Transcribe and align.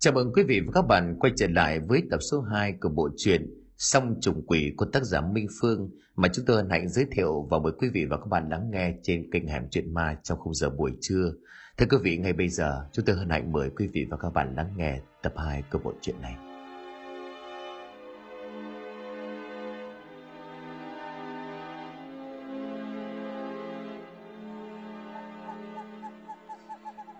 Chào 0.00 0.14
mừng 0.14 0.32
quý 0.32 0.42
vị 0.42 0.60
và 0.66 0.72
các 0.74 0.86
bạn 0.86 1.16
quay 1.20 1.32
trở 1.36 1.46
lại 1.46 1.80
với 1.80 2.02
tập 2.10 2.18
số 2.30 2.40
2 2.40 2.72
của 2.80 2.88
bộ 2.88 3.08
truyện 3.16 3.46
Song 3.76 4.14
trùng 4.20 4.46
quỷ 4.46 4.72
của 4.76 4.86
tác 4.92 5.04
giả 5.04 5.20
Minh 5.20 5.46
Phương 5.60 5.90
mà 6.16 6.28
chúng 6.32 6.44
tôi 6.44 6.56
hân 6.56 6.70
hạnh 6.70 6.88
giới 6.88 7.06
thiệu 7.12 7.48
và 7.50 7.58
mời 7.58 7.72
quý 7.78 7.88
vị 7.94 8.04
và 8.04 8.16
các 8.16 8.26
bạn 8.30 8.48
lắng 8.48 8.70
nghe 8.72 8.94
trên 9.02 9.30
kênh 9.30 9.46
Hẻm 9.46 9.62
Chuyện 9.70 9.94
Ma 9.94 10.16
trong 10.22 10.38
khung 10.38 10.54
giờ 10.54 10.70
buổi 10.70 10.92
trưa. 11.00 11.32
Thưa 11.76 11.86
quý 11.90 11.96
vị, 12.02 12.16
ngay 12.16 12.32
bây 12.32 12.48
giờ 12.48 12.84
chúng 12.92 13.04
tôi 13.04 13.16
hân 13.16 13.30
hạnh 13.30 13.52
mời 13.52 13.70
quý 13.76 13.88
vị 13.92 14.06
và 14.10 14.16
các 14.16 14.32
bạn 14.34 14.54
lắng 14.56 14.72
nghe 14.76 15.00
tập 15.22 15.32
2 15.36 15.62
của 15.72 15.78
bộ 15.84 15.92
truyện 16.00 16.16
này. 16.22 16.47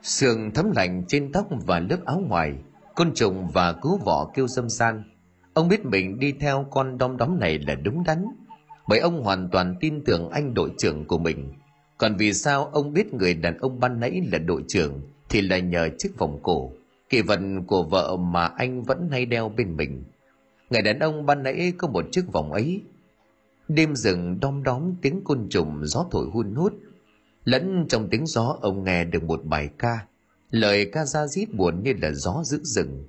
Sương 0.09 0.51
thấm 0.51 0.71
lạnh 0.71 1.05
trên 1.09 1.33
tóc 1.33 1.49
và 1.67 1.81
lớp 1.81 1.99
áo 2.05 2.23
ngoài, 2.29 2.55
côn 2.95 3.15
trùng 3.15 3.49
và 3.49 3.73
cứu 3.73 3.99
vỏ 4.05 4.31
kêu 4.35 4.49
dâm 4.49 4.69
san. 4.69 5.03
Ông 5.55 5.69
biết 5.69 5.85
mình 5.85 6.19
đi 6.19 6.33
theo 6.33 6.67
con 6.71 6.99
đom 6.99 7.17
đóm 7.17 7.39
này 7.41 7.59
là 7.59 7.75
đúng 7.75 8.05
đắn, 8.05 8.25
bởi 8.89 8.99
ông 8.99 9.23
hoàn 9.23 9.49
toàn 9.53 9.75
tin 9.81 10.05
tưởng 10.05 10.31
anh 10.31 10.55
đội 10.55 10.71
trưởng 10.79 11.05
của 11.05 11.19
mình. 11.19 11.53
Còn 11.99 12.17
vì 12.17 12.33
sao 12.33 12.65
ông 12.67 12.93
biết 12.93 13.15
người 13.15 13.35
đàn 13.35 13.59
ông 13.59 13.81
ban 13.81 14.01
nãy 14.01 14.21
là 14.33 14.39
đội 14.39 14.65
trưởng 14.69 15.01
thì 15.29 15.41
là 15.41 15.59
nhờ 15.59 15.89
chiếc 15.99 16.19
vòng 16.19 16.39
cổ, 16.43 16.73
kỳ 17.09 17.23
vật 17.23 17.41
của 17.67 17.83
vợ 17.83 18.17
mà 18.17 18.47
anh 18.47 18.83
vẫn 18.83 19.09
hay 19.11 19.27
đeo 19.27 19.49
bên 19.49 19.77
mình. 19.77 20.05
Người 20.71 20.83
đàn 20.83 20.99
ông 20.99 21.27
ban 21.27 21.43
nãy 21.43 21.73
có 21.79 21.89
một 21.89 22.05
chiếc 22.13 22.33
vòng 22.33 22.53
ấy. 22.53 22.83
Đêm 23.69 23.95
rừng 23.97 24.41
đom 24.41 24.63
đóm 24.63 24.95
tiếng 25.03 25.25
côn 25.25 25.47
trùng 25.51 25.81
gió 25.85 26.07
thổi 26.11 26.27
hun 26.33 26.55
hút, 26.55 26.73
lẫn 27.51 27.87
trong 27.89 28.09
tiếng 28.11 28.27
gió, 28.27 28.59
ông 28.61 28.85
nghe 28.85 29.05
được 29.05 29.23
một 29.23 29.45
bài 29.45 29.69
ca. 29.79 30.07
Lời 30.51 30.91
ca 30.93 31.05
ra 31.05 31.27
rít 31.27 31.55
buồn 31.55 31.83
như 31.83 31.95
là 32.03 32.13
gió 32.13 32.43
giữ 32.45 32.61
rừng 32.63 33.07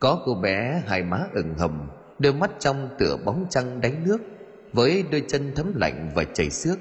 có 0.00 0.22
cô 0.24 0.34
bé 0.34 0.82
hai 0.86 1.02
má 1.02 1.26
ửng 1.34 1.54
hầm 1.54 1.88
đôi 2.18 2.32
mắt 2.32 2.50
trong 2.58 2.88
tựa 2.98 3.16
bóng 3.24 3.46
trăng 3.50 3.80
đánh 3.80 4.04
nước, 4.04 4.18
với 4.72 5.04
đôi 5.10 5.22
chân 5.28 5.52
thấm 5.54 5.72
lạnh 5.76 6.10
và 6.14 6.24
chảy 6.24 6.50
xước. 6.50 6.78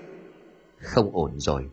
Không 0.78 1.10
ổn 1.14 1.32
rồi. 1.38 1.66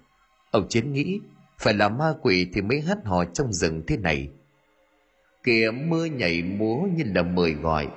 Ông 0.50 0.68
chiến 0.68 0.92
nghĩ, 0.92 1.20
phải 1.58 1.74
là 1.74 1.88
ma 1.88 2.14
quỷ 2.22 2.50
thì 2.52 2.60
mới 2.62 2.80
hát 2.80 2.98
hò 3.04 3.24
trong 3.24 3.52
rừng 3.52 3.82
thế 3.86 3.96
này. 3.96 4.28
Kìa, 5.42 5.70
mưa 5.70 6.04
nhảy 6.04 6.42
múa 6.42 6.76
như 6.96 7.04
là 7.14 7.22
mời 7.22 7.52
gọi, 7.52 7.88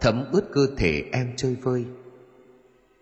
thấm 0.00 0.24
ướt 0.32 0.44
cơ 0.52 0.66
thể 0.76 1.04
em 1.12 1.32
chơi 1.36 1.54
vơi. 1.54 1.84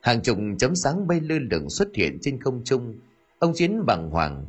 Hàng 0.00 0.22
chục 0.22 0.38
chấm 0.58 0.74
sáng 0.74 1.06
bay 1.06 1.20
lơ 1.20 1.38
lửng 1.50 1.70
xuất 1.70 1.88
hiện 1.94 2.18
trên 2.22 2.40
không 2.40 2.62
trung 2.64 2.94
Ông 3.38 3.52
Chiến 3.54 3.86
bằng 3.86 4.10
hoàng. 4.10 4.46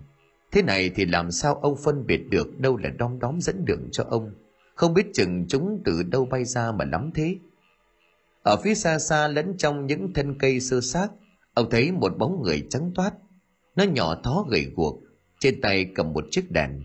Thế 0.52 0.62
này 0.62 0.90
thì 0.96 1.06
làm 1.06 1.32
sao 1.32 1.56
ông 1.56 1.76
phân 1.84 2.06
biệt 2.06 2.30
được 2.30 2.60
đâu 2.60 2.78
là 2.78 2.90
đom 2.90 3.20
đóm 3.20 3.42
dẫn 3.42 3.66
đường 3.66 3.90
cho 3.92 4.04
ông? 4.10 4.32
Không 4.76 4.94
biết 4.94 5.06
chừng 5.14 5.46
chúng 5.48 5.82
từ 5.86 6.04
đâu 6.04 6.26
bay 6.26 6.46
ra 6.46 6.72
mà 6.72 6.86
lắm 6.86 7.12
thế. 7.16 7.38
Ở 8.44 8.58
phía 8.64 8.76
xa 8.76 9.00
xa 9.00 9.28
lẫn 9.28 9.58
trong 9.58 9.86
những 9.86 10.14
thân 10.14 10.38
cây 10.40 10.60
sơ 10.60 10.82
xác, 10.82 11.08
ông 11.54 11.70
thấy 11.70 11.92
một 11.92 12.18
bóng 12.18 12.42
người 12.42 12.68
trắng 12.70 12.92
toát. 12.96 13.12
Nó 13.76 13.84
nhỏ 13.84 14.16
thó 14.24 14.46
gầy 14.50 14.72
guộc, 14.76 15.00
trên 15.40 15.62
tay 15.62 15.92
cầm 15.96 16.14
một 16.14 16.26
chiếc 16.32 16.52
đèn. 16.52 16.84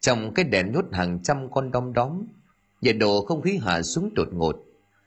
Trong 0.00 0.34
cái 0.34 0.44
đèn 0.44 0.72
nhốt 0.72 0.84
hàng 0.92 1.22
trăm 1.22 1.50
con 1.50 1.70
đom 1.70 1.92
đóm, 1.92 2.26
nhiệt 2.80 2.96
độ 3.00 3.24
không 3.24 3.42
khí 3.42 3.58
hạ 3.62 3.82
xuống 3.82 4.14
đột 4.14 4.28
ngột. 4.32 4.64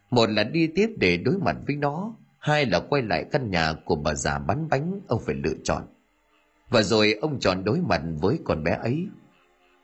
Một 0.10 0.30
là 0.30 0.44
đi 0.44 0.68
tiếp 0.68 0.90
để 0.98 1.18
đối 1.18 1.38
mặt 1.38 1.56
với 1.68 1.76
nó, 1.76 2.16
hai 2.40 2.66
là 2.66 2.80
quay 2.80 3.02
lại 3.02 3.26
căn 3.32 3.52
nhà 3.52 3.74
của 3.86 3.96
bà 3.96 4.14
già 4.14 4.40
bán 4.40 4.68
bánh 4.70 5.00
ông 5.08 5.22
phải 5.26 5.36
lựa 5.36 5.56
chọn 5.64 5.84
và 6.70 6.82
rồi 6.82 7.14
ông 7.22 7.40
chọn 7.40 7.64
đối 7.64 7.82
mặt 7.82 8.02
với 8.22 8.40
con 8.44 8.64
bé 8.64 8.72
ấy. 8.72 9.08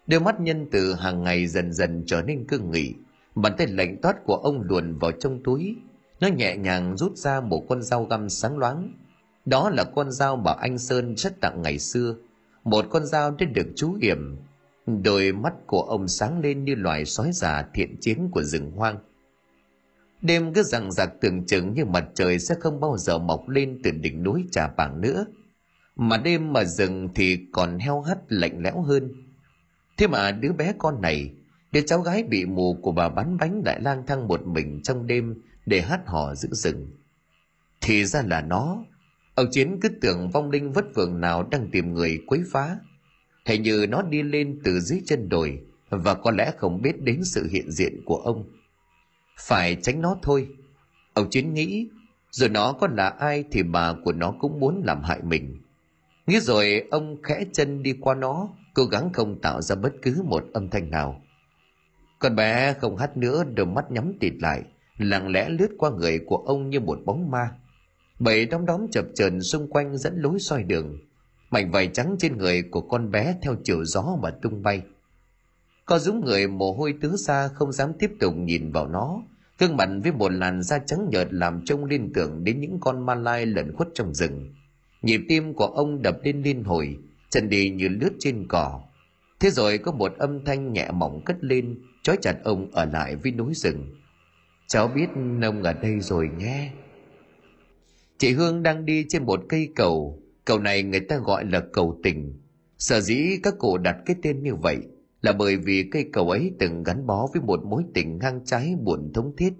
Đôi 0.07 0.19
mắt 0.19 0.39
nhân 0.39 0.67
từ 0.71 0.93
hàng 0.93 1.23
ngày 1.23 1.47
dần 1.47 1.73
dần 1.73 2.03
trở 2.07 2.21
nên 2.21 2.47
cương 2.47 2.71
nghị. 2.71 2.93
Bàn 3.35 3.53
tay 3.57 3.67
lạnh 3.67 3.97
toát 4.01 4.15
của 4.25 4.35
ông 4.35 4.61
luồn 4.61 4.97
vào 4.97 5.11
trong 5.11 5.43
túi. 5.43 5.75
Nó 6.19 6.27
nhẹ 6.27 6.57
nhàng 6.57 6.97
rút 6.97 7.17
ra 7.17 7.41
một 7.41 7.65
con 7.69 7.81
dao 7.81 8.05
găm 8.05 8.29
sáng 8.29 8.57
loáng. 8.57 8.93
Đó 9.45 9.69
là 9.69 9.83
con 9.83 10.11
dao 10.11 10.35
mà 10.35 10.53
anh 10.53 10.77
sơn 10.77 11.15
chất 11.15 11.41
tặng 11.41 11.61
ngày 11.61 11.79
xưa. 11.79 12.15
Một 12.63 12.85
con 12.89 13.05
dao 13.05 13.31
đã 13.31 13.45
được 13.45 13.67
chú 13.75 13.97
yểm 14.01 14.35
đôi 14.85 15.31
mắt 15.31 15.53
của 15.67 15.81
ông 15.81 16.07
sáng 16.07 16.39
lên 16.39 16.63
như 16.63 16.75
loài 16.75 17.05
sói 17.05 17.31
già 17.33 17.65
thiện 17.73 17.97
chiến 18.01 18.29
của 18.31 18.43
rừng 18.43 18.71
hoang. 18.71 18.97
Đêm 20.21 20.53
cứ 20.53 20.63
rằng 20.63 20.91
giặc 20.91 21.21
tưởng 21.21 21.45
chừng 21.45 21.73
như 21.73 21.85
mặt 21.85 22.05
trời 22.15 22.39
sẽ 22.39 22.55
không 22.59 22.79
bao 22.79 22.97
giờ 22.97 23.17
mọc 23.17 23.49
lên 23.49 23.79
từ 23.83 23.91
đỉnh 23.91 24.23
núi 24.23 24.45
trà 24.51 24.67
bảng 24.67 25.01
nữa 25.01 25.25
mà 26.01 26.17
đêm 26.17 26.53
mà 26.53 26.63
rừng 26.63 27.09
thì 27.15 27.39
còn 27.51 27.79
heo 27.79 28.01
hắt 28.01 28.17
lạnh 28.27 28.59
lẽo 28.63 28.81
hơn. 28.81 29.13
Thế 29.97 30.07
mà 30.07 30.31
đứa 30.31 30.51
bé 30.51 30.73
con 30.77 31.01
này 31.01 31.31
đứa 31.71 31.81
cháu 31.81 32.01
gái 32.01 32.23
bị 32.23 32.45
mù 32.45 32.77
của 32.81 32.91
bà 32.91 33.09
bán 33.09 33.37
bánh 33.37 33.61
lại 33.65 33.79
lang 33.81 34.03
thang 34.07 34.27
một 34.27 34.47
mình 34.47 34.81
trong 34.83 35.07
đêm 35.07 35.41
để 35.65 35.81
hát 35.81 36.01
hò 36.05 36.35
giữ 36.35 36.49
rừng. 36.51 36.87
Thì 37.81 38.05
ra 38.05 38.21
là 38.21 38.41
nó. 38.41 38.83
Ông 39.35 39.47
chiến 39.51 39.79
cứ 39.81 39.89
tưởng 39.89 40.29
vong 40.29 40.51
linh 40.51 40.71
vất 40.71 40.85
vưởng 40.95 41.21
nào 41.21 41.43
đang 41.43 41.69
tìm 41.71 41.93
người 41.93 42.19
quấy 42.27 42.43
phá. 42.51 42.77
Hình 43.45 43.61
như 43.61 43.85
nó 43.89 44.01
đi 44.01 44.23
lên 44.23 44.59
từ 44.63 44.79
dưới 44.79 45.01
chân 45.05 45.29
đồi 45.29 45.61
và 45.89 46.13
có 46.13 46.31
lẽ 46.31 46.51
không 46.57 46.81
biết 46.81 47.01
đến 47.01 47.23
sự 47.23 47.47
hiện 47.51 47.71
diện 47.71 48.01
của 48.05 48.17
ông. 48.17 48.49
Phải 49.39 49.77
tránh 49.81 50.01
nó 50.01 50.17
thôi. 50.21 50.47
Ông 51.13 51.29
chiến 51.29 51.53
nghĩ 51.53 51.89
rồi 52.31 52.49
nó 52.49 52.73
có 52.73 52.87
là 52.87 53.09
ai 53.09 53.43
thì 53.51 53.63
bà 53.63 53.93
của 54.05 54.11
nó 54.11 54.33
cũng 54.39 54.59
muốn 54.59 54.81
làm 54.85 55.03
hại 55.03 55.21
mình. 55.23 55.61
Nghĩ 56.31 56.39
rồi 56.39 56.87
ông 56.91 57.21
khẽ 57.23 57.45
chân 57.53 57.83
đi 57.83 57.93
qua 58.01 58.15
nó, 58.15 58.49
cố 58.73 58.85
gắng 58.85 59.13
không 59.13 59.41
tạo 59.41 59.61
ra 59.61 59.75
bất 59.75 59.93
cứ 60.01 60.21
một 60.25 60.43
âm 60.53 60.69
thanh 60.69 60.91
nào. 60.91 61.21
Con 62.19 62.35
bé 62.35 62.73
không 62.73 62.97
hát 62.97 63.17
nữa, 63.17 63.43
đôi 63.55 63.65
mắt 63.65 63.91
nhắm 63.91 64.13
tịt 64.19 64.33
lại, 64.39 64.61
lặng 64.97 65.27
lẽ 65.27 65.49
lướt 65.49 65.67
qua 65.77 65.89
người 65.89 66.19
của 66.25 66.37
ông 66.37 66.69
như 66.69 66.79
một 66.79 66.99
bóng 67.05 67.31
ma. 67.31 67.51
Bảy 68.19 68.45
đóng 68.45 68.65
đóm 68.65 68.87
chập 68.91 69.05
chờn 69.15 69.41
xung 69.41 69.69
quanh 69.69 69.97
dẫn 69.97 70.21
lối 70.21 70.39
soi 70.39 70.63
đường. 70.63 70.97
Mảnh 71.49 71.71
vải 71.71 71.87
trắng 71.87 72.15
trên 72.19 72.37
người 72.37 72.63
của 72.71 72.81
con 72.81 73.11
bé 73.11 73.35
theo 73.41 73.55
chiều 73.63 73.85
gió 73.85 74.17
mà 74.21 74.29
tung 74.41 74.63
bay. 74.63 74.81
Có 75.85 75.99
dũng 75.99 76.25
người 76.25 76.47
mồ 76.47 76.73
hôi 76.73 76.93
tứ 77.01 77.15
xa 77.17 77.47
không 77.47 77.71
dám 77.71 77.93
tiếp 77.99 78.11
tục 78.19 78.33
nhìn 78.37 78.71
vào 78.71 78.87
nó, 78.87 79.23
gương 79.59 79.77
mặt 79.77 79.89
với 80.03 80.11
một 80.11 80.31
làn 80.31 80.63
da 80.63 80.77
trắng 80.77 81.07
nhợt 81.11 81.27
làm 81.31 81.61
trông 81.65 81.85
liên 81.85 82.11
tưởng 82.13 82.43
đến 82.43 82.59
những 82.59 82.77
con 82.81 83.05
ma 83.05 83.15
lai 83.15 83.45
lẩn 83.45 83.75
khuất 83.75 83.87
trong 83.93 84.13
rừng 84.13 84.53
nhịp 85.01 85.21
tim 85.29 85.53
của 85.53 85.65
ông 85.65 86.01
đập 86.01 86.17
lên 86.23 86.41
liên 86.41 86.63
hồi, 86.63 86.97
chân 87.29 87.49
đi 87.49 87.69
như 87.69 87.87
lướt 87.87 88.11
trên 88.19 88.45
cỏ. 88.47 88.81
Thế 89.39 89.49
rồi 89.49 89.77
có 89.77 89.91
một 89.91 90.13
âm 90.17 90.45
thanh 90.45 90.73
nhẹ 90.73 90.91
mỏng 90.93 91.21
cất 91.25 91.43
lên, 91.43 91.79
trói 92.03 92.17
chặt 92.21 92.37
ông 92.43 92.71
ở 92.71 92.85
lại 92.85 93.15
với 93.15 93.31
núi 93.31 93.53
rừng. 93.53 93.95
Cháu 94.67 94.87
biết 94.87 95.07
ông 95.41 95.63
ở 95.63 95.73
đây 95.73 95.99
rồi 95.99 96.29
nhé. 96.37 96.71
Chị 98.17 98.33
hương 98.33 98.63
đang 98.63 98.85
đi 98.85 99.05
trên 99.09 99.23
một 99.23 99.43
cây 99.49 99.69
cầu. 99.75 100.19
Cầu 100.45 100.59
này 100.59 100.83
người 100.83 100.99
ta 100.99 101.17
gọi 101.17 101.45
là 101.45 101.61
cầu 101.73 101.99
tình. 102.03 102.39
Sở 102.77 102.99
dĩ 103.01 103.39
các 103.43 103.53
cụ 103.59 103.77
đặt 103.77 103.97
cái 104.05 104.15
tên 104.21 104.43
như 104.43 104.55
vậy 104.55 104.77
là 105.21 105.33
bởi 105.33 105.57
vì 105.57 105.89
cây 105.91 106.09
cầu 106.13 106.29
ấy 106.29 106.51
từng 106.59 106.83
gắn 106.83 107.07
bó 107.07 107.27
với 107.33 107.41
một 107.41 107.65
mối 107.65 107.83
tình 107.93 108.17
ngang 108.17 108.41
trái 108.45 108.75
buồn 108.81 109.11
thống 109.13 109.35
thiết. 109.37 109.53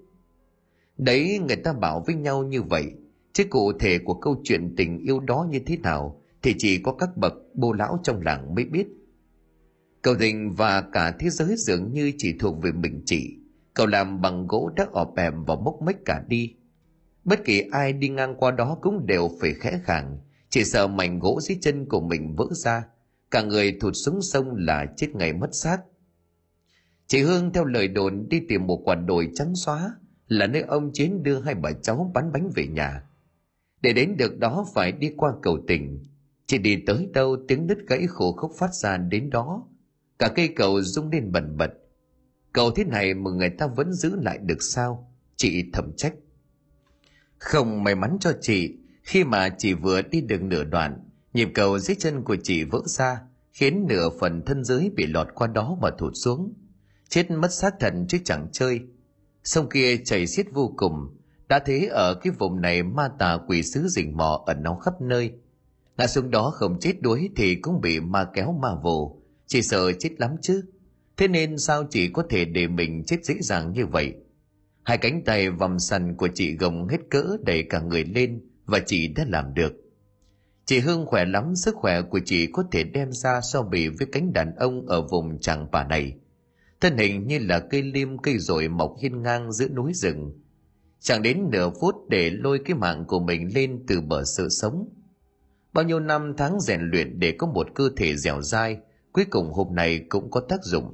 Đấy, 0.97 1.39
người 1.47 1.55
ta 1.55 1.73
bảo 1.73 2.03
với 2.07 2.15
nhau 2.15 2.43
như 2.43 2.61
vậy 2.61 2.85
chứ 3.33 3.43
cụ 3.49 3.73
thể 3.79 3.99
của 3.99 4.13
câu 4.13 4.41
chuyện 4.43 4.73
tình 4.77 4.99
yêu 4.99 5.19
đó 5.19 5.47
như 5.49 5.59
thế 5.65 5.77
nào 5.77 6.21
thì 6.41 6.55
chỉ 6.57 6.81
có 6.83 6.93
các 6.93 7.17
bậc 7.17 7.33
bô 7.53 7.73
lão 7.73 7.99
trong 8.03 8.21
làng 8.21 8.55
mới 8.55 8.65
biết. 8.65 8.87
Cầu 10.01 10.15
tình 10.19 10.53
và 10.53 10.81
cả 10.81 11.15
thế 11.19 11.29
giới 11.29 11.55
dường 11.57 11.93
như 11.93 12.11
chỉ 12.17 12.33
thuộc 12.39 12.61
về 12.61 12.71
mình 12.71 13.01
chị 13.05 13.37
Cầu 13.73 13.87
làm 13.87 14.21
bằng 14.21 14.47
gỗ 14.47 14.71
đã 14.75 14.87
ọp 14.91 15.15
ẻm 15.15 15.43
và 15.45 15.55
mốc 15.55 15.81
mếch 15.81 16.05
cả 16.05 16.23
đi. 16.27 16.55
Bất 17.23 17.45
kỳ 17.45 17.61
ai 17.71 17.93
đi 17.93 18.09
ngang 18.09 18.35
qua 18.35 18.51
đó 18.51 18.77
cũng 18.81 19.05
đều 19.05 19.29
phải 19.41 19.53
khẽ 19.53 19.79
khàng, 19.83 20.17
chỉ 20.49 20.63
sợ 20.63 20.87
mảnh 20.87 21.19
gỗ 21.19 21.39
dưới 21.41 21.57
chân 21.61 21.85
của 21.85 22.01
mình 22.01 22.35
vỡ 22.35 22.45
ra. 22.51 22.83
Cả 23.31 23.41
người 23.41 23.77
thụt 23.81 23.93
xuống 23.95 24.21
sông 24.21 24.55
là 24.55 24.85
chết 24.97 25.07
ngày 25.13 25.33
mất 25.33 25.55
xác. 25.55 25.77
Chị 27.07 27.21
hương 27.21 27.53
theo 27.53 27.65
lời 27.65 27.87
đồn 27.87 28.25
đi 28.29 28.41
tìm 28.49 28.67
một 28.67 28.81
quả 28.85 28.95
đồi 28.95 29.29
trắng 29.35 29.55
xóa, 29.55 29.93
là 30.27 30.47
nơi 30.47 30.61
ông 30.61 30.91
chiến 30.93 31.23
đưa 31.23 31.41
hai 31.41 31.55
bà 31.55 31.71
cháu 31.71 32.11
bán 32.13 32.31
bánh 32.31 32.49
về 32.55 32.67
nhà 32.67 33.03
để 33.81 33.93
đến 33.93 34.17
được 34.17 34.39
đó 34.39 34.65
phải 34.73 34.91
đi 34.91 35.11
qua 35.17 35.33
cầu 35.41 35.59
tình. 35.67 36.03
Chỉ 36.45 36.57
đi 36.57 36.83
tới 36.85 37.09
đâu 37.13 37.37
tiếng 37.47 37.67
nứt 37.67 37.77
gãy 37.87 38.07
khổ 38.07 38.31
khốc 38.31 38.51
phát 38.59 38.73
ra 38.73 38.97
đến 38.97 39.29
đó. 39.29 39.67
Cả 40.19 40.31
cây 40.35 40.47
cầu 40.55 40.81
rung 40.81 41.09
lên 41.09 41.31
bần 41.31 41.57
bật. 41.57 41.71
Cầu 42.53 42.71
thế 42.71 42.83
này 42.83 43.13
mà 43.13 43.31
người 43.31 43.49
ta 43.49 43.67
vẫn 43.67 43.93
giữ 43.93 44.15
lại 44.15 44.37
được 44.37 44.63
sao? 44.63 45.11
Chị 45.35 45.63
thầm 45.73 45.91
trách. 45.97 46.13
Không 47.37 47.83
may 47.83 47.95
mắn 47.95 48.17
cho 48.19 48.33
chị, 48.41 48.77
khi 49.03 49.23
mà 49.23 49.49
chị 49.49 49.73
vừa 49.73 50.01
đi 50.01 50.21
được 50.21 50.41
nửa 50.41 50.63
đoạn, 50.63 51.03
nhịp 51.33 51.49
cầu 51.53 51.79
dưới 51.79 51.95
chân 51.99 52.23
của 52.23 52.35
chị 52.43 52.63
vỡ 52.63 52.81
ra, 52.85 53.21
khiến 53.51 53.85
nửa 53.87 54.09
phần 54.19 54.41
thân 54.45 54.63
dưới 54.63 54.89
bị 54.95 55.05
lọt 55.05 55.27
qua 55.35 55.47
đó 55.47 55.77
mà 55.81 55.89
thụt 55.97 56.11
xuống. 56.15 56.53
Chết 57.09 57.31
mất 57.31 57.53
xác 57.53 57.79
thần 57.79 58.05
chứ 58.09 58.17
chẳng 58.23 58.47
chơi. 58.51 58.81
Sông 59.43 59.69
kia 59.69 59.97
chảy 59.97 60.27
xiết 60.27 60.45
vô 60.53 60.73
cùng 60.77 61.20
đã 61.51 61.59
thế 61.59 61.87
ở 61.91 62.13
cái 62.13 62.33
vùng 62.39 62.61
này 62.61 62.83
ma 62.83 63.09
tà 63.19 63.37
quỷ 63.47 63.63
sứ 63.63 63.87
rình 63.87 64.17
mò 64.17 64.43
ẩn 64.45 64.63
náu 64.63 64.75
khắp 64.75 65.01
nơi. 65.01 65.31
Ngã 65.97 66.07
xuống 66.07 66.31
đó 66.31 66.49
không 66.49 66.79
chết 66.79 67.01
đuối 67.01 67.29
thì 67.35 67.55
cũng 67.55 67.81
bị 67.81 67.99
ma 67.99 68.25
kéo 68.33 68.51
ma 68.61 68.69
vồ. 68.83 69.21
Chỉ 69.45 69.61
sợ 69.61 69.91
chết 69.91 70.09
lắm 70.17 70.35
chứ. 70.41 70.63
Thế 71.17 71.27
nên 71.27 71.57
sao 71.57 71.83
chị 71.89 72.07
có 72.07 72.23
thể 72.29 72.45
để 72.45 72.67
mình 72.67 73.03
chết 73.03 73.17
dễ 73.25 73.35
dàng 73.41 73.71
như 73.73 73.85
vậy? 73.85 74.13
Hai 74.83 74.97
cánh 74.97 75.23
tay 75.25 75.49
vòng 75.49 75.79
sần 75.79 76.15
của 76.15 76.27
chị 76.33 76.55
gồng 76.55 76.87
hết 76.87 76.97
cỡ 77.09 77.37
đẩy 77.45 77.63
cả 77.63 77.79
người 77.79 78.03
lên 78.03 78.41
và 78.65 78.79
chị 78.85 79.07
đã 79.07 79.25
làm 79.27 79.53
được. 79.53 79.73
Chị 80.65 80.79
hương 80.79 81.05
khỏe 81.05 81.25
lắm, 81.25 81.55
sức 81.55 81.75
khỏe 81.75 82.01
của 82.01 82.19
chị 82.25 82.47
có 82.53 82.63
thể 82.71 82.83
đem 82.83 83.11
ra 83.11 83.41
so 83.41 83.61
bì 83.61 83.87
với 83.87 84.07
cánh 84.11 84.33
đàn 84.33 84.55
ông 84.55 84.85
ở 84.87 85.07
vùng 85.07 85.39
tràng 85.39 85.67
bà 85.71 85.83
này. 85.83 86.15
Thân 86.81 86.97
hình 86.97 87.27
như 87.27 87.39
là 87.39 87.59
cây 87.59 87.83
liêm 87.83 88.17
cây 88.17 88.37
rồi 88.37 88.67
mọc 88.67 88.95
hiên 89.01 89.21
ngang 89.21 89.51
giữa 89.51 89.67
núi 89.67 89.93
rừng 89.93 90.40
chẳng 91.01 91.21
đến 91.21 91.49
nửa 91.51 91.69
phút 91.81 91.95
để 92.09 92.29
lôi 92.29 92.59
cái 92.65 92.75
mạng 92.75 93.05
của 93.07 93.19
mình 93.19 93.49
lên 93.55 93.83
từ 93.87 94.01
bờ 94.01 94.23
sự 94.23 94.49
sống. 94.49 94.89
Bao 95.73 95.85
nhiêu 95.85 95.99
năm 95.99 96.33
tháng 96.37 96.59
rèn 96.59 96.81
luyện 96.81 97.19
để 97.19 97.31
có 97.31 97.47
một 97.47 97.67
cơ 97.75 97.89
thể 97.97 98.15
dẻo 98.15 98.41
dai, 98.41 98.77
cuối 99.11 99.25
cùng 99.25 99.53
hôm 99.53 99.75
nay 99.75 100.05
cũng 100.09 100.31
có 100.31 100.41
tác 100.49 100.63
dụng. 100.63 100.93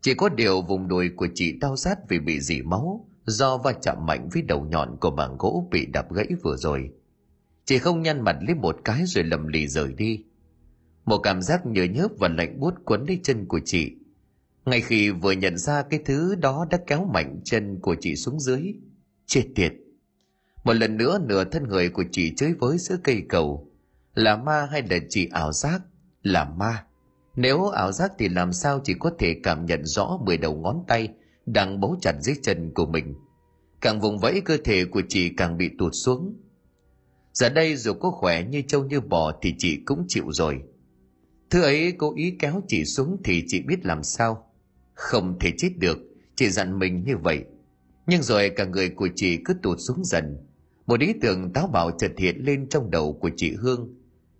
Chỉ 0.00 0.14
có 0.14 0.28
điều 0.28 0.62
vùng 0.62 0.88
đùi 0.88 1.08
của 1.16 1.28
chị 1.34 1.52
đau 1.52 1.76
rát 1.76 1.98
vì 2.08 2.18
bị 2.18 2.40
dỉ 2.40 2.62
máu, 2.62 3.08
do 3.26 3.58
va 3.58 3.72
chạm 3.72 4.06
mạnh 4.06 4.28
với 4.32 4.42
đầu 4.42 4.64
nhọn 4.64 4.96
của 5.00 5.10
bảng 5.10 5.36
gỗ 5.38 5.68
bị 5.70 5.86
đập 5.86 6.12
gãy 6.12 6.28
vừa 6.42 6.56
rồi. 6.56 6.90
Chị 7.64 7.78
không 7.78 8.02
nhăn 8.02 8.20
mặt 8.20 8.36
lấy 8.46 8.54
một 8.54 8.76
cái 8.84 9.02
rồi 9.06 9.24
lầm 9.24 9.46
lì 9.46 9.68
rời 9.68 9.92
đi. 9.92 10.24
Một 11.04 11.18
cảm 11.18 11.42
giác 11.42 11.66
nhớ 11.66 11.84
nhớp 11.84 12.08
và 12.18 12.28
lạnh 12.28 12.60
buốt 12.60 12.74
quấn 12.84 13.04
lấy 13.08 13.20
chân 13.22 13.46
của 13.46 13.60
chị. 13.64 13.92
Ngay 14.64 14.80
khi 14.80 15.10
vừa 15.10 15.32
nhận 15.32 15.58
ra 15.58 15.82
cái 15.82 16.00
thứ 16.04 16.34
đó 16.34 16.66
đã 16.70 16.78
kéo 16.86 17.04
mạnh 17.04 17.40
chân 17.44 17.78
của 17.80 17.96
chị 18.00 18.16
xuống 18.16 18.40
dưới 18.40 18.74
chết 19.26 19.44
tiệt. 19.54 19.74
Một 20.64 20.72
lần 20.72 20.96
nữa 20.96 21.18
nửa 21.26 21.44
thân 21.44 21.68
người 21.68 21.88
của 21.88 22.04
chị 22.12 22.32
chơi 22.36 22.54
với 22.54 22.78
giữa 22.78 22.96
cây 23.04 23.22
cầu. 23.28 23.70
Là 24.14 24.36
ma 24.36 24.68
hay 24.70 24.82
là 24.90 24.96
chỉ 25.08 25.28
ảo 25.32 25.52
giác? 25.52 25.80
Là 26.22 26.44
ma. 26.44 26.84
Nếu 27.36 27.68
ảo 27.68 27.92
giác 27.92 28.12
thì 28.18 28.28
làm 28.28 28.52
sao 28.52 28.80
chỉ 28.84 28.94
có 28.98 29.10
thể 29.18 29.36
cảm 29.42 29.66
nhận 29.66 29.84
rõ 29.84 30.18
mười 30.24 30.36
đầu 30.36 30.54
ngón 30.54 30.84
tay 30.88 31.08
đang 31.46 31.80
bấu 31.80 31.96
chặt 32.00 32.14
dưới 32.20 32.36
chân 32.42 32.70
của 32.74 32.86
mình? 32.86 33.14
Càng 33.80 34.00
vùng 34.00 34.18
vẫy 34.18 34.40
cơ 34.40 34.56
thể 34.64 34.84
của 34.84 35.02
chị 35.08 35.30
càng 35.36 35.58
bị 35.58 35.70
tụt 35.78 35.92
xuống. 35.94 36.36
Giờ 37.32 37.48
đây 37.48 37.76
dù 37.76 37.92
có 37.92 38.10
khỏe 38.10 38.44
như 38.44 38.62
trâu 38.62 38.84
như 38.84 39.00
bò 39.00 39.32
thì 39.42 39.54
chị 39.58 39.76
cũng 39.84 40.04
chịu 40.08 40.32
rồi. 40.32 40.62
Thứ 41.50 41.62
ấy 41.62 41.92
cố 41.98 42.14
ý 42.16 42.36
kéo 42.38 42.62
chị 42.68 42.84
xuống 42.84 43.16
thì 43.24 43.44
chị 43.46 43.62
biết 43.62 43.86
làm 43.86 44.02
sao? 44.02 44.50
Không 44.94 45.38
thể 45.40 45.52
chết 45.58 45.70
được, 45.78 45.98
chị 46.36 46.50
dặn 46.50 46.78
mình 46.78 47.04
như 47.06 47.16
vậy 47.16 47.44
nhưng 48.06 48.22
rồi 48.22 48.50
cả 48.50 48.64
người 48.64 48.88
của 48.88 49.08
chị 49.16 49.38
cứ 49.44 49.54
tụt 49.62 49.78
xuống 49.80 50.04
dần. 50.04 50.36
Một 50.86 51.00
ý 51.00 51.12
tưởng 51.20 51.52
táo 51.52 51.66
bạo 51.66 51.90
chợt 51.98 52.12
hiện 52.18 52.36
lên 52.38 52.68
trong 52.68 52.90
đầu 52.90 53.12
của 53.12 53.30
chị 53.36 53.54
hương. 53.54 53.94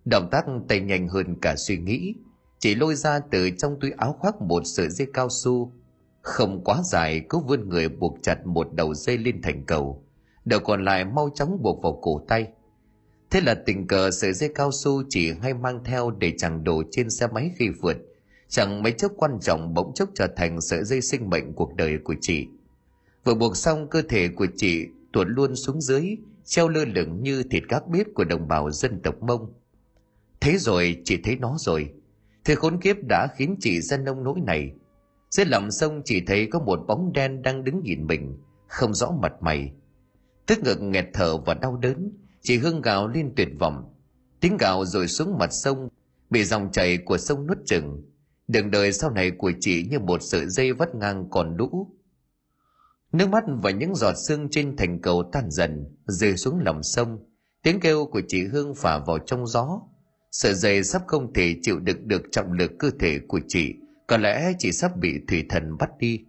Động 0.05 0.27
tác 0.31 0.45
tay 0.67 0.79
nhanh 0.79 1.07
hơn 1.07 1.35
cả 1.41 1.55
suy 1.55 1.77
nghĩ. 1.77 2.15
Chị 2.59 2.75
lôi 2.75 2.95
ra 2.95 3.19
từ 3.31 3.49
trong 3.49 3.79
túi 3.79 3.91
áo 3.91 4.15
khoác 4.19 4.41
một 4.41 4.61
sợi 4.65 4.89
dây 4.89 5.07
cao 5.13 5.29
su. 5.29 5.73
Không 6.21 6.63
quá 6.63 6.81
dài, 6.91 7.25
cứ 7.29 7.37
vươn 7.37 7.69
người 7.69 7.89
buộc 7.89 8.17
chặt 8.21 8.45
một 8.45 8.73
đầu 8.73 8.93
dây 8.93 9.17
lên 9.17 9.41
thành 9.41 9.65
cầu. 9.65 10.03
Đầu 10.45 10.59
còn 10.59 10.85
lại 10.85 11.05
mau 11.05 11.29
chóng 11.35 11.61
buộc 11.61 11.83
vào 11.83 11.99
cổ 12.01 12.25
tay. 12.27 12.47
Thế 13.31 13.41
là 13.41 13.55
tình 13.65 13.87
cờ 13.87 14.11
sợi 14.11 14.33
dây 14.33 14.49
cao 14.55 14.71
su 14.71 15.03
chỉ 15.09 15.33
hay 15.41 15.53
mang 15.53 15.83
theo 15.83 16.11
để 16.11 16.33
chẳng 16.37 16.63
đổ 16.63 16.83
trên 16.91 17.09
xe 17.09 17.27
máy 17.27 17.51
khi 17.55 17.69
vượt. 17.81 17.97
Chẳng 18.49 18.83
mấy 18.83 18.91
chốc 18.91 19.11
quan 19.17 19.39
trọng 19.41 19.73
bỗng 19.73 19.93
chốc 19.93 20.09
trở 20.15 20.27
thành 20.35 20.61
sợi 20.61 20.83
dây 20.83 21.01
sinh 21.01 21.29
mệnh 21.29 21.53
cuộc 21.53 21.75
đời 21.75 21.97
của 22.03 22.15
chị 22.21 22.47
vừa 23.25 23.35
buộc 23.35 23.57
xong 23.57 23.89
cơ 23.89 24.01
thể 24.01 24.27
của 24.27 24.47
chị, 24.57 24.87
tuột 25.13 25.27
luôn 25.29 25.55
xuống 25.55 25.81
dưới, 25.81 26.17
treo 26.45 26.69
lơ 26.69 26.85
lửng 26.85 27.23
như 27.23 27.43
thịt 27.43 27.63
các 27.69 27.87
bếp 27.87 28.07
của 28.13 28.23
đồng 28.23 28.47
bào 28.47 28.71
dân 28.71 29.01
tộc 29.03 29.23
mông. 29.23 29.53
Thế 30.39 30.57
rồi 30.57 31.01
chị 31.05 31.17
thấy 31.23 31.35
nó 31.35 31.55
rồi. 31.59 31.93
Thế 32.45 32.55
khốn 32.55 32.81
kiếp 32.81 32.95
đã 33.09 33.27
khiến 33.37 33.55
chị 33.59 33.81
ra 33.81 33.97
nông 33.97 34.23
nỗi 34.23 34.39
này. 34.45 34.71
Dưới 35.29 35.45
lòng 35.45 35.71
sông 35.71 36.01
chỉ 36.05 36.21
thấy 36.27 36.47
có 36.51 36.59
một 36.59 36.79
bóng 36.87 37.13
đen 37.13 37.41
đang 37.41 37.63
đứng 37.63 37.83
nhìn 37.83 38.07
mình, 38.07 38.37
không 38.67 38.93
rõ 38.93 39.11
mặt 39.21 39.33
mày. 39.41 39.71
Tức 40.45 40.59
ngực 40.63 40.81
nghẹt 40.81 41.05
thở 41.13 41.37
và 41.37 41.53
đau 41.53 41.77
đớn, 41.77 42.11
chị 42.41 42.57
hương 42.57 42.81
gào 42.81 43.07
lên 43.07 43.33
tuyệt 43.35 43.49
vọng. 43.59 43.93
Tiếng 44.39 44.57
gào 44.57 44.85
rồi 44.85 45.07
xuống 45.07 45.37
mặt 45.37 45.53
sông, 45.53 45.89
bị 46.29 46.43
dòng 46.43 46.71
chảy 46.71 46.97
của 46.97 47.17
sông 47.17 47.47
nuốt 47.47 47.57
chừng 47.65 48.03
đường 48.47 48.71
đời 48.71 48.93
sau 48.93 49.11
này 49.11 49.31
của 49.31 49.51
chị 49.59 49.87
như 49.89 49.99
một 49.99 50.21
sợi 50.21 50.45
dây 50.45 50.73
vắt 50.73 50.95
ngang 50.95 51.27
còn 51.29 51.57
đũ 51.57 51.87
nước 53.17 53.29
mắt 53.29 53.43
và 53.47 53.71
những 53.71 53.95
giọt 53.95 54.13
sương 54.27 54.49
trên 54.49 54.77
thành 54.77 55.01
cầu 55.01 55.23
tan 55.31 55.51
dần, 55.51 55.85
rơi 56.05 56.37
xuống 56.37 56.59
lòng 56.59 56.83
sông. 56.83 57.19
Tiếng 57.63 57.79
kêu 57.79 58.05
của 58.05 58.21
chị 58.27 58.43
hương 58.43 58.75
phả 58.75 58.99
vào 58.99 59.19
trong 59.19 59.47
gió. 59.47 59.81
Sợi 60.31 60.53
dây 60.53 60.83
sắp 60.83 61.01
không 61.07 61.33
thể 61.33 61.55
chịu 61.61 61.79
đựng 61.79 62.07
được 62.07 62.21
trọng 62.31 62.51
lực 62.51 62.71
cơ 62.79 62.89
thể 62.99 63.19
của 63.27 63.39
chị. 63.47 63.73
Có 64.07 64.17
lẽ 64.17 64.53
chị 64.59 64.71
sắp 64.71 64.97
bị 64.97 65.13
thủy 65.27 65.45
thần 65.49 65.77
bắt 65.77 65.89
đi. 65.99 66.25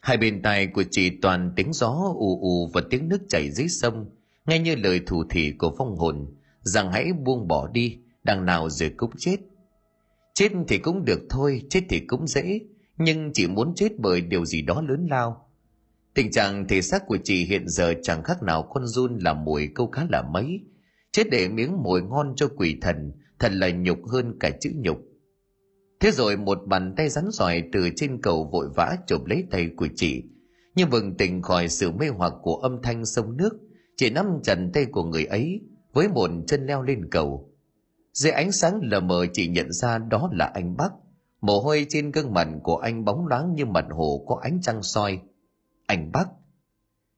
Hai 0.00 0.16
bên 0.16 0.42
tai 0.42 0.66
của 0.66 0.84
chị 0.90 1.10
toàn 1.22 1.52
tiếng 1.56 1.72
gió 1.72 2.12
ù 2.14 2.40
ù 2.40 2.70
và 2.74 2.82
tiếng 2.90 3.08
nước 3.08 3.20
chảy 3.28 3.50
dưới 3.50 3.68
sông. 3.68 4.10
Nghe 4.46 4.58
như 4.58 4.74
lời 4.74 5.00
thủ 5.06 5.24
thỉ 5.30 5.52
của 5.58 5.74
phong 5.78 5.96
hồn, 5.96 6.26
rằng 6.60 6.92
hãy 6.92 7.12
buông 7.12 7.48
bỏ 7.48 7.68
đi, 7.68 7.98
đằng 8.24 8.46
nào 8.46 8.70
rồi 8.70 8.92
cũng 8.96 9.10
chết. 9.18 9.36
Chết 10.34 10.48
thì 10.68 10.78
cũng 10.78 11.04
được 11.04 11.20
thôi, 11.30 11.62
chết 11.70 11.80
thì 11.88 12.00
cũng 12.00 12.26
dễ 12.26 12.60
nhưng 12.98 13.30
chỉ 13.32 13.46
muốn 13.46 13.74
chết 13.74 13.98
bởi 13.98 14.20
điều 14.20 14.44
gì 14.44 14.62
đó 14.62 14.82
lớn 14.88 15.06
lao. 15.10 15.48
Tình 16.14 16.30
trạng 16.30 16.68
thể 16.68 16.82
xác 16.82 17.06
của 17.06 17.18
chị 17.24 17.44
hiện 17.44 17.68
giờ 17.68 17.94
chẳng 18.02 18.22
khác 18.22 18.42
nào 18.42 18.62
con 18.62 18.86
run 18.86 19.18
làm 19.18 19.44
mùi 19.44 19.68
câu 19.74 19.86
cá 19.86 20.06
là 20.10 20.22
mấy. 20.22 20.60
Chết 21.12 21.30
để 21.30 21.48
miếng 21.48 21.82
mồi 21.82 22.02
ngon 22.02 22.32
cho 22.36 22.48
quỷ 22.56 22.76
thần, 22.82 23.12
thật 23.38 23.52
là 23.52 23.70
nhục 23.70 23.98
hơn 24.06 24.36
cả 24.40 24.50
chữ 24.60 24.70
nhục. 24.74 24.98
Thế 26.00 26.10
rồi 26.10 26.36
một 26.36 26.58
bàn 26.66 26.94
tay 26.96 27.08
rắn 27.08 27.24
giỏi 27.30 27.62
từ 27.72 27.88
trên 27.96 28.22
cầu 28.22 28.48
vội 28.52 28.68
vã 28.76 28.96
chụp 29.06 29.26
lấy 29.26 29.44
tay 29.50 29.70
của 29.76 29.88
chị. 29.96 30.22
Nhưng 30.74 30.90
vừng 30.90 31.16
tỉnh 31.16 31.42
khỏi 31.42 31.68
sự 31.68 31.90
mê 31.90 32.08
hoặc 32.08 32.32
của 32.42 32.54
âm 32.54 32.82
thanh 32.82 33.06
sông 33.06 33.36
nước, 33.36 33.50
chị 33.96 34.10
nắm 34.10 34.26
chặt 34.42 34.58
tay 34.74 34.86
của 34.86 35.04
người 35.04 35.24
ấy 35.24 35.60
với 35.92 36.08
một 36.08 36.30
chân 36.46 36.66
leo 36.66 36.82
lên 36.82 37.10
cầu. 37.10 37.52
Dưới 38.12 38.32
ánh 38.32 38.52
sáng 38.52 38.80
lờ 38.82 39.00
mờ 39.00 39.26
chị 39.32 39.48
nhận 39.48 39.72
ra 39.72 39.98
đó 39.98 40.30
là 40.32 40.50
anh 40.54 40.76
bắc 40.76 40.92
mồ 41.42 41.60
hôi 41.60 41.86
trên 41.88 42.10
gương 42.10 42.34
mặt 42.34 42.48
của 42.62 42.76
anh 42.76 43.04
bóng 43.04 43.26
loáng 43.26 43.54
như 43.54 43.66
mặt 43.66 43.84
hồ 43.90 44.24
có 44.28 44.38
ánh 44.42 44.60
trăng 44.62 44.82
soi. 44.82 45.20
Anh 45.86 46.12
bắc 46.12 46.28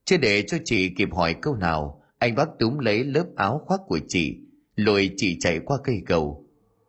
chưa 0.05 0.17
để 0.17 0.45
cho 0.47 0.59
chị 0.65 0.95
kịp 0.97 1.09
hỏi 1.13 1.37
câu 1.43 1.55
nào, 1.57 2.03
anh 2.19 2.35
bắc 2.35 2.49
túm 2.59 2.79
lấy 2.79 3.05
lớp 3.05 3.27
áo 3.37 3.63
khoác 3.67 3.81
của 3.87 3.99
chị 4.09 4.37
lùi 4.75 5.11
chị 5.17 5.37
chạy 5.41 5.61
qua 5.65 5.79
cây 5.85 6.03
cầu. 6.07 6.47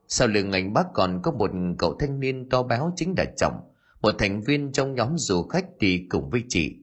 Sau 0.07 0.27
lưng 0.27 0.51
anh 0.51 0.73
bác 0.73 0.85
còn 0.93 1.21
có 1.23 1.31
một 1.31 1.51
cậu 1.77 1.95
thanh 1.99 2.19
niên 2.19 2.49
to 2.49 2.63
béo 2.63 2.91
chính 2.95 3.13
là 3.17 3.25
trọng, 3.37 3.53
một 4.01 4.15
thành 4.19 4.41
viên 4.41 4.71
trong 4.71 4.95
nhóm 4.95 5.17
du 5.17 5.43
khách 5.43 5.65
đi 5.79 6.05
cùng 6.09 6.29
với 6.29 6.43
chị. 6.49 6.75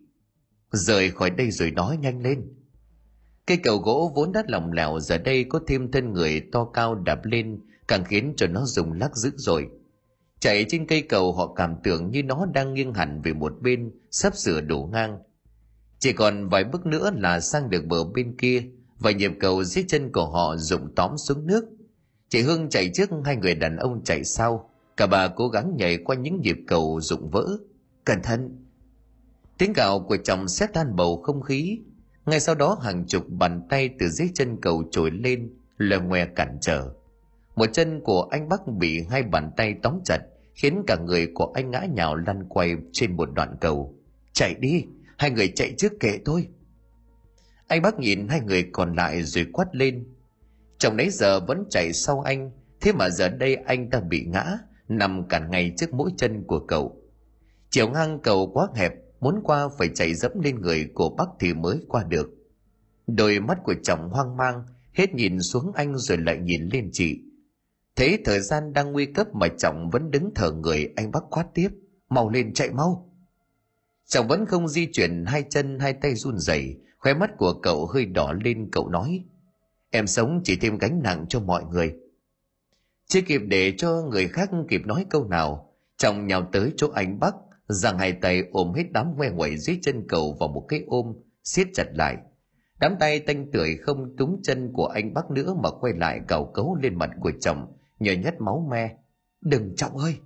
Rời 0.70 1.10
khỏi 1.10 1.30
đây 1.30 1.50
rồi 1.50 1.70
nói 1.70 1.96
nhanh 1.96 2.22
lên. 2.22 2.54
Cây 3.46 3.56
cầu 3.56 3.78
gỗ 3.78 4.12
vốn 4.14 4.32
đã 4.32 4.42
lỏng 4.48 4.72
lẻo, 4.72 4.98
giờ 5.00 5.18
đây 5.18 5.44
có 5.44 5.60
thêm 5.66 5.90
thân 5.90 6.12
người 6.12 6.42
to 6.52 6.64
cao 6.64 6.94
đạp 6.94 7.20
lên, 7.24 7.60
càng 7.88 8.04
khiến 8.04 8.34
cho 8.36 8.46
nó 8.46 8.64
dùng 8.64 8.92
lắc 8.92 9.16
dữ 9.16 9.30
rồi 9.36 9.68
chạy 10.42 10.64
trên 10.68 10.86
cây 10.86 11.02
cầu 11.02 11.32
họ 11.32 11.54
cảm 11.54 11.76
tưởng 11.82 12.10
như 12.10 12.22
nó 12.22 12.46
đang 12.54 12.74
nghiêng 12.74 12.94
hẳn 12.94 13.22
về 13.22 13.32
một 13.32 13.52
bên, 13.60 13.90
sắp 14.10 14.36
sửa 14.36 14.60
đổ 14.60 14.88
ngang. 14.92 15.18
Chỉ 15.98 16.12
còn 16.12 16.48
vài 16.48 16.64
bước 16.64 16.86
nữa 16.86 17.10
là 17.16 17.40
sang 17.40 17.70
được 17.70 17.84
bờ 17.86 18.04
bên 18.04 18.36
kia, 18.36 18.62
và 18.98 19.10
nhịp 19.10 19.32
cầu 19.40 19.64
dưới 19.64 19.84
chân 19.88 20.12
của 20.12 20.26
họ 20.26 20.56
rụng 20.56 20.94
tóm 20.96 21.18
xuống 21.18 21.46
nước. 21.46 21.64
Chị 22.28 22.42
hương 22.42 22.68
chạy 22.68 22.90
trước, 22.94 23.10
hai 23.24 23.36
người 23.36 23.54
đàn 23.54 23.76
ông 23.76 24.04
chạy 24.04 24.24
sau. 24.24 24.70
Cả 24.96 25.06
bà 25.06 25.28
cố 25.28 25.48
gắng 25.48 25.76
nhảy 25.76 25.96
qua 25.96 26.16
những 26.16 26.40
nhịp 26.40 26.56
cầu 26.66 27.00
rụng 27.00 27.30
vỡ. 27.30 27.46
Cẩn 28.04 28.22
thận! 28.22 28.66
Tiếng 29.58 29.72
gạo 29.72 30.00
của 30.00 30.16
chồng 30.16 30.48
xét 30.48 30.72
tan 30.72 30.96
bầu 30.96 31.22
không 31.22 31.42
khí. 31.42 31.78
Ngay 32.26 32.40
sau 32.40 32.54
đó 32.54 32.78
hàng 32.82 33.04
chục 33.06 33.24
bàn 33.28 33.62
tay 33.68 33.90
từ 33.98 34.08
dưới 34.08 34.28
chân 34.34 34.56
cầu 34.62 34.84
trồi 34.90 35.10
lên, 35.10 35.54
lờ 35.76 36.00
ngoe 36.00 36.26
cản 36.26 36.58
trở. 36.60 36.90
Một 37.56 37.66
chân 37.72 38.00
của 38.04 38.22
anh 38.30 38.48
bắc 38.48 38.66
bị 38.66 39.02
hai 39.10 39.22
bàn 39.22 39.50
tay 39.56 39.74
tóm 39.82 40.00
chặt 40.04 40.20
khiến 40.54 40.82
cả 40.86 40.96
người 40.96 41.28
của 41.34 41.52
anh 41.54 41.70
ngã 41.70 41.86
nhào 41.94 42.16
lăn 42.16 42.48
quay 42.48 42.76
trên 42.92 43.16
một 43.16 43.28
đoạn 43.34 43.56
cầu. 43.60 43.94
Chạy 44.32 44.54
đi, 44.54 44.84
hai 45.18 45.30
người 45.30 45.48
chạy 45.48 45.74
trước 45.78 45.92
kệ 46.00 46.18
tôi. 46.24 46.48
Anh 47.68 47.82
bác 47.82 47.98
nhìn 47.98 48.28
hai 48.28 48.40
người 48.40 48.68
còn 48.72 48.94
lại 48.94 49.22
rồi 49.22 49.46
quát 49.52 49.66
lên. 49.72 50.04
Chồng 50.78 50.96
nãy 50.96 51.10
giờ 51.10 51.40
vẫn 51.40 51.64
chạy 51.70 51.92
sau 51.92 52.20
anh, 52.20 52.50
thế 52.80 52.92
mà 52.92 53.10
giờ 53.10 53.28
đây 53.28 53.54
anh 53.54 53.90
ta 53.90 54.00
bị 54.00 54.24
ngã, 54.24 54.58
nằm 54.88 55.28
cả 55.28 55.38
ngày 55.38 55.72
trước 55.76 55.94
mỗi 55.94 56.10
chân 56.16 56.44
của 56.46 56.58
cậu. 56.58 56.96
Chiều 57.70 57.88
ngang 57.88 58.20
cầu 58.22 58.50
quá 58.54 58.68
hẹp, 58.74 58.92
muốn 59.20 59.40
qua 59.44 59.68
phải 59.78 59.88
chạy 59.94 60.14
dẫm 60.14 60.32
lên 60.42 60.60
người 60.60 60.90
của 60.94 61.10
bác 61.10 61.26
thì 61.40 61.54
mới 61.54 61.80
qua 61.88 62.04
được. 62.08 62.30
Đôi 63.06 63.40
mắt 63.40 63.58
của 63.64 63.74
chồng 63.82 64.08
hoang 64.10 64.36
mang, 64.36 64.64
hết 64.92 65.14
nhìn 65.14 65.40
xuống 65.40 65.72
anh 65.74 65.96
rồi 65.96 66.18
lại 66.18 66.38
nhìn 66.38 66.68
lên 66.72 66.90
chị 66.92 67.20
thế 67.96 68.18
thời 68.24 68.40
gian 68.40 68.72
đang 68.72 68.92
nguy 68.92 69.06
cấp 69.06 69.34
mà 69.34 69.48
chồng 69.58 69.90
vẫn 69.92 70.10
đứng 70.10 70.30
thở 70.34 70.52
người 70.52 70.92
anh 70.96 71.10
bác 71.10 71.22
quát 71.30 71.46
tiếp 71.54 71.68
mau 72.08 72.30
lên 72.30 72.54
chạy 72.54 72.70
mau 72.70 73.12
chồng 74.06 74.28
vẫn 74.28 74.46
không 74.46 74.68
di 74.68 74.92
chuyển 74.92 75.24
hai 75.26 75.44
chân 75.50 75.78
hai 75.78 75.92
tay 75.92 76.14
run 76.14 76.38
rẩy 76.38 76.80
khóe 76.98 77.14
mắt 77.14 77.30
của 77.38 77.54
cậu 77.62 77.86
hơi 77.86 78.06
đỏ 78.06 78.32
lên 78.44 78.68
cậu 78.72 78.88
nói 78.88 79.24
em 79.90 80.06
sống 80.06 80.40
chỉ 80.44 80.56
thêm 80.56 80.78
gánh 80.78 81.02
nặng 81.02 81.26
cho 81.28 81.40
mọi 81.40 81.64
người 81.64 81.94
chưa 83.06 83.20
kịp 83.20 83.42
để 83.46 83.74
cho 83.78 84.02
người 84.10 84.28
khác 84.28 84.50
kịp 84.68 84.86
nói 84.86 85.06
câu 85.10 85.24
nào 85.28 85.72
Trọng 86.02 86.26
nhào 86.26 86.48
tới 86.52 86.72
chỗ 86.76 86.90
anh 86.94 87.18
Bắc, 87.20 87.34
giang 87.68 87.98
hai 87.98 88.12
tay 88.12 88.42
ôm 88.52 88.72
hết 88.72 88.84
đám 88.92 89.16
ngoe 89.16 89.30
ngoẩy 89.30 89.56
dưới 89.56 89.78
chân 89.82 90.04
cầu 90.08 90.36
vào 90.40 90.48
một 90.48 90.64
cái 90.68 90.82
ôm, 90.86 91.12
siết 91.44 91.68
chặt 91.74 91.86
lại. 91.94 92.16
Đám 92.80 92.96
tay 93.00 93.20
tanh 93.20 93.50
tưởi 93.52 93.76
không 93.76 94.16
túng 94.16 94.40
chân 94.42 94.72
của 94.72 94.86
anh 94.86 95.14
Bắc 95.14 95.30
nữa 95.30 95.54
mà 95.62 95.70
quay 95.70 95.92
lại 95.94 96.20
cào 96.28 96.44
cấu 96.44 96.76
lên 96.82 96.94
mặt 96.94 97.10
của 97.20 97.32
chồng, 97.40 97.72
nhờ 98.02 98.12
nhất 98.12 98.34
máu 98.40 98.66
me. 98.70 98.96
Đừng 99.40 99.76
Trọng 99.76 99.96
ơi! 99.96 100.16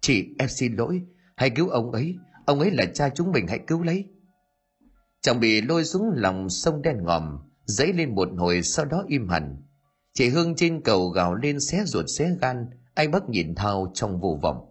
Chị 0.00 0.34
em 0.38 0.48
xin 0.48 0.76
lỗi, 0.76 1.02
hãy 1.36 1.50
cứu 1.50 1.68
ông 1.68 1.92
ấy, 1.92 2.16
ông 2.46 2.60
ấy 2.60 2.70
là 2.70 2.84
cha 2.94 3.08
chúng 3.08 3.32
mình 3.32 3.46
hãy 3.46 3.58
cứu 3.66 3.82
lấy. 3.82 4.04
Chồng 5.20 5.40
bị 5.40 5.60
lôi 5.60 5.84
xuống 5.84 6.10
lòng 6.14 6.50
sông 6.50 6.82
đen 6.82 6.96
ngòm, 7.02 7.38
dấy 7.64 7.92
lên 7.92 8.14
một 8.14 8.28
hồi 8.36 8.62
sau 8.62 8.84
đó 8.84 9.04
im 9.08 9.28
hẳn. 9.28 9.56
Chị 10.14 10.28
Hương 10.28 10.54
trên 10.54 10.80
cầu 10.80 11.08
gào 11.08 11.34
lên 11.34 11.60
xé 11.60 11.84
ruột 11.84 12.04
xé 12.08 12.30
gan, 12.40 12.66
anh 12.94 13.10
Bắc 13.10 13.28
nhìn 13.28 13.54
thao 13.54 13.90
trong 13.94 14.20
vô 14.20 14.38
vọng. 14.42 14.66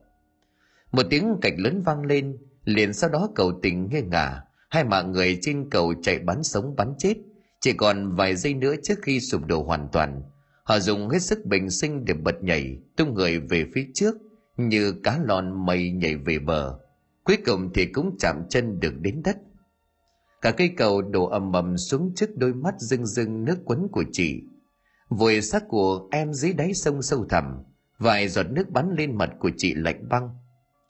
Một 0.91 1.03
tiếng 1.09 1.35
cạch 1.41 1.53
lớn 1.57 1.81
vang 1.85 2.05
lên, 2.05 2.38
liền 2.63 2.93
sau 2.93 3.09
đó 3.09 3.29
cầu 3.35 3.59
tình 3.62 3.89
nghe 3.91 4.01
ngả, 4.01 4.41
hai 4.69 4.83
mạng 4.83 5.12
người 5.12 5.38
trên 5.41 5.69
cầu 5.69 5.93
chạy 6.03 6.19
bắn 6.19 6.43
sống 6.43 6.75
bắn 6.75 6.93
chết, 6.97 7.15
chỉ 7.62 7.74
còn 7.74 8.15
vài 8.15 8.35
giây 8.35 8.53
nữa 8.53 8.75
trước 8.83 8.95
khi 9.01 9.19
sụp 9.19 9.45
đổ 9.45 9.63
hoàn 9.63 9.88
toàn. 9.91 10.21
Họ 10.65 10.79
dùng 10.79 11.10
hết 11.10 11.19
sức 11.19 11.45
bình 11.45 11.69
sinh 11.69 12.05
để 12.05 12.13
bật 12.13 12.43
nhảy, 12.43 12.77
tung 12.95 13.13
người 13.13 13.39
về 13.39 13.65
phía 13.74 13.88
trước, 13.93 14.15
như 14.57 14.93
cá 15.03 15.19
lòn 15.24 15.65
mây 15.65 15.91
nhảy 15.91 16.15
về 16.15 16.39
bờ. 16.39 16.79
Cuối 17.24 17.38
cùng 17.45 17.72
thì 17.74 17.86
cũng 17.86 18.15
chạm 18.19 18.43
chân 18.50 18.79
được 18.79 18.93
đến 19.00 19.22
đất. 19.24 19.38
Cả 20.41 20.51
cây 20.51 20.69
cầu 20.77 21.01
đổ 21.01 21.25
ầm 21.25 21.51
ầm 21.51 21.77
xuống 21.77 22.12
trước 22.15 22.38
đôi 22.38 22.53
mắt 22.53 22.75
rưng 22.77 23.05
rưng 23.05 23.45
nước 23.45 23.57
quấn 23.65 23.88
của 23.91 24.03
chị. 24.12 24.41
Vùi 25.10 25.41
xác 25.41 25.63
của 25.67 26.07
em 26.12 26.34
dưới 26.34 26.53
đáy 26.53 26.74
sông 26.74 27.01
sâu 27.01 27.25
thẳm, 27.29 27.63
vài 28.00 28.27
giọt 28.27 28.45
nước 28.51 28.69
bắn 28.69 28.95
lên 28.98 29.17
mặt 29.17 29.29
của 29.39 29.51
chị 29.57 29.74
lạnh 29.74 30.10
băng. 30.10 30.29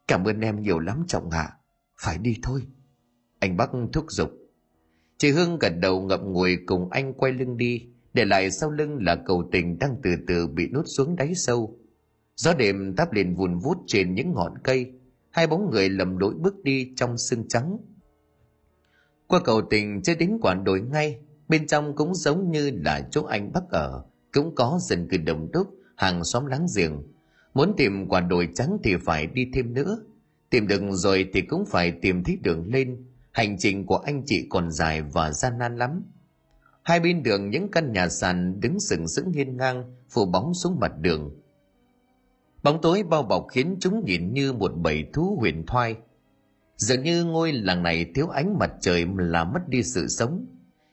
Cảm 0.08 0.24
ơn 0.24 0.40
em 0.40 0.62
nhiều 0.62 0.80
lắm 0.80 1.04
trọng 1.08 1.30
hạ. 1.30 1.50
Phải 1.98 2.18
đi 2.18 2.38
thôi. 2.44 2.62
Anh 3.40 3.58
Bắc 3.58 3.70
thúc 3.94 4.06
giục. 4.10 4.32
Chị 5.18 5.32
Hương 5.32 5.60
gật 5.60 5.74
đầu 5.80 6.02
ngậm 6.02 6.34
ngùi 6.34 6.58
cùng 6.66 6.90
anh 6.90 7.14
quay 7.14 7.32
lưng 7.32 7.58
đi, 7.58 7.88
để 8.16 8.26
lại 8.26 8.52
sau 8.52 8.72
lưng 8.72 9.04
là 9.04 9.16
cầu 9.16 9.50
tình 9.52 9.80
đang 9.80 9.96
từ 10.04 10.12
từ 10.28 10.48
bị 10.48 10.68
nút 10.74 10.86
xuống 10.88 11.16
đáy 11.16 11.36
sâu. 11.36 11.78
Gió 12.36 12.54
đêm 12.54 12.96
táp 12.96 13.14
lên 13.14 13.36
vùn 13.36 13.60
vút 13.60 13.78
trên 13.88 14.14
những 14.16 14.32
ngọn 14.34 14.54
cây, 14.64 14.92
hai 15.30 15.48
bóng 15.48 15.70
người 15.72 15.90
lầm 15.90 16.18
lỗi 16.18 16.34
bước 16.38 16.64
đi 16.64 16.94
trong 16.96 17.18
sương 17.18 17.48
trắng. 17.48 17.78
Qua 19.28 19.40
cầu 19.44 19.62
tình 19.70 20.02
chưa 20.02 20.16
đến 20.16 20.38
quả 20.42 20.54
đồi 20.54 20.82
ngay, 20.82 21.20
bên 21.48 21.68
trong 21.68 21.96
cũng 21.96 22.16
giống 22.16 22.52
như 22.52 22.72
là 22.84 23.08
chỗ 23.12 23.24
anh 23.24 23.52
Bắc 23.54 23.64
ở, 23.70 24.04
cũng 24.34 24.56
có 24.56 24.80
dân 24.82 25.08
cư 25.10 25.18
đồng 25.18 25.52
đúc, 25.52 25.68
hàng 25.96 26.24
xóm 26.24 26.46
láng 26.46 26.66
giềng. 26.78 27.04
Muốn 27.54 27.74
tìm 27.78 28.08
quả 28.10 28.22
đồi 28.22 28.50
trắng 28.56 28.78
thì 28.84 28.96
phải 29.06 29.28
đi 29.28 29.48
thêm 29.54 29.74
nữa, 29.74 29.98
tìm 30.50 30.68
được 30.68 30.82
rồi 30.92 31.30
thì 31.34 31.42
cũng 31.42 31.66
phải 31.66 31.92
tìm 31.92 32.24
thấy 32.24 32.38
đường 32.42 32.74
lên, 32.74 33.06
hành 33.32 33.58
trình 33.58 33.86
của 33.86 33.98
anh 33.98 34.24
chị 34.26 34.48
còn 34.50 34.72
dài 34.72 35.02
và 35.02 35.32
gian 35.32 35.58
nan 35.58 35.78
lắm. 35.78 36.04
Hai 36.86 37.00
bên 37.00 37.24
đường 37.24 37.50
những 37.50 37.72
căn 37.72 37.92
nhà 37.92 38.10
sàn 38.10 38.60
đứng 38.60 38.80
sừng 38.80 39.08
sững 39.08 39.32
hiên 39.32 39.58
ngang, 39.58 39.96
phủ 40.10 40.26
bóng 40.26 40.54
xuống 40.54 40.80
mặt 40.80 40.92
đường. 41.02 41.42
Bóng 42.64 42.82
tối 42.82 43.04
bao 43.04 43.24
bọc 43.24 43.48
khiến 43.52 43.76
chúng 43.80 44.06
nhìn 44.06 44.34
như 44.34 44.54
một 44.54 44.72
bầy 44.76 45.06
thú 45.14 45.38
huyền 45.40 45.66
thoại. 45.68 45.96
Dường 46.78 47.04
như 47.04 47.24
ngôi 47.24 47.52
làng 47.52 47.84
này 47.84 48.06
thiếu 48.16 48.28
ánh 48.28 48.58
mặt 48.60 48.72
trời 48.82 49.06
là 49.18 49.44
mất 49.44 49.60
đi 49.68 49.84
sự 49.84 50.08
sống. 50.08 50.46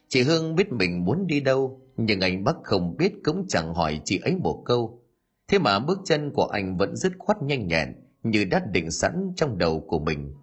Chị 0.09 0.23
Hương 0.23 0.55
biết 0.55 0.73
mình 0.73 1.05
muốn 1.05 1.27
đi 1.27 1.41
đâu, 1.41 1.81
nhưng 1.97 2.21
anh 2.21 2.45
Bắc 2.45 2.57
không 2.63 2.97
biết 2.97 3.13
cũng 3.25 3.45
chẳng 3.49 3.75
hỏi 3.75 4.01
chị 4.05 4.19
ấy 4.19 4.37
một 4.37 4.63
câu. 4.65 5.03
Thế 5.49 5.59
mà 5.59 5.79
bước 5.79 5.99
chân 6.05 6.31
của 6.35 6.45
anh 6.45 6.77
vẫn 6.77 6.97
dứt 6.97 7.13
khoát 7.19 7.43
nhanh 7.43 7.69
nhẹn, 7.69 7.95
như 8.23 8.45
đã 8.45 8.63
định 8.73 8.91
sẵn 8.91 9.33
trong 9.37 9.59
đầu 9.59 9.85
của 9.89 9.99
mình. 9.99 10.35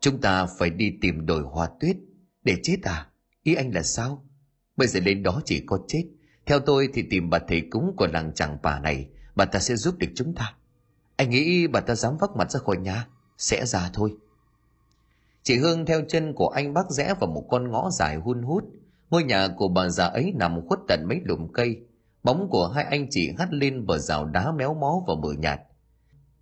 Chúng 0.00 0.20
ta 0.20 0.46
phải 0.46 0.70
đi 0.70 0.92
tìm 1.00 1.26
đồi 1.26 1.42
hoa 1.42 1.68
tuyết. 1.80 1.96
Để 2.44 2.56
chết 2.62 2.76
à? 2.82 3.06
Ý 3.42 3.54
anh 3.54 3.74
là 3.74 3.82
sao? 3.82 4.24
Bây 4.76 4.88
giờ 4.88 5.00
lên 5.00 5.22
đó 5.22 5.40
chỉ 5.44 5.62
có 5.66 5.78
chết. 5.88 6.04
Theo 6.46 6.60
tôi 6.60 6.88
thì 6.94 7.02
tìm 7.10 7.30
bà 7.30 7.38
thầy 7.48 7.62
cúng 7.70 7.94
của 7.96 8.06
làng 8.06 8.32
chàng 8.34 8.58
bà 8.62 8.78
này, 8.80 9.08
bà 9.36 9.44
ta 9.44 9.58
sẽ 9.58 9.76
giúp 9.76 9.98
được 9.98 10.08
chúng 10.14 10.34
ta. 10.34 10.54
Anh 11.16 11.30
nghĩ 11.30 11.66
bà 11.66 11.80
ta 11.80 11.94
dám 11.94 12.16
vác 12.16 12.30
mặt 12.36 12.50
ra 12.50 12.60
khỏi 12.60 12.76
nhà, 12.76 13.06
sẽ 13.38 13.66
ra 13.66 13.90
thôi. 13.92 14.14
Chị 15.42 15.58
Hương 15.58 15.86
theo 15.86 16.00
chân 16.08 16.34
của 16.34 16.48
anh 16.48 16.74
bác 16.74 16.90
rẽ 16.90 17.14
vào 17.20 17.30
một 17.30 17.44
con 17.50 17.70
ngõ 17.70 17.90
dài 17.90 18.16
hun 18.16 18.42
hút. 18.42 18.64
Ngôi 19.10 19.24
nhà 19.24 19.48
của 19.56 19.68
bà 19.68 19.88
già 19.88 20.04
ấy 20.06 20.32
nằm 20.36 20.66
khuất 20.68 20.80
tận 20.88 21.04
mấy 21.08 21.20
lùm 21.24 21.48
cây. 21.52 21.80
Bóng 22.22 22.48
của 22.50 22.68
hai 22.68 22.84
anh 22.84 23.06
chị 23.10 23.30
hắt 23.38 23.52
lên 23.52 23.86
bờ 23.86 23.98
rào 23.98 24.24
đá 24.24 24.52
méo 24.52 24.74
mó 24.74 25.02
và 25.08 25.14
mờ 25.14 25.32
nhạt. 25.38 25.60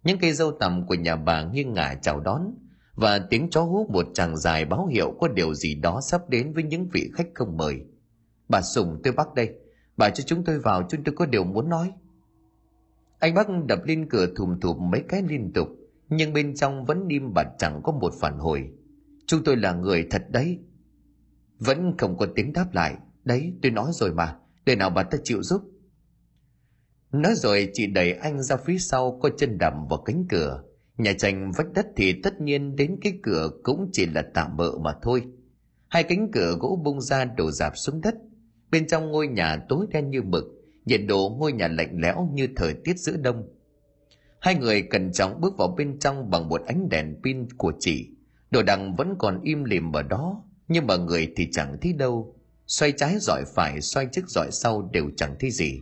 Những 0.03 0.19
cây 0.19 0.33
dâu 0.33 0.53
tằm 0.53 0.87
của 0.87 0.95
nhà 0.95 1.17
bà 1.17 1.43
nghiêng 1.43 1.73
ngả 1.73 1.95
chào 2.03 2.21
đón 2.21 2.55
và 2.95 3.19
tiếng 3.19 3.51
chó 3.51 3.63
hú 3.63 3.87
một 3.93 4.07
chàng 4.15 4.37
dài 4.37 4.65
báo 4.65 4.87
hiệu 4.87 5.15
có 5.21 5.29
điều 5.29 5.55
gì 5.55 5.75
đó 5.75 6.01
sắp 6.01 6.29
đến 6.29 6.53
với 6.53 6.63
những 6.63 6.89
vị 6.93 7.11
khách 7.15 7.29
không 7.35 7.57
mời. 7.57 7.81
Bà 8.51 8.63
Sùng 8.63 9.01
tôi 9.05 9.13
bắt 9.13 9.35
đây, 9.35 9.55
bà 9.97 10.11
cho 10.11 10.25
chúng 10.27 10.45
tôi 10.45 10.59
vào 10.59 10.83
chúng 10.89 11.05
tôi 11.05 11.15
có 11.15 11.27
điều 11.27 11.45
muốn 11.45 11.69
nói. 11.69 11.93
Anh 13.19 13.35
bác 13.35 13.47
đập 13.67 13.79
lên 13.85 14.09
cửa 14.09 14.27
thùm 14.37 14.61
thụm 14.61 14.91
mấy 14.91 15.05
cái 15.09 15.23
liên 15.23 15.53
tục, 15.53 15.69
nhưng 16.09 16.33
bên 16.33 16.55
trong 16.55 16.85
vẫn 16.85 17.09
im 17.09 17.35
bặt 17.35 17.47
chẳng 17.59 17.81
có 17.85 17.93
một 17.93 18.13
phản 18.21 18.39
hồi. 18.39 18.71
Chúng 19.27 19.45
tôi 19.45 19.57
là 19.57 19.73
người 19.73 20.07
thật 20.11 20.23
đấy. 20.31 20.59
Vẫn 21.59 21.95
không 21.99 22.17
có 22.17 22.27
tiếng 22.35 22.53
đáp 22.53 22.75
lại. 22.75 22.97
Đấy, 23.25 23.53
tôi 23.63 23.73
nói 23.73 23.91
rồi 23.93 24.13
mà, 24.13 24.37
để 24.65 24.77
nào 24.77 24.91
bà 24.91 25.03
ta 25.03 25.19
chịu 25.25 25.43
giúp. 25.43 25.63
Nói 27.13 27.35
rồi 27.35 27.71
chị 27.73 27.87
đẩy 27.87 28.13
anh 28.13 28.43
ra 28.43 28.57
phía 28.57 28.79
sau 28.79 29.19
có 29.23 29.31
chân 29.39 29.59
đầm 29.59 29.87
vào 29.91 30.03
cánh 30.03 30.27
cửa. 30.29 30.63
Nhà 30.97 31.13
tranh 31.19 31.53
vách 31.57 31.73
đất 31.75 31.87
thì 31.97 32.21
tất 32.23 32.41
nhiên 32.41 32.77
đến 32.77 32.97
cái 33.03 33.19
cửa 33.23 33.51
cũng 33.63 33.89
chỉ 33.93 34.07
là 34.07 34.23
tạm 34.35 34.57
bợ 34.57 34.79
mà 34.79 34.95
thôi. 35.03 35.23
Hai 35.89 36.03
cánh 36.03 36.31
cửa 36.33 36.57
gỗ 36.61 36.81
bung 36.85 37.01
ra 37.01 37.25
đổ 37.25 37.51
dạp 37.51 37.73
xuống 37.77 38.01
đất. 38.01 38.15
Bên 38.71 38.87
trong 38.87 39.11
ngôi 39.11 39.27
nhà 39.27 39.57
tối 39.69 39.87
đen 39.91 40.11
như 40.11 40.23
mực, 40.23 40.45
nhiệt 40.85 41.01
độ 41.09 41.37
ngôi 41.39 41.53
nhà 41.53 41.69
lạnh 41.69 42.01
lẽo 42.01 42.29
như 42.33 42.49
thời 42.57 42.75
tiết 42.75 42.99
giữa 42.99 43.17
đông. 43.17 43.49
Hai 44.41 44.55
người 44.55 44.83
cẩn 44.83 45.13
trọng 45.13 45.41
bước 45.41 45.57
vào 45.59 45.69
bên 45.69 45.99
trong 45.99 46.31
bằng 46.31 46.49
một 46.49 46.63
ánh 46.67 46.89
đèn 46.89 47.17
pin 47.25 47.49
của 47.57 47.73
chị. 47.79 48.09
Đồ 48.51 48.63
đằng 48.63 48.97
vẫn 48.97 49.15
còn 49.19 49.41
im 49.43 49.65
lìm 49.65 49.93
ở 49.93 50.03
đó, 50.03 50.43
nhưng 50.69 50.87
mà 50.87 50.97
người 50.97 51.33
thì 51.37 51.49
chẳng 51.53 51.77
thấy 51.83 51.93
đâu. 51.93 52.35
Xoay 52.67 52.93
trái 52.93 53.17
giỏi 53.21 53.45
phải, 53.55 53.81
xoay 53.81 54.07
trước 54.13 54.29
giỏi 54.29 54.49
sau 54.51 54.91
đều 54.93 55.11
chẳng 55.17 55.37
thấy 55.41 55.51
gì. 55.51 55.81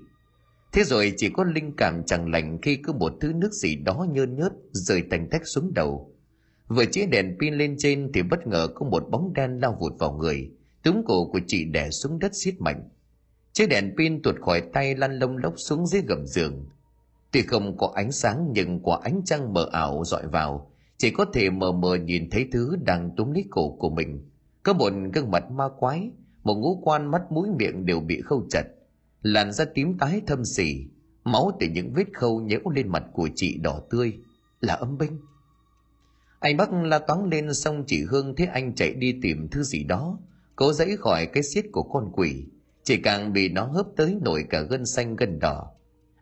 Thế 0.73 0.85
rồi 0.85 1.13
chỉ 1.17 1.31
có 1.31 1.45
linh 1.45 1.77
cảm 1.77 2.03
chẳng 2.07 2.31
lành 2.31 2.59
khi 2.63 2.77
cứ 2.77 2.93
một 2.93 3.13
thứ 3.21 3.33
nước 3.33 3.53
gì 3.53 3.77
đó 3.77 4.07
nhơn 4.13 4.37
nhớt 4.37 4.53
rơi 4.73 5.03
tành 5.11 5.29
tách 5.31 5.47
xuống 5.47 5.75
đầu. 5.75 6.15
Vừa 6.69 6.85
chĩa 6.85 7.07
đèn 7.07 7.37
pin 7.41 7.55
lên 7.55 7.75
trên 7.79 8.11
thì 8.15 8.23
bất 8.23 8.47
ngờ 8.47 8.69
có 8.75 8.87
một 8.87 9.05
bóng 9.11 9.33
đen 9.33 9.61
lao 9.61 9.77
vụt 9.81 9.93
vào 9.99 10.13
người, 10.13 10.51
túm 10.89 11.03
cổ 11.05 11.25
của 11.25 11.41
chị 11.47 11.65
đè 11.65 11.91
xuống 11.91 12.19
đất 12.19 12.35
xiết 12.35 12.61
mạnh. 12.61 12.89
Chiếc 13.53 13.67
đèn 13.67 13.95
pin 13.99 14.23
tuột 14.23 14.35
khỏi 14.41 14.63
tay 14.73 14.95
lăn 14.95 15.19
lông 15.19 15.37
lốc 15.37 15.55
xuống 15.57 15.87
dưới 15.87 16.03
gầm 16.09 16.27
giường. 16.27 16.67
Tuy 17.31 17.43
không 17.43 17.77
có 17.77 17.93
ánh 17.95 18.13
sáng 18.13 18.49
nhưng 18.53 18.81
quả 18.83 18.99
ánh 19.05 19.23
trăng 19.25 19.53
mờ 19.53 19.69
ảo 19.73 20.05
dọi 20.05 20.27
vào, 20.27 20.71
chỉ 20.97 21.11
có 21.11 21.25
thể 21.33 21.51
mờ 21.51 21.73
mờ 21.73 21.97
nhìn 21.97 22.31
thấy 22.31 22.49
thứ 22.53 22.77
đang 22.87 23.11
túm 23.17 23.33
lấy 23.33 23.45
cổ 23.51 23.77
của 23.79 23.91
mình. 23.91 24.31
Có 24.63 24.73
một 24.73 24.93
gương 25.13 25.31
mặt 25.31 25.51
ma 25.51 25.65
quái, 25.79 26.11
một 26.43 26.55
ngũ 26.55 26.81
quan 26.85 27.11
mắt 27.11 27.23
mũi 27.33 27.49
miệng 27.59 27.87
đều 27.87 28.01
bị 28.01 28.21
khâu 28.21 28.47
chặt, 28.51 28.65
làn 29.23 29.53
da 29.53 29.65
tím 29.75 29.99
tái 29.99 30.23
thâm 30.27 30.45
sì 30.45 30.87
máu 31.25 31.57
từ 31.61 31.67
những 31.69 31.93
vết 31.93 32.07
khâu 32.15 32.41
nhễu 32.41 32.61
lên 32.75 32.89
mặt 32.89 33.05
của 33.13 33.29
chị 33.35 33.59
đỏ 33.59 33.81
tươi, 33.91 34.19
là 34.61 34.75
âm 34.75 34.99
binh. 34.99 35.21
Anh 36.41 36.57
Bắc 36.57 36.73
la 36.73 36.99
toáng 36.99 37.25
lên 37.25 37.55
xong 37.55 37.85
chị 37.87 38.05
Hương 38.05 38.37
thấy 38.37 38.47
anh 38.47 38.75
chạy 38.75 38.95
đi 38.95 39.19
tìm 39.23 39.49
thứ 39.49 39.63
gì 39.63 39.85
đó, 39.85 40.19
cố 40.59 40.73
dãy 40.73 40.97
khỏi 40.97 41.27
cái 41.27 41.43
xiết 41.43 41.65
của 41.73 41.83
con 41.83 42.13
quỷ, 42.13 42.45
chỉ 42.83 42.97
càng 42.97 43.33
bị 43.33 43.49
nó 43.49 43.65
hớp 43.65 43.87
tới 43.97 44.19
nổi 44.23 44.45
cả 44.51 44.61
gân 44.61 44.87
xanh 44.87 45.17
gân 45.17 45.39
đỏ. 45.39 45.71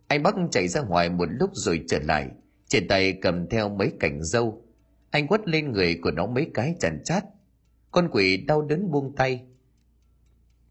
Anh 0.09 0.23
Bắc 0.23 0.35
chạy 0.50 0.69
ra 0.69 0.81
ngoài 0.81 1.11
một 1.11 1.28
lúc 1.31 1.50
rồi 1.52 1.85
trở 1.88 1.99
lại, 1.99 2.28
trên 2.69 2.88
tay 2.88 3.19
cầm 3.23 3.49
theo 3.49 3.69
mấy 3.69 3.93
cành 4.00 4.25
dâu. 4.25 4.62
Anh 5.11 5.26
quất 5.26 5.49
lên 5.49 5.73
người 5.73 5.99
của 6.02 6.11
nó 6.11 6.26
mấy 6.26 6.50
cái 6.55 6.75
chằn 6.81 7.02
chát. 7.05 7.25
Con 7.90 8.09
quỷ 8.12 8.37
đau 8.37 8.62
đớn 8.62 8.90
buông 8.90 9.14
tay. 9.16 9.47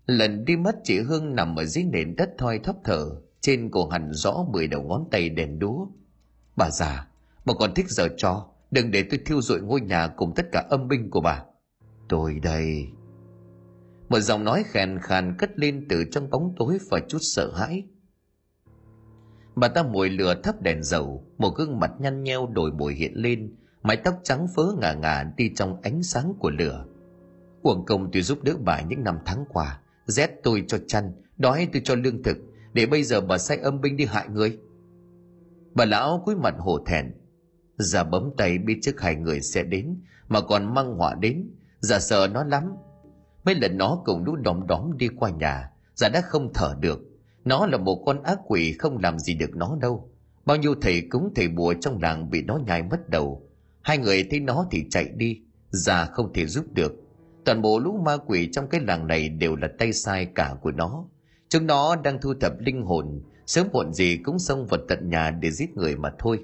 Lần 0.05 0.45
đi 0.45 0.55
mất 0.55 0.75
chị 0.84 1.00
Hương 1.00 1.36
nằm 1.36 1.55
ở 1.55 1.65
dưới 1.65 1.84
nền 1.84 2.15
đất 2.15 2.29
thoi 2.38 2.60
thóp 2.60 2.75
thở, 2.84 3.10
trên 3.41 3.72
cổ 3.72 3.88
hẳn 3.88 4.13
rõ 4.13 4.45
mười 4.51 4.67
đầu 4.67 4.84
ngón 4.84 5.07
tay 5.12 5.29
đèn 5.29 5.60
đúa. 5.60 5.88
Bà 6.55 6.69
già, 6.69 7.07
bà 7.45 7.53
còn 7.60 7.74
thích 7.74 7.89
giờ 7.89 8.07
cho, 8.17 8.48
đừng 8.72 8.91
để 8.91 9.03
tôi 9.10 9.19
thiêu 9.25 9.41
rụi 9.41 9.62
ngôi 9.62 9.81
nhà 9.81 10.07
cùng 10.07 10.34
tất 10.36 10.45
cả 10.51 10.65
âm 10.69 10.88
binh 10.88 11.10
của 11.10 11.22
bà. 11.22 11.43
Tôi 12.10 12.39
đây. 12.43 12.88
Một 14.09 14.19
giọng 14.19 14.43
nói 14.43 14.63
khèn 14.67 15.00
khàn 15.00 15.35
cất 15.38 15.59
lên 15.59 15.85
từ 15.89 16.03
trong 16.12 16.29
bóng 16.29 16.55
tối 16.57 16.77
và 16.89 17.00
chút 17.07 17.17
sợ 17.21 17.51
hãi. 17.55 17.83
Bà 19.55 19.67
ta 19.67 19.83
mồi 19.83 20.09
lửa 20.09 20.35
thắp 20.43 20.62
đèn 20.62 20.83
dầu, 20.83 21.24
một 21.38 21.50
gương 21.55 21.79
mặt 21.79 21.91
nhăn 22.00 22.24
nheo 22.24 22.47
đổi 22.47 22.71
bồi 22.71 22.93
hiện 22.93 23.13
lên, 23.15 23.55
mái 23.83 23.97
tóc 23.97 24.19
trắng 24.24 24.47
phớ 24.55 24.63
ngả 24.81 24.93
ngả 24.93 25.24
đi 25.38 25.51
trong 25.55 25.81
ánh 25.81 26.03
sáng 26.03 26.33
của 26.39 26.50
lửa. 26.50 26.85
Uổng 27.62 27.85
công 27.85 28.12
tôi 28.12 28.21
giúp 28.21 28.43
đỡ 28.43 28.53
bà 28.63 28.81
những 28.81 29.03
năm 29.03 29.17
tháng 29.25 29.45
qua, 29.50 29.81
rét 30.05 30.31
tôi 30.43 30.63
cho 30.67 30.77
chăn, 30.88 31.13
đói 31.38 31.67
tôi 31.74 31.81
cho 31.85 31.95
lương 31.95 32.24
thực, 32.24 32.38
để 32.74 32.85
bây 32.85 33.03
giờ 33.03 33.21
bà 33.21 33.38
sai 33.38 33.57
âm 33.57 33.81
binh 33.81 33.97
đi 33.97 34.05
hại 34.05 34.27
người. 34.29 34.59
Bà 35.74 35.85
lão 35.85 36.21
cúi 36.25 36.35
mặt 36.35 36.55
hổ 36.57 36.85
thẹn. 36.85 37.12
Già 37.77 38.03
bấm 38.03 38.29
tay 38.38 38.57
biết 38.57 38.79
trước 38.81 39.01
hai 39.01 39.15
người 39.15 39.41
sẽ 39.41 39.63
đến, 39.63 39.97
mà 40.27 40.41
còn 40.41 40.74
mang 40.74 40.93
họa 40.93 41.15
đến. 41.15 41.50
Già 41.79 42.00
sợ 42.00 42.27
nó 42.33 42.43
lắm. 42.43 42.71
Mấy 43.45 43.55
lần 43.55 43.77
nó 43.77 44.01
cùng 44.05 44.23
lũ 44.23 44.35
đom 44.35 44.67
đóm 44.67 44.97
đi 44.97 45.07
qua 45.07 45.29
nhà, 45.29 45.69
già 45.95 46.09
đã 46.09 46.21
không 46.21 46.53
thở 46.53 46.75
được. 46.79 46.99
Nó 47.45 47.67
là 47.67 47.77
một 47.77 48.03
con 48.05 48.23
ác 48.23 48.39
quỷ 48.47 48.73
không 48.79 48.97
làm 48.97 49.19
gì 49.19 49.35
được 49.35 49.55
nó 49.55 49.77
đâu. 49.81 50.09
Bao 50.45 50.57
nhiêu 50.57 50.75
thầy 50.81 51.01
cúng 51.09 51.31
thầy 51.35 51.47
bùa 51.47 51.73
trong 51.81 52.01
làng 52.01 52.29
bị 52.29 52.41
nó 52.41 52.57
nhai 52.67 52.83
mất 52.83 53.09
đầu. 53.09 53.49
Hai 53.81 53.97
người 53.97 54.27
thấy 54.31 54.39
nó 54.39 54.65
thì 54.71 54.85
chạy 54.89 55.05
đi, 55.15 55.41
già 55.69 56.05
không 56.05 56.33
thể 56.33 56.45
giúp 56.45 56.65
được. 56.73 56.93
Toàn 57.45 57.61
bộ 57.61 57.79
lũ 57.79 58.01
ma 58.05 58.17
quỷ 58.17 58.49
trong 58.51 58.67
cái 58.67 58.81
làng 58.81 59.07
này 59.07 59.29
đều 59.29 59.55
là 59.55 59.67
tay 59.79 59.93
sai 59.93 60.25
cả 60.35 60.55
của 60.61 60.71
nó. 60.71 61.05
Chúng 61.49 61.67
nó 61.67 61.95
đang 61.95 62.21
thu 62.21 62.33
thập 62.41 62.59
linh 62.59 62.81
hồn, 62.81 63.21
sớm 63.45 63.67
muộn 63.73 63.93
gì 63.93 64.17
cũng 64.17 64.39
xông 64.39 64.67
vào 64.67 64.79
tận 64.87 65.09
nhà 65.09 65.31
để 65.31 65.51
giết 65.51 65.77
người 65.77 65.95
mà 65.95 66.11
thôi. 66.19 66.39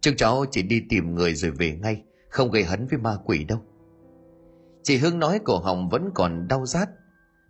Chúng 0.00 0.16
cháu 0.16 0.44
chỉ 0.50 0.62
đi 0.62 0.82
tìm 0.88 1.14
người 1.14 1.34
rồi 1.34 1.50
về 1.50 1.78
ngay, 1.82 2.02
không 2.28 2.50
gây 2.50 2.64
hấn 2.64 2.86
với 2.86 2.98
ma 2.98 3.16
quỷ 3.24 3.44
đâu. 3.44 3.58
Chị 4.82 4.96
Hương 4.96 5.18
nói 5.18 5.40
cổ 5.44 5.58
họng 5.58 5.88
vẫn 5.88 6.10
còn 6.14 6.48
đau 6.48 6.66
rát. 6.66 6.88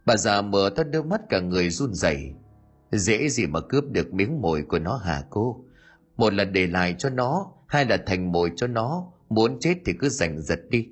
Bà 0.07 0.17
già 0.17 0.43
mở 0.43 0.71
to 0.77 0.83
đôi 0.83 1.05
mắt 1.05 1.21
cả 1.29 1.41
người 1.41 1.71
run 1.71 1.95
rẩy. 1.95 2.33
Dễ 2.93 3.29
gì 3.29 3.47
mà 3.47 3.61
cướp 3.61 3.85
được 3.91 4.15
miếng 4.15 4.41
mồi 4.41 4.63
của 4.63 4.79
nó 4.79 4.97
hả 4.97 5.23
cô? 5.31 5.65
Một 6.17 6.35
là 6.35 6.45
để 6.45 6.67
lại 6.67 6.95
cho 6.99 7.11
nó, 7.11 7.47
hai 7.67 7.85
là 7.85 7.97
thành 8.07 8.33
mồi 8.33 8.53
cho 8.57 8.67
nó, 8.67 9.13
muốn 9.29 9.61
chết 9.61 9.75
thì 9.87 9.93
cứ 9.99 10.09
giành 10.09 10.43
giật 10.43 10.61
đi. 10.71 10.89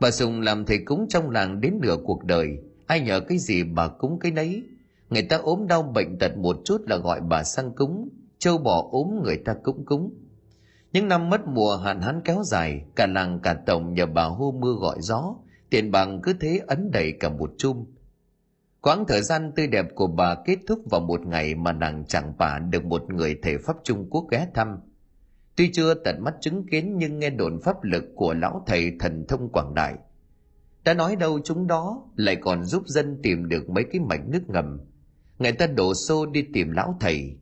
Bà 0.00 0.10
Sùng 0.10 0.40
làm 0.40 0.64
thầy 0.64 0.78
cúng 0.78 1.06
trong 1.08 1.30
làng 1.30 1.60
đến 1.60 1.78
nửa 1.82 1.96
cuộc 2.04 2.24
đời, 2.24 2.58
ai 2.86 3.00
nhờ 3.00 3.20
cái 3.20 3.38
gì 3.38 3.64
bà 3.64 3.88
cúng 3.88 4.18
cái 4.20 4.32
nấy. 4.32 4.62
Người 5.10 5.22
ta 5.22 5.36
ốm 5.36 5.66
đau 5.66 5.82
bệnh 5.82 6.18
tật 6.18 6.36
một 6.36 6.56
chút 6.64 6.82
là 6.86 6.96
gọi 6.96 7.20
bà 7.20 7.44
sang 7.44 7.72
cúng, 7.74 8.08
châu 8.38 8.58
bò 8.58 8.88
ốm 8.90 9.22
người 9.24 9.36
ta 9.36 9.54
cũng 9.62 9.84
cúng. 9.84 10.14
Những 10.92 11.08
năm 11.08 11.30
mất 11.30 11.46
mùa 11.46 11.76
hạn 11.76 12.00
hán 12.00 12.20
kéo 12.24 12.42
dài, 12.44 12.84
cả 12.96 13.06
làng 13.06 13.40
cả 13.42 13.54
tổng 13.66 13.94
nhờ 13.94 14.06
bà 14.06 14.24
hô 14.24 14.52
mưa 14.52 14.72
gọi 14.72 14.96
gió, 15.00 15.34
tiền 15.70 15.90
bằng 15.90 16.20
cứ 16.22 16.32
thế 16.40 16.60
ấn 16.66 16.90
đầy 16.90 17.12
cả 17.20 17.28
một 17.28 17.54
chum. 17.58 17.84
Quãng 18.80 19.04
thời 19.08 19.22
gian 19.22 19.52
tươi 19.56 19.66
đẹp 19.66 19.86
của 19.94 20.06
bà 20.06 20.34
kết 20.44 20.58
thúc 20.66 20.80
vào 20.90 21.00
một 21.00 21.26
ngày 21.26 21.54
mà 21.54 21.72
nàng 21.72 22.04
chẳng 22.08 22.32
bà 22.38 22.58
được 22.58 22.84
một 22.84 23.10
người 23.10 23.38
thể 23.42 23.58
pháp 23.58 23.76
Trung 23.84 24.06
Quốc 24.10 24.24
ghé 24.30 24.46
thăm. 24.54 24.78
Tuy 25.56 25.70
chưa 25.72 25.94
tận 25.94 26.24
mắt 26.24 26.34
chứng 26.40 26.66
kiến 26.66 26.96
nhưng 26.98 27.18
nghe 27.18 27.30
đồn 27.30 27.60
pháp 27.60 27.84
lực 27.84 28.04
của 28.14 28.34
lão 28.34 28.64
thầy 28.66 28.92
thần 29.00 29.24
thông 29.28 29.48
quảng 29.52 29.74
đại. 29.74 29.94
Đã 30.84 30.94
nói 30.94 31.16
đâu 31.16 31.38
chúng 31.44 31.66
đó 31.66 32.02
lại 32.16 32.36
còn 32.36 32.64
giúp 32.64 32.82
dân 32.86 33.20
tìm 33.22 33.48
được 33.48 33.70
mấy 33.70 33.84
cái 33.92 34.00
mạch 34.00 34.28
nước 34.28 34.42
ngầm. 34.48 34.80
Người 35.38 35.52
ta 35.52 35.66
đổ 35.66 35.94
xô 35.94 36.26
đi 36.26 36.44
tìm 36.52 36.70
lão 36.70 36.96
thầy. 37.00 37.36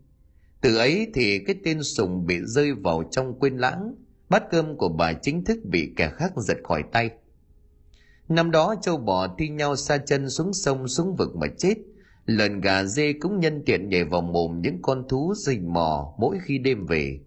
Từ 0.61 0.77
ấy 0.77 1.07
thì 1.15 1.39
cái 1.47 1.57
tên 1.65 1.83
Sùng 1.83 2.27
bị 2.27 2.39
rơi 2.45 2.73
vào 2.73 3.03
trong 3.11 3.39
quên 3.39 3.57
lãng, 3.57 3.95
bát 4.29 4.43
cơm 4.51 4.77
của 4.77 4.89
bà 4.89 5.13
chính 5.13 5.45
thức 5.45 5.59
bị 5.65 5.93
kẻ 5.97 6.11
khác 6.17 6.33
giật 6.37 6.57
khỏi 6.65 6.83
tay. 6.93 7.11
Năm 8.29 8.51
đó 8.51 8.75
châu 8.83 8.97
bò 8.97 9.35
thi 9.39 9.49
nhau 9.49 9.77
xa 9.77 9.99
chân 9.99 10.31
xuống 10.31 10.53
sông 10.53 10.89
xuống 10.89 11.17
vực 11.17 11.37
mà 11.37 11.47
chết, 11.59 11.75
lợn 12.27 12.61
gà 12.61 12.85
dê 12.85 13.13
cũng 13.13 13.41
nhân 13.41 13.63
tiện 13.67 13.89
nhảy 13.89 14.05
vào 14.05 14.21
mồm 14.21 14.61
những 14.63 14.79
con 14.83 15.09
thú 15.09 15.35
rình 15.37 15.73
mò 15.73 16.15
mỗi 16.19 16.39
khi 16.43 16.59
đêm 16.59 16.87
về. 16.87 17.21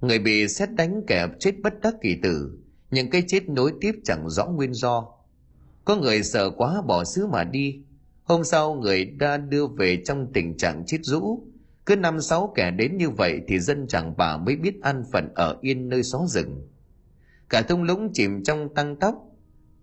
Người 0.00 0.18
bị 0.18 0.48
xét 0.48 0.70
đánh 0.70 1.02
kẻ 1.06 1.28
chết 1.40 1.52
bất 1.62 1.80
đắc 1.80 1.94
kỳ 2.02 2.16
tử, 2.22 2.58
những 2.90 3.10
cái 3.10 3.22
chết 3.28 3.48
nối 3.48 3.72
tiếp 3.80 3.92
chẳng 4.04 4.30
rõ 4.30 4.46
nguyên 4.46 4.74
do. 4.74 5.08
Có 5.84 5.96
người 5.96 6.22
sợ 6.22 6.50
quá 6.50 6.82
bỏ 6.82 7.04
xứ 7.04 7.26
mà 7.26 7.44
đi, 7.44 7.82
hôm 8.22 8.44
sau 8.44 8.74
người 8.74 9.04
đã 9.04 9.36
đưa 9.36 9.66
về 9.66 10.02
trong 10.06 10.32
tình 10.32 10.56
trạng 10.56 10.84
chết 10.86 10.98
rũ. 11.02 11.46
Cứ 11.86 11.96
năm 11.96 12.20
sáu 12.20 12.52
kẻ 12.54 12.70
đến 12.70 12.96
như 12.96 13.10
vậy 13.10 13.40
thì 13.48 13.58
dân 13.58 13.86
chẳng 13.88 14.14
bà 14.16 14.36
mới 14.36 14.56
biết 14.56 14.82
an 14.82 15.02
phận 15.12 15.28
ở 15.34 15.58
yên 15.60 15.88
nơi 15.88 16.02
xó 16.02 16.26
rừng. 16.28 16.68
Cả 17.48 17.62
thung 17.62 17.82
lũng 17.82 18.10
chìm 18.12 18.42
trong 18.42 18.74
tăng 18.74 18.96
tóc, 18.96 19.14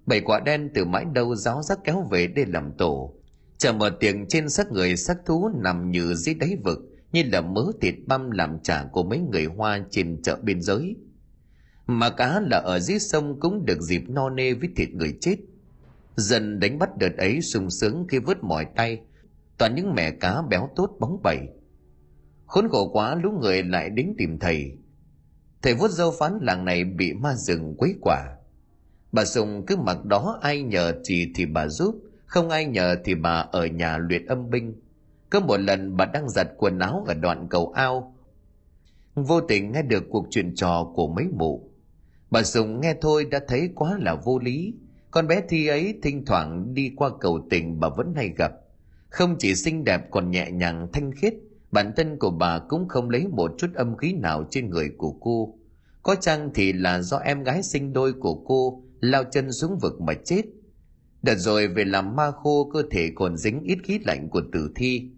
bảy 0.05 0.21
quả 0.21 0.39
đen 0.39 0.69
từ 0.73 0.85
mãi 0.85 1.05
đâu 1.13 1.35
giáo 1.35 1.63
giác 1.63 1.79
kéo 1.83 2.07
về 2.11 2.27
để 2.27 2.45
làm 2.47 2.71
tổ. 2.77 3.13
Chờ 3.57 3.73
mở 3.73 3.89
tiền 3.99 4.25
trên 4.29 4.49
xác 4.49 4.71
người 4.71 4.95
xác 4.97 5.17
thú 5.25 5.49
nằm 5.63 5.91
như 5.91 6.13
dưới 6.13 6.35
đáy 6.35 6.57
vực, 6.63 6.79
như 7.11 7.23
là 7.31 7.41
mớ 7.41 7.65
thịt 7.81 7.95
băm 8.07 8.31
làm 8.31 8.59
trả 8.63 8.83
của 8.83 9.03
mấy 9.03 9.19
người 9.19 9.45
hoa 9.45 9.79
trên 9.89 10.21
chợ 10.21 10.37
biên 10.43 10.61
giới. 10.61 10.95
Mà 11.87 12.09
cá 12.09 12.39
là 12.39 12.57
ở 12.57 12.79
dưới 12.79 12.99
sông 12.99 13.39
cũng 13.39 13.65
được 13.65 13.81
dịp 13.81 14.01
no 14.07 14.29
nê 14.29 14.53
với 14.53 14.69
thịt 14.75 14.89
người 14.89 15.17
chết. 15.21 15.35
Dần 16.15 16.59
đánh 16.59 16.79
bắt 16.79 16.97
đợt 16.97 17.17
ấy 17.17 17.41
sung 17.41 17.69
sướng 17.69 18.05
khi 18.09 18.19
vớt 18.19 18.43
mỏi 18.43 18.65
tay, 18.75 19.01
toàn 19.57 19.75
những 19.75 19.93
mẻ 19.93 20.11
cá 20.11 20.41
béo 20.41 20.69
tốt 20.75 20.97
bóng 20.99 21.21
bẩy. 21.23 21.37
Khốn 22.51 22.69
khổ 22.69 22.89
quá 22.93 23.15
lũ 23.15 23.31
người 23.31 23.63
lại 23.63 23.89
đến 23.89 24.13
tìm 24.17 24.39
thầy. 24.39 24.77
Thầy 25.61 25.73
vuốt 25.73 25.91
dâu 25.91 26.11
phán 26.19 26.39
làng 26.41 26.65
này 26.65 26.83
bị 26.83 27.13
ma 27.13 27.35
rừng 27.35 27.75
quấy 27.77 27.95
quả. 28.01 28.37
Bà 29.11 29.25
Sùng 29.25 29.65
cứ 29.67 29.77
mặc 29.77 30.05
đó 30.05 30.39
ai 30.41 30.61
nhờ 30.61 30.93
gì 31.03 31.31
thì 31.35 31.45
bà 31.45 31.67
giúp, 31.67 31.95
không 32.25 32.49
ai 32.49 32.65
nhờ 32.65 32.95
thì 33.03 33.15
bà 33.15 33.31
ở 33.51 33.65
nhà 33.65 33.97
luyện 33.97 34.25
âm 34.25 34.49
binh 34.49 34.73
có 35.29 35.39
một 35.39 35.57
lần 35.57 35.97
bà 35.97 36.05
đang 36.05 36.29
giặt 36.29 36.47
quần 36.57 36.79
áo 36.79 37.03
ở 37.07 37.13
đoạn 37.13 37.47
cầu 37.49 37.71
ao. 37.75 38.15
Vô 39.15 39.41
tình 39.41 39.71
nghe 39.71 39.81
được 39.81 40.03
cuộc 40.09 40.27
chuyện 40.29 40.55
trò 40.55 40.91
của 40.95 41.07
mấy 41.07 41.25
mụ. 41.37 41.71
Bà 42.31 42.43
Sùng 42.43 42.81
nghe 42.81 42.95
thôi 43.01 43.25
đã 43.31 43.39
thấy 43.47 43.69
quá 43.75 43.97
là 43.99 44.15
vô 44.15 44.39
lý. 44.39 44.73
Con 45.11 45.27
bé 45.27 45.41
Thi 45.49 45.67
ấy 45.67 45.99
thỉnh 46.03 46.25
thoảng 46.25 46.73
đi 46.73 46.91
qua 46.95 47.09
cầu 47.19 47.47
tình 47.49 47.79
bà 47.79 47.89
vẫn 47.89 48.13
hay 48.15 48.29
gặp. 48.37 48.51
Không 49.09 49.35
chỉ 49.39 49.55
xinh 49.55 49.83
đẹp 49.83 50.01
còn 50.11 50.31
nhẹ 50.31 50.51
nhàng 50.51 50.87
thanh 50.93 51.11
khiết, 51.11 51.33
bản 51.71 51.93
thân 51.97 52.19
của 52.19 52.31
bà 52.31 52.59
cũng 52.59 52.87
không 52.87 53.09
lấy 53.09 53.27
một 53.27 53.51
chút 53.57 53.67
âm 53.75 53.97
khí 53.97 54.13
nào 54.13 54.43
trên 54.49 54.69
người 54.69 54.89
của 54.97 55.11
cô. 55.11 55.57
Có 56.03 56.15
chăng 56.15 56.49
thì 56.53 56.73
là 56.73 57.01
do 57.01 57.17
em 57.17 57.43
gái 57.43 57.63
sinh 57.63 57.93
đôi 57.93 58.13
của 58.13 58.35
cô 58.35 58.83
lao 58.99 59.23
chân 59.23 59.51
xuống 59.51 59.77
vực 59.81 60.01
mà 60.01 60.13
chết. 60.25 60.41
Đợt 61.21 61.35
rồi 61.35 61.67
về 61.67 61.85
làm 61.85 62.15
ma 62.15 62.31
khô 62.31 62.69
cơ 62.73 62.83
thể 62.91 63.11
còn 63.15 63.37
dính 63.37 63.63
ít 63.63 63.77
khí 63.83 63.99
lạnh 64.05 64.29
của 64.29 64.41
tử 64.53 64.71
thi 64.75 65.11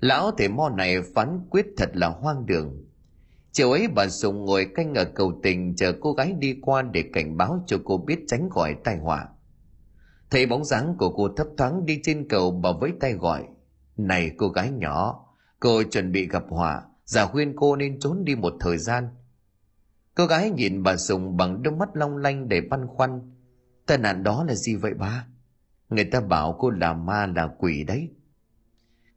Lão 0.00 0.30
thầy 0.30 0.48
mo 0.48 0.68
này 0.68 1.02
phán 1.14 1.40
quyết 1.50 1.66
thật 1.76 1.90
là 1.94 2.08
hoang 2.08 2.46
đường. 2.46 2.84
Chiều 3.52 3.70
ấy 3.70 3.88
bà 3.88 4.08
Sùng 4.08 4.44
ngồi 4.44 4.66
canh 4.74 4.94
ở 4.94 5.04
cầu 5.04 5.40
tình 5.42 5.76
chờ 5.76 5.92
cô 6.00 6.12
gái 6.12 6.32
đi 6.38 6.56
qua 6.62 6.82
để 6.82 7.04
cảnh 7.12 7.36
báo 7.36 7.64
cho 7.66 7.76
cô 7.84 7.98
biết 7.98 8.18
tránh 8.26 8.50
khỏi 8.50 8.76
tai 8.84 8.96
họa. 8.96 9.28
Thấy 10.30 10.46
bóng 10.46 10.64
dáng 10.64 10.94
của 10.98 11.10
cô 11.10 11.28
thấp 11.36 11.46
thoáng 11.56 11.86
đi 11.86 12.00
trên 12.02 12.28
cầu 12.28 12.50
bà 12.50 12.70
với 12.80 12.92
tay 13.00 13.12
gọi. 13.12 13.44
Này 13.96 14.30
cô 14.36 14.48
gái 14.48 14.70
nhỏ, 14.70 15.26
cô 15.60 15.82
chuẩn 15.82 16.12
bị 16.12 16.28
gặp 16.28 16.44
họa, 16.48 16.82
giả 17.04 17.26
khuyên 17.26 17.52
cô 17.56 17.76
nên 17.76 18.00
trốn 18.00 18.24
đi 18.24 18.34
một 18.34 18.54
thời 18.60 18.78
gian. 18.78 19.08
Cô 20.14 20.26
gái 20.26 20.50
nhìn 20.50 20.82
bà 20.82 20.96
Sùng 20.96 21.36
bằng 21.36 21.62
đôi 21.62 21.74
mắt 21.74 21.88
long 21.94 22.16
lanh 22.16 22.48
để 22.48 22.60
băn 22.60 22.86
khoăn. 22.86 23.20
Tai 23.86 23.98
nạn 23.98 24.22
đó 24.22 24.44
là 24.48 24.54
gì 24.54 24.76
vậy 24.76 24.94
ba? 24.94 25.26
Người 25.88 26.04
ta 26.04 26.20
bảo 26.20 26.56
cô 26.58 26.70
là 26.70 26.94
ma 26.94 27.26
là 27.26 27.48
quỷ 27.58 27.84
đấy. 27.84 28.10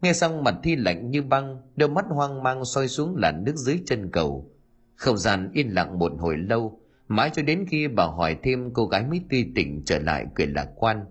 Nghe 0.02 0.14
xong 0.14 0.44
mặt 0.44 0.56
thi 0.64 0.76
lạnh 0.76 1.12
như 1.12 1.22
băng, 1.22 1.62
đôi 1.76 1.90
mắt 1.90 2.06
hoang 2.10 2.44
mang 2.44 2.66
soi 2.66 2.88
xuống 2.88 3.16
làn 3.16 3.44
nước 3.44 3.56
dưới 3.56 3.80
chân 3.86 4.12
cầu. 4.12 4.52
Không 4.96 5.18
gian 5.18 5.52
yên 5.54 5.68
lặng 5.74 6.00
một 6.00 6.12
hồi 6.20 6.38
lâu, 6.38 6.82
mãi 7.08 7.30
cho 7.34 7.42
đến 7.42 7.66
khi 7.70 7.88
bà 7.88 8.06
hỏi 8.06 8.38
thêm 8.44 8.74
cô 8.74 8.86
gái 8.86 9.04
mới 9.04 9.22
tươi 9.30 9.52
tỉnh 9.56 9.84
trở 9.86 10.00
lại 10.00 10.26
cười 10.36 10.48
lạc 10.48 10.68
quan. 10.76 11.06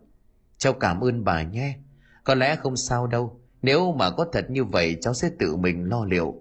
Cháu 0.58 0.72
cảm 0.72 1.00
ơn 1.00 1.24
bà 1.24 1.42
nhé. 1.42 1.78
Có 2.24 2.34
lẽ 2.34 2.56
không 2.56 2.76
sao 2.76 3.06
đâu, 3.06 3.41
nếu 3.62 3.92
mà 3.92 4.10
có 4.10 4.26
thật 4.32 4.50
như 4.50 4.64
vậy 4.64 4.96
cháu 5.00 5.14
sẽ 5.14 5.30
tự 5.38 5.56
mình 5.56 5.84
lo 5.88 6.04
liệu. 6.04 6.34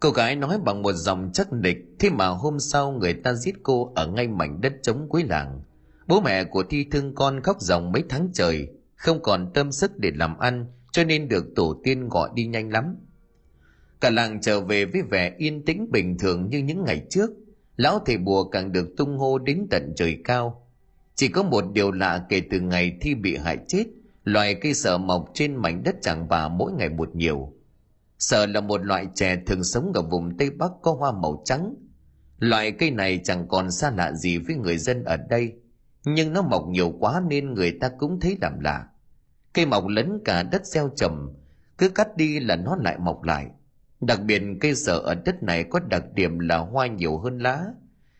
Cô 0.00 0.10
gái 0.10 0.36
nói 0.36 0.58
bằng 0.64 0.82
một 0.82 0.92
dòng 0.92 1.30
chắc 1.32 1.52
nịch, 1.52 1.78
thế 1.98 2.10
mà 2.10 2.26
hôm 2.26 2.60
sau 2.60 2.92
người 2.92 3.14
ta 3.14 3.34
giết 3.34 3.54
cô 3.62 3.92
ở 3.94 4.06
ngay 4.06 4.28
mảnh 4.28 4.60
đất 4.60 4.72
trống 4.82 5.08
cuối 5.08 5.24
làng. 5.24 5.62
Bố 6.06 6.20
mẹ 6.20 6.44
của 6.44 6.62
Thi 6.62 6.86
thương 6.90 7.14
con 7.14 7.40
khóc 7.42 7.60
dòng 7.60 7.92
mấy 7.92 8.02
tháng 8.08 8.30
trời, 8.32 8.68
không 8.96 9.22
còn 9.22 9.52
tâm 9.54 9.72
sức 9.72 9.98
để 9.98 10.10
làm 10.14 10.38
ăn, 10.38 10.66
cho 10.92 11.04
nên 11.04 11.28
được 11.28 11.44
tổ 11.56 11.80
tiên 11.84 12.08
gọi 12.08 12.30
đi 12.34 12.46
nhanh 12.46 12.70
lắm. 12.70 12.96
Cả 14.00 14.10
làng 14.10 14.40
trở 14.40 14.60
về 14.60 14.84
với 14.84 15.02
vẻ 15.02 15.34
yên 15.38 15.64
tĩnh 15.64 15.90
bình 15.90 16.18
thường 16.18 16.48
như 16.50 16.58
những 16.58 16.84
ngày 16.84 17.06
trước, 17.10 17.30
lão 17.76 17.98
thầy 18.06 18.16
bùa 18.16 18.44
càng 18.44 18.72
được 18.72 18.88
tung 18.96 19.18
hô 19.18 19.38
đến 19.38 19.66
tận 19.70 19.92
trời 19.96 20.18
cao. 20.24 20.66
Chỉ 21.14 21.28
có 21.28 21.42
một 21.42 21.64
điều 21.72 21.92
lạ 21.92 22.26
kể 22.28 22.42
từ 22.50 22.60
ngày 22.60 22.98
thi 23.00 23.14
bị 23.14 23.36
hại 23.36 23.58
chết, 23.68 23.84
loài 24.32 24.54
cây 24.54 24.74
sở 24.74 24.98
mọc 24.98 25.30
trên 25.34 25.56
mảnh 25.56 25.82
đất 25.84 25.96
chẳng 26.02 26.28
bà 26.28 26.48
mỗi 26.48 26.72
ngày 26.72 26.88
một 26.88 27.16
nhiều. 27.16 27.52
Sở 28.18 28.46
là 28.46 28.60
một 28.60 28.84
loại 28.84 29.06
chè 29.14 29.36
thường 29.46 29.64
sống 29.64 29.92
ở 29.94 30.02
vùng 30.02 30.36
Tây 30.36 30.50
Bắc 30.50 30.70
có 30.82 30.92
hoa 30.92 31.12
màu 31.12 31.42
trắng. 31.44 31.74
Loại 32.38 32.72
cây 32.72 32.90
này 32.90 33.20
chẳng 33.24 33.48
còn 33.48 33.70
xa 33.70 33.90
lạ 33.90 34.12
gì 34.12 34.38
với 34.38 34.56
người 34.56 34.78
dân 34.78 35.04
ở 35.04 35.16
đây, 35.16 35.52
nhưng 36.04 36.32
nó 36.32 36.42
mọc 36.42 36.68
nhiều 36.68 36.94
quá 37.00 37.22
nên 37.28 37.54
người 37.54 37.72
ta 37.80 37.90
cũng 37.98 38.20
thấy 38.20 38.38
làm 38.40 38.60
lạ 38.60 38.86
cây 39.54 39.66
mọc 39.66 39.86
lấn 39.86 40.18
cả 40.24 40.42
đất 40.42 40.66
gieo 40.66 40.90
trầm 40.96 41.32
cứ 41.78 41.88
cắt 41.88 42.16
đi 42.16 42.40
là 42.40 42.56
nó 42.56 42.76
lại 42.76 42.98
mọc 42.98 43.22
lại 43.22 43.46
đặc 44.00 44.20
biệt 44.22 44.42
cây 44.60 44.74
sở 44.74 44.98
ở 44.98 45.14
đất 45.14 45.42
này 45.42 45.64
có 45.64 45.80
đặc 45.80 46.04
điểm 46.14 46.38
là 46.38 46.56
hoa 46.58 46.86
nhiều 46.86 47.18
hơn 47.18 47.38
lá 47.38 47.64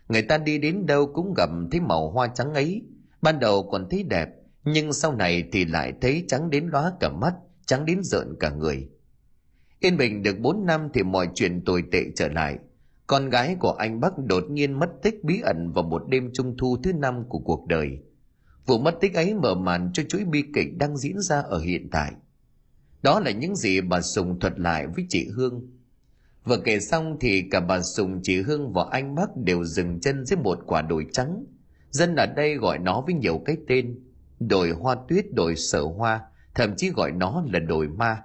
người 0.09 0.23
ta 0.23 0.39
đi 0.39 0.59
đến 0.59 0.87
đâu 0.87 1.07
cũng 1.15 1.35
gặp 1.37 1.49
thấy 1.71 1.81
màu 1.81 2.11
hoa 2.11 2.27
trắng 2.27 2.55
ấy 2.55 2.83
ban 3.23 3.39
đầu 3.39 3.69
còn 3.71 3.89
thấy 3.91 4.03
đẹp 4.03 4.29
nhưng 4.73 4.93
sau 4.93 5.15
này 5.15 5.49
thì 5.53 5.65
lại 5.65 5.93
thấy 6.01 6.25
trắng 6.29 6.51
đến 6.51 6.69
lóa 6.73 6.93
cả 7.01 7.09
mắt 7.09 7.35
trắng 7.67 7.85
đến 7.85 8.03
rợn 8.03 8.37
cả 8.41 8.51
người 8.51 8.89
yên 9.81 9.97
bình 9.97 10.23
được 10.23 10.39
bốn 10.39 10.67
năm 10.67 10.89
thì 10.95 11.03
mọi 11.03 11.29
chuyện 11.35 11.65
tồi 11.65 11.85
tệ 11.93 12.05
trở 12.17 12.29
lại 12.29 12.59
con 13.09 13.31
gái 13.31 13.57
của 13.61 13.73
anh 13.73 14.01
Bắc 14.01 14.19
đột 14.19 14.45
nhiên 14.51 14.79
mất 14.79 14.91
tích 15.03 15.25
bí 15.25 15.41
ẩn 15.41 15.73
vào 15.73 15.85
một 15.85 16.09
đêm 16.09 16.31
trung 16.35 16.57
thu 16.59 16.77
thứ 16.83 16.93
năm 16.93 17.25
của 17.29 17.39
cuộc 17.39 17.67
đời. 17.67 17.99
Vụ 18.67 18.79
mất 18.79 18.95
tích 19.01 19.15
ấy 19.15 19.35
mở 19.35 19.55
màn 19.55 19.91
cho 19.93 20.03
chuỗi 20.09 20.25
bi 20.25 20.45
kịch 20.55 20.69
đang 20.79 20.97
diễn 20.97 21.21
ra 21.21 21.41
ở 21.41 21.61
hiện 21.61 21.89
tại. 21.91 22.13
Đó 23.03 23.21
là 23.21 23.31
những 23.31 23.57
gì 23.57 23.81
bà 23.81 24.01
Sùng 24.01 24.41
thuật 24.41 24.61
lại 24.61 24.87
với 24.87 25.07
chị 25.09 25.29
Hương. 25.35 25.71
Vừa 26.45 26.59
kể 26.65 26.81
xong 26.81 27.17
thì 27.21 27.45
cả 27.51 27.61
bà 27.61 27.83
Sùng, 27.83 28.21
chị 28.23 28.43
Hương 28.43 28.73
và 28.73 28.87
anh 28.91 29.15
Bắc 29.15 29.37
đều 29.37 29.65
dừng 29.65 30.01
chân 30.01 30.27
dưới 30.27 30.37
một 30.37 30.59
quả 30.67 30.83
đồi 30.83 31.07
trắng. 31.13 31.45
Dân 31.91 32.17
ở 32.17 32.27
đây 32.27 32.55
gọi 32.55 32.79
nó 32.79 33.01
với 33.01 33.15
nhiều 33.15 33.43
cái 33.45 33.57
tên. 33.69 33.99
Đồi 34.41 34.71
hoa 34.71 34.97
tuyết, 35.09 35.25
đồi 35.33 35.57
sở 35.57 35.83
hoa, 35.83 36.21
thậm 36.55 36.75
chí 36.77 36.91
gọi 36.91 37.13
nó 37.13 37.45
là 37.53 37.59
đồi 37.59 37.89
ma. 37.89 38.23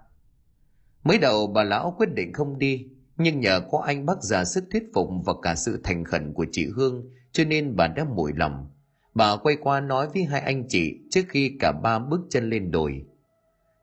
Mới 1.03 1.17
đầu 1.17 1.47
bà 1.47 1.63
lão 1.63 1.95
quyết 1.97 2.09
định 2.15 2.33
không 2.33 2.59
đi, 2.59 2.87
nhưng 3.17 3.39
nhờ 3.39 3.61
có 3.71 3.79
anh 3.79 4.05
bác 4.05 4.23
già 4.23 4.45
sức 4.45 4.63
thuyết 4.71 4.83
phục 4.93 5.09
và 5.25 5.33
cả 5.41 5.55
sự 5.55 5.81
thành 5.83 6.03
khẩn 6.03 6.33
của 6.33 6.45
chị 6.51 6.67
Hương 6.75 7.09
cho 7.31 7.43
nên 7.43 7.75
bà 7.75 7.87
đã 7.87 8.03
mùi 8.15 8.31
lòng. 8.35 8.67
Bà 9.13 9.37
quay 9.37 9.55
qua 9.61 9.79
nói 9.79 10.07
với 10.13 10.23
hai 10.23 10.41
anh 10.41 10.67
chị 10.67 10.99
trước 11.11 11.21
khi 11.29 11.57
cả 11.59 11.71
ba 11.71 11.99
bước 11.99 12.21
chân 12.29 12.49
lên 12.49 12.71
đồi. 12.71 13.05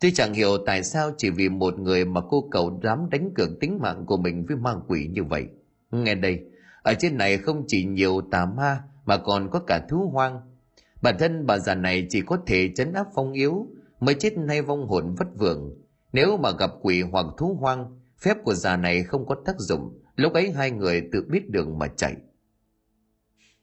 Tôi 0.01 0.11
chẳng 0.14 0.35
hiểu 0.35 0.59
tại 0.66 0.83
sao 0.83 1.11
chỉ 1.16 1.31
vì 1.31 1.49
một 1.49 1.79
người 1.79 2.05
mà 2.05 2.21
cô 2.31 2.49
cậu 2.51 2.81
dám 2.83 3.11
đánh 3.11 3.31
cược 3.35 3.49
tính 3.61 3.79
mạng 3.83 4.05
của 4.07 4.16
mình 4.16 4.47
với 4.49 4.57
ma 4.57 4.75
quỷ 4.88 5.09
như 5.12 5.25
vậy. 5.25 5.47
Nghe 5.90 6.14
đây, 6.14 6.40
ở 6.83 6.95
trên 6.95 7.16
này 7.16 7.38
không 7.38 7.64
chỉ 7.66 7.85
nhiều 7.85 8.21
tà 8.31 8.47
ma 8.47 8.83
mà 9.05 9.16
còn 9.16 9.51
có 9.51 9.61
cả 9.61 9.87
thú 9.88 10.11
hoang. 10.12 10.40
Bản 11.02 11.16
thân 11.18 11.46
bà 11.46 11.58
già 11.58 11.74
này 11.74 12.06
chỉ 12.10 12.22
có 12.26 12.38
thể 12.46 12.70
chấn 12.76 12.92
áp 12.92 13.06
phong 13.14 13.32
yếu, 13.32 13.66
mới 14.00 14.14
chết 14.14 14.36
nay 14.36 14.62
vong 14.62 14.86
hồn 14.86 15.14
vất 15.14 15.28
vưởng. 15.38 15.76
Nếu 16.12 16.36
mà 16.36 16.50
gặp 16.58 16.70
quỷ 16.82 17.02
hoặc 17.02 17.26
thú 17.38 17.56
hoang, 17.60 18.00
phép 18.18 18.36
của 18.44 18.54
già 18.54 18.76
này 18.76 19.02
không 19.02 19.26
có 19.26 19.36
tác 19.44 19.58
dụng, 19.58 20.02
lúc 20.16 20.32
ấy 20.32 20.50
hai 20.50 20.70
người 20.70 21.02
tự 21.12 21.24
biết 21.30 21.50
đường 21.50 21.78
mà 21.78 21.86
chạy. 21.96 22.16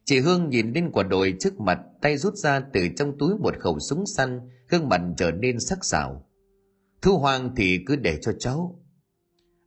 Chị 0.05 0.19
Hương 0.19 0.49
nhìn 0.49 0.73
lên 0.73 0.91
quả 0.91 1.03
đồi 1.03 1.35
trước 1.39 1.59
mặt, 1.59 1.79
tay 2.01 2.17
rút 2.17 2.35
ra 2.35 2.59
từ 2.73 2.87
trong 2.95 3.17
túi 3.17 3.37
một 3.37 3.59
khẩu 3.59 3.79
súng 3.79 4.05
săn, 4.05 4.49
gương 4.69 4.89
mặt 4.89 5.01
trở 5.17 5.31
nên 5.31 5.59
sắc 5.59 5.85
sảo. 5.85 6.25
Thu 7.01 7.17
hoang 7.17 7.55
thì 7.55 7.79
cứ 7.85 7.95
để 7.95 8.17
cho 8.21 8.31
cháu. 8.39 8.79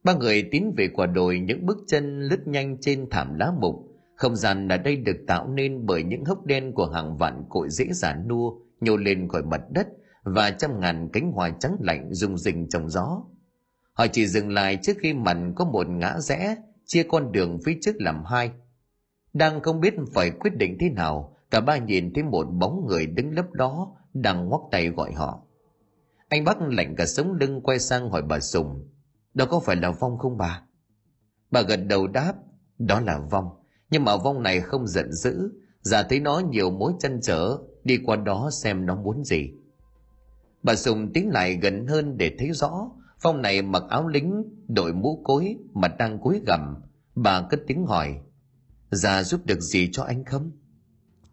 Ba 0.04 0.14
người 0.14 0.48
tiến 0.50 0.74
về 0.76 0.88
quả 0.88 1.06
đồi 1.06 1.40
những 1.40 1.66
bước 1.66 1.78
chân 1.86 2.20
lướt 2.22 2.46
nhanh 2.46 2.76
trên 2.80 3.10
thảm 3.10 3.34
lá 3.34 3.52
mục. 3.60 3.89
Không 4.20 4.36
gian 4.36 4.68
ở 4.68 4.76
đây 4.76 4.96
được 4.96 5.16
tạo 5.26 5.48
nên 5.48 5.86
bởi 5.86 6.02
những 6.02 6.24
hốc 6.24 6.46
đen 6.46 6.72
của 6.72 6.86
hàng 6.86 7.16
vạn 7.16 7.44
cội 7.48 7.68
dễ 7.70 7.84
giả 7.90 8.16
nua 8.28 8.52
nhô 8.80 8.96
lên 8.96 9.28
khỏi 9.28 9.42
mặt 9.42 9.60
đất 9.70 9.86
và 10.22 10.50
trăm 10.50 10.80
ngàn 10.80 11.08
cánh 11.12 11.32
hoa 11.32 11.50
trắng 11.60 11.76
lạnh 11.80 12.08
rung 12.14 12.38
rinh 12.38 12.68
trong 12.68 12.88
gió. 12.88 13.22
Họ 13.92 14.06
chỉ 14.06 14.26
dừng 14.26 14.50
lại 14.50 14.78
trước 14.82 14.96
khi 15.00 15.14
mặt 15.14 15.36
có 15.56 15.64
một 15.64 15.88
ngã 15.88 16.18
rẽ 16.20 16.56
chia 16.84 17.02
con 17.02 17.32
đường 17.32 17.58
phía 17.64 17.78
trước 17.80 17.96
làm 17.98 18.24
hai. 18.24 18.52
Đang 19.32 19.60
không 19.60 19.80
biết 19.80 19.94
phải 20.14 20.30
quyết 20.30 20.56
định 20.56 20.76
thế 20.80 20.90
nào, 20.90 21.36
cả 21.50 21.60
ba 21.60 21.78
nhìn 21.78 22.12
thấy 22.14 22.24
một 22.24 22.44
bóng 22.44 22.86
người 22.86 23.06
đứng 23.06 23.34
lấp 23.34 23.52
đó 23.52 23.96
đang 24.14 24.48
ngoắc 24.48 24.62
tay 24.70 24.88
gọi 24.88 25.12
họ. 25.12 25.42
Anh 26.28 26.44
bác 26.44 26.60
lạnh 26.60 26.94
cả 26.96 27.06
sống 27.06 27.32
lưng 27.40 27.60
quay 27.60 27.78
sang 27.78 28.10
hỏi 28.10 28.22
bà 28.22 28.40
Sùng. 28.40 28.88
Đó 29.34 29.46
có 29.50 29.60
phải 29.60 29.76
là 29.76 29.90
Vong 29.90 30.18
không 30.18 30.36
bà? 30.36 30.62
Bà 31.50 31.62
gật 31.62 31.76
đầu 31.76 32.06
đáp, 32.06 32.34
đó 32.78 33.00
là 33.00 33.18
Vong. 33.18 33.59
Nhưng 33.90 34.04
mà 34.04 34.16
Vong 34.16 34.42
này 34.42 34.60
không 34.60 34.86
giận 34.86 35.12
dữ, 35.12 35.50
giả 35.82 36.02
thấy 36.02 36.20
nó 36.20 36.38
nhiều 36.38 36.70
mối 36.70 36.92
chân 37.00 37.20
trở, 37.22 37.58
đi 37.84 37.98
qua 38.04 38.16
đó 38.16 38.50
xem 38.52 38.86
nó 38.86 38.94
muốn 38.94 39.24
gì. 39.24 39.50
Bà 40.62 40.74
Sùng 40.74 41.12
tiến 41.12 41.30
lại 41.30 41.58
gần 41.62 41.86
hơn 41.86 42.16
để 42.16 42.34
thấy 42.38 42.50
rõ, 42.52 42.90
Phong 43.22 43.42
này 43.42 43.62
mặc 43.62 43.82
áo 43.88 44.08
lính, 44.08 44.42
đội 44.68 44.92
mũ 44.92 45.22
cối, 45.24 45.56
mà 45.72 45.88
đang 45.88 46.18
cúi 46.18 46.40
gằm. 46.46 46.76
Bà 47.14 47.42
cất 47.50 47.60
tiếng 47.66 47.86
hỏi, 47.86 48.20
già 48.90 49.22
giúp 49.22 49.40
được 49.46 49.60
gì 49.60 49.88
cho 49.92 50.02
anh 50.02 50.24
không? 50.24 50.50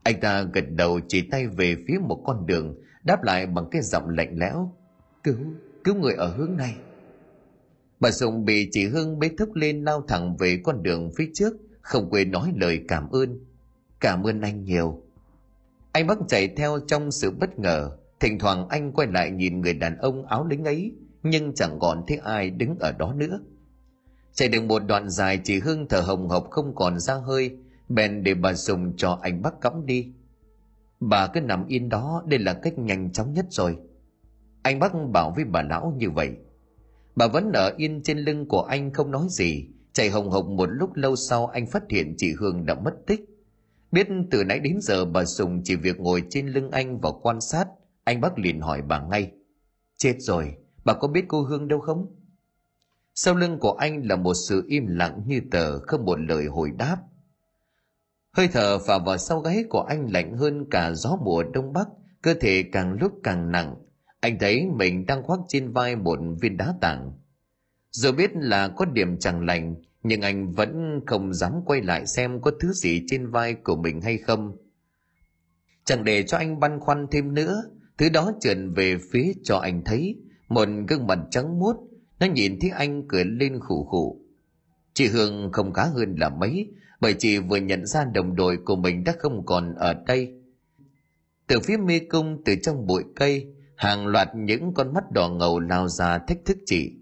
Anh 0.04 0.20
ta 0.20 0.42
gật 0.42 0.66
đầu 0.70 1.00
chỉ 1.08 1.22
tay 1.32 1.48
về 1.48 1.76
phía 1.88 2.00
một 2.08 2.22
con 2.26 2.46
đường, 2.46 2.76
đáp 3.04 3.24
lại 3.24 3.46
bằng 3.46 3.70
cái 3.72 3.82
giọng 3.82 4.10
lạnh 4.10 4.40
lẽo. 4.40 4.76
Cứu, 5.24 5.38
cứu 5.84 5.96
người 5.96 6.14
ở 6.14 6.36
hướng 6.38 6.58
này. 6.58 6.76
Bà 8.00 8.12
Sùng 8.12 8.46
bị 8.46 8.70
chị 8.72 8.88
Hương 8.88 9.20
bế 9.20 9.30
thúc 9.38 9.56
lên 9.56 9.84
lao 9.84 10.02
thẳng 10.08 10.38
về 10.38 10.62
con 10.64 10.84
đường 10.84 11.12
phía 11.18 11.30
trước, 11.34 11.54
không 11.88 12.10
quên 12.10 12.32
nói 12.32 12.54
lời 12.56 12.82
cảm 12.88 13.10
ơn. 13.10 13.40
Cảm 14.00 14.24
ơn 14.24 14.42
anh 14.42 14.64
nhiều. 14.64 15.02
Anh 15.92 16.08
bắt 16.08 16.18
chạy 16.28 16.48
theo 16.48 16.80
trong 16.88 17.12
sự 17.12 17.32
bất 17.32 17.60
ngờ, 17.60 17.98
thỉnh 18.20 18.40
thoảng 18.40 18.70
anh 18.70 18.92
quay 18.92 19.08
lại 19.08 19.32
nhìn 19.32 19.62
người 19.62 19.74
đàn 19.74 19.98
ông 19.98 20.26
áo 20.26 20.46
lính 20.46 20.66
ấy, 20.66 20.92
nhưng 21.24 21.56
chẳng 21.56 21.80
còn 21.80 22.04
thấy 22.08 22.18
ai 22.18 22.50
đứng 22.50 22.76
ở 22.80 22.92
đó 22.92 23.14
nữa. 23.14 23.40
Chạy 24.34 24.50
được 24.50 24.64
một 24.64 24.80
đoạn 24.80 25.10
dài 25.10 25.40
chị 25.44 25.60
Hương 25.60 25.88
thở 25.88 26.02
hồng 26.02 26.30
hộc 26.30 26.48
không 26.50 26.76
còn 26.76 27.00
ra 27.00 27.14
hơi, 27.14 27.58
bèn 27.90 28.24
để 28.24 28.34
bà 28.34 28.54
dùng 28.54 28.98
cho 28.98 29.20
anh 29.22 29.42
bắt 29.42 29.54
cõng 29.62 29.86
đi. 29.86 30.12
Bà 31.00 31.28
cứ 31.28 31.42
nằm 31.42 31.68
yên 31.68 31.90
đó, 31.90 32.24
đây 32.26 32.40
là 32.40 32.54
cách 32.54 32.78
nhanh 32.78 33.12
chóng 33.12 33.34
nhất 33.34 33.46
rồi. 33.50 33.78
Anh 34.62 34.80
Bắc 34.80 34.92
bảo 35.14 35.34
với 35.36 35.44
bà 35.44 35.62
lão 35.62 35.94
như 35.98 36.10
vậy. 36.10 36.32
Bà 37.16 37.28
vẫn 37.28 37.52
ở 37.52 37.74
yên 37.78 38.02
trên 38.04 38.18
lưng 38.18 38.46
của 38.48 38.62
anh 38.62 38.94
không 38.94 39.12
nói 39.12 39.28
gì, 39.30 39.68
chạy 39.98 40.10
hồng 40.10 40.30
hộc 40.30 40.46
một 40.46 40.66
lúc 40.66 40.96
lâu 40.96 41.16
sau 41.16 41.48
anh 41.48 41.68
phát 41.68 41.84
hiện 41.90 42.16
chị 42.18 42.34
Hương 42.40 42.66
đã 42.66 42.76
mất 42.76 42.94
tích. 43.08 43.22
Biết 43.92 44.08
từ 44.32 44.44
nãy 44.44 44.60
đến 44.60 44.78
giờ 44.82 45.06
bà 45.06 45.26
Sùng 45.26 45.62
chỉ 45.64 45.76
việc 45.76 46.00
ngồi 46.00 46.24
trên 46.30 46.48
lưng 46.48 46.72
anh 46.72 47.00
và 47.00 47.10
quan 47.22 47.42
sát, 47.42 47.68
anh 48.04 48.22
bác 48.22 48.40
liền 48.40 48.62
hỏi 48.62 48.82
bà 48.82 49.02
ngay. 49.02 49.32
Chết 49.98 50.16
rồi, 50.20 50.56
bà 50.86 50.94
có 50.94 51.08
biết 51.08 51.26
cô 51.28 51.42
Hương 51.42 51.68
đâu 51.68 51.80
không? 51.80 52.16
Sau 53.16 53.36
lưng 53.36 53.60
của 53.60 53.72
anh 53.72 54.08
là 54.08 54.16
một 54.16 54.34
sự 54.34 54.64
im 54.68 54.88
lặng 54.88 55.22
như 55.26 55.42
tờ, 55.52 55.80
không 55.80 56.06
một 56.06 56.20
lời 56.20 56.46
hồi 56.46 56.72
đáp. 56.78 56.98
Hơi 58.32 58.48
thở 58.48 58.80
phả 58.80 58.98
vào 58.98 59.18
sau 59.18 59.40
gáy 59.40 59.64
của 59.70 59.82
anh 59.82 60.12
lạnh 60.14 60.38
hơn 60.38 60.66
cả 60.72 60.92
gió 60.92 61.18
mùa 61.26 61.44
đông 61.44 61.74
bắc, 61.74 61.88
cơ 62.22 62.34
thể 62.34 62.64
càng 62.72 62.94
lúc 62.94 63.12
càng 63.24 63.52
nặng, 63.52 63.76
anh 64.20 64.40
thấy 64.40 64.66
mình 64.76 65.06
đang 65.06 65.24
khoác 65.24 65.40
trên 65.48 65.72
vai 65.72 65.96
một 65.96 66.20
viên 66.42 66.58
đá 66.58 66.74
tảng. 66.82 67.12
Dù 67.92 68.12
biết 68.12 68.32
là 68.34 68.68
có 68.68 68.86
điểm 68.86 69.20
chẳng 69.20 69.46
lành, 69.46 69.76
nhưng 70.04 70.22
anh 70.22 70.52
vẫn 70.52 71.02
không 71.06 71.34
dám 71.34 71.52
quay 71.66 71.82
lại 71.82 72.08
xem 72.08 72.42
có 72.42 72.52
thứ 72.60 72.72
gì 72.72 73.04
trên 73.08 73.28
vai 73.28 73.54
của 73.54 73.76
mình 73.76 74.02
hay 74.02 74.18
không. 74.18 74.58
Chẳng 75.86 76.04
để 76.04 76.24
cho 76.24 76.38
anh 76.38 76.60
băn 76.60 76.80
khoăn 76.80 77.08
thêm 77.12 77.34
nữa, 77.34 77.64
thứ 77.98 78.10
đó 78.10 78.32
trườn 78.42 78.74
về 78.74 78.98
phía 79.12 79.34
cho 79.44 79.58
anh 79.58 79.82
thấy, 79.86 80.16
một 80.50 80.68
gương 80.88 81.08
mặt 81.08 81.20
trắng 81.32 81.60
muốt, 81.60 81.76
nó 82.20 82.28
nhìn 82.28 82.60
thấy 82.60 82.70
anh 82.70 83.08
cười 83.08 83.26
lên 83.26 83.60
khủ 83.60 83.86
khủ. 83.86 84.22
Chị 84.94 85.08
Hương 85.08 85.52
không 85.52 85.74
khá 85.74 85.86
hơn 85.86 86.16
là 86.18 86.30
mấy, 86.30 86.68
bởi 87.02 87.14
chị 87.14 87.38
vừa 87.38 87.58
nhận 87.58 87.86
ra 87.86 88.06
đồng 88.14 88.36
đội 88.36 88.58
của 88.66 88.76
mình 88.76 89.04
đã 89.04 89.14
không 89.20 89.46
còn 89.46 89.76
ở 89.76 89.94
đây. 90.08 90.34
Từ 91.48 91.60
phía 91.60 91.78
mê 91.78 92.00
cung 92.00 92.42
từ 92.46 92.56
trong 92.64 92.88
bụi 92.88 93.04
cây, 93.16 93.54
hàng 93.76 94.08
loạt 94.08 94.30
những 94.36 94.74
con 94.74 94.94
mắt 94.94 95.12
đỏ 95.12 95.30
ngầu 95.30 95.60
lao 95.60 95.88
ra 95.88 96.18
thách 96.18 96.46
thức 96.46 96.58
chị 96.66 96.94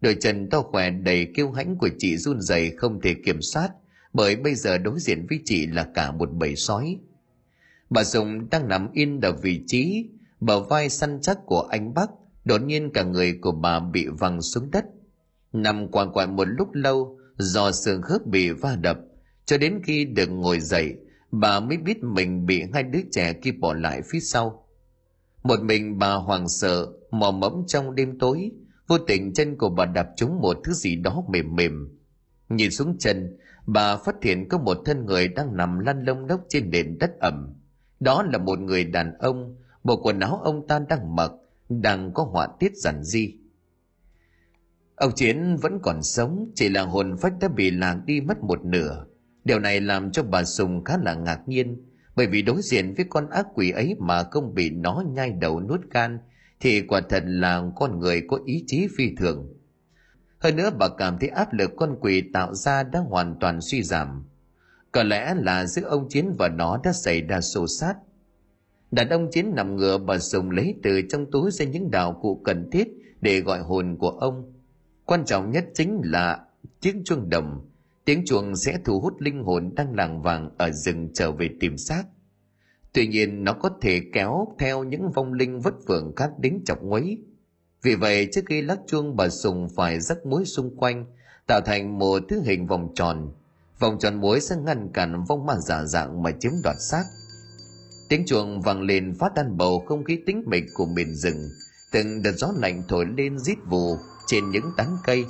đôi 0.00 0.16
chân 0.20 0.50
to 0.50 0.62
khỏe 0.62 0.90
đầy 0.90 1.26
kiêu 1.34 1.50
hãnh 1.50 1.76
của 1.76 1.88
chị 1.98 2.16
run 2.16 2.40
rẩy 2.40 2.70
không 2.70 3.00
thể 3.00 3.14
kiểm 3.24 3.42
soát 3.42 3.70
bởi 4.12 4.36
bây 4.36 4.54
giờ 4.54 4.78
đối 4.78 5.00
diện 5.00 5.26
với 5.28 5.40
chị 5.44 5.66
là 5.66 5.86
cả 5.94 6.12
một 6.12 6.32
bầy 6.32 6.56
sói. 6.56 6.98
Bà 7.90 8.04
dùng 8.04 8.50
đang 8.50 8.68
nằm 8.68 8.92
yên 8.92 9.20
ở 9.20 9.32
vị 9.32 9.62
trí 9.66 10.06
bờ 10.40 10.60
vai 10.60 10.88
săn 10.88 11.18
chắc 11.22 11.38
của 11.46 11.60
anh 11.60 11.94
bắc 11.94 12.10
đột 12.44 12.62
nhiên 12.62 12.90
cả 12.92 13.02
người 13.02 13.38
của 13.42 13.52
bà 13.52 13.80
bị 13.80 14.06
văng 14.06 14.42
xuống 14.42 14.70
đất. 14.70 14.84
Nằm 15.52 15.88
quằn 15.88 16.12
quại 16.12 16.26
một 16.26 16.44
lúc 16.44 16.68
lâu 16.72 17.18
do 17.36 17.72
xương 17.72 18.02
khớp 18.02 18.26
bị 18.26 18.50
va 18.50 18.76
đập 18.76 18.98
cho 19.44 19.58
đến 19.58 19.80
khi 19.84 20.04
được 20.04 20.26
ngồi 20.26 20.60
dậy 20.60 20.96
bà 21.30 21.60
mới 21.60 21.76
biết 21.76 22.02
mình 22.02 22.46
bị 22.46 22.62
hai 22.72 22.82
đứa 22.82 23.00
trẻ 23.12 23.32
kia 23.32 23.52
bỏ 23.52 23.74
lại 23.74 24.02
phía 24.02 24.20
sau. 24.20 24.64
Một 25.42 25.62
mình 25.62 25.98
bà 25.98 26.14
hoàng 26.14 26.48
sợ, 26.48 26.86
mò 27.10 27.30
mẫm 27.30 27.52
trong 27.66 27.94
đêm 27.94 28.18
tối, 28.18 28.50
vô 28.88 28.98
tình 28.98 29.34
chân 29.34 29.56
của 29.56 29.68
bà 29.68 29.86
đạp 29.86 30.08
trúng 30.16 30.40
một 30.40 30.58
thứ 30.64 30.72
gì 30.72 30.96
đó 30.96 31.24
mềm 31.28 31.56
mềm. 31.56 31.98
Nhìn 32.48 32.70
xuống 32.70 32.98
chân, 32.98 33.36
bà 33.66 33.96
phát 33.96 34.14
hiện 34.22 34.48
có 34.48 34.58
một 34.58 34.78
thân 34.84 35.06
người 35.06 35.28
đang 35.28 35.56
nằm 35.56 35.78
lăn 35.78 36.04
lông 36.04 36.26
lốc 36.26 36.40
trên 36.48 36.70
nền 36.70 36.98
đất 36.98 37.10
ẩm. 37.20 37.54
Đó 38.00 38.22
là 38.22 38.38
một 38.38 38.58
người 38.58 38.84
đàn 38.84 39.18
ông, 39.18 39.56
bộ 39.84 39.96
quần 40.02 40.20
áo 40.20 40.40
ông 40.44 40.66
ta 40.66 40.78
đang 40.88 41.16
mặc, 41.16 41.30
đang 41.68 42.12
có 42.14 42.22
họa 42.22 42.48
tiết 42.58 42.76
giản 42.76 43.02
di. 43.02 43.34
Ông 44.94 45.12
Chiến 45.14 45.56
vẫn 45.56 45.78
còn 45.82 46.02
sống, 46.02 46.52
chỉ 46.54 46.68
là 46.68 46.82
hồn 46.82 47.16
phách 47.20 47.32
đã 47.40 47.48
bị 47.48 47.70
lạc 47.70 47.96
đi 48.06 48.20
mất 48.20 48.42
một 48.42 48.64
nửa. 48.64 49.04
Điều 49.44 49.58
này 49.58 49.80
làm 49.80 50.10
cho 50.10 50.22
bà 50.22 50.44
Sùng 50.44 50.84
khá 50.84 50.98
là 51.02 51.14
ngạc 51.14 51.48
nhiên, 51.48 51.84
bởi 52.16 52.26
vì 52.26 52.42
đối 52.42 52.62
diện 52.62 52.94
với 52.94 53.06
con 53.10 53.30
ác 53.30 53.46
quỷ 53.54 53.70
ấy 53.70 53.96
mà 53.98 54.22
không 54.22 54.54
bị 54.54 54.70
nó 54.70 55.04
nhai 55.14 55.32
đầu 55.32 55.60
nuốt 55.60 55.80
gan 55.90 56.18
thì 56.60 56.80
quả 56.80 57.00
thật 57.00 57.22
là 57.26 57.62
con 57.76 58.00
người 58.00 58.22
có 58.28 58.38
ý 58.46 58.64
chí 58.66 58.88
phi 58.96 59.14
thường. 59.16 59.54
Hơn 60.38 60.56
nữa 60.56 60.70
bà 60.78 60.88
cảm 60.88 61.18
thấy 61.18 61.28
áp 61.28 61.52
lực 61.52 61.70
con 61.76 61.96
quỷ 62.00 62.22
tạo 62.32 62.54
ra 62.54 62.82
đã 62.82 63.00
hoàn 63.00 63.36
toàn 63.40 63.60
suy 63.60 63.82
giảm. 63.82 64.24
Có 64.92 65.02
lẽ 65.02 65.34
là 65.34 65.66
giữa 65.66 65.82
ông 65.82 66.08
chiến 66.08 66.32
và 66.38 66.48
nó 66.48 66.80
đã 66.84 66.92
xảy 66.92 67.22
ra 67.22 67.40
xô 67.40 67.66
sát 67.66 67.94
đàn 68.90 69.08
ông 69.08 69.30
chiến 69.30 69.54
nằm 69.54 69.76
ngựa 69.76 69.98
bà 69.98 70.18
dùng 70.18 70.50
lấy 70.50 70.74
từ 70.82 71.02
trong 71.08 71.30
túi 71.30 71.50
ra 71.50 71.64
những 71.64 71.90
đạo 71.90 72.18
cụ 72.22 72.40
cần 72.44 72.70
thiết 72.70 72.88
để 73.20 73.40
gọi 73.40 73.60
hồn 73.60 73.96
của 73.98 74.10
ông. 74.10 74.52
Quan 75.04 75.24
trọng 75.24 75.50
nhất 75.50 75.64
chính 75.74 76.00
là 76.04 76.44
chiếc 76.80 76.94
chuông 77.04 77.30
đồng. 77.30 77.70
Tiếng 78.04 78.24
chuông 78.26 78.56
sẽ 78.56 78.78
thu 78.84 79.00
hút 79.00 79.14
linh 79.18 79.42
hồn 79.42 79.70
đang 79.76 79.94
làng 79.94 80.22
vàng 80.22 80.50
ở 80.58 80.70
rừng 80.70 81.08
trở 81.14 81.32
về 81.32 81.48
tìm 81.60 81.78
xác 81.78 82.04
tuy 82.92 83.06
nhiên, 83.06 83.44
nó 83.44 83.52
có 83.52 83.70
thể 83.80 84.00
kéo 84.12 84.46
theo 84.58 84.84
những 84.84 85.10
vong 85.10 85.32
linh 85.32 85.60
vất 85.60 85.74
vưởng 85.86 86.12
khác 86.16 86.30
đến 86.38 86.62
chọc 86.64 86.82
nguấy 86.82 87.18
vì 87.82 87.94
vậy, 87.94 88.28
trước 88.32 88.40
khi 88.46 88.62
lắc 88.62 88.78
chuông 88.86 89.16
bà 89.16 89.28
sùng 89.28 89.68
phải 89.76 90.00
rắc 90.00 90.26
muối 90.26 90.44
xung 90.44 90.76
quanh, 90.76 91.06
tạo 91.46 91.60
thành 91.60 91.98
một 91.98 92.22
thứ 92.28 92.40
hình 92.44 92.66
vòng 92.66 92.88
tròn. 92.94 93.32
Vòng 93.78 93.98
tròn 93.98 94.20
muối 94.20 94.40
sẽ 94.40 94.56
ngăn 94.56 94.92
cản 94.92 95.24
vong 95.24 95.46
ma 95.46 95.54
giả 95.56 95.84
dạng 95.84 96.22
mà 96.22 96.30
chiếm 96.40 96.52
đoạt 96.64 96.76
xác. 96.90 97.04
Tiếng 98.08 98.26
chuông 98.26 98.60
vang 98.60 98.82
lên 98.82 99.14
phát 99.18 99.32
tan 99.34 99.56
bầu 99.56 99.84
không 99.86 100.04
khí 100.04 100.18
tĩnh 100.26 100.42
mịch 100.46 100.64
của 100.74 100.86
miền 100.86 101.14
rừng. 101.14 101.48
Từng 101.92 102.22
đợt 102.22 102.32
gió 102.32 102.52
lạnh 102.56 102.82
thổi 102.88 103.06
lên 103.16 103.38
rít 103.38 103.58
vù 103.66 103.96
trên 104.26 104.50
những 104.50 104.70
tán 104.76 104.96
cây. 105.04 105.24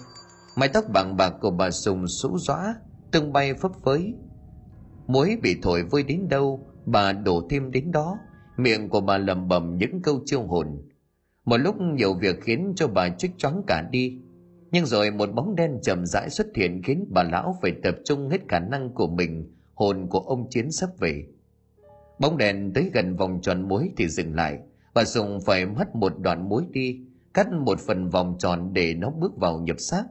Mái 0.56 0.68
tóc 0.68 0.84
bằng 0.92 1.16
bạc 1.16 1.34
của 1.40 1.50
bà 1.50 1.70
sùng 1.70 2.08
sũ 2.08 2.38
xóa 2.38 2.74
tung 3.12 3.32
bay 3.32 3.54
phấp 3.54 3.72
phới. 3.84 4.14
Muối 5.06 5.38
bị 5.42 5.56
thổi 5.62 5.82
vơi 5.82 6.02
đến 6.02 6.28
đâu 6.28 6.66
bà 6.90 7.12
đổ 7.12 7.46
thêm 7.51 7.70
đến 7.70 7.92
đó, 7.92 8.18
miệng 8.57 8.88
của 8.88 9.01
bà 9.01 9.18
lẩm 9.18 9.48
bẩm 9.48 9.79
những 9.79 10.03
câu 10.03 10.20
chiêu 10.24 10.42
hồn. 10.42 10.66
Một 11.44 11.57
lúc 11.57 11.81
nhiều 11.81 12.14
việc 12.14 12.40
khiến 12.42 12.72
cho 12.77 12.88
bà 12.88 13.09
chích 13.09 13.38
choáng 13.38 13.62
cả 13.66 13.88
đi, 13.90 14.18
nhưng 14.70 14.87
rồi 14.87 15.11
một 15.11 15.35
bóng 15.35 15.57
đen 15.57 15.79
chậm 15.83 16.07
rãi 16.07 16.31
xuất 16.31 16.46
hiện 16.55 16.83
khiến 16.83 17.05
bà 17.11 17.22
lão 17.22 17.57
phải 17.62 17.72
tập 17.83 17.94
trung 18.05 18.29
hết 18.29 18.38
khả 18.48 18.59
năng 18.59 18.94
của 18.94 19.07
mình, 19.07 19.53
hồn 19.74 20.07
của 20.11 20.18
ông 20.18 20.51
chiến 20.51 20.70
sắp 20.70 20.90
về. 20.98 21.27
Bóng 22.18 22.37
đèn 22.38 22.72
tới 22.74 22.90
gần 22.94 23.16
vòng 23.16 23.38
tròn 23.42 23.68
muối 23.68 23.90
thì 23.96 24.09
dừng 24.09 24.35
lại 24.35 24.59
và 24.94 25.05
dùng 25.05 25.40
phải 25.40 25.66
mất 25.66 25.94
một 25.94 26.12
đoạn 26.18 26.48
muối 26.48 26.64
đi, 26.70 27.01
cắt 27.35 27.53
một 27.53 27.81
phần 27.81 28.09
vòng 28.09 28.37
tròn 28.38 28.72
để 28.72 28.94
nó 28.94 29.11
bước 29.11 29.37
vào 29.37 29.59
nhập 29.59 29.77
xác. 29.81 30.05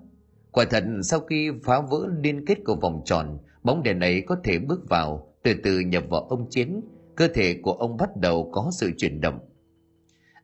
Quả 0.51 0.65
thật, 0.69 0.83
sau 1.03 1.19
khi 1.19 1.51
phá 1.63 1.81
vỡ 1.81 2.07
liên 2.23 2.45
kết 2.45 2.57
của 2.65 2.75
vòng 2.75 3.01
tròn, 3.05 3.37
bóng 3.63 3.83
đèn 3.83 3.99
ấy 3.99 4.21
có 4.21 4.37
thể 4.43 4.59
bước 4.59 4.89
vào 4.89 5.26
từ 5.47 5.53
từ 5.63 5.79
nhập 5.79 6.03
vào 6.09 6.21
ông 6.21 6.49
chiến, 6.49 6.81
cơ 7.15 7.27
thể 7.27 7.59
của 7.63 7.73
ông 7.73 7.97
bắt 7.97 8.09
đầu 8.17 8.49
có 8.53 8.71
sự 8.73 8.91
chuyển 8.97 9.21
động. 9.21 9.39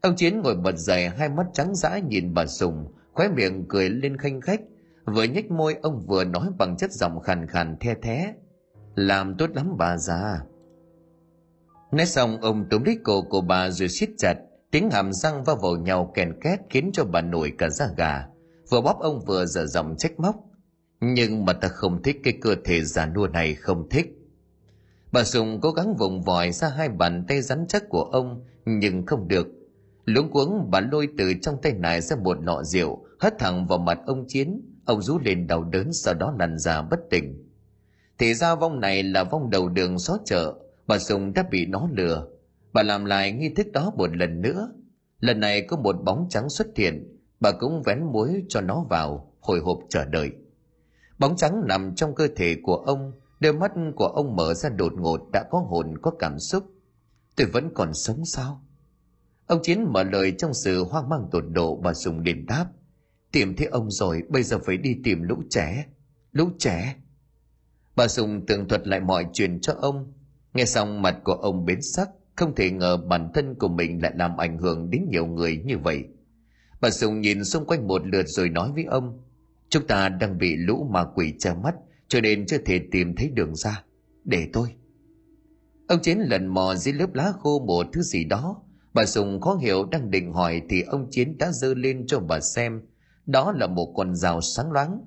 Ông 0.01 0.15
chiến 0.15 0.41
ngồi 0.41 0.55
bật 0.55 0.77
dậy, 0.77 1.09
hai 1.09 1.29
mắt 1.29 1.45
trắng 1.53 1.75
dã 1.75 1.99
nhìn 1.99 2.33
bà 2.33 2.45
sùng, 2.45 2.85
khóe 3.13 3.27
miệng 3.29 3.65
cười 3.69 3.89
lên 3.89 4.17
khanh 4.17 4.41
khách 4.41 4.61
vừa 5.05 5.23
nhếch 5.23 5.51
môi 5.51 5.75
ông 5.81 5.99
vừa 6.07 6.23
nói 6.23 6.47
bằng 6.57 6.77
chất 6.77 6.91
giọng 6.91 7.19
khàn 7.19 7.47
khàn 7.47 7.77
the 7.79 7.95
thé. 7.95 8.33
Làm 8.95 9.35
tốt 9.37 9.49
lắm 9.53 9.75
bà 9.77 9.97
già. 9.97 10.39
Nói 11.91 12.05
xong, 12.05 12.41
ông 12.41 12.65
túm 12.69 12.83
lấy 12.83 12.97
cổ 13.03 13.21
của 13.21 13.41
bà 13.41 13.69
rồi 13.69 13.89
siết 13.89 14.09
chặt, 14.17 14.35
tiếng 14.71 14.89
hàm 14.89 15.13
răng 15.13 15.43
va 15.43 15.55
vào 15.61 15.75
nhau 15.75 16.11
kèn 16.13 16.39
két 16.41 16.59
khiến 16.69 16.89
cho 16.93 17.05
bà 17.05 17.21
nổi 17.21 17.53
cả 17.57 17.69
da 17.69 17.87
gà. 17.97 18.27
Vừa 18.69 18.81
bóp 18.81 18.99
ông 18.99 19.19
vừa 19.25 19.45
dở 19.45 19.65
giọng 19.65 19.95
trách 19.97 20.19
móc. 20.19 20.35
Nhưng 21.01 21.45
mà 21.45 21.53
ta 21.53 21.67
không 21.67 22.03
thích 22.03 22.17
cái 22.23 22.33
cơ 22.41 22.55
thể 22.65 22.83
già 22.83 23.05
nua 23.05 23.27
này 23.27 23.55
không 23.55 23.89
thích 23.89 24.22
bà 25.13 25.23
sùng 25.23 25.59
cố 25.61 25.71
gắng 25.71 25.95
vùng 25.95 26.21
vòi 26.21 26.51
ra 26.51 26.69
hai 26.69 26.89
bàn 26.89 27.25
tay 27.27 27.41
rắn 27.41 27.65
chắc 27.67 27.89
của 27.89 28.03
ông, 28.03 28.45
nhưng 28.65 29.05
không 29.05 29.27
được. 29.27 29.47
Luống 30.05 30.31
cuống, 30.31 30.71
bà 30.71 30.79
lôi 30.79 31.07
từ 31.17 31.33
trong 31.41 31.55
tay 31.61 31.73
này 31.73 32.01
ra 32.01 32.15
một 32.15 32.39
nọ 32.41 32.63
rượu, 32.63 33.05
hất 33.19 33.39
thẳng 33.39 33.67
vào 33.67 33.79
mặt 33.79 33.99
ông 34.05 34.25
chiến. 34.27 34.61
Ông 34.85 35.01
rú 35.01 35.19
lên 35.19 35.47
đau 35.47 35.63
đớn, 35.63 35.93
sau 35.93 36.13
đó 36.13 36.35
lăn 36.39 36.59
ra 36.59 36.81
bất 36.81 36.99
tỉnh. 37.09 37.49
Thì 38.17 38.33
ra 38.33 38.55
vong 38.55 38.79
này 38.79 39.03
là 39.03 39.23
vong 39.23 39.49
đầu 39.49 39.69
đường 39.69 39.99
xó 39.99 40.17
chợ. 40.25 40.53
Bà 40.87 40.99
sùng 40.99 41.33
đã 41.33 41.43
bị 41.51 41.65
nó 41.65 41.89
lừa. 41.91 42.27
Bà 42.73 42.83
làm 42.83 43.05
lại 43.05 43.31
nghi 43.31 43.49
thức 43.49 43.67
đó 43.73 43.91
một 43.97 44.17
lần 44.17 44.41
nữa. 44.41 44.71
Lần 45.19 45.39
này 45.39 45.61
có 45.61 45.77
một 45.77 45.95
bóng 46.03 46.27
trắng 46.29 46.49
xuất 46.49 46.67
hiện. 46.75 47.17
Bà 47.39 47.51
cũng 47.51 47.83
vén 47.83 48.03
muối 48.03 48.43
cho 48.49 48.61
nó 48.61 48.85
vào, 48.89 49.33
hồi 49.39 49.59
hộp 49.59 49.79
chờ 49.89 50.05
đợi. 50.05 50.31
Bóng 51.19 51.35
trắng 51.35 51.61
nằm 51.67 51.95
trong 51.95 52.15
cơ 52.15 52.27
thể 52.35 52.55
của 52.63 52.75
ông 52.75 53.11
đôi 53.43 53.53
mắt 53.53 53.71
của 53.95 54.07
ông 54.07 54.35
mở 54.35 54.53
ra 54.53 54.69
đột 54.69 54.93
ngột, 54.93 55.29
đã 55.33 55.43
có 55.51 55.59
hồn, 55.59 55.97
có 56.01 56.11
cảm 56.19 56.39
xúc. 56.39 56.63
Tôi 57.35 57.47
vẫn 57.47 57.69
còn 57.73 57.93
sống 57.93 58.25
sao? 58.25 58.65
Ông 59.47 59.59
chiến 59.63 59.83
mở 59.89 60.03
lời 60.03 60.33
trong 60.37 60.53
sự 60.53 60.83
hoang 60.83 61.09
mang 61.09 61.27
tột 61.31 61.43
độ 61.51 61.75
bà 61.75 61.93
dùng 61.93 62.19
liền 62.19 62.45
đáp. 62.45 62.65
Tìm 63.31 63.55
thấy 63.55 63.67
ông 63.67 63.91
rồi, 63.91 64.23
bây 64.29 64.43
giờ 64.43 64.59
phải 64.65 64.77
đi 64.77 64.95
tìm 65.03 65.23
lũ 65.23 65.35
trẻ. 65.49 65.85
Lũ 66.31 66.49
trẻ. 66.59 66.95
Bà 67.95 68.07
sùng 68.07 68.45
tường 68.45 68.67
thuật 68.67 68.87
lại 68.87 68.99
mọi 68.99 69.25
chuyện 69.33 69.61
cho 69.61 69.73
ông. 69.81 70.13
Nghe 70.53 70.65
xong, 70.65 71.01
mặt 71.01 71.17
của 71.23 71.33
ông 71.33 71.65
biến 71.65 71.81
sắc. 71.81 72.09
Không 72.35 72.55
thể 72.55 72.71
ngờ 72.71 72.97
bản 72.97 73.31
thân 73.33 73.55
của 73.55 73.67
mình 73.67 74.01
lại 74.01 74.11
làm 74.15 74.37
ảnh 74.37 74.57
hưởng 74.57 74.89
đến 74.89 75.05
nhiều 75.09 75.25
người 75.25 75.61
như 75.65 75.77
vậy. 75.77 76.03
Bà 76.81 76.89
sùng 76.89 77.21
nhìn 77.21 77.43
xung 77.43 77.65
quanh 77.65 77.87
một 77.87 78.07
lượt 78.07 78.25
rồi 78.27 78.49
nói 78.49 78.71
với 78.71 78.83
ông, 78.83 79.23
chúng 79.69 79.87
ta 79.87 80.09
đang 80.09 80.37
bị 80.37 80.55
lũ 80.55 80.87
ma 80.91 81.05
quỷ 81.15 81.33
che 81.39 81.53
mắt 81.53 81.75
cho 82.07 82.21
nên 82.21 82.45
chưa 82.45 82.57
thể 82.57 82.79
tìm 82.91 83.15
thấy 83.15 83.29
đường 83.29 83.55
ra. 83.55 83.83
Để 84.23 84.47
tôi. 84.53 84.67
Ông 85.87 85.99
chiến 86.01 86.19
lần 86.19 86.47
mò 86.47 86.75
dưới 86.75 86.93
lớp 86.93 87.13
lá 87.13 87.33
khô 87.39 87.59
một 87.59 87.87
thứ 87.93 88.01
gì 88.01 88.25
đó. 88.25 88.61
Bà 88.93 89.05
sùng 89.05 89.41
khó 89.41 89.55
hiểu 89.55 89.85
đang 89.91 90.11
định 90.11 90.33
hỏi 90.33 90.61
thì 90.69 90.81
ông 90.81 91.07
chiến 91.11 91.37
đã 91.37 91.51
giơ 91.51 91.73
lên 91.73 92.07
cho 92.07 92.19
bà 92.19 92.39
xem. 92.39 92.81
Đó 93.25 93.51
là 93.51 93.67
một 93.67 93.93
con 93.95 94.15
rào 94.15 94.41
sáng 94.41 94.71
loáng. 94.71 95.01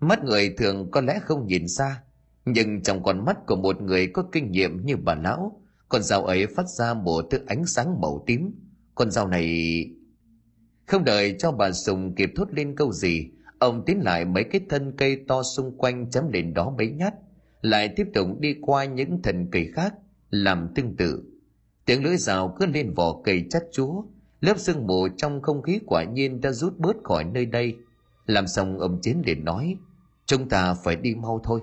Mắt 0.00 0.24
người 0.24 0.54
thường 0.58 0.90
có 0.90 1.00
lẽ 1.00 1.20
không 1.22 1.46
nhìn 1.46 1.68
xa, 1.68 2.02
nhưng 2.44 2.82
trong 2.82 3.02
con 3.02 3.24
mắt 3.24 3.36
của 3.46 3.56
một 3.56 3.82
người 3.82 4.06
có 4.06 4.22
kinh 4.32 4.50
nghiệm 4.50 4.86
như 4.86 4.96
bà 4.96 5.14
lão, 5.14 5.62
con 5.88 6.02
dao 6.02 6.24
ấy 6.24 6.46
phát 6.46 6.68
ra 6.68 6.94
một 6.94 7.24
thứ 7.30 7.38
ánh 7.46 7.66
sáng 7.66 8.00
màu 8.00 8.24
tím. 8.26 8.54
Con 8.94 9.10
dao 9.10 9.28
này 9.28 9.84
không 10.86 11.04
đợi 11.04 11.36
cho 11.38 11.52
bà 11.52 11.72
sùng 11.72 12.14
kịp 12.14 12.30
thốt 12.36 12.48
lên 12.52 12.76
câu 12.76 12.92
gì 12.92 13.30
ông 13.58 13.84
tiến 13.86 14.00
lại 14.04 14.24
mấy 14.24 14.44
cái 14.44 14.60
thân 14.68 14.92
cây 14.96 15.24
to 15.28 15.42
xung 15.42 15.76
quanh 15.78 16.10
chấm 16.10 16.32
lên 16.32 16.54
đó 16.54 16.74
mấy 16.78 16.90
nhát, 16.90 17.14
lại 17.62 17.88
tiếp 17.96 18.06
tục 18.14 18.28
đi 18.38 18.56
qua 18.60 18.84
những 18.84 19.22
thân 19.22 19.48
cây 19.52 19.70
khác, 19.74 19.94
làm 20.30 20.68
tương 20.74 20.96
tự. 20.96 21.22
Tiếng 21.84 22.04
lưỡi 22.04 22.16
rào 22.16 22.56
cứ 22.60 22.66
lên 22.66 22.94
vỏ 22.94 23.20
cây 23.24 23.44
chắt 23.50 23.62
chúa, 23.72 24.02
lớp 24.40 24.58
sương 24.58 24.86
mù 24.86 25.08
trong 25.16 25.42
không 25.42 25.62
khí 25.62 25.80
quả 25.86 26.04
nhiên 26.04 26.40
đã 26.40 26.52
rút 26.52 26.78
bớt 26.78 26.96
khỏi 27.04 27.24
nơi 27.24 27.46
đây. 27.46 27.76
Làm 28.26 28.46
xong 28.46 28.78
ông 28.78 28.98
chiến 29.02 29.22
liền 29.26 29.44
nói, 29.44 29.76
chúng 30.26 30.48
ta 30.48 30.74
phải 30.74 30.96
đi 30.96 31.14
mau 31.14 31.40
thôi. 31.44 31.60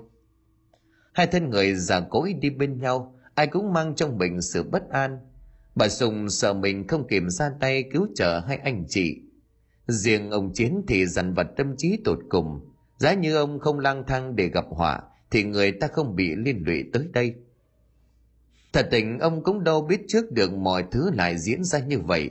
Hai 1.12 1.26
thân 1.26 1.50
người 1.50 1.74
già 1.74 2.00
cỗi 2.00 2.32
đi 2.32 2.50
bên 2.50 2.78
nhau, 2.78 3.14
ai 3.34 3.46
cũng 3.46 3.72
mang 3.72 3.94
trong 3.94 4.18
mình 4.18 4.42
sự 4.42 4.62
bất 4.62 4.90
an. 4.90 5.18
Bà 5.74 5.88
sùng 5.88 6.30
sợ 6.30 6.54
mình 6.54 6.86
không 6.86 7.06
kịp 7.08 7.22
ra 7.28 7.50
tay 7.60 7.84
cứu 7.92 8.06
trợ 8.14 8.40
hai 8.40 8.56
anh 8.56 8.84
chị 8.88 9.20
riêng 9.86 10.30
ông 10.30 10.52
chiến 10.52 10.82
thì 10.88 11.06
dằn 11.06 11.34
vặt 11.34 11.46
tâm 11.56 11.76
trí 11.76 11.98
tột 12.04 12.18
cùng. 12.28 12.60
Giá 12.98 13.14
như 13.14 13.36
ông 13.36 13.58
không 13.58 13.78
lang 13.78 14.04
thang 14.06 14.36
để 14.36 14.48
gặp 14.48 14.64
họa, 14.68 15.00
thì 15.30 15.44
người 15.44 15.72
ta 15.72 15.88
không 15.88 16.16
bị 16.16 16.34
liên 16.36 16.62
lụy 16.66 16.84
tới 16.92 17.08
đây. 17.12 17.34
Thật 18.72 18.88
tình, 18.90 19.18
ông 19.18 19.42
cũng 19.42 19.64
đâu 19.64 19.82
biết 19.82 20.00
trước 20.08 20.32
được 20.32 20.52
mọi 20.52 20.84
thứ 20.90 21.10
lại 21.10 21.38
diễn 21.38 21.64
ra 21.64 21.78
như 21.78 21.98
vậy. 21.98 22.30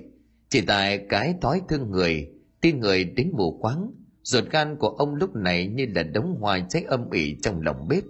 Chỉ 0.50 0.62
tại 0.62 1.06
cái 1.10 1.36
thói 1.42 1.62
thương 1.70 1.92
người 1.92 2.30
tin 2.62 2.80
người 2.80 3.04
đến 3.04 3.32
mù 3.34 3.58
quáng, 3.62 3.92
ruột 4.24 4.44
gan 4.52 4.76
của 4.76 4.90
ông 4.90 5.16
lúc 5.16 5.36
này 5.36 5.68
như 5.68 5.86
là 5.96 6.04
đống 6.04 6.38
hoa 6.40 6.60
cháy 6.70 6.84
âm 6.88 7.10
ỉ 7.10 7.38
trong 7.42 7.62
lòng 7.62 7.88
bếp. 7.88 8.04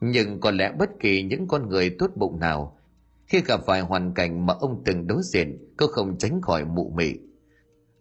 Nhưng 0.00 0.40
có 0.40 0.50
lẽ 0.50 0.72
bất 0.78 0.90
kỳ 1.00 1.22
những 1.22 1.48
con 1.48 1.68
người 1.68 1.96
tốt 1.98 2.10
bụng 2.16 2.40
nào, 2.40 2.78
khi 3.26 3.42
gặp 3.46 3.60
phải 3.66 3.80
hoàn 3.80 4.14
cảnh 4.14 4.46
mà 4.46 4.54
ông 4.54 4.82
từng 4.84 5.06
đối 5.06 5.22
diện 5.22 5.74
có 5.76 5.86
không 5.86 6.18
tránh 6.18 6.40
khỏi 6.40 6.64
mụ 6.64 6.92
mị 6.96 7.14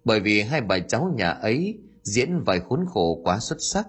bởi 0.10 0.20
vì 0.20 0.42
hai 0.42 0.62
bà 0.62 0.80
cháu 0.80 1.14
nhà 1.16 1.30
ấy 1.30 1.80
diễn 2.04 2.40
vài 2.46 2.60
khốn 2.60 2.86
khổ 2.88 3.22
quá 3.24 3.40
xuất 3.40 3.58
sắc. 3.60 3.88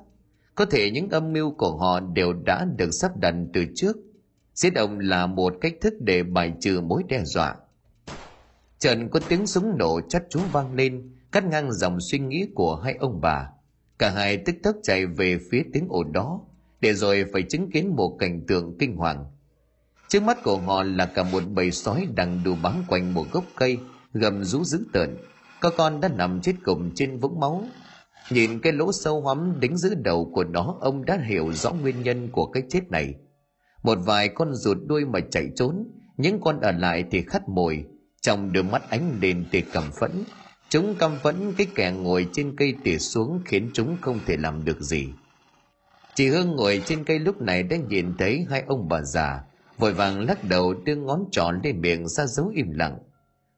Có 0.54 0.64
thể 0.64 0.90
những 0.90 1.08
âm 1.08 1.32
mưu 1.32 1.50
của 1.50 1.76
họ 1.76 2.00
đều 2.00 2.32
đã 2.32 2.66
được 2.76 2.90
sắp 2.90 3.16
đặt 3.16 3.34
từ 3.52 3.64
trước. 3.74 3.96
Giết 4.54 4.74
ông 4.74 4.98
là 4.98 5.26
một 5.26 5.54
cách 5.60 5.74
thức 5.80 5.94
để 6.00 6.22
bài 6.22 6.52
trừ 6.60 6.80
mối 6.80 7.02
đe 7.08 7.24
dọa. 7.24 7.56
Trần 8.78 9.08
có 9.08 9.20
tiếng 9.28 9.46
súng 9.46 9.78
nổ 9.78 10.00
chắt 10.08 10.22
chú 10.30 10.40
vang 10.52 10.74
lên, 10.74 11.12
cắt 11.32 11.44
ngang 11.44 11.72
dòng 11.72 12.00
suy 12.00 12.18
nghĩ 12.18 12.46
của 12.54 12.76
hai 12.76 12.94
ông 13.00 13.20
bà. 13.20 13.48
Cả 13.98 14.10
hai 14.10 14.36
tức 14.36 14.54
tốc 14.62 14.76
chạy 14.82 15.06
về 15.06 15.38
phía 15.50 15.62
tiếng 15.72 15.86
ồn 15.88 16.12
đó, 16.12 16.40
để 16.80 16.94
rồi 16.94 17.24
phải 17.32 17.42
chứng 17.42 17.70
kiến 17.70 17.96
một 17.96 18.16
cảnh 18.18 18.46
tượng 18.46 18.76
kinh 18.78 18.96
hoàng. 18.96 19.24
Trước 20.08 20.22
mắt 20.22 20.38
của 20.44 20.56
họ 20.56 20.82
là 20.82 21.06
cả 21.06 21.22
một 21.22 21.42
bầy 21.54 21.70
sói 21.70 22.08
đang 22.14 22.40
đù 22.44 22.54
bám 22.62 22.84
quanh 22.88 23.14
một 23.14 23.26
gốc 23.32 23.44
cây, 23.56 23.78
gầm 24.12 24.44
rú 24.44 24.64
dữ 24.64 24.84
tợn 24.92 25.16
có 25.60 25.70
con 25.70 26.00
đã 26.00 26.08
nằm 26.08 26.40
chết 26.40 26.54
cùng 26.64 26.90
trên 26.94 27.18
vũng 27.18 27.40
máu. 27.40 27.64
Nhìn 28.30 28.60
cái 28.60 28.72
lỗ 28.72 28.92
sâu 28.92 29.20
hoắm 29.20 29.60
đính 29.60 29.76
giữ 29.76 29.94
đầu 29.94 30.30
của 30.34 30.44
nó, 30.44 30.76
ông 30.80 31.04
đã 31.04 31.18
hiểu 31.28 31.52
rõ 31.52 31.72
nguyên 31.72 32.02
nhân 32.02 32.28
của 32.32 32.46
cái 32.46 32.62
chết 32.68 32.90
này. 32.90 33.14
Một 33.82 33.98
vài 34.04 34.28
con 34.28 34.54
rụt 34.54 34.78
đuôi 34.86 35.04
mà 35.04 35.20
chạy 35.30 35.50
trốn, 35.56 35.86
những 36.16 36.40
con 36.40 36.60
ở 36.60 36.72
lại 36.72 37.04
thì 37.10 37.22
khắt 37.22 37.48
mồi. 37.48 37.84
Trong 38.20 38.52
đôi 38.52 38.62
mắt 38.62 38.90
ánh 38.90 39.18
lên 39.20 39.44
tia 39.50 39.60
cầm 39.72 39.84
phẫn, 40.00 40.10
chúng 40.68 40.94
căm 40.94 41.18
phẫn 41.22 41.52
cái 41.56 41.66
kẻ 41.74 41.92
ngồi 41.92 42.26
trên 42.32 42.56
cây 42.56 42.74
tỉa 42.84 42.98
xuống 42.98 43.40
khiến 43.44 43.70
chúng 43.72 43.96
không 44.00 44.20
thể 44.26 44.36
làm 44.36 44.64
được 44.64 44.80
gì. 44.80 45.08
Chị 46.14 46.28
hương 46.28 46.56
ngồi 46.56 46.82
trên 46.84 47.04
cây 47.04 47.18
lúc 47.18 47.40
này 47.40 47.62
đã 47.62 47.76
nhìn 47.76 48.14
thấy 48.18 48.46
hai 48.50 48.62
ông 48.66 48.88
bà 48.88 49.02
già, 49.02 49.40
vội 49.78 49.92
vàng 49.92 50.20
lắc 50.20 50.44
đầu 50.44 50.74
đưa 50.74 50.96
ngón 50.96 51.24
trỏ 51.30 51.50
lên 51.62 51.80
miệng 51.80 52.08
ra 52.08 52.26
dấu 52.26 52.48
im 52.54 52.70
lặng 52.70 52.98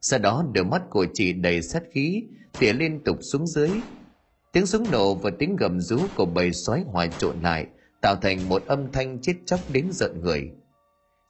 sau 0.03 0.19
đó 0.19 0.45
đôi 0.55 0.65
mắt 0.65 0.83
của 0.91 1.07
chị 1.15 1.33
đầy 1.33 1.62
sát 1.62 1.83
khí, 1.91 2.25
tỉa 2.59 2.73
liên 2.73 3.01
tục 3.05 3.19
xuống 3.21 3.47
dưới. 3.47 3.71
Tiếng 4.53 4.67
súng 4.67 4.91
nổ 4.91 5.15
và 5.15 5.31
tiếng 5.38 5.57
gầm 5.57 5.81
rú 5.81 5.99
của 6.17 6.25
bầy 6.25 6.53
sói 6.53 6.85
hòa 6.87 7.07
trộn 7.07 7.37
lại, 7.43 7.67
tạo 8.01 8.17
thành 8.17 8.49
một 8.49 8.67
âm 8.67 8.93
thanh 8.93 9.19
chết 9.23 9.35
chóc 9.47 9.61
đến 9.73 9.87
giận 9.93 10.21
người. 10.21 10.51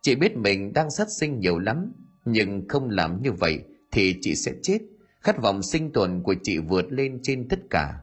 Chị 0.02 0.14
biết 0.14 0.36
mình 0.36 0.72
đang 0.72 0.90
sát 0.90 1.08
sinh 1.10 1.40
nhiều 1.40 1.58
lắm, 1.58 1.92
nhưng 2.24 2.68
không 2.68 2.90
làm 2.90 3.22
như 3.22 3.32
vậy 3.32 3.58
thì 3.92 4.16
chị 4.20 4.34
sẽ 4.34 4.52
chết. 4.62 4.78
Khát 5.20 5.42
vọng 5.42 5.62
sinh 5.62 5.92
tồn 5.92 6.22
của 6.22 6.34
chị 6.42 6.58
vượt 6.58 6.92
lên 6.92 7.18
trên 7.22 7.48
tất 7.48 7.60
cả. 7.70 7.94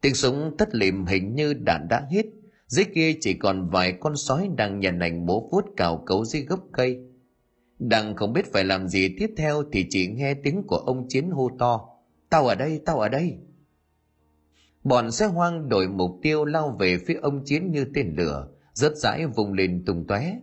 Tiếng 0.00 0.14
súng 0.14 0.54
tất 0.58 0.74
lìm 0.74 1.06
hình 1.06 1.34
như 1.34 1.54
đạn 1.54 1.86
đã 1.88 2.06
hết. 2.10 2.26
Dưới 2.66 2.84
kia 2.94 3.12
chỉ 3.20 3.34
còn 3.34 3.68
vài 3.70 3.92
con 4.00 4.16
sói 4.16 4.48
đang 4.56 4.80
nhàn 4.80 4.98
ảnh 4.98 5.26
bố 5.26 5.48
vuốt 5.52 5.64
cào 5.76 6.02
cấu 6.06 6.24
dưới 6.24 6.42
gốc 6.42 6.60
cây 6.72 6.98
đang 7.78 8.16
không 8.16 8.32
biết 8.32 8.52
phải 8.52 8.64
làm 8.64 8.88
gì 8.88 9.14
tiếp 9.18 9.30
theo 9.36 9.62
thì 9.72 9.86
chỉ 9.90 10.06
nghe 10.06 10.34
tiếng 10.34 10.62
của 10.66 10.76
ông 10.76 11.08
chiến 11.08 11.30
hô 11.30 11.50
to. 11.58 11.88
Tao 12.30 12.46
ở 12.46 12.54
đây, 12.54 12.80
tao 12.84 13.00
ở 13.00 13.08
đây. 13.08 13.38
Bọn 14.84 15.10
xe 15.10 15.26
hoang 15.26 15.68
đổi 15.68 15.88
mục 15.88 16.18
tiêu 16.22 16.44
lao 16.44 16.76
về 16.80 16.98
phía 17.06 17.14
ông 17.14 17.44
chiến 17.44 17.70
như 17.70 17.84
tên 17.94 18.14
lửa, 18.16 18.48
rớt 18.74 18.96
rãi 18.96 19.26
vùng 19.26 19.52
lên 19.52 19.82
tung 19.86 20.06
tóe. 20.06 20.40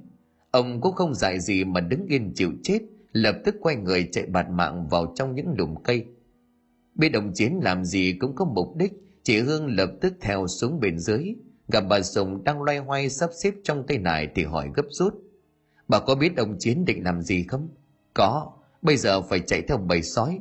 Ông 0.52 0.82
cũng 0.82 0.96
không 0.96 1.16
dại 1.16 1.40
gì 1.40 1.64
mà 1.64 1.82
đứng 1.82 2.06
yên 2.06 2.32
chịu 2.36 2.52
chết, 2.64 2.80
lập 3.12 3.36
tức 3.46 3.56
quay 3.62 3.76
người 3.76 4.10
chạy 4.12 4.26
bạt 4.26 4.50
mạng 4.50 4.88
vào 4.88 5.14
trong 5.16 5.36
những 5.36 5.54
lùm 5.58 5.76
cây. 5.84 6.06
Biết 6.96 7.14
ông 7.14 7.32
chiến 7.34 7.60
làm 7.64 7.86
gì 7.86 8.18
cũng 8.20 8.36
có 8.36 8.46
mục 8.46 8.76
đích 8.76 8.94
chị 9.24 9.40
hương 9.40 9.76
lập 9.76 9.92
tức 10.02 10.14
theo 10.22 10.48
xuống 10.48 10.80
bên 10.80 11.00
dưới. 11.00 11.36
Gặp 11.68 11.84
bà 11.90 12.02
sùng 12.02 12.44
đang 12.44 12.64
loay 12.64 12.78
hoay 12.78 13.10
sắp 13.10 13.30
xếp 13.44 13.54
trong 13.64 13.88
tay 13.88 13.98
nải 13.98 14.28
thì 14.36 14.44
hỏi 14.44 14.70
gấp 14.76 14.86
rút 14.90 15.14
bà 15.92 16.00
có 16.00 16.16
biết 16.16 16.38
ông 16.38 16.56
chiến 16.60 16.86
định 16.86 17.04
làm 17.04 17.22
gì 17.22 17.46
không? 17.48 17.70
Có, 18.14 18.52
bây 18.82 18.98
giờ 18.98 19.22
phải 19.22 19.40
chạy 19.40 19.62
theo 19.62 19.78
bầy 19.78 20.02
sói. 20.02 20.40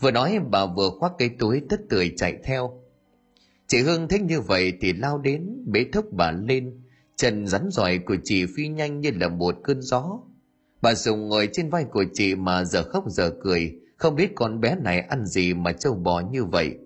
Vừa 0.00 0.10
nói 0.10 0.38
bà 0.50 0.66
vừa 0.66 0.90
khoác 0.90 1.12
cái 1.18 1.30
túi 1.38 1.62
tất 1.68 1.80
tưởi 1.88 2.12
chạy 2.16 2.38
theo. 2.44 2.82
Chị 3.66 3.78
hương 3.78 4.08
thích 4.08 4.22
như 4.22 4.40
vậy 4.40 4.72
thì 4.80 4.92
lao 4.92 5.18
đến, 5.18 5.64
bế 5.66 5.84
thốc 5.92 6.04
bà 6.12 6.30
lên. 6.30 6.82
Chân 7.16 7.46
rắn 7.46 7.68
giỏi 7.70 7.98
của 7.98 8.16
chị 8.24 8.46
phi 8.56 8.68
nhanh 8.68 9.00
như 9.00 9.10
là 9.20 9.28
một 9.28 9.56
cơn 9.64 9.82
gió. 9.82 10.20
Bà 10.82 10.94
sùng 10.94 11.28
ngồi 11.28 11.48
trên 11.52 11.70
vai 11.70 11.84
của 11.84 12.04
chị 12.14 12.34
mà 12.34 12.64
giờ 12.64 12.82
khóc 12.82 13.04
giờ 13.08 13.32
cười. 13.42 13.74
Không 13.96 14.16
biết 14.16 14.32
con 14.34 14.60
bé 14.60 14.74
này 14.74 15.00
ăn 15.00 15.26
gì 15.26 15.54
mà 15.54 15.72
trâu 15.72 15.94
bò 15.94 16.20
như 16.20 16.44
vậy. 16.44 16.78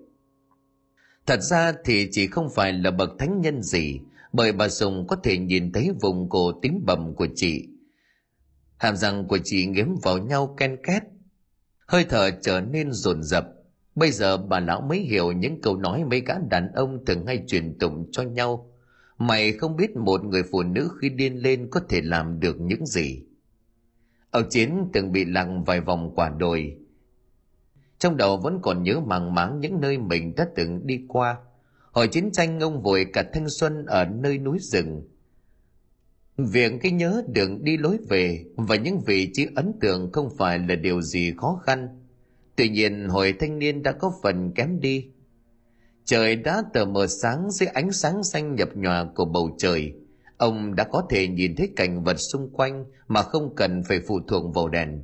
Thật 1.27 1.40
ra 1.42 1.72
thì 1.85 2.09
chị 2.12 2.27
không 2.27 2.48
phải 2.55 2.72
là 2.72 2.90
bậc 2.90 3.11
thánh 3.18 3.40
nhân 3.40 3.62
gì 3.62 4.00
bởi 4.37 4.53
bà 4.53 4.68
sùng 4.68 5.07
có 5.07 5.16
thể 5.16 5.38
nhìn 5.38 5.73
thấy 5.73 5.90
vùng 6.01 6.29
cổ 6.29 6.53
tím 6.62 6.83
bầm 6.87 7.14
của 7.14 7.27
chị. 7.35 7.68
Hàm 8.77 8.97
răng 8.97 9.29
của 9.29 9.38
chị 9.44 9.66
nghiếm 9.66 9.87
vào 10.03 10.18
nhau 10.18 10.55
ken 10.59 10.77
két. 10.83 11.03
Hơi 11.87 12.07
thở 12.09 12.31
trở 12.42 12.61
nên 12.61 12.92
rồn 12.92 13.23
rập. 13.23 13.47
Bây 13.94 14.11
giờ 14.11 14.37
bà 14.37 14.61
lão 14.61 14.81
mới 14.81 14.99
hiểu 14.99 15.33
những 15.33 15.61
câu 15.61 15.77
nói 15.77 16.05
mấy 16.05 16.20
gã 16.20 16.35
đàn 16.51 16.73
ông 16.73 17.05
thường 17.07 17.27
hay 17.27 17.44
truyền 17.47 17.79
tụng 17.79 18.09
cho 18.12 18.23
nhau. 18.23 18.70
Mày 19.18 19.53
không 19.53 19.77
biết 19.77 19.97
một 19.97 20.25
người 20.25 20.42
phụ 20.53 20.62
nữ 20.62 20.90
khi 21.01 21.09
điên 21.09 21.42
lên 21.42 21.68
có 21.70 21.81
thể 21.88 22.01
làm 22.01 22.40
được 22.40 22.61
những 22.61 22.87
gì. 22.87 23.23
Ông 24.31 24.44
chiến 24.51 24.88
từng 24.92 25.12
bị 25.12 25.25
lặng 25.25 25.64
vài 25.64 25.81
vòng 25.81 26.14
quả 26.14 26.29
đồi. 26.38 26.77
Trong 27.99 28.16
đầu 28.16 28.37
vẫn 28.37 28.59
còn 28.62 28.83
nhớ 28.83 29.01
màng 29.01 29.35
máng 29.35 29.61
những 29.61 29.81
nơi 29.81 29.99
mình 29.99 30.35
đã 30.37 30.47
từng 30.57 30.87
đi 30.87 31.05
qua 31.09 31.37
hồi 31.94 32.09
chiến 32.09 32.33
tranh, 32.33 32.61
ông 32.61 32.83
vội 32.83 33.07
cả 33.12 33.24
thanh 33.33 33.48
xuân 33.48 33.87
ở 33.87 34.04
nơi 34.04 34.38
núi 34.38 34.59
rừng. 34.61 35.02
Việc 36.37 36.72
cái 36.83 36.92
nhớ 36.92 37.22
đường 37.28 37.64
đi 37.64 37.76
lối 37.76 37.98
về 38.09 38.44
và 38.57 38.76
những 38.76 39.00
vị 39.00 39.30
trí 39.33 39.46
ấn 39.57 39.72
tượng 39.80 40.12
không 40.12 40.30
phải 40.38 40.59
là 40.59 40.74
điều 40.74 41.02
gì 41.02 41.33
khó 41.37 41.61
khăn. 41.64 41.88
Tuy 42.57 42.68
nhiên, 42.68 43.09
hồi 43.09 43.35
thanh 43.40 43.59
niên 43.59 43.83
đã 43.83 43.92
có 43.92 44.12
phần 44.22 44.52
kém 44.54 44.80
đi. 44.80 45.07
Trời 46.04 46.37
đã 46.37 46.62
tờ 46.72 46.85
mờ 46.85 47.07
sáng 47.07 47.50
dưới 47.50 47.66
ánh 47.66 47.92
sáng 47.92 48.24
xanh 48.24 48.54
nhập 48.54 48.68
nhòa 48.74 49.07
của 49.14 49.24
bầu 49.24 49.57
trời. 49.59 49.92
Ông 50.37 50.74
đã 50.74 50.85
có 50.85 51.07
thể 51.11 51.28
nhìn 51.28 51.57
thấy 51.57 51.72
cảnh 51.76 52.04
vật 52.04 52.16
xung 52.16 52.50
quanh 52.52 52.85
mà 53.09 53.22
không 53.22 53.54
cần 53.57 53.83
phải 53.88 54.00
phụ 54.07 54.20
thuộc 54.28 54.54
vào 54.54 54.68
đèn. 54.68 55.02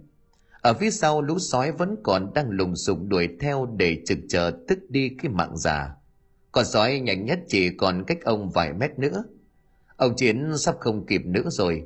Ở 0.61 0.74
phía 0.74 0.90
sau, 0.90 1.22
lũ 1.22 1.38
sói 1.38 1.72
vẫn 1.72 1.96
còn 2.03 2.35
đang 2.35 2.50
lùng 2.50 2.76
sục 2.76 2.98
đuổi 3.09 3.29
theo 3.40 3.66
để 3.76 4.03
trực 4.07 4.18
chờ 4.29 4.53
tức 4.68 4.79
đi 4.88 5.09
cái 5.09 5.33
mạng 5.33 5.57
già 5.57 6.00
con 6.53 6.65
sói 6.65 7.01
nhanh 7.01 7.25
nhất 7.25 7.39
chỉ 7.49 7.71
còn 7.77 8.05
cách 8.07 8.19
ông 8.25 8.51
vài 8.51 8.73
mét 8.73 8.99
nữa. 8.99 9.25
Ông 9.97 10.17
chiến 10.17 10.59
sắp 10.59 10.77
không 10.81 11.07
kịp 11.07 11.23
nữa 11.25 11.49
rồi. 11.51 11.83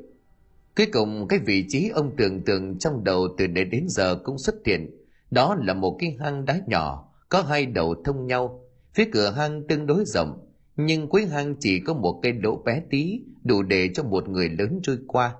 Cuối 0.77 0.87
cùng, 0.92 1.29
cái 1.29 1.38
vị 1.38 1.64
trí 1.68 1.88
ông 1.88 2.16
tưởng 2.16 2.44
tượng 2.44 2.79
trong 2.79 3.05
đầu 3.05 3.29
từ 3.38 3.46
đến 3.46 3.70
đến 3.70 3.87
giờ 3.88 4.16
cũng 4.24 4.38
xuất 4.38 4.55
hiện. 4.66 4.90
Đó 5.31 5.57
là 5.62 5.74
một 5.74 5.96
cái 6.00 6.16
hang 6.20 6.44
đá 6.44 6.61
nhỏ, 6.66 7.12
có 7.29 7.42
hai 7.42 7.66
đầu 7.66 7.94
thông 8.05 8.27
nhau. 8.27 8.64
Phía 8.94 9.05
cửa 9.12 9.31
hang 9.31 9.66
tương 9.68 9.87
đối 9.87 10.05
rộng, 10.07 10.48
nhưng 10.77 11.09
cuối 11.09 11.27
hang 11.27 11.57
chỉ 11.61 11.81
có 11.81 11.94
một 11.94 12.20
cây 12.22 12.33
lỗ 12.33 12.62
bé 12.64 12.83
tí, 12.90 13.20
đủ 13.44 13.62
để 13.62 13.90
cho 13.94 14.03
một 14.03 14.29
người 14.29 14.48
lớn 14.48 14.81
trôi 14.83 14.98
qua. 15.07 15.35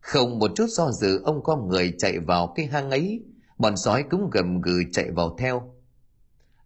Không 0.00 0.38
một 0.38 0.50
chút 0.54 0.66
do 0.68 0.90
dự, 0.92 1.22
ông 1.24 1.42
con 1.42 1.68
người 1.68 1.94
chạy 1.98 2.18
vào 2.18 2.52
cái 2.56 2.66
hang 2.66 2.90
ấy. 2.90 3.22
Bọn 3.58 3.76
sói 3.76 4.02
cũng 4.02 4.30
gầm 4.30 4.60
gừ 4.60 4.82
chạy 4.92 5.10
vào 5.10 5.36
theo 5.38 5.73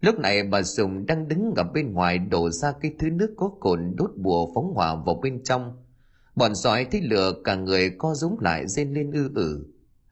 lúc 0.01 0.19
này 0.19 0.43
bà 0.43 0.63
sùng 0.63 1.07
đang 1.07 1.29
đứng 1.29 1.53
ở 1.57 1.65
bên 1.65 1.93
ngoài 1.93 2.19
đổ 2.19 2.51
ra 2.51 2.73
cái 2.81 2.95
thứ 2.99 3.11
nước 3.11 3.35
có 3.37 3.51
cồn 3.61 3.95
đốt 3.97 4.11
bùa 4.17 4.53
phóng 4.55 4.75
hỏa 4.75 4.95
vào 4.95 5.21
bên 5.23 5.43
trong. 5.45 5.77
Bọn 6.35 6.55
sói 6.55 6.87
thấy 6.91 7.01
lửa 7.01 7.33
cả 7.45 7.55
người 7.55 7.91
co 7.99 8.15
rúm 8.15 8.37
lại 8.41 8.67
rên 8.67 8.93
lên 8.93 9.13
ư 9.13 9.31
ử. 9.35 9.67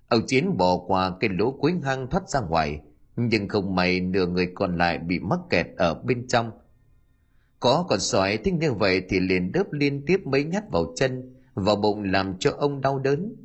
Ông 0.08 0.26
chiến 0.26 0.56
bỏ 0.56 0.76
qua 0.86 1.12
cái 1.20 1.30
lỗ 1.30 1.50
cuối 1.50 1.74
hang 1.84 2.10
thoát 2.10 2.28
ra 2.28 2.40
ngoài, 2.40 2.80
nhưng 3.16 3.48
không 3.48 3.74
may 3.74 4.00
nửa 4.00 4.26
người 4.26 4.52
còn 4.54 4.76
lại 4.78 4.98
bị 4.98 5.18
mắc 5.18 5.40
kẹt 5.50 5.66
ở 5.76 5.94
bên 5.94 6.26
trong. 6.28 6.50
Có 7.60 7.86
con 7.88 8.00
sói 8.00 8.36
thích 8.36 8.54
như 8.54 8.72
vậy 8.72 9.02
thì 9.08 9.20
liền 9.20 9.52
đớp 9.52 9.72
liên 9.72 10.06
tiếp 10.06 10.20
mấy 10.24 10.44
nhát 10.44 10.70
vào 10.70 10.92
chân, 10.96 11.34
vào 11.54 11.76
bụng 11.76 12.02
làm 12.02 12.38
cho 12.38 12.50
ông 12.58 12.80
đau 12.80 12.98
đớn. 12.98 13.36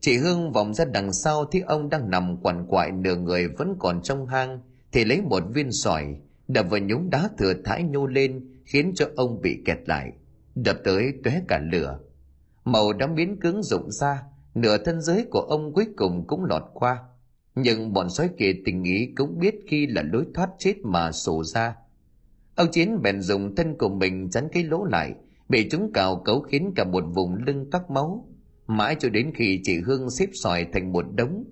Chị 0.00 0.16
hương 0.16 0.52
vòng 0.52 0.74
ra 0.74 0.84
đằng 0.84 1.12
sau 1.12 1.44
thấy 1.44 1.60
ông 1.60 1.88
đang 1.88 2.10
nằm 2.10 2.36
quằn 2.42 2.66
quại 2.68 2.92
nửa 2.92 3.16
người 3.16 3.48
vẫn 3.48 3.76
còn 3.78 4.02
trong 4.02 4.26
hang 4.26 4.60
thì 4.94 5.04
lấy 5.04 5.22
một 5.22 5.42
viên 5.54 5.72
sỏi, 5.72 6.16
đập 6.48 6.66
vào 6.70 6.80
nhúng 6.80 7.10
đá 7.10 7.28
thừa 7.38 7.54
thãi 7.64 7.82
nhô 7.82 8.06
lên, 8.06 8.48
khiến 8.64 8.92
cho 8.94 9.08
ông 9.16 9.40
bị 9.42 9.62
kẹt 9.64 9.78
lại. 9.86 10.12
Đập 10.54 10.76
tới 10.84 11.12
tóe 11.24 11.40
cả 11.48 11.60
lửa. 11.72 11.98
Màu 12.64 12.92
đã 12.92 13.06
biến 13.06 13.40
cứng 13.40 13.62
rụng 13.62 13.90
ra, 13.90 14.22
nửa 14.54 14.78
thân 14.78 15.00
giới 15.00 15.26
của 15.30 15.40
ông 15.40 15.72
cuối 15.72 15.86
cùng 15.96 16.26
cũng 16.26 16.44
lọt 16.44 16.62
qua. 16.74 16.98
Nhưng 17.54 17.92
bọn 17.92 18.10
sói 18.10 18.30
kia 18.38 18.52
tình 18.64 18.82
ý 18.82 19.12
cũng 19.16 19.38
biết 19.38 19.54
khi 19.68 19.86
là 19.86 20.02
lối 20.12 20.24
thoát 20.34 20.50
chết 20.58 20.74
mà 20.82 21.12
sổ 21.12 21.44
ra. 21.44 21.76
Ông 22.54 22.68
chiến 22.72 23.02
bèn 23.02 23.20
dùng 23.20 23.54
thân 23.56 23.78
của 23.78 23.88
mình 23.88 24.30
chắn 24.30 24.48
cái 24.52 24.62
lỗ 24.62 24.84
lại, 24.84 25.14
bị 25.48 25.68
chúng 25.70 25.92
cào 25.92 26.22
cấu 26.24 26.40
khiến 26.40 26.72
cả 26.76 26.84
một 26.84 27.04
vùng 27.14 27.34
lưng 27.46 27.70
tắc 27.70 27.90
máu. 27.90 28.28
Mãi 28.66 28.96
cho 28.98 29.08
đến 29.08 29.32
khi 29.34 29.60
chị 29.64 29.80
hương 29.80 30.10
xếp 30.10 30.26
sỏi 30.32 30.66
thành 30.72 30.92
một 30.92 31.04
đống 31.14 31.44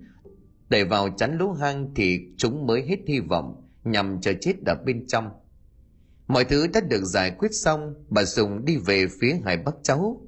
đẩy 0.73 0.83
vào 0.83 1.09
chắn 1.17 1.37
lỗ 1.37 1.51
hang 1.51 1.93
thì 1.95 2.19
chúng 2.37 2.67
mới 2.67 2.85
hết 2.87 2.97
hy 3.07 3.19
vọng, 3.19 3.69
nhằm 3.83 4.21
chờ 4.21 4.33
chết 4.41 4.53
ở 4.65 4.75
bên 4.85 5.07
trong. 5.07 5.29
Mọi 6.27 6.45
thứ 6.45 6.67
đã 6.67 6.81
được 6.81 7.03
giải 7.03 7.31
quyết 7.31 7.51
xong, 7.51 7.93
bà 8.09 8.25
sùng 8.25 8.65
đi 8.65 8.77
về 8.77 9.05
phía 9.21 9.39
hai 9.45 9.57
bác 9.57 9.71
cháu. 9.83 10.21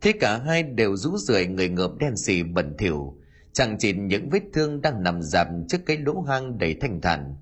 Thế 0.00 0.12
cả 0.12 0.38
hai 0.38 0.62
đều 0.62 0.96
rũ 0.96 1.16
rượi 1.16 1.46
người 1.46 1.68
ngợp 1.68 1.90
đen 1.98 2.16
xì 2.16 2.42
bẩn 2.42 2.76
thỉu, 2.78 3.18
chẳng 3.52 3.76
chỉ 3.78 3.92
những 3.92 4.28
vết 4.30 4.42
thương 4.52 4.80
đang 4.80 5.02
nằm 5.02 5.22
dạp 5.22 5.46
trước 5.68 5.78
cái 5.86 5.96
lỗ 5.96 6.20
hang 6.20 6.58
đầy 6.58 6.76
thanh 6.80 7.00
thản. 7.00 7.36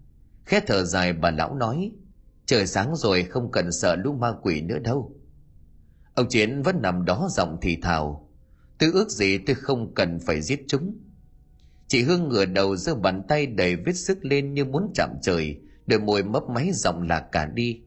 Khẽ 0.44 0.60
thở 0.66 0.84
dài, 0.84 1.12
bà 1.12 1.30
lão 1.30 1.54
nói, 1.54 1.92
trời 2.46 2.66
sáng 2.66 2.96
rồi 2.96 3.22
không 3.22 3.50
cần 3.52 3.72
sợ 3.72 3.96
lũ 3.96 4.12
ma 4.12 4.32
quỷ 4.42 4.60
nữa 4.60 4.78
đâu. 4.78 5.16
Ông 6.14 6.28
chiến 6.28 6.62
vẫn 6.62 6.82
nằm 6.82 7.04
đó 7.04 7.28
giọng 7.30 7.58
thì 7.62 7.78
thào 7.82 8.28
tôi 8.78 8.90
ước 8.92 9.10
gì 9.10 9.38
tôi 9.38 9.56
không 9.56 9.94
cần 9.94 10.18
phải 10.26 10.42
giết 10.42 10.60
chúng 10.68 11.05
chị 11.88 12.02
hương 12.02 12.28
ngửa 12.28 12.44
đầu 12.44 12.76
giơ 12.76 12.94
bàn 12.94 13.22
tay 13.28 13.46
đầy 13.46 13.76
vết 13.76 13.92
sức 13.92 14.24
lên 14.24 14.54
như 14.54 14.64
muốn 14.64 14.90
chạm 14.94 15.10
trời, 15.22 15.60
đôi 15.86 16.00
môi 16.00 16.22
mấp 16.22 16.42
máy 16.48 16.70
giọng 16.72 17.02
lạc 17.02 17.24
cả 17.32 17.46
đi. 17.54 17.80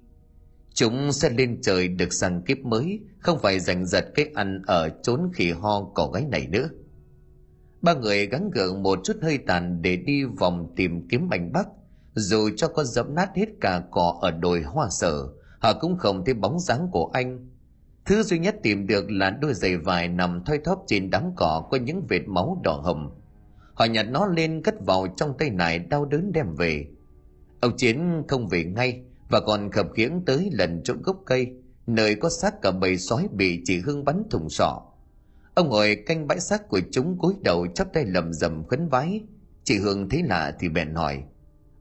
Chúng 0.74 1.12
sẽ 1.12 1.30
lên 1.30 1.62
trời 1.62 1.88
được 1.88 2.14
sang 2.14 2.41
kiếp 2.41 2.58
mới, 2.60 3.00
không 3.20 3.39
phải 3.39 3.60
giành 3.60 3.86
giật 3.86 4.06
cái 4.16 4.30
ăn 4.36 4.62
ở 4.68 4.89
trốn 5.04 5.32
khỉ 5.34 5.52
ho 5.52 5.82
cỏ 5.95 6.08
gáy 6.14 6.26
này 6.32 6.47
nữa. 6.47 6.70
Ba 7.82 7.93
người 7.93 8.28
gắng 8.28 8.50
gượng 8.54 8.84
một 8.84 9.00
chút 9.04 9.18
hơi 9.22 9.38
tàn 9.38 9.82
để 9.82 9.95
đi 9.95 10.24
vòng 10.24 10.74
tìm 10.76 11.08
kiếm 11.08 11.28
mảnh 11.30 11.52
bắc. 11.52 11.68
Dù 12.14 12.50
cho 12.58 12.68
có 12.68 12.84
dẫm 12.84 13.16
nát 13.16 13.30
hết 13.36 13.50
cả 13.62 13.84
cỏ 13.91 14.20
ở 14.22 14.32
đồi 14.32 14.62
hoa 14.62 14.88
sở, 14.91 15.28
họ 15.60 15.74
cũng 15.74 15.97
không 15.97 16.26
thấy 16.26 16.34
bóng 16.34 16.60
dáng 16.60 16.88
của 16.91 17.10
anh. 17.14 17.50
Thứ 18.06 18.24
duy 18.24 18.39
nhất 18.39 18.56
tìm 18.64 18.88
được 18.88 19.12
là 19.12 19.30
đôi 19.30 19.54
giày 19.54 19.78
vải 19.78 20.08
nằm 20.08 20.43
thoi 20.45 20.60
thóp 20.66 20.84
trên 20.88 21.10
đám 21.10 21.24
cỏ 21.36 21.68
có 21.72 21.78
những 21.78 22.06
vệt 22.10 22.22
máu 22.28 22.62
đỏ 22.64 22.82
hồng 22.84 23.19
họ 23.80 23.86
nhặt 23.86 24.06
nó 24.10 24.26
lên 24.26 24.62
cất 24.64 24.86
vào 24.86 25.08
trong 25.18 25.38
tay 25.38 25.50
nải 25.50 25.80
đau 25.80 26.06
đớn 26.06 26.32
đem 26.32 26.56
về. 26.56 26.86
Ông 27.60 27.78
chiến 27.78 28.24
không 28.28 28.48
về 28.48 28.64
ngay 28.64 29.02
và 29.30 29.40
còn 29.40 29.72
khập 29.72 29.88
khiễng 29.96 30.22
tới 30.26 30.50
lần 30.54 30.82
chỗ 30.84 30.94
gốc 31.04 31.22
cây 31.26 31.54
nơi 31.88 32.16
có 32.16 32.30
xác 32.30 32.62
cả 32.62 32.72
bầy 32.72 32.98
sói 32.98 33.28
bị 33.32 33.62
chị 33.66 33.80
hương 33.80 34.06
bắn 34.06 34.24
thùng 34.30 34.50
sọ. 34.50 34.82
Ông 35.54 35.70
ngồi 35.70 35.96
canh 35.96 36.28
bãi 36.28 36.40
xác 36.40 36.70
của 36.70 36.80
chúng 36.92 37.18
cúi 37.18 37.34
đầu 37.44 37.68
chắp 37.68 37.94
tay 37.94 38.06
lầm 38.06 38.34
rầm 38.34 38.68
khấn 38.68 38.90
vái. 38.90 39.22
Chị 39.64 39.78
hương 39.78 40.10
thấy 40.10 40.24
lạ 40.24 40.56
thì 40.60 40.70
bèn 40.70 40.94
hỏi 40.96 41.24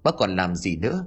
bác 0.02 0.14
còn 0.18 0.36
làm 0.36 0.54
gì 0.54 0.76
nữa? 0.76 1.04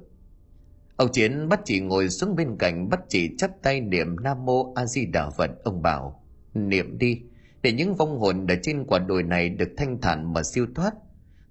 Ông 0.95 1.11
Chiến 1.11 1.49
bắt 1.49 1.61
chị 1.65 1.79
ngồi 1.79 2.09
xuống 2.09 2.35
bên 2.35 2.57
cạnh 2.59 2.89
bắt 2.89 2.99
chị 3.09 3.29
chắp 3.37 3.51
tay 3.61 3.81
niệm 3.81 4.15
Nam 4.19 4.45
Mô 4.45 4.73
A 4.73 4.85
Di 4.85 5.05
Đà 5.05 5.29
Phật. 5.29 5.51
Ông 5.63 5.81
bảo, 5.81 6.23
niệm 6.53 6.97
đi, 6.97 7.21
để 7.61 7.71
những 7.71 7.95
vong 7.95 8.19
hồn 8.19 8.47
ở 8.47 8.55
trên 8.61 8.85
quả 8.87 8.99
đồi 8.99 9.23
này 9.23 9.49
được 9.49 9.69
thanh 9.77 10.01
thản 10.01 10.33
mà 10.33 10.43
siêu 10.43 10.65
thoát. 10.75 10.93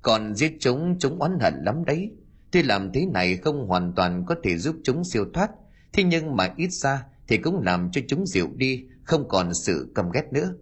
Còn 0.02 0.34
giết 0.34 0.56
chúng, 0.60 0.96
chúng 0.98 1.18
oán 1.18 1.38
hận 1.40 1.54
lắm 1.64 1.84
đấy. 1.84 2.10
Tuy 2.50 2.62
làm 2.62 2.92
thế 2.92 3.06
này 3.06 3.36
không 3.36 3.66
hoàn 3.68 3.92
toàn 3.96 4.24
có 4.26 4.34
thể 4.42 4.56
giúp 4.58 4.76
chúng 4.84 5.04
siêu 5.04 5.24
thoát, 5.34 5.50
thế 5.92 6.02
nhưng 6.02 6.36
mà 6.36 6.54
ít 6.56 6.72
ra 6.72 7.06
thì 7.28 7.36
cũng 7.36 7.62
làm 7.62 7.90
cho 7.92 8.00
chúng 8.08 8.26
dịu 8.26 8.48
đi, 8.54 8.84
không 9.02 9.28
còn 9.28 9.54
sự 9.54 9.92
căm 9.94 10.10
ghét 10.10 10.32
nữa. 10.32 10.54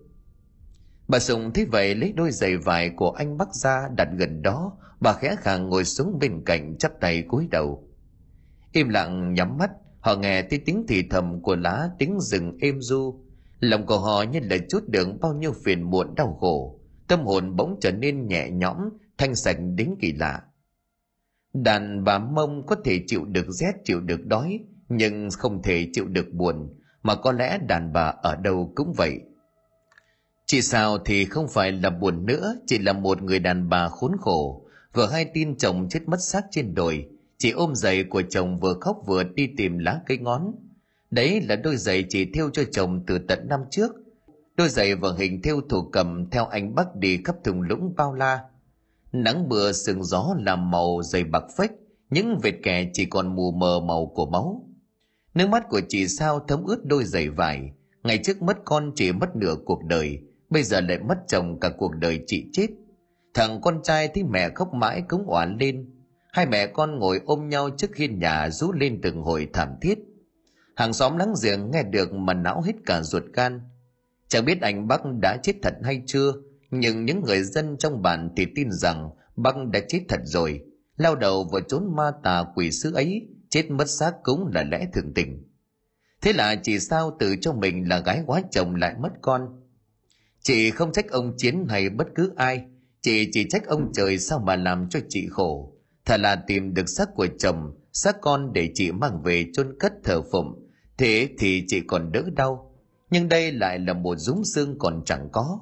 Bà 1.08 1.18
Sùng 1.18 1.52
thấy 1.52 1.64
vậy 1.64 1.94
lấy 1.94 2.12
đôi 2.12 2.30
giày 2.32 2.56
vải 2.56 2.90
của 2.90 3.10
anh 3.10 3.38
bắt 3.38 3.54
ra 3.54 3.88
đặt 3.96 4.08
gần 4.18 4.42
đó, 4.42 4.72
bà 5.00 5.12
khẽ 5.12 5.36
khàng 5.40 5.68
ngồi 5.68 5.84
xuống 5.84 6.18
bên 6.18 6.42
cạnh 6.46 6.76
chắp 6.78 6.92
tay 7.00 7.22
cúi 7.22 7.48
đầu. 7.50 7.88
Im 8.72 8.88
lặng 8.88 9.34
nhắm 9.34 9.58
mắt, 9.58 9.70
họ 10.00 10.14
nghe 10.14 10.42
thấy 10.42 10.58
tiếng 10.58 10.84
thì 10.88 11.02
thầm 11.10 11.42
của 11.42 11.56
lá 11.56 11.90
tiếng 11.98 12.20
rừng 12.20 12.58
êm 12.60 12.80
du. 12.80 13.20
Lòng 13.60 13.86
của 13.86 13.98
họ 13.98 14.22
như 14.22 14.40
là 14.42 14.56
chút 14.68 14.88
đựng 14.88 15.18
bao 15.20 15.34
nhiêu 15.34 15.52
phiền 15.64 15.82
muộn 15.82 16.14
đau 16.16 16.36
khổ. 16.40 16.80
Tâm 17.08 17.20
hồn 17.20 17.56
bỗng 17.56 17.78
trở 17.80 17.92
nên 17.92 18.26
nhẹ 18.26 18.50
nhõm, 18.50 18.76
thanh 19.18 19.34
sạch 19.34 19.56
đến 19.74 19.94
kỳ 20.00 20.12
lạ. 20.12 20.42
Đàn 21.52 22.04
bà 22.04 22.18
mông 22.18 22.66
có 22.66 22.76
thể 22.84 23.00
chịu 23.06 23.24
được 23.24 23.46
rét, 23.50 23.72
chịu 23.84 24.00
được 24.00 24.26
đói, 24.26 24.60
nhưng 24.88 25.28
không 25.30 25.62
thể 25.62 25.88
chịu 25.92 26.04
được 26.04 26.32
buồn, 26.32 26.68
mà 27.02 27.14
có 27.14 27.32
lẽ 27.32 27.58
đàn 27.68 27.92
bà 27.92 28.14
ở 28.22 28.36
đâu 28.36 28.72
cũng 28.74 28.92
vậy. 28.96 29.20
Chị 30.46 30.62
sao 30.62 30.98
thì 30.98 31.24
không 31.24 31.48
phải 31.48 31.72
là 31.72 31.90
buồn 31.90 32.26
nữa, 32.26 32.54
chỉ 32.66 32.78
là 32.78 32.92
một 32.92 33.22
người 33.22 33.38
đàn 33.38 33.68
bà 33.68 33.88
khốn 33.88 34.12
khổ, 34.20 34.66
vừa 34.94 35.06
hay 35.06 35.24
tin 35.34 35.56
chồng 35.56 35.88
chết 35.90 36.00
mất 36.06 36.16
xác 36.20 36.44
trên 36.50 36.74
đồi, 36.74 37.08
chị 37.38 37.50
ôm 37.50 37.74
giày 37.74 38.04
của 38.04 38.22
chồng 38.22 38.58
vừa 38.60 38.74
khóc 38.80 38.96
vừa 39.06 39.24
đi 39.24 39.48
tìm 39.56 39.78
lá 39.78 40.00
cây 40.06 40.18
ngón. 40.18 40.52
Đấy 41.10 41.40
là 41.40 41.56
đôi 41.56 41.76
giày 41.76 42.04
chị 42.08 42.24
thêu 42.34 42.50
cho 42.50 42.62
chồng 42.72 43.04
từ 43.06 43.18
tận 43.18 43.48
năm 43.48 43.60
trước. 43.70 43.92
Đôi 44.56 44.68
giày 44.68 44.94
vợ 44.94 45.16
hình 45.18 45.42
thêu 45.42 45.60
thủ 45.68 45.82
cầm 45.82 46.30
theo 46.30 46.46
anh 46.46 46.74
Bắc 46.74 46.96
đi 46.96 47.20
khắp 47.24 47.36
thùng 47.44 47.62
lũng 47.62 47.94
bao 47.96 48.14
la. 48.14 48.40
Nắng 49.12 49.48
mưa 49.48 49.72
sương 49.72 50.04
gió 50.04 50.34
làm 50.38 50.70
màu 50.70 51.02
giày 51.02 51.24
bạc 51.24 51.44
phách, 51.56 51.72
những 52.10 52.38
vệt 52.42 52.54
kẻ 52.62 52.90
chỉ 52.92 53.04
còn 53.04 53.36
mù 53.36 53.50
mờ 53.50 53.80
màu 53.80 54.06
của 54.06 54.26
máu. 54.26 54.68
Nước 55.34 55.48
mắt 55.48 55.64
của 55.68 55.80
chị 55.88 56.08
sao 56.08 56.40
thấm 56.48 56.64
ướt 56.64 56.84
đôi 56.84 57.04
giày 57.04 57.28
vải. 57.28 57.72
Ngày 58.02 58.18
trước 58.24 58.42
mất 58.42 58.56
con 58.64 58.92
chỉ 58.94 59.12
mất 59.12 59.36
nửa 59.36 59.54
cuộc 59.64 59.84
đời, 59.84 60.18
bây 60.50 60.62
giờ 60.62 60.80
lại 60.80 60.98
mất 60.98 61.18
chồng 61.28 61.60
cả 61.60 61.70
cuộc 61.78 61.92
đời 61.94 62.20
chị 62.26 62.44
chết. 62.52 62.66
Thằng 63.34 63.60
con 63.60 63.80
trai 63.82 64.08
thấy 64.08 64.24
mẹ 64.24 64.48
khóc 64.54 64.74
mãi 64.74 65.02
cống 65.08 65.26
oán 65.26 65.56
lên, 65.60 65.86
Hai 66.32 66.46
mẹ 66.46 66.66
con 66.66 66.98
ngồi 66.98 67.20
ôm 67.24 67.48
nhau 67.48 67.70
trước 67.76 67.96
hiên 67.96 68.18
nhà 68.18 68.50
rú 68.50 68.72
lên 68.72 69.00
từng 69.02 69.22
hồi 69.22 69.48
thảm 69.52 69.68
thiết. 69.80 69.98
Hàng 70.78 70.92
xóm 70.92 71.16
láng 71.16 71.34
giềng 71.42 71.70
nghe 71.70 71.82
được 71.82 72.12
mà 72.12 72.34
não 72.34 72.62
hết 72.62 72.72
cả 72.86 73.02
ruột 73.02 73.22
gan. 73.32 73.60
Chẳng 74.28 74.44
biết 74.44 74.60
anh 74.60 74.88
Bắc 74.88 75.00
đã 75.22 75.36
chết 75.42 75.52
thật 75.62 75.74
hay 75.82 76.02
chưa, 76.06 76.32
nhưng 76.70 77.04
những 77.04 77.22
người 77.24 77.42
dân 77.42 77.76
trong 77.78 78.02
bản 78.02 78.30
thì 78.36 78.46
tin 78.54 78.72
rằng 78.72 79.10
Bắc 79.36 79.54
đã 79.72 79.80
chết 79.88 80.00
thật 80.08 80.20
rồi. 80.24 80.60
Lao 80.96 81.16
đầu 81.16 81.48
vào 81.52 81.60
chốn 81.60 81.96
ma 81.96 82.10
tà 82.22 82.44
quỷ 82.54 82.70
sứ 82.70 82.94
ấy, 82.94 83.28
chết 83.50 83.70
mất 83.70 83.90
xác 83.90 84.12
cũng 84.22 84.50
là 84.54 84.62
lẽ 84.62 84.86
thường 84.92 85.14
tình. 85.14 85.44
Thế 86.20 86.32
là 86.32 86.56
chị 86.62 86.78
sao 86.78 87.16
tự 87.20 87.36
cho 87.40 87.52
mình 87.52 87.88
là 87.88 87.98
gái 87.98 88.22
quá 88.26 88.42
chồng 88.50 88.74
lại 88.74 88.94
mất 88.98 89.12
con. 89.22 89.60
Chị 90.42 90.70
không 90.70 90.92
trách 90.92 91.10
ông 91.10 91.34
Chiến 91.36 91.66
hay 91.68 91.88
bất 91.88 92.06
cứ 92.14 92.32
ai, 92.36 92.64
chị 93.02 93.30
chỉ 93.32 93.48
trách 93.48 93.66
ông 93.66 93.92
trời 93.92 94.18
sao 94.18 94.38
mà 94.38 94.56
làm 94.56 94.88
cho 94.88 95.00
chị 95.08 95.26
khổ. 95.30 95.74
Thật 96.04 96.20
là 96.20 96.36
tìm 96.36 96.74
được 96.74 96.88
xác 96.88 97.08
của 97.14 97.26
chồng, 97.38 97.74
xác 97.92 98.16
con 98.20 98.52
để 98.52 98.70
chị 98.74 98.92
mang 98.92 99.22
về 99.22 99.46
chôn 99.52 99.76
cất 99.78 99.92
thờ 100.04 100.22
phụng. 100.32 100.67
Thế 100.98 101.28
thì 101.38 101.64
chị 101.66 101.80
còn 101.80 102.12
đỡ 102.12 102.22
đau. 102.36 102.72
Nhưng 103.10 103.28
đây 103.28 103.52
lại 103.52 103.78
là 103.78 103.92
một 103.92 104.14
rúng 104.18 104.44
xương 104.44 104.78
còn 104.78 105.02
chẳng 105.04 105.28
có. 105.32 105.58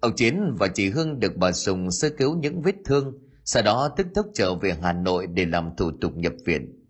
Ông 0.00 0.16
Chiến 0.16 0.54
và 0.58 0.68
chị 0.68 0.90
Hương 0.90 1.20
được 1.20 1.36
bà 1.36 1.52
Sùng 1.52 1.90
sơ 1.90 2.10
cứu 2.10 2.36
những 2.36 2.62
vết 2.62 2.74
thương, 2.84 3.18
sau 3.44 3.62
đó 3.62 3.88
tức 3.96 4.06
tốc 4.14 4.26
trở 4.34 4.54
về 4.54 4.76
Hà 4.82 4.92
Nội 4.92 5.26
để 5.26 5.46
làm 5.46 5.70
thủ 5.76 5.90
tục 6.00 6.16
nhập 6.16 6.32
viện. 6.44 6.82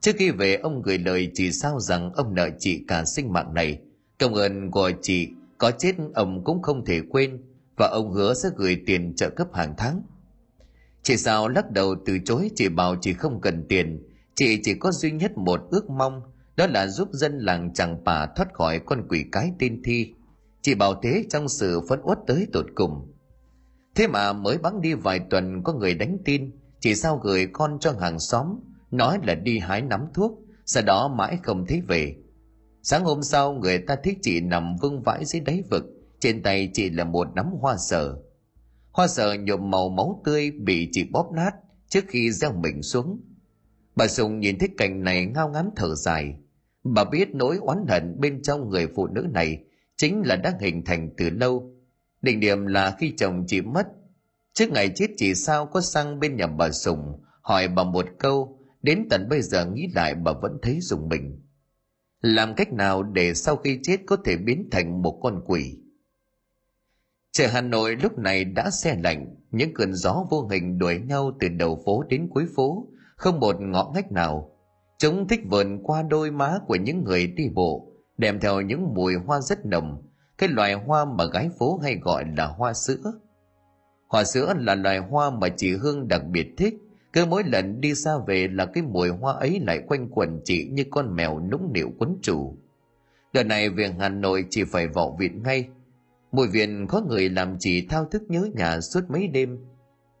Trước 0.00 0.12
khi 0.18 0.30
về 0.30 0.54
ông 0.54 0.82
gửi 0.82 0.98
lời 0.98 1.30
chị 1.34 1.52
sao 1.52 1.80
rằng 1.80 2.12
ông 2.12 2.34
nợ 2.34 2.48
chị 2.58 2.84
cả 2.88 3.04
sinh 3.04 3.32
mạng 3.32 3.54
này. 3.54 3.78
Công 4.18 4.34
ơn 4.34 4.70
của 4.70 4.90
chị 5.02 5.28
có 5.58 5.70
chết 5.70 5.92
ông 6.14 6.44
cũng 6.44 6.62
không 6.62 6.84
thể 6.84 7.00
quên 7.10 7.42
và 7.76 7.88
ông 7.88 8.12
hứa 8.12 8.34
sẽ 8.34 8.48
gửi 8.56 8.82
tiền 8.86 9.14
trợ 9.16 9.30
cấp 9.30 9.46
hàng 9.54 9.74
tháng. 9.76 10.02
Chị 11.02 11.16
sao 11.16 11.48
lắc 11.48 11.70
đầu 11.70 11.94
từ 12.06 12.18
chối 12.24 12.50
chị 12.56 12.68
bảo 12.68 12.96
chị 13.00 13.12
không 13.12 13.40
cần 13.40 13.64
tiền, 13.68 14.02
chị 14.34 14.60
chỉ 14.62 14.74
có 14.74 14.92
duy 14.92 15.10
nhất 15.10 15.36
một 15.36 15.60
ước 15.70 15.90
mong, 15.90 16.22
đó 16.60 16.66
là 16.66 16.86
giúp 16.86 17.08
dân 17.12 17.38
làng 17.38 17.74
chẳng 17.74 18.04
bà 18.04 18.26
thoát 18.36 18.54
khỏi 18.54 18.80
con 18.86 19.08
quỷ 19.08 19.24
cái 19.32 19.52
tên 19.58 19.82
thi. 19.84 20.14
Chị 20.62 20.74
bảo 20.74 20.94
thế 21.02 21.24
trong 21.30 21.48
sự 21.48 21.80
phấn 21.88 22.00
uất 22.02 22.18
tới 22.26 22.46
tột 22.52 22.66
cùng. 22.74 23.12
Thế 23.94 24.06
mà 24.06 24.32
mới 24.32 24.58
bắn 24.58 24.80
đi 24.80 24.94
vài 24.94 25.20
tuần 25.30 25.62
có 25.64 25.72
người 25.72 25.94
đánh 25.94 26.18
tin, 26.24 26.50
chị 26.80 26.94
sao 26.94 27.16
gửi 27.16 27.46
con 27.52 27.78
cho 27.80 27.92
hàng 28.00 28.18
xóm, 28.18 28.46
nói 28.90 29.18
là 29.26 29.34
đi 29.34 29.58
hái 29.58 29.82
nắm 29.82 30.06
thuốc, 30.14 30.38
sau 30.66 30.82
đó 30.82 31.08
mãi 31.08 31.38
không 31.42 31.66
thấy 31.66 31.80
về. 31.80 32.16
Sáng 32.82 33.04
hôm 33.04 33.22
sau 33.22 33.52
người 33.52 33.78
ta 33.78 33.96
thấy 34.04 34.16
chị 34.22 34.40
nằm 34.40 34.76
vương 34.76 35.02
vãi 35.02 35.24
dưới 35.24 35.40
đáy 35.40 35.62
vực, 35.70 35.84
trên 36.20 36.42
tay 36.42 36.70
chị 36.74 36.90
là 36.90 37.04
một 37.04 37.28
nắm 37.34 37.46
hoa 37.60 37.76
sở 37.76 38.18
hoa 38.92 39.06
sở 39.08 39.36
nhuộm 39.40 39.70
màu 39.70 39.88
máu 39.88 40.22
tươi 40.24 40.50
bị 40.50 40.88
chị 40.92 41.04
bóp 41.12 41.32
nát 41.32 41.50
trước 41.88 42.04
khi 42.08 42.32
gieo 42.32 42.52
mình 42.52 42.82
xuống 42.82 43.20
bà 43.96 44.08
sùng 44.08 44.40
nhìn 44.40 44.58
thấy 44.58 44.68
cảnh 44.78 45.04
này 45.04 45.26
ngao 45.26 45.48
ngán 45.48 45.70
thở 45.76 45.94
dài 45.94 46.34
bà 46.84 47.04
biết 47.04 47.34
nỗi 47.34 47.56
oán 47.56 47.86
hận 47.88 48.20
bên 48.20 48.42
trong 48.42 48.68
người 48.68 48.86
phụ 48.94 49.06
nữ 49.06 49.26
này 49.32 49.64
chính 49.96 50.22
là 50.26 50.36
đã 50.36 50.54
hình 50.60 50.84
thành 50.84 51.10
từ 51.16 51.30
lâu. 51.30 51.74
Định 52.22 52.40
điểm 52.40 52.66
là 52.66 52.96
khi 52.98 53.14
chồng 53.16 53.44
chị 53.46 53.60
mất 53.60 53.86
trước 54.52 54.70
ngày 54.70 54.90
chết 54.94 55.06
chị 55.16 55.34
sao 55.34 55.66
có 55.66 55.80
sang 55.80 56.20
bên 56.20 56.36
nhà 56.36 56.46
bà 56.46 56.70
sùng 56.70 57.20
hỏi 57.42 57.68
bà 57.68 57.84
một 57.84 58.06
câu 58.18 58.58
đến 58.82 59.06
tận 59.10 59.28
bây 59.28 59.42
giờ 59.42 59.66
nghĩ 59.66 59.88
lại 59.94 60.14
bà 60.14 60.32
vẫn 60.32 60.58
thấy 60.62 60.78
dùng 60.80 61.08
mình. 61.08 61.40
Làm 62.20 62.54
cách 62.54 62.72
nào 62.72 63.02
để 63.02 63.34
sau 63.34 63.56
khi 63.56 63.78
chết 63.82 63.96
có 64.06 64.16
thể 64.24 64.36
biến 64.36 64.68
thành 64.70 65.02
một 65.02 65.20
con 65.22 65.42
quỷ? 65.46 65.78
Trời 67.32 67.48
Hà 67.48 67.60
Nội 67.60 67.96
lúc 67.96 68.18
này 68.18 68.44
đã 68.44 68.70
xe 68.70 68.96
lạnh, 69.02 69.36
những 69.50 69.74
cơn 69.74 69.94
gió 69.94 70.24
vô 70.30 70.48
hình 70.50 70.78
đuổi 70.78 70.98
nhau 70.98 71.36
từ 71.40 71.48
đầu 71.48 71.82
phố 71.84 72.02
đến 72.08 72.28
cuối 72.30 72.46
phố, 72.56 72.88
không 73.16 73.40
một 73.40 73.56
ngõ 73.60 73.92
ngách 73.94 74.12
nào. 74.12 74.49
Chúng 75.00 75.28
thích 75.28 75.40
vờn 75.44 75.82
qua 75.82 76.02
đôi 76.02 76.30
má 76.30 76.58
của 76.66 76.76
những 76.76 77.04
người 77.04 77.26
đi 77.26 77.48
bộ, 77.54 77.92
đem 78.18 78.40
theo 78.40 78.60
những 78.60 78.94
mùi 78.94 79.14
hoa 79.14 79.40
rất 79.40 79.66
nồng, 79.66 80.02
cái 80.38 80.48
loài 80.48 80.74
hoa 80.74 81.04
mà 81.04 81.24
gái 81.24 81.50
phố 81.58 81.78
hay 81.82 81.96
gọi 82.02 82.24
là 82.36 82.46
hoa 82.46 82.72
sữa. 82.72 83.12
Hoa 84.08 84.24
sữa 84.24 84.54
là 84.58 84.74
loài 84.74 84.98
hoa 84.98 85.30
mà 85.30 85.48
chị 85.48 85.76
Hương 85.76 86.08
đặc 86.08 86.22
biệt 86.30 86.48
thích, 86.56 86.74
cứ 87.12 87.26
mỗi 87.26 87.42
lần 87.44 87.80
đi 87.80 87.94
xa 87.94 88.10
về 88.26 88.48
là 88.48 88.66
cái 88.66 88.82
mùi 88.82 89.08
hoa 89.08 89.32
ấy 89.32 89.60
lại 89.66 89.82
quanh 89.88 90.08
quẩn 90.08 90.40
chị 90.44 90.68
như 90.72 90.84
con 90.90 91.16
mèo 91.16 91.40
nũng 91.50 91.72
nịu 91.72 91.90
quấn 91.98 92.18
chủ. 92.22 92.56
Đợt 93.32 93.42
này 93.42 93.70
về 93.70 93.94
Hà 93.98 94.08
Nội 94.08 94.44
chỉ 94.50 94.64
phải 94.64 94.88
vào 94.88 95.16
viện 95.20 95.42
ngay, 95.42 95.68
Mùi 96.32 96.48
viện 96.48 96.86
có 96.88 97.00
người 97.00 97.28
làm 97.28 97.56
chị 97.58 97.86
thao 97.86 98.04
thức 98.04 98.22
nhớ 98.28 98.48
nhà 98.54 98.80
suốt 98.80 99.00
mấy 99.08 99.28
đêm. 99.28 99.58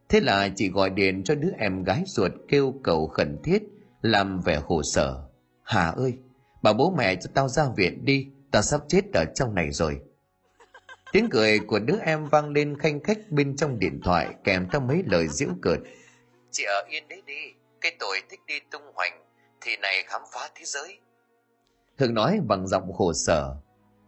Thế 0.08 0.20
là 0.20 0.48
chị 0.56 0.68
gọi 0.68 0.90
điện 0.90 1.22
cho 1.24 1.34
đứa 1.34 1.50
em 1.58 1.84
gái 1.84 2.02
ruột 2.06 2.32
kêu 2.48 2.74
cầu 2.82 3.06
khẩn 3.06 3.38
thiết, 3.44 3.62
làm 4.02 4.40
vẻ 4.40 4.60
khổ 4.66 4.82
sở. 4.82 5.24
Hà 5.62 5.90
ơi, 5.90 6.18
bà 6.62 6.72
bố 6.72 6.94
mẹ 6.98 7.16
cho 7.16 7.30
tao 7.34 7.48
ra 7.48 7.64
viện 7.76 8.04
đi, 8.04 8.28
tao 8.50 8.62
sắp 8.62 8.80
chết 8.88 9.02
ở 9.14 9.24
trong 9.34 9.54
này 9.54 9.70
rồi. 9.72 10.00
Tiếng 11.12 11.28
cười 11.30 11.58
của 11.58 11.78
đứa 11.78 11.98
em 12.00 12.26
vang 12.26 12.50
lên 12.50 12.78
khanh 12.78 13.00
khách 13.00 13.18
bên 13.30 13.56
trong 13.56 13.78
điện 13.78 14.00
thoại 14.04 14.34
kèm 14.44 14.68
theo 14.72 14.80
mấy 14.80 15.02
lời 15.06 15.28
giễu 15.28 15.48
cợt. 15.62 15.78
Chị 16.50 16.64
ở 16.64 16.86
yên 16.88 17.08
đấy 17.08 17.22
đi, 17.26 17.54
cái 17.80 17.96
tội 17.98 18.20
thích 18.30 18.40
đi 18.46 18.60
tung 18.70 18.82
hoành, 18.94 19.24
thì 19.60 19.76
này 19.76 20.04
khám 20.06 20.22
phá 20.32 20.50
thế 20.54 20.64
giới. 20.64 20.98
Hương 21.98 22.14
nói 22.14 22.40
bằng 22.48 22.66
giọng 22.66 22.92
khổ 22.92 23.12
sở, 23.12 23.56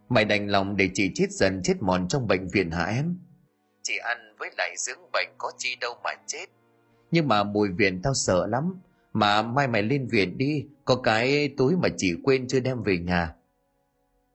Mày 0.09 0.25
đành 0.25 0.47
lòng 0.47 0.75
để 0.77 0.89
chị 0.93 1.11
chết 1.15 1.31
dần 1.31 1.61
chết 1.63 1.73
mòn 1.81 2.07
trong 2.07 2.27
bệnh 2.27 2.47
viện 2.47 2.71
hả 2.71 2.85
em? 2.85 3.17
Chị 3.81 3.97
ăn 3.97 4.35
với 4.39 4.49
lại 4.57 4.75
dưỡng 4.77 5.11
bệnh 5.13 5.29
có 5.37 5.51
chi 5.57 5.75
đâu 5.81 5.93
mà 6.03 6.11
chết. 6.27 6.45
Nhưng 7.11 7.27
mà 7.27 7.43
mùi 7.43 7.69
viện 7.69 8.01
tao 8.03 8.13
sợ 8.13 8.47
lắm. 8.47 8.81
Mà 9.13 9.41
mai 9.41 9.67
mày 9.67 9.83
lên 9.83 10.07
viện 10.07 10.37
đi, 10.37 10.65
có 10.85 10.95
cái 10.95 11.53
túi 11.57 11.75
mà 11.75 11.89
chị 11.97 12.13
quên 12.23 12.47
chưa 12.47 12.59
đem 12.59 12.83
về 12.83 12.97
nhà. 12.97 13.35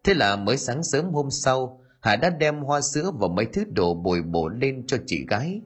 Thế 0.04 0.14
là 0.14 0.36
mới 0.36 0.56
sáng 0.56 0.82
sớm 0.82 1.12
hôm 1.12 1.30
sau, 1.30 1.80
Hà 2.00 2.16
đã 2.16 2.30
đem 2.30 2.58
hoa 2.58 2.80
sữa 2.80 3.10
và 3.14 3.28
mấy 3.28 3.46
thứ 3.46 3.64
đồ 3.64 3.94
bồi 3.94 4.22
bổ 4.22 4.48
lên 4.48 4.86
cho 4.86 4.96
chị 5.06 5.26
gái. 5.28 5.60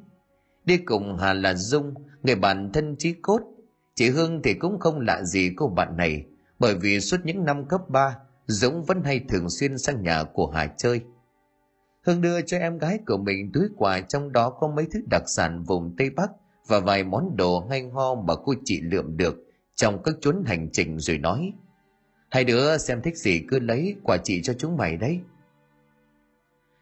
Đi 0.65 0.77
cùng 0.77 1.17
Hà 1.17 1.33
là 1.33 1.55
Dung, 1.55 1.95
người 2.23 2.35
bạn 2.35 2.71
thân 2.73 2.97
trí 2.99 3.13
cốt. 3.13 3.41
Chị 3.95 4.11
Hương 4.11 4.43
thì 4.43 4.55
cũng 4.55 4.81
không 4.81 5.01
lạ 5.01 5.23
gì 5.23 5.51
cô 5.57 5.69
bạn 5.69 5.97
này, 5.97 6.25
bởi 6.59 6.75
vì 6.75 7.01
suốt 7.01 7.17
những 7.25 7.45
năm 7.45 7.65
cấp 7.69 7.81
3, 7.89 8.17
Dũng 8.47 8.85
vẫn 8.85 9.03
hay 9.05 9.21
thường 9.29 9.51
xuyên 9.51 9.79
sang 9.79 10.03
nhà 10.03 10.25
của 10.25 10.47
Hà 10.47 10.67
chơi. 10.67 11.01
Hương 12.07 12.21
đưa 12.21 12.41
cho 12.41 12.59
em 12.59 12.79
gái 12.79 12.99
của 13.07 13.17
mình 13.17 13.51
túi 13.55 13.65
quà 13.77 14.01
trong 14.01 14.33
đó 14.33 14.51
có 14.51 14.69
mấy 14.69 14.87
thứ 14.93 15.01
đặc 15.11 15.23
sản 15.27 15.63
vùng 15.63 15.95
Tây 15.99 16.11
Bắc 16.11 16.31
và 16.67 16.81
vài 16.81 17.05
món 17.05 17.37
đồ 17.37 17.67
hay 17.71 17.83
ho 17.93 18.15
mà 18.15 18.35
cô 18.45 18.55
chị 18.65 18.81
lượm 18.81 19.17
được 19.17 19.37
trong 19.75 20.03
các 20.03 20.15
chuyến 20.21 20.43
hành 20.47 20.69
trình 20.73 20.99
rồi 20.99 21.19
nói, 21.19 21.53
hai 22.29 22.45
đứa 22.45 22.79
xem 22.79 23.03
thích 23.03 23.17
gì 23.17 23.45
cứ 23.49 23.59
lấy 23.59 23.97
quà 24.03 24.17
chị 24.17 24.43
cho 24.43 24.55
chúng 24.59 24.77
mày 24.77 24.97
đấy. 24.97 25.21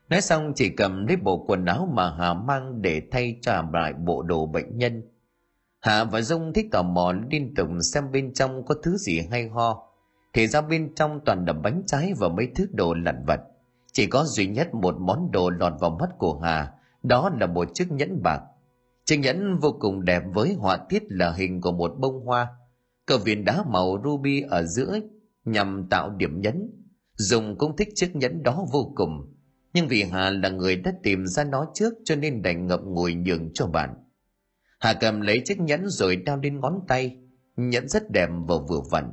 Nói 0.08 0.20
xong, 0.20 0.52
chị 0.56 0.68
cầm 0.68 1.06
lấy 1.06 1.16
bộ 1.16 1.44
quần 1.46 1.64
áo 1.64 1.88
mà 1.92 2.14
hà 2.18 2.34
mang 2.34 2.82
để 2.82 3.02
thay 3.10 3.36
cho 3.42 3.64
lại 3.72 3.92
bộ 3.92 4.22
đồ 4.22 4.46
bệnh 4.46 4.78
nhân. 4.78 5.02
Hà 5.80 6.04
và 6.04 6.20
dung 6.20 6.52
thích 6.52 6.66
tò 6.72 6.82
mò 6.82 7.12
liên 7.30 7.54
tục 7.54 7.68
xem 7.82 8.12
bên 8.12 8.32
trong 8.34 8.64
có 8.64 8.74
thứ 8.82 8.96
gì 8.96 9.20
hay 9.30 9.48
ho. 9.48 9.82
Thì 10.32 10.46
ra 10.46 10.60
bên 10.60 10.94
trong 10.94 11.20
toàn 11.24 11.44
là 11.44 11.52
bánh 11.52 11.82
trái 11.86 12.12
và 12.18 12.28
mấy 12.28 12.48
thứ 12.54 12.66
đồ 12.72 12.94
lặt 12.94 13.14
vặt. 13.26 13.40
Chỉ 13.92 14.06
có 14.06 14.24
duy 14.24 14.46
nhất 14.46 14.74
một 14.74 14.96
món 14.98 15.30
đồ 15.30 15.50
lọt 15.50 15.72
vào 15.80 15.90
mắt 16.00 16.08
của 16.18 16.40
hà, 16.40 16.72
đó 17.02 17.30
là 17.40 17.46
một 17.46 17.68
chiếc 17.74 17.92
nhẫn 17.92 18.22
bạc 18.22 18.40
chiếc 19.10 19.16
nhẫn 19.16 19.58
vô 19.58 19.76
cùng 19.80 20.04
đẹp 20.04 20.22
với 20.34 20.54
họa 20.54 20.78
tiết 20.88 21.02
là 21.08 21.32
hình 21.32 21.60
của 21.60 21.72
một 21.72 21.94
bông 21.98 22.24
hoa. 22.24 22.48
Cờ 23.06 23.18
viền 23.18 23.44
đá 23.44 23.64
màu 23.68 24.00
ruby 24.04 24.40
ở 24.40 24.64
giữa 24.64 24.98
nhằm 25.44 25.86
tạo 25.90 26.10
điểm 26.10 26.40
nhấn. 26.40 26.70
Dùng 27.14 27.58
cũng 27.58 27.76
thích 27.76 27.88
chiếc 27.94 28.16
nhẫn 28.16 28.42
đó 28.42 28.66
vô 28.72 28.92
cùng. 28.94 29.34
Nhưng 29.72 29.88
vì 29.88 30.02
hà 30.02 30.30
là 30.30 30.48
người 30.48 30.76
đã 30.76 30.92
tìm 31.02 31.26
ra 31.26 31.44
nó 31.44 31.66
trước 31.74 31.94
cho 32.04 32.16
nên 32.16 32.42
đành 32.42 32.66
ngậm 32.66 32.94
ngùi 32.94 33.14
nhường 33.14 33.50
cho 33.54 33.66
bạn. 33.66 33.94
Hà 34.78 34.92
cầm 34.92 35.20
lấy 35.20 35.42
chiếc 35.44 35.60
nhẫn 35.60 35.88
rồi 35.88 36.16
đeo 36.16 36.36
lên 36.36 36.60
ngón 36.60 36.80
tay. 36.88 37.16
Nhẫn 37.56 37.88
rất 37.88 38.10
đẹp 38.10 38.28
và 38.48 38.54
vừa 38.68 38.80
vặn. 38.90 39.10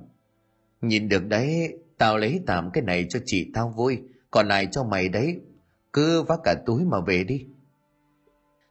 Nhìn 0.81 1.09
được 1.09 1.25
đấy, 1.25 1.73
tao 1.97 2.17
lấy 2.17 2.39
tạm 2.47 2.69
cái 2.73 2.83
này 2.83 3.05
cho 3.09 3.19
chị 3.25 3.51
tao 3.53 3.73
vui. 3.77 3.99
Còn 4.31 4.47
lại 4.47 4.67
cho 4.71 4.83
mày 4.83 5.09
đấy. 5.09 5.41
Cứ 5.93 6.21
vác 6.21 6.39
cả 6.43 6.55
túi 6.65 6.85
mà 6.85 6.99
về 6.99 7.23
đi 7.23 7.47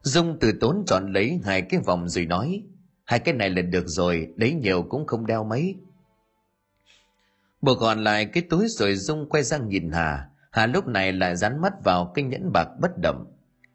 dung 0.07 0.39
từ 0.41 0.53
tốn 0.61 0.85
chọn 0.87 1.13
lấy 1.13 1.41
hai 1.45 1.63
cái 1.63 1.81
vòng 1.81 2.09
rồi 2.09 2.27
nói, 2.27 2.63
hai 3.05 3.19
cái 3.19 3.35
này 3.35 3.51
là 3.51 3.63
được 3.63 3.85
rồi 3.87 4.29
Đấy 4.37 4.55
nhiều 4.55 4.83
cũng 4.83 5.07
không 5.07 5.27
đeo 5.27 5.45
mấy. 5.45 5.77
Bộ 7.61 7.75
còn 7.75 8.05
lại 8.05 8.27
cái 8.27 8.43
túi 8.51 8.69
rồi 8.69 8.95
dung 8.95 9.29
quay 9.29 9.45
sang 9.45 9.69
nhìn 9.69 9.91
hà. 9.91 10.29
Hà 10.51 10.67
lúc 10.67 10.87
này 10.87 11.13
lại 11.13 11.37
dán 11.37 11.61
mắt 11.61 11.73
vào 11.85 12.13
cái 12.15 12.25
nhẫn 12.25 12.53
bạc 12.53 12.69
bất 12.81 12.91
động. 13.03 13.27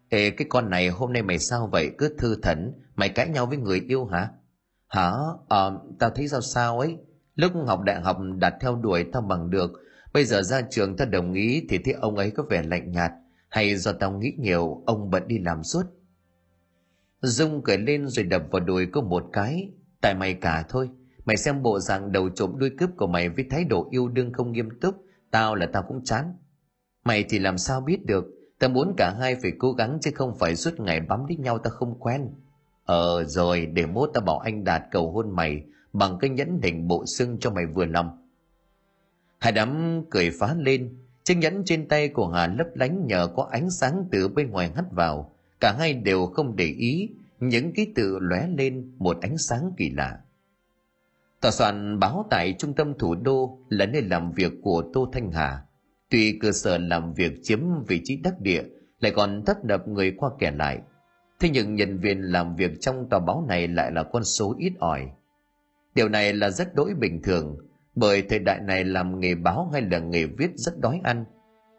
Ê, 0.10 0.30
cái 0.30 0.48
con 0.50 0.70
này 0.70 0.90
hôm 0.90 1.14
nay 1.14 1.24
mày 1.24 1.40
sao 1.40 1.68
vậy? 1.72 1.92
Cứ 1.98 2.16
thư 2.18 2.36
thẩn 2.42 2.74
mày 2.96 3.10
cãi 3.10 3.30
nhau 3.30 3.46
với 3.46 3.58
người 3.58 3.82
yêu 3.88 4.06
hả? 4.06 4.30
Hả? 4.88 5.12
Ờ 5.48 5.80
tao 6.00 6.10
thấy 6.10 6.28
sao 6.28 6.42
sao 6.42 6.80
ấy. 6.80 6.98
Lúc 7.36 7.52
học 7.68 7.82
đại 7.82 8.02
học 8.02 8.18
đặt 8.38 8.54
theo 8.62 8.76
đuổi 8.76 9.06
tao 9.14 9.22
bằng 9.22 9.50
được. 9.50 9.72
Bây 10.14 10.26
giờ 10.26 10.42
ra 10.42 10.62
trường 10.70 10.98
tao 10.98 11.08
đồng 11.08 11.34
ý 11.34 11.66
thì 11.70 11.78
thấy 11.78 11.94
ông 11.94 12.16
ấy 12.16 12.32
có 12.32 12.44
vẻ 12.50 12.64
lạnh 12.64 12.92
nhạt. 12.92 13.12
Hay 13.50 13.76
do 13.76 13.92
tao 13.92 14.12
nghĩ 14.12 14.34
nhiều, 14.38 14.84
ông 14.86 15.10
bận 15.10 15.28
đi 15.28 15.40
làm 15.40 15.64
suốt 15.64 15.84
dung 17.22 17.62
cười 17.64 17.78
lên 17.78 18.08
rồi 18.08 18.26
đập 18.26 18.44
vào 18.52 18.60
đùi 18.60 18.86
có 18.86 19.02
một 19.02 19.24
cái. 19.34 19.70
Tại 20.02 20.16
mày 20.16 20.34
cả 20.34 20.66
thôi. 20.70 20.90
Mày 21.26 21.38
xem 21.38 21.64
bộ 21.64 21.80
dạng 21.80 22.12
đầu 22.12 22.30
trộm 22.30 22.58
đuôi 22.58 22.72
cướp 22.78 22.90
của 22.98 23.08
mày 23.08 23.30
với 23.30 23.46
thái 23.50 23.64
độ 23.64 23.88
yêu 23.92 24.08
đương 24.08 24.34
không 24.34 24.52
nghiêm 24.52 24.70
túc. 24.82 24.96
Tao 25.32 25.56
là 25.56 25.66
tao 25.66 25.84
cũng 25.88 26.04
chán. 26.04 26.34
Mày 27.06 27.26
thì 27.30 27.40
làm 27.40 27.58
sao 27.58 27.82
biết 27.82 28.06
được? 28.06 28.26
Tao 28.60 28.70
muốn 28.70 28.94
cả 28.98 29.16
hai 29.20 29.36
phải 29.36 29.52
cố 29.60 29.72
gắng 29.72 29.98
chứ 30.02 30.12
không 30.16 30.36
phải 30.40 30.56
suốt 30.56 30.80
ngày 30.80 31.00
bám 31.00 31.26
đít 31.28 31.40
nhau 31.40 31.58
tao 31.58 31.72
không 31.72 32.00
quen. 32.00 32.30
Ờ 32.86 33.24
rồi, 33.24 33.66
để 33.66 33.86
mốt 33.86 34.10
tao 34.14 34.24
bảo 34.24 34.40
anh 34.40 34.64
đạt 34.64 34.82
cầu 34.92 35.12
hôn 35.12 35.36
mày 35.36 35.64
bằng 35.94 36.18
cái 36.20 36.30
nhẫn 36.30 36.62
đỉnh 36.62 36.88
bộ 36.88 37.06
xương 37.06 37.38
cho 37.40 37.52
mày 37.52 37.66
vừa 37.66 37.86
lòng. 37.86 38.28
Hai 39.40 39.52
đám 39.52 40.02
cười 40.10 40.32
phá 40.40 40.56
lên. 40.58 40.98
Chiếc 41.24 41.36
nhẫn 41.36 41.64
trên 41.66 41.88
tay 41.88 42.10
của 42.10 42.28
hà 42.28 42.48
lấp 42.48 42.68
lánh 42.76 43.08
nhờ 43.08 43.28
có 43.36 43.48
ánh 43.52 43.70
sáng 43.70 44.06
từ 44.12 44.28
bên 44.28 44.50
ngoài 44.50 44.72
hắt 44.76 44.86
vào 44.92 45.36
cả 45.62 45.76
hai 45.80 45.94
đều 45.94 46.26
không 46.26 46.56
để 46.56 46.66
ý, 46.66 47.10
những 47.40 47.74
ký 47.74 47.94
tự 47.96 48.20
lóe 48.20 48.48
lên 48.48 48.92
một 48.98 49.18
ánh 49.22 49.38
sáng 49.38 49.72
kỳ 49.78 49.90
lạ. 49.90 50.20
Tòa 51.42 51.52
soạn 51.52 52.00
báo 52.00 52.26
tại 52.30 52.56
trung 52.60 52.74
tâm 52.74 52.94
thủ 53.00 53.16
đô 53.16 53.60
là 53.70 53.86
nơi 53.86 54.02
làm 54.02 54.32
việc 54.32 54.54
của 54.62 54.84
tô 54.94 55.12
thanh 55.14 55.32
hà. 55.32 55.62
Tuy 56.10 56.40
cơ 56.42 56.52
sở 56.52 56.78
làm 56.78 57.14
việc 57.14 57.32
chiếm 57.44 57.60
vị 57.88 58.02
trí 58.04 58.16
đắc 58.16 58.40
địa, 58.40 58.64
lại 59.00 59.12
còn 59.16 59.44
tấp 59.46 59.66
nập 59.66 59.88
người 59.88 60.12
qua 60.18 60.30
kẻ 60.40 60.52
lại. 60.52 60.80
Thế 61.40 61.50
nhưng 61.50 61.76
nhân 61.76 62.00
viên 62.00 62.22
làm 62.22 62.56
việc 62.56 62.72
trong 62.80 63.10
tòa 63.10 63.20
báo 63.20 63.46
này 63.48 63.68
lại 63.68 63.92
là 63.92 64.04
con 64.04 64.24
số 64.24 64.56
ít 64.60 64.74
ỏi. 64.80 65.10
Điều 65.96 66.10
này 66.10 66.34
là 66.34 66.50
rất 66.50 66.76
đỗi 66.76 66.94
bình 67.00 67.22
thường, 67.22 67.58
bởi 67.96 68.22
thời 68.22 68.40
đại 68.40 68.60
này 68.62 68.84
làm 68.84 69.20
nghề 69.20 69.36
báo 69.36 69.70
hay 69.74 69.82
là 69.82 70.00
nghề 70.00 70.26
viết 70.26 70.50
rất 70.56 70.80
đói 70.80 71.00
ăn. 71.04 71.26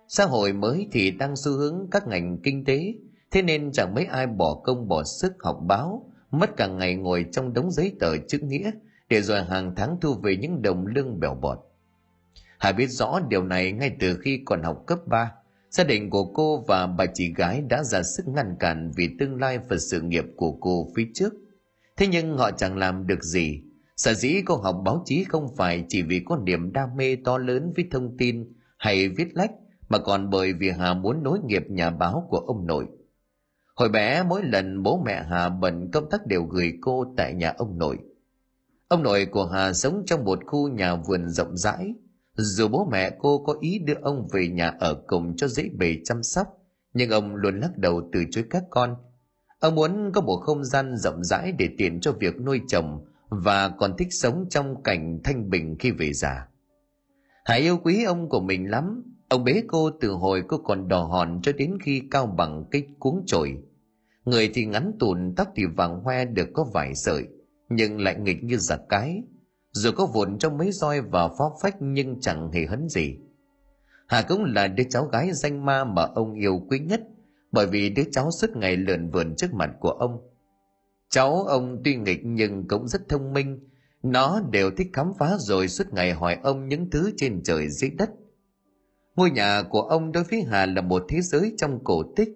Xã 0.08 0.24
hội 0.24 0.52
mới 0.52 0.88
thì 0.92 1.10
đang 1.10 1.36
xu 1.36 1.52
hướng 1.52 1.88
các 1.90 2.08
ngành 2.08 2.38
kinh 2.42 2.64
tế 2.64 2.94
thế 3.32 3.42
nên 3.42 3.72
chẳng 3.72 3.94
mấy 3.94 4.04
ai 4.04 4.26
bỏ 4.26 4.54
công 4.64 4.88
bỏ 4.88 5.04
sức 5.04 5.32
học 5.40 5.58
báo 5.66 6.12
mất 6.30 6.56
cả 6.56 6.66
ngày 6.66 6.94
ngồi 6.94 7.26
trong 7.32 7.52
đống 7.52 7.70
giấy 7.70 7.92
tờ 8.00 8.16
chữ 8.28 8.38
nghĩa 8.38 8.70
để 9.08 9.22
rồi 9.22 9.42
hàng 9.42 9.72
tháng 9.76 9.96
thu 10.00 10.14
về 10.14 10.36
những 10.36 10.62
đồng 10.62 10.86
lương 10.86 11.20
bèo 11.20 11.34
bọt 11.34 11.58
hải 12.62 12.72
biết 12.72 12.86
rõ 12.86 13.20
điều 13.28 13.44
này 13.44 13.72
ngay 13.72 13.96
từ 14.00 14.16
khi 14.16 14.40
còn 14.44 14.62
học 14.62 14.84
cấp 14.86 14.98
3. 15.06 15.32
Gia 15.70 15.84
đình 15.84 16.10
của 16.10 16.24
cô 16.24 16.64
và 16.68 16.86
bà 16.86 17.06
chị 17.14 17.32
gái 17.34 17.62
đã 17.68 17.82
ra 17.82 18.02
sức 18.02 18.28
ngăn 18.28 18.56
cản 18.60 18.90
vì 18.96 19.08
tương 19.18 19.40
lai 19.40 19.58
và 19.68 19.76
sự 19.78 20.00
nghiệp 20.00 20.24
của 20.36 20.52
cô 20.52 20.88
phía 20.96 21.06
trước. 21.14 21.32
Thế 21.96 22.06
nhưng 22.06 22.38
họ 22.38 22.50
chẳng 22.50 22.76
làm 22.76 23.06
được 23.06 23.24
gì. 23.24 23.62
Sở 23.96 24.14
dĩ 24.14 24.42
cô 24.46 24.56
học 24.56 24.82
báo 24.84 25.02
chí 25.04 25.24
không 25.24 25.56
phải 25.56 25.84
chỉ 25.88 26.02
vì 26.02 26.20
có 26.24 26.36
niềm 26.36 26.72
đam 26.72 26.88
mê 26.96 27.16
to 27.24 27.38
lớn 27.38 27.72
với 27.76 27.84
thông 27.90 28.16
tin 28.16 28.52
hay 28.78 29.08
viết 29.08 29.28
lách, 29.34 29.50
mà 29.88 29.98
còn 29.98 30.30
bởi 30.30 30.52
vì 30.52 30.70
Hà 30.70 30.94
muốn 30.94 31.22
nối 31.22 31.38
nghiệp 31.44 31.62
nhà 31.68 31.90
báo 31.90 32.26
của 32.30 32.38
ông 32.38 32.66
nội. 32.66 32.86
Hồi 33.74 33.88
bé 33.88 34.22
mỗi 34.22 34.42
lần 34.44 34.82
bố 34.82 35.02
mẹ 35.06 35.22
Hà 35.30 35.48
bận 35.48 35.90
công 35.92 36.10
tác 36.10 36.26
đều 36.26 36.44
gửi 36.44 36.72
cô 36.80 37.14
tại 37.16 37.34
nhà 37.34 37.54
ông 37.56 37.78
nội. 37.78 37.98
Ông 38.88 39.02
nội 39.02 39.26
của 39.26 39.46
Hà 39.46 39.72
sống 39.72 40.02
trong 40.06 40.24
một 40.24 40.38
khu 40.46 40.68
nhà 40.68 40.94
vườn 40.94 41.28
rộng 41.28 41.56
rãi, 41.56 41.94
dù 42.36 42.68
bố 42.68 42.88
mẹ 42.92 43.10
cô 43.18 43.44
có 43.46 43.56
ý 43.60 43.78
đưa 43.78 43.94
ông 44.02 44.28
về 44.32 44.48
nhà 44.48 44.68
ở 44.80 45.02
cùng 45.06 45.36
cho 45.36 45.48
dễ 45.48 45.68
bề 45.78 45.96
chăm 46.04 46.22
sóc, 46.22 46.46
nhưng 46.94 47.10
ông 47.10 47.34
luôn 47.34 47.60
lắc 47.60 47.78
đầu 47.78 48.10
từ 48.12 48.24
chối 48.30 48.44
các 48.50 48.62
con. 48.70 48.96
Ông 49.60 49.74
muốn 49.74 50.12
có 50.14 50.20
một 50.20 50.36
không 50.36 50.64
gian 50.64 50.96
rộng 50.96 51.24
rãi 51.24 51.52
để 51.52 51.68
tiện 51.78 52.00
cho 52.00 52.12
việc 52.12 52.40
nuôi 52.40 52.60
chồng 52.68 53.04
và 53.28 53.68
còn 53.68 53.96
thích 53.98 54.08
sống 54.10 54.46
trong 54.50 54.82
cảnh 54.82 55.20
thanh 55.24 55.50
bình 55.50 55.76
khi 55.78 55.90
về 55.90 56.12
già. 56.12 56.48
Hải 57.44 57.60
yêu 57.60 57.78
quý 57.84 58.04
ông 58.04 58.28
của 58.28 58.40
mình 58.40 58.70
lắm, 58.70 59.02
ông 59.32 59.44
bế 59.44 59.62
cô 59.66 59.90
từ 60.00 60.10
hồi 60.10 60.42
cô 60.48 60.58
còn 60.58 60.88
đỏ 60.88 61.02
hòn 61.04 61.40
cho 61.42 61.52
đến 61.52 61.78
khi 61.82 62.02
cao 62.10 62.26
bằng 62.26 62.64
cái 62.70 62.86
cuống 62.98 63.22
trội 63.26 63.62
Người 64.24 64.50
thì 64.54 64.64
ngắn 64.64 64.92
tùn, 64.98 65.34
tóc 65.36 65.48
thì 65.56 65.64
vàng 65.76 66.00
hoe 66.00 66.24
được 66.24 66.48
có 66.54 66.64
vài 66.74 66.94
sợi, 66.94 67.28
nhưng 67.68 68.00
lại 68.00 68.16
nghịch 68.20 68.44
như 68.44 68.56
giặc 68.56 68.80
cái, 68.88 69.22
dù 69.72 69.90
có 69.96 70.06
vụn 70.06 70.38
trong 70.38 70.58
mấy 70.58 70.72
roi 70.72 71.00
và 71.00 71.28
phó 71.28 71.52
phách 71.62 71.76
nhưng 71.80 72.20
chẳng 72.20 72.52
hề 72.52 72.66
hấn 72.66 72.88
gì. 72.88 73.16
Hà 74.08 74.22
cũng 74.22 74.44
là 74.44 74.68
đứa 74.68 74.84
cháu 74.90 75.04
gái 75.04 75.32
danh 75.32 75.66
ma 75.66 75.84
mà 75.84 76.02
ông 76.02 76.34
yêu 76.34 76.66
quý 76.70 76.78
nhất 76.78 77.02
bởi 77.52 77.66
vì 77.66 77.90
đứa 77.90 78.04
cháu 78.12 78.30
suốt 78.30 78.56
ngày 78.56 78.76
lượn 78.76 79.10
vườn 79.10 79.36
trước 79.36 79.54
mặt 79.54 79.70
của 79.80 79.90
ông. 79.90 80.20
Cháu 81.10 81.44
ông 81.44 81.82
tuy 81.84 81.96
nghịch 81.96 82.20
nhưng 82.24 82.68
cũng 82.68 82.88
rất 82.88 83.08
thông 83.08 83.32
minh. 83.32 83.68
Nó 84.02 84.40
đều 84.50 84.70
thích 84.70 84.88
khám 84.92 85.12
phá 85.18 85.36
rồi 85.38 85.68
suốt 85.68 85.92
ngày 85.92 86.12
hỏi 86.12 86.38
ông 86.42 86.68
những 86.68 86.90
thứ 86.90 87.12
trên 87.16 87.42
trời 87.42 87.68
dưới 87.68 87.90
đất 87.90 88.10
ngôi 89.16 89.30
nhà 89.30 89.62
của 89.70 89.80
ông 89.80 90.12
đối 90.12 90.24
với 90.24 90.42
hà 90.42 90.66
là 90.66 90.80
một 90.80 91.04
thế 91.08 91.20
giới 91.20 91.54
trong 91.56 91.84
cổ 91.84 92.02
tích. 92.16 92.28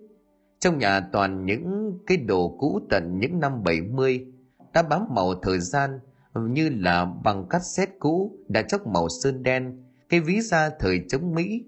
Trong 0.59 0.79
nhà 0.79 1.01
toàn 1.12 1.47
những 1.47 1.93
cái 2.07 2.16
đồ 2.16 2.57
cũ 2.59 2.81
tận 2.91 3.18
những 3.18 3.41
năm 3.41 3.62
70 3.64 4.27
đã 4.72 4.83
bám 4.83 5.03
màu 5.14 5.35
thời 5.43 5.61
gian, 5.61 5.91
như 6.35 6.68
là 6.68 7.05
bằng 7.24 7.47
cắt 7.51 7.62
xét 7.77 7.89
cũ 7.99 8.39
đã 8.49 8.62
chóc 8.62 8.87
màu 8.87 9.09
sơn 9.22 9.43
đen, 9.43 9.85
cái 10.09 10.20
ví 10.20 10.41
da 10.41 10.70
thời 10.79 11.01
chống 11.09 11.35
mỹ, 11.35 11.64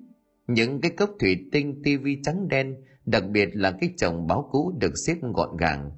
những 0.47 0.81
cái 0.81 0.91
cốc 0.91 1.11
thủy 1.21 1.37
tinh 1.53 1.83
tivi 1.85 2.19
trắng 2.23 2.49
đen, 2.49 2.77
đặc 3.07 3.25
biệt 3.31 3.49
là 3.53 3.71
cái 3.81 3.91
chồng 3.97 4.27
báo 4.27 4.49
cũ 4.53 4.73
được 4.79 4.93
xếp 5.07 5.17
gọn 5.35 5.57
gàng. 5.57 5.91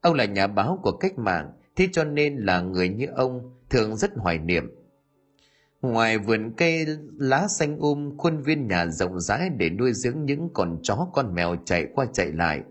Ông 0.00 0.14
là 0.14 0.24
nhà 0.24 0.46
báo 0.46 0.78
của 0.82 0.92
cách 0.92 1.18
mạng, 1.18 1.52
thế 1.76 1.88
cho 1.92 2.04
nên 2.04 2.36
là 2.36 2.60
người 2.60 2.88
như 2.88 3.06
ông 3.06 3.54
thường 3.70 3.96
rất 3.96 4.10
hoài 4.16 4.38
niệm 4.38 4.77
ngoài 5.82 6.18
vườn 6.18 6.52
cây 6.56 6.86
lá 7.18 7.48
xanh 7.48 7.78
um 7.78 8.16
khuôn 8.16 8.42
viên 8.42 8.68
nhà 8.68 8.86
rộng 8.86 9.20
rãi 9.20 9.50
để 9.56 9.70
nuôi 9.70 9.92
dưỡng 9.92 10.24
những 10.24 10.50
con 10.54 10.78
chó 10.82 11.08
con 11.12 11.34
mèo 11.34 11.56
chạy 11.64 11.86
qua 11.94 12.06
chạy 12.12 12.32
lại 12.32 12.62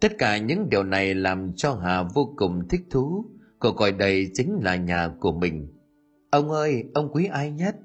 tất 0.00 0.12
cả 0.18 0.38
những 0.38 0.68
điều 0.68 0.82
này 0.82 1.14
làm 1.14 1.52
cho 1.56 1.74
hà 1.74 2.02
vô 2.02 2.34
cùng 2.36 2.68
thích 2.68 2.82
thú 2.90 3.24
Cô 3.62 3.72
coi 3.72 3.92
đây 3.92 4.30
chính 4.34 4.60
là 4.62 4.76
nhà 4.76 5.08
của 5.20 5.32
mình. 5.32 5.68
Ông 6.30 6.50
ơi, 6.50 6.84
ông 6.94 7.12
quý 7.12 7.26
ai 7.26 7.50
nhất? 7.50 7.76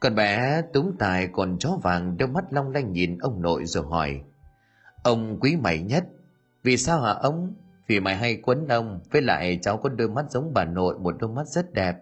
Còn 0.00 0.14
bé 0.14 0.62
túng 0.72 0.96
tài 0.98 1.28
còn 1.32 1.58
chó 1.58 1.78
vàng 1.82 2.16
đôi 2.16 2.28
mắt 2.28 2.44
long 2.50 2.70
lanh 2.70 2.92
nhìn 2.92 3.18
ông 3.18 3.42
nội 3.42 3.64
rồi 3.64 3.84
hỏi. 3.90 4.22
Ông 5.04 5.40
quý 5.40 5.56
mày 5.56 5.82
nhất. 5.82 6.04
Vì 6.62 6.76
sao 6.76 7.00
hả 7.00 7.10
ông? 7.10 7.54
Vì 7.88 8.00
mày 8.00 8.16
hay 8.16 8.36
quấn 8.42 8.68
ông, 8.68 9.00
với 9.10 9.22
lại 9.22 9.58
cháu 9.62 9.76
có 9.76 9.88
đôi 9.88 10.08
mắt 10.08 10.30
giống 10.30 10.54
bà 10.54 10.64
nội, 10.64 10.98
một 10.98 11.14
đôi 11.18 11.30
mắt 11.30 11.46
rất 11.46 11.72
đẹp. 11.72 11.96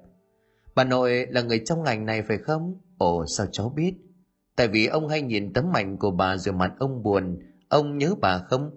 Bà 0.74 0.84
nội 0.84 1.26
là 1.30 1.42
người 1.42 1.62
trong 1.64 1.82
ngành 1.82 2.06
này 2.06 2.22
phải 2.22 2.38
không? 2.38 2.80
Ồ, 2.98 3.26
sao 3.26 3.46
cháu 3.52 3.72
biết? 3.76 3.94
Tại 4.56 4.68
vì 4.68 4.86
ông 4.86 5.08
hay 5.08 5.22
nhìn 5.22 5.52
tấm 5.52 5.76
ảnh 5.76 5.96
của 5.96 6.10
bà 6.10 6.36
rồi 6.36 6.54
mặt 6.54 6.72
ông 6.78 7.02
buồn. 7.02 7.38
Ông 7.68 7.98
nhớ 7.98 8.14
bà 8.20 8.38
không? 8.38 8.70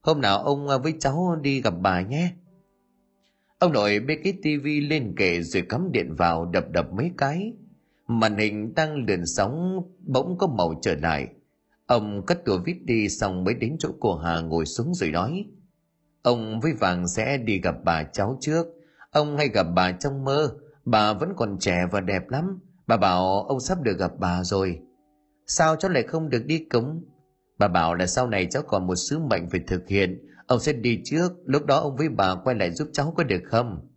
Hôm 0.00 0.20
nào 0.20 0.38
ông 0.38 0.68
à, 0.68 0.78
với 0.78 0.94
cháu 1.00 1.36
đi 1.42 1.60
gặp 1.60 1.74
bà 1.80 2.00
nhé. 2.00 2.32
Ông 3.58 3.72
nội 3.72 4.00
bê 4.00 4.16
cái 4.24 4.32
tivi 4.42 4.80
lên 4.80 5.14
kệ 5.16 5.42
rồi 5.42 5.62
cắm 5.68 5.92
điện 5.92 6.14
vào 6.14 6.44
đập 6.44 6.64
đập 6.70 6.92
mấy 6.92 7.10
cái. 7.18 7.52
Màn 8.06 8.36
hình 8.36 8.74
đang 8.74 9.06
lượn 9.06 9.26
sóng 9.26 9.82
bỗng 10.06 10.38
có 10.38 10.46
màu 10.46 10.74
trở 10.82 10.94
lại. 10.94 11.28
Ông 11.86 12.26
cất 12.26 12.44
cửa 12.44 12.58
vít 12.64 12.76
đi 12.84 13.08
xong 13.08 13.44
mới 13.44 13.54
đến 13.54 13.76
chỗ 13.78 13.88
cô 14.00 14.16
Hà 14.16 14.40
ngồi 14.40 14.66
xuống 14.66 14.94
rồi 14.94 15.10
nói. 15.10 15.44
Ông 16.22 16.60
với 16.60 16.72
Vàng 16.72 17.08
sẽ 17.08 17.38
đi 17.38 17.60
gặp 17.60 17.74
bà 17.84 18.02
cháu 18.02 18.38
trước. 18.40 18.66
Ông 19.10 19.36
hay 19.36 19.48
gặp 19.48 19.66
bà 19.74 19.92
trong 19.92 20.24
mơ. 20.24 20.54
Bà 20.84 21.12
vẫn 21.12 21.32
còn 21.36 21.58
trẻ 21.58 21.86
và 21.92 22.00
đẹp 22.00 22.28
lắm. 22.28 22.58
Bà 22.86 22.96
bảo 22.96 23.42
ông 23.42 23.60
sắp 23.60 23.82
được 23.82 23.98
gặp 23.98 24.12
bà 24.18 24.44
rồi. 24.44 24.80
Sao 25.46 25.76
cháu 25.76 25.90
lại 25.90 26.02
không 26.02 26.28
được 26.28 26.42
đi 26.46 26.58
cúng? 26.70 27.04
Bà 27.58 27.68
bảo 27.68 27.94
là 27.94 28.06
sau 28.06 28.26
này 28.26 28.46
cháu 28.50 28.62
còn 28.62 28.86
một 28.86 28.94
sứ 28.94 29.18
mệnh 29.18 29.50
phải 29.50 29.60
thực 29.66 29.88
hiện. 29.88 30.26
Ông 30.46 30.60
sẽ 30.60 30.72
đi 30.72 31.00
trước, 31.04 31.32
lúc 31.44 31.66
đó 31.66 31.76
ông 31.76 31.96
với 31.96 32.08
bà 32.08 32.34
quay 32.34 32.56
lại 32.56 32.70
giúp 32.70 32.88
cháu 32.92 33.12
có 33.16 33.24
được 33.24 33.42
không? 33.44 33.88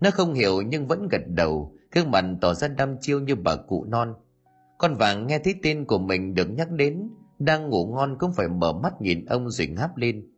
Nó 0.00 0.10
không 0.10 0.34
hiểu 0.34 0.62
nhưng 0.62 0.86
vẫn 0.86 1.08
gật 1.08 1.22
đầu, 1.26 1.76
gương 1.92 2.10
mặt 2.10 2.24
tỏ 2.40 2.54
ra 2.54 2.68
đăm 2.68 2.96
chiêu 3.00 3.20
như 3.20 3.34
bà 3.34 3.56
cụ 3.56 3.84
non. 3.84 4.14
Con 4.78 4.94
vàng 4.94 5.26
nghe 5.26 5.38
thấy 5.38 5.54
tên 5.62 5.84
của 5.84 5.98
mình 5.98 6.34
được 6.34 6.50
nhắc 6.50 6.70
đến, 6.70 7.10
đang 7.38 7.70
ngủ 7.70 7.86
ngon 7.86 8.16
cũng 8.18 8.32
phải 8.32 8.48
mở 8.48 8.72
mắt 8.72 9.00
nhìn 9.00 9.24
ông 9.24 9.50
rồi 9.50 9.66
ngáp 9.66 9.96
lên. 9.96 10.32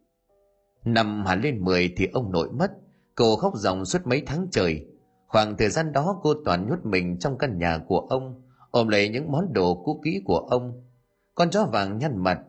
Năm 0.84 1.26
hẳn 1.26 1.40
lên 1.40 1.64
10 1.64 1.94
thì 1.96 2.06
ông 2.12 2.32
nội 2.32 2.48
mất, 2.52 2.70
cô 3.14 3.36
khóc 3.36 3.52
ròng 3.56 3.84
suốt 3.84 4.06
mấy 4.06 4.22
tháng 4.26 4.46
trời. 4.50 4.86
Khoảng 5.28 5.56
thời 5.56 5.68
gian 5.68 5.92
đó 5.92 6.20
cô 6.22 6.34
toàn 6.44 6.68
nhốt 6.68 6.78
mình 6.82 7.18
trong 7.18 7.38
căn 7.38 7.58
nhà 7.58 7.78
của 7.88 8.00
ông, 8.00 8.42
ôm 8.70 8.88
lấy 8.88 9.08
những 9.08 9.32
món 9.32 9.52
đồ 9.52 9.82
cũ 9.84 10.00
kỹ 10.04 10.22
của 10.24 10.38
ông. 10.38 10.82
Con 11.34 11.50
chó 11.50 11.64
vàng 11.64 11.98
nhăn 11.98 12.16
mặt, 12.16 12.40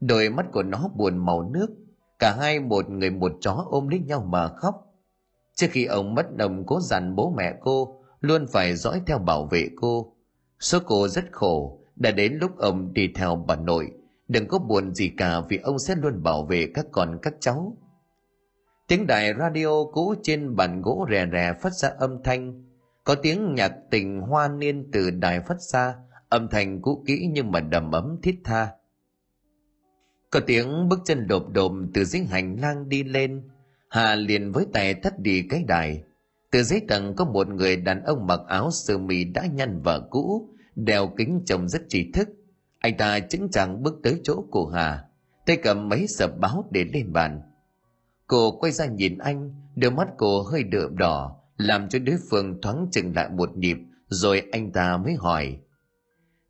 đôi 0.00 0.30
mắt 0.30 0.46
của 0.52 0.62
nó 0.62 0.88
buồn 0.96 1.16
màu 1.16 1.42
nước, 1.42 1.66
cả 2.18 2.36
hai 2.40 2.60
một 2.60 2.90
người 2.90 3.10
một 3.10 3.32
chó 3.40 3.64
ôm 3.70 3.88
lấy 3.88 4.00
nhau 4.00 4.26
mà 4.28 4.48
khóc. 4.48 4.74
Trước 5.54 5.66
khi 5.70 5.84
ông 5.84 6.14
mất 6.14 6.36
đồng 6.36 6.66
cố 6.66 6.80
dặn 6.80 7.16
bố 7.16 7.34
mẹ 7.36 7.54
cô 7.60 8.00
luôn 8.20 8.46
phải 8.46 8.76
dõi 8.76 9.00
theo 9.06 9.18
bảo 9.18 9.44
vệ 9.44 9.68
cô. 9.76 10.12
Số 10.60 10.78
cô 10.86 11.08
rất 11.08 11.24
khổ, 11.32 11.78
đã 11.96 12.10
đến 12.10 12.34
lúc 12.40 12.58
ông 12.58 12.92
đi 12.92 13.08
theo 13.14 13.44
bà 13.46 13.56
nội, 13.56 13.92
đừng 14.28 14.48
có 14.48 14.58
buồn 14.58 14.94
gì 14.94 15.12
cả 15.16 15.40
vì 15.48 15.56
ông 15.56 15.78
sẽ 15.78 15.94
luôn 15.94 16.22
bảo 16.22 16.44
vệ 16.44 16.66
các 16.74 16.86
con 16.92 17.18
các 17.22 17.34
cháu. 17.40 17.76
Tiếng 18.88 19.06
đài 19.06 19.34
radio 19.38 19.84
cũ 19.92 20.14
trên 20.22 20.56
bàn 20.56 20.82
gỗ 20.82 21.06
rè 21.10 21.26
rè 21.32 21.52
phát 21.60 21.72
ra 21.72 21.88
âm 21.98 22.22
thanh. 22.24 22.64
Có 23.04 23.14
tiếng 23.14 23.54
nhạc 23.54 23.72
tình 23.90 24.20
hoa 24.20 24.48
niên 24.48 24.88
từ 24.92 25.10
đài 25.10 25.40
phát 25.40 25.60
ra, 25.60 25.94
âm 26.28 26.48
thanh 26.48 26.82
cũ 26.82 27.04
kỹ 27.06 27.28
nhưng 27.30 27.52
mà 27.52 27.60
đầm 27.60 27.90
ấm 27.90 28.18
thiết 28.22 28.40
tha. 28.44 28.68
Có 30.30 30.40
tiếng 30.46 30.88
bước 30.88 30.98
chân 31.04 31.26
đột 31.26 31.52
đồm 31.52 31.90
từ 31.94 32.04
dưới 32.04 32.22
hành 32.22 32.56
lang 32.60 32.88
đi 32.88 33.04
lên, 33.04 33.42
Hà 33.88 34.14
liền 34.14 34.52
với 34.52 34.66
tay 34.72 34.94
thắt 34.94 35.18
đi 35.18 35.42
cái 35.50 35.64
đài. 35.68 36.02
Từ 36.50 36.62
dưới 36.62 36.80
tầng 36.88 37.14
có 37.16 37.24
một 37.24 37.48
người 37.48 37.76
đàn 37.76 38.04
ông 38.04 38.26
mặc 38.26 38.40
áo 38.48 38.70
sơ 38.70 38.98
mi 38.98 39.24
đã 39.24 39.46
nhăn 39.46 39.80
vợ 39.82 40.08
cũ, 40.10 40.48
đeo 40.74 41.12
kính 41.16 41.42
trông 41.46 41.68
rất 41.68 41.82
trí 41.88 42.12
thức. 42.12 42.28
Anh 42.78 42.96
ta 42.96 43.20
chững 43.20 43.48
chàng 43.50 43.82
bước 43.82 43.94
tới 44.02 44.20
chỗ 44.22 44.44
của 44.50 44.66
Hà, 44.66 45.04
tay 45.46 45.56
cầm 45.56 45.88
mấy 45.88 46.06
sập 46.06 46.38
báo 46.38 46.64
để 46.70 46.84
lên 46.92 47.12
bàn. 47.12 47.40
Cô 48.26 48.58
quay 48.60 48.72
ra 48.72 48.86
nhìn 48.86 49.18
anh, 49.18 49.54
đôi 49.76 49.90
mắt 49.90 50.08
cô 50.18 50.42
hơi 50.42 50.62
đượm 50.62 50.96
đỏ, 50.96 51.36
làm 51.56 51.88
cho 51.88 51.98
đối 51.98 52.16
phương 52.30 52.60
thoáng 52.62 52.88
chừng 52.92 53.14
lại 53.14 53.28
một 53.28 53.56
nhịp, 53.56 53.76
rồi 54.08 54.42
anh 54.52 54.72
ta 54.72 54.96
mới 54.96 55.14
hỏi. 55.14 55.58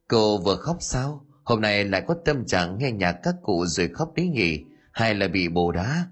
Cô 0.08 0.38
vừa 0.38 0.56
khóc 0.56 0.76
sao? 0.80 1.26
Hôm 1.44 1.60
nay 1.60 1.84
lại 1.84 2.02
có 2.06 2.14
tâm 2.24 2.46
trạng 2.46 2.78
nghe 2.78 2.92
nhạc 2.92 3.12
các 3.22 3.34
cụ 3.42 3.66
rồi 3.66 3.88
khóc 3.88 4.12
đấy 4.16 4.28
nhỉ? 4.28 4.64
Hay 4.92 5.14
là 5.14 5.28
bị 5.28 5.48
bồ 5.48 5.72
đá? 5.72 6.06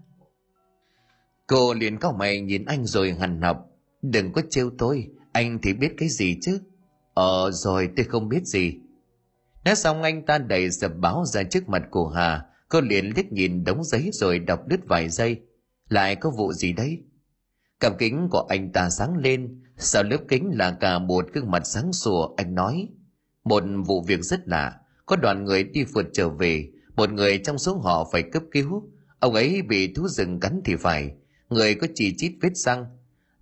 Cô 1.47 1.75
liền 1.75 1.99
cao 1.99 2.13
mày 2.13 2.41
nhìn 2.41 2.65
anh 2.65 2.87
rồi 2.87 3.13
hằn 3.13 3.43
học. 3.43 3.71
Đừng 4.03 4.33
có 4.33 4.43
trêu 4.51 4.71
tôi, 4.79 5.07
anh 5.33 5.59
thì 5.63 5.73
biết 5.73 5.95
cái 5.99 6.09
gì 6.09 6.39
chứ? 6.43 6.61
Ờ 7.15 7.51
rồi 7.51 7.89
tôi 7.97 8.05
không 8.05 8.29
biết 8.29 8.45
gì. 8.45 8.79
Nói 9.65 9.77
xong 9.77 10.03
anh 10.03 10.27
ta 10.27 10.39
đẩy 10.39 10.71
sập 10.71 10.93
báo 10.97 11.25
ra 11.27 11.43
trước 11.43 11.69
mặt 11.69 11.83
của 11.91 12.09
Hà, 12.09 12.43
cô 12.69 12.81
liền 12.81 13.13
liếc 13.17 13.33
nhìn 13.33 13.65
đống 13.65 13.85
giấy 13.85 14.11
rồi 14.13 14.39
đọc 14.39 14.61
đứt 14.67 14.81
vài 14.89 15.09
giây. 15.09 15.41
Lại 15.89 16.17
có 16.17 16.31
vụ 16.31 16.53
gì 16.53 16.73
đấy? 16.73 17.03
Cặp 17.81 17.99
kính 17.99 18.29
của 18.31 18.47
anh 18.49 18.73
ta 18.73 18.91
sáng 18.91 19.17
lên, 19.17 19.63
sau 19.77 20.03
lớp 20.03 20.19
kính 20.29 20.51
là 20.59 20.71
cả 20.81 20.99
một 20.99 21.27
gương 21.33 21.51
mặt 21.51 21.67
sáng 21.67 21.93
sủa, 21.93 22.35
anh 22.37 22.55
nói. 22.55 22.89
Một 23.45 23.65
vụ 23.87 24.03
việc 24.03 24.21
rất 24.21 24.49
lạ, 24.49 24.81
có 25.07 25.17
đoàn 25.17 25.45
người 25.45 25.65
đi 25.65 25.85
phượt 25.95 26.07
trở 26.13 26.29
về, 26.29 26.71
một 26.97 27.11
người 27.11 27.39
trong 27.39 27.59
số 27.59 27.79
họ 27.79 28.09
phải 28.13 28.23
cấp 28.23 28.43
cứu. 28.51 28.91
Ông 29.19 29.35
ấy 29.35 29.63
bị 29.63 29.95
thú 29.95 30.09
rừng 30.09 30.41
cắn 30.41 30.61
thì 30.65 30.77
phải, 30.77 31.15
người 31.49 31.75
có 31.75 31.87
chỉ 31.95 32.15
chít 32.17 32.33
vết 32.41 32.57
răng. 32.57 32.87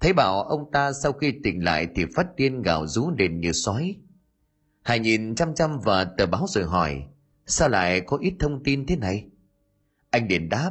Thấy 0.00 0.12
bảo 0.12 0.42
ông 0.42 0.70
ta 0.72 0.92
sau 0.92 1.12
khi 1.12 1.34
tỉnh 1.44 1.64
lại 1.64 1.88
thì 1.94 2.04
phát 2.14 2.36
điên 2.36 2.62
gào 2.62 2.86
rú 2.86 3.10
lên 3.18 3.40
như 3.40 3.52
sói. 3.52 3.96
Hải 4.82 4.98
nhìn 4.98 5.34
chăm 5.34 5.54
chăm 5.54 5.80
vào 5.80 6.04
tờ 6.18 6.26
báo 6.26 6.46
rồi 6.48 6.64
hỏi, 6.64 7.02
sao 7.46 7.68
lại 7.68 8.00
có 8.00 8.16
ít 8.20 8.34
thông 8.40 8.62
tin 8.64 8.86
thế 8.86 8.96
này? 8.96 9.26
Anh 10.10 10.28
điền 10.28 10.48
đáp, 10.48 10.70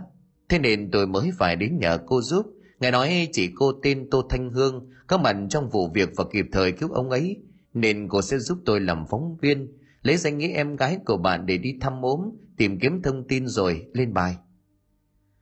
thế 0.52 0.60
nên 0.60 0.92
tôi 0.92 1.08
mới 1.08 1.32
phải 1.38 1.56
đến 1.56 1.78
nhờ 1.80 2.00
cô 2.06 2.22
giúp. 2.22 2.46
Ngài 2.80 2.92
nói 2.92 3.30
chỉ 3.32 3.52
cô 3.56 3.72
tên 3.84 4.10
Tô 4.12 4.22
Thanh 4.30 4.50
Hương 4.50 4.90
có 5.08 5.18
mặt 5.18 5.36
trong 5.50 5.70
vụ 5.70 5.90
việc 5.94 6.10
và 6.16 6.24
kịp 6.32 6.46
thời 6.52 6.72
cứu 6.72 6.90
ông 6.92 7.10
ấy, 7.10 7.38
nên 7.74 8.08
cô 8.10 8.22
sẽ 8.22 8.38
giúp 8.38 8.58
tôi 8.66 8.80
làm 8.80 9.06
phóng 9.10 9.38
viên, 9.42 9.78
lấy 10.02 10.18
danh 10.18 10.38
nghĩa 10.38 10.48
em 10.48 10.76
gái 10.76 10.98
của 11.06 11.18
bạn 11.18 11.46
để 11.46 11.58
đi 11.58 11.78
thăm 11.82 12.02
ốm, 12.02 12.22
tìm 12.58 12.80
kiếm 12.80 13.02
thông 13.02 13.28
tin 13.28 13.48
rồi 13.48 13.88
lên 13.94 14.14
bài. 14.14 14.36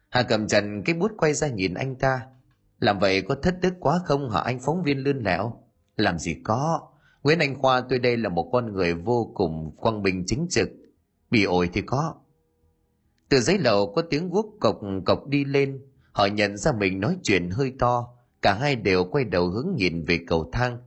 Hà 0.10 0.24
cầm 0.24 0.48
trần 0.48 0.84
cái 0.84 0.96
bút 0.96 1.12
quay 1.18 1.34
ra 1.34 1.48
nhìn 1.48 1.74
anh 1.74 1.96
ta. 1.96 2.22
Làm 2.80 3.00
vậy 3.00 3.22
có 3.22 3.36
thất 3.36 3.56
đức 3.62 3.74
quá 3.80 4.00
không 4.06 4.30
hả 4.30 4.40
anh 4.40 4.60
phóng 4.60 4.84
viên 4.84 4.98
lươn 4.98 5.24
lẹo? 5.24 5.54
Làm 5.96 6.20
gì 6.20 6.36
có. 6.44 6.82
Nguyễn 7.24 7.40
Anh 7.40 7.56
Khoa 7.56 7.82
tôi 7.82 8.00
đây 8.00 8.18
là 8.18 8.30
một 8.30 8.50
con 8.52 8.74
người 8.74 8.94
vô 8.94 9.32
cùng 9.34 9.76
quang 9.78 10.04
bình 10.04 10.24
chính 10.28 10.48
trực. 10.50 10.70
Bị 11.32 11.44
ổi 11.44 11.70
thì 11.74 11.82
có. 11.82 12.16
Từ 13.30 13.40
giấy 13.40 13.58
lầu 13.58 13.94
có 13.96 14.02
tiếng 14.02 14.30
guốc 14.30 14.46
cộc 14.60 14.80
cộc 15.06 15.28
đi 15.28 15.46
lên. 15.46 15.82
Họ 16.12 16.26
nhận 16.26 16.58
ra 16.58 16.72
mình 16.72 17.00
nói 17.00 17.18
chuyện 17.24 17.50
hơi 17.50 17.74
to. 17.80 18.08
Cả 18.42 18.54
hai 18.54 18.76
đều 18.76 19.06
quay 19.06 19.24
đầu 19.24 19.48
hướng 19.50 19.68
nhìn 19.76 20.06
về 20.06 20.20
cầu 20.28 20.50
thang. 20.54 20.78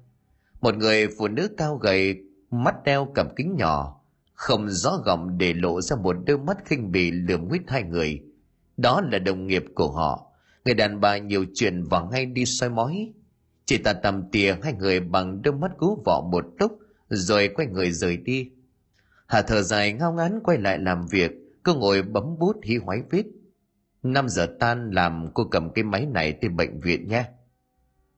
Một 0.60 0.76
người 0.76 1.08
phụ 1.18 1.28
nữ 1.28 1.48
cao 1.56 1.76
gầy, 1.76 2.16
mắt 2.50 2.74
đeo 2.84 3.12
cặp 3.14 3.26
kính 3.36 3.56
nhỏ, 3.56 4.02
không 4.42 4.68
rõ 4.68 4.96
gọng 5.04 5.38
để 5.38 5.54
lộ 5.54 5.80
ra 5.80 5.96
một 5.96 6.16
đôi 6.26 6.38
mắt 6.38 6.58
khinh 6.64 6.92
bỉ 6.92 7.10
lườm 7.10 7.48
nguyết 7.48 7.62
hai 7.68 7.82
người 7.82 8.22
đó 8.76 9.00
là 9.12 9.18
đồng 9.18 9.46
nghiệp 9.46 9.64
của 9.74 9.90
họ 9.90 10.26
người 10.64 10.74
đàn 10.74 11.00
bà 11.00 11.18
nhiều 11.18 11.44
chuyện 11.54 11.84
và 11.90 12.02
ngay 12.10 12.26
đi 12.26 12.44
soi 12.46 12.70
mói 12.70 13.12
chỉ 13.64 13.78
ta 13.78 13.92
tầm 13.92 14.30
tìa 14.32 14.56
hai 14.62 14.72
người 14.72 15.00
bằng 15.00 15.42
đôi 15.42 15.54
mắt 15.54 15.70
cú 15.78 16.02
vọ 16.04 16.28
một 16.32 16.44
lúc 16.60 16.78
rồi 17.08 17.48
quay 17.48 17.68
người 17.68 17.92
rời 17.92 18.16
đi 18.16 18.50
hà 19.26 19.42
thở 19.42 19.62
dài 19.62 19.92
ngao 19.92 20.12
ngán 20.12 20.40
quay 20.44 20.58
lại 20.58 20.78
làm 20.78 21.06
việc 21.06 21.30
cô 21.62 21.74
ngồi 21.74 22.02
bấm 22.02 22.38
bút 22.38 22.56
hí 22.62 22.76
hoái 22.76 23.02
viết 23.10 23.26
năm 24.02 24.28
giờ 24.28 24.56
tan 24.60 24.90
làm 24.90 25.30
cô 25.34 25.44
cầm 25.44 25.72
cái 25.72 25.84
máy 25.84 26.06
này 26.06 26.32
tới 26.32 26.48
bệnh 26.48 26.80
viện 26.80 27.08
nhé 27.08 27.24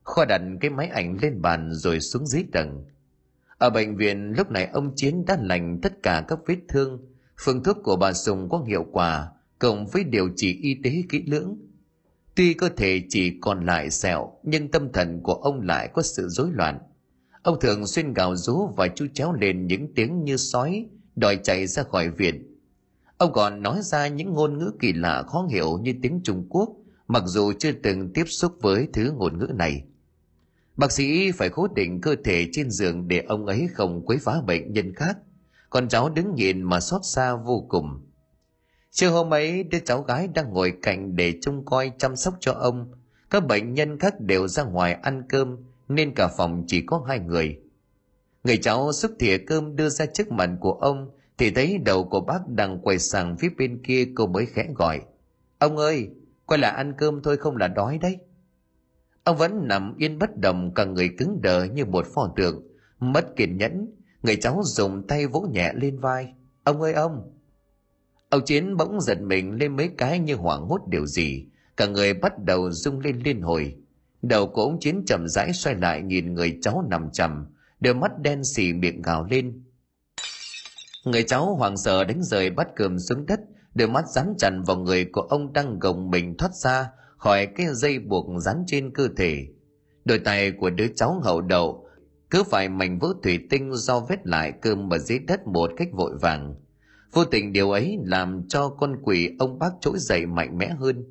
khoa 0.02 0.24
đặt 0.24 0.42
cái 0.60 0.70
máy 0.70 0.88
ảnh 0.88 1.18
lên 1.22 1.42
bàn 1.42 1.70
rồi 1.72 2.00
xuống 2.00 2.26
dưới 2.26 2.44
tầng 2.52 2.84
ở 3.58 3.70
bệnh 3.70 3.96
viện 3.96 4.32
lúc 4.36 4.50
này 4.50 4.66
ông 4.66 4.92
chiến 4.96 5.24
đã 5.26 5.38
lành 5.40 5.78
tất 5.82 6.02
cả 6.02 6.24
các 6.28 6.38
vết 6.46 6.58
thương 6.68 7.06
phương 7.38 7.62
thuốc 7.62 7.76
của 7.84 7.96
bà 7.96 8.12
sùng 8.12 8.48
có 8.48 8.58
hiệu 8.58 8.86
quả 8.92 9.30
cộng 9.58 9.86
với 9.86 10.04
điều 10.04 10.28
trị 10.36 10.58
y 10.62 10.74
tế 10.84 11.02
kỹ 11.08 11.22
lưỡng. 11.26 11.56
Tuy 12.34 12.54
cơ 12.54 12.68
thể 12.76 13.02
chỉ 13.08 13.38
còn 13.40 13.64
lại 13.64 13.90
sẹo, 13.90 14.32
nhưng 14.42 14.70
tâm 14.70 14.92
thần 14.92 15.20
của 15.22 15.34
ông 15.34 15.60
lại 15.60 15.88
có 15.94 16.02
sự 16.02 16.28
rối 16.28 16.50
loạn. 16.52 16.78
Ông 17.42 17.60
thường 17.60 17.86
xuyên 17.86 18.12
gào 18.12 18.36
rú 18.36 18.66
và 18.76 18.88
chu 18.88 19.06
chéo 19.14 19.32
lên 19.32 19.66
những 19.66 19.94
tiếng 19.94 20.24
như 20.24 20.36
sói, 20.36 20.86
đòi 21.16 21.38
chạy 21.42 21.66
ra 21.66 21.82
khỏi 21.82 22.10
viện. 22.10 22.53
Ông 23.18 23.32
còn 23.32 23.62
nói 23.62 23.78
ra 23.82 24.08
những 24.08 24.32
ngôn 24.32 24.58
ngữ 24.58 24.72
kỳ 24.80 24.92
lạ 24.92 25.22
khó 25.22 25.46
hiểu 25.50 25.78
như 25.78 25.94
tiếng 26.02 26.20
Trung 26.24 26.46
Quốc, 26.48 26.68
mặc 27.08 27.22
dù 27.26 27.52
chưa 27.58 27.72
từng 27.72 28.12
tiếp 28.12 28.24
xúc 28.26 28.56
với 28.60 28.88
thứ 28.92 29.12
ngôn 29.16 29.38
ngữ 29.38 29.46
này. 29.54 29.84
Bác 30.76 30.92
sĩ 30.92 31.32
phải 31.32 31.48
cố 31.48 31.68
định 31.74 32.00
cơ 32.00 32.16
thể 32.24 32.48
trên 32.52 32.70
giường 32.70 33.08
để 33.08 33.24
ông 33.28 33.46
ấy 33.46 33.68
không 33.72 34.06
quấy 34.06 34.18
phá 34.18 34.40
bệnh 34.46 34.72
nhân 34.72 34.94
khác. 34.94 35.16
Con 35.70 35.88
cháu 35.88 36.08
đứng 36.08 36.34
nhìn 36.34 36.62
mà 36.62 36.80
xót 36.80 37.00
xa 37.04 37.36
vô 37.36 37.66
cùng. 37.68 38.00
Trưa 38.90 39.08
hôm 39.08 39.34
ấy, 39.34 39.62
đứa 39.62 39.78
cháu 39.78 40.02
gái 40.02 40.28
đang 40.28 40.52
ngồi 40.52 40.72
cạnh 40.82 41.16
để 41.16 41.34
trông 41.40 41.64
coi 41.64 41.92
chăm 41.98 42.16
sóc 42.16 42.34
cho 42.40 42.52
ông. 42.52 42.92
Các 43.30 43.46
bệnh 43.46 43.74
nhân 43.74 43.98
khác 43.98 44.20
đều 44.20 44.48
ra 44.48 44.62
ngoài 44.62 44.92
ăn 44.92 45.22
cơm, 45.28 45.56
nên 45.88 46.14
cả 46.14 46.28
phòng 46.28 46.64
chỉ 46.66 46.82
có 46.86 47.04
hai 47.08 47.18
người. 47.18 47.58
Người 48.44 48.56
cháu 48.56 48.92
xúc 48.92 49.12
thìa 49.18 49.38
cơm 49.38 49.76
đưa 49.76 49.88
ra 49.88 50.06
trước 50.06 50.32
mặt 50.32 50.50
của 50.60 50.72
ông, 50.72 51.10
thì 51.38 51.50
thấy 51.50 51.78
đầu 51.78 52.04
của 52.04 52.20
bác 52.20 52.48
đang 52.48 52.78
quay 52.78 52.98
sang 52.98 53.36
phía 53.36 53.48
bên 53.58 53.82
kia 53.82 54.08
cô 54.14 54.26
mới 54.26 54.46
khẽ 54.46 54.66
gọi. 54.74 55.00
Ông 55.58 55.76
ơi, 55.76 56.10
quay 56.46 56.60
lại 56.60 56.72
ăn 56.72 56.94
cơm 56.98 57.22
thôi 57.22 57.36
không 57.36 57.56
là 57.56 57.68
đói 57.68 57.98
đấy. 57.98 58.18
Ông 59.24 59.36
vẫn 59.36 59.68
nằm 59.68 59.94
yên 59.98 60.18
bất 60.18 60.36
động 60.36 60.74
cả 60.74 60.84
người 60.84 61.10
cứng 61.18 61.40
đờ 61.42 61.64
như 61.64 61.84
một 61.84 62.06
pho 62.14 62.32
tượng. 62.36 62.62
Mất 63.00 63.36
kiên 63.36 63.56
nhẫn, 63.56 63.86
người 64.22 64.36
cháu 64.36 64.60
dùng 64.64 65.06
tay 65.06 65.26
vỗ 65.26 65.40
nhẹ 65.40 65.72
lên 65.74 65.98
vai. 65.98 66.34
Ông 66.64 66.82
ơi 66.82 66.92
ông, 66.92 67.30
Ông 68.34 68.44
Chiến 68.44 68.76
bỗng 68.76 69.00
giật 69.00 69.20
mình 69.20 69.54
lên 69.54 69.76
mấy 69.76 69.90
cái 69.98 70.18
như 70.18 70.34
hoảng 70.34 70.66
hốt 70.66 70.80
điều 70.88 71.06
gì. 71.06 71.46
Cả 71.76 71.86
người 71.86 72.14
bắt 72.14 72.32
đầu 72.44 72.70
rung 72.70 73.00
lên 73.00 73.18
liên 73.24 73.40
hồi. 73.40 73.76
đầu 74.22 74.46
của 74.46 74.62
ông 74.62 74.80
chiến 74.80 75.02
chậm 75.06 75.28
rãi 75.28 75.52
xoay 75.52 75.76
lại 75.76 76.02
nhìn 76.02 76.34
người 76.34 76.58
cháu 76.62 76.84
nằm 76.90 77.10
chầm 77.10 77.46
đôi 77.80 77.94
mắt 77.94 78.18
đen 78.18 78.44
xì 78.44 78.72
miệng 78.72 79.02
gào 79.02 79.24
lên 79.24 79.63
người 81.04 81.22
cháu 81.22 81.54
hoàng 81.54 81.76
sợ 81.76 82.04
đánh 82.04 82.22
rời 82.22 82.50
bát 82.50 82.68
cơm 82.76 82.98
xuống 82.98 83.26
đất, 83.26 83.40
đôi 83.74 83.88
mắt 83.88 84.04
dán 84.08 84.34
chặt 84.38 84.50
vào 84.66 84.76
người 84.76 85.04
của 85.04 85.20
ông 85.20 85.52
đang 85.52 85.78
gồng 85.78 86.10
mình 86.10 86.36
thoát 86.36 86.54
ra 86.54 86.90
khỏi 87.16 87.46
cái 87.46 87.66
dây 87.72 87.98
buộc 87.98 88.26
dán 88.40 88.64
trên 88.66 88.90
cơ 88.94 89.08
thể. 89.16 89.46
Đôi 90.04 90.18
tay 90.18 90.52
của 90.52 90.70
đứa 90.70 90.86
cháu 90.96 91.20
hậu 91.22 91.40
đậu, 91.40 91.86
cứ 92.30 92.42
phải 92.42 92.68
mảnh 92.68 92.98
vỡ 92.98 93.14
thủy 93.22 93.40
tinh 93.50 93.72
do 93.74 94.00
vết 94.00 94.26
lại 94.26 94.52
cơm 94.62 94.92
ở 94.92 94.98
dưới 94.98 95.18
đất 95.18 95.46
một 95.46 95.70
cách 95.76 95.88
vội 95.92 96.12
vàng. 96.20 96.54
Vô 97.12 97.24
tình 97.24 97.52
điều 97.52 97.70
ấy 97.70 97.98
làm 98.04 98.48
cho 98.48 98.68
con 98.68 98.96
quỷ 99.02 99.36
ông 99.38 99.58
bác 99.58 99.70
trỗi 99.80 99.98
dậy 99.98 100.26
mạnh 100.26 100.58
mẽ 100.58 100.68
hơn. 100.78 101.04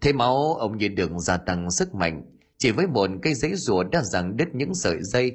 Thế 0.00 0.12
máu 0.12 0.54
ông 0.54 0.78
như 0.78 0.88
đường 0.88 1.20
gia 1.20 1.36
tăng 1.36 1.70
sức 1.70 1.94
mạnh, 1.94 2.22
chỉ 2.58 2.70
với 2.70 2.86
một 2.86 3.10
cây 3.22 3.34
giấy 3.34 3.54
rùa 3.54 3.84
đã 3.84 4.02
giằng 4.02 4.36
đứt 4.36 4.48
những 4.52 4.74
sợi 4.74 5.02
dây. 5.02 5.32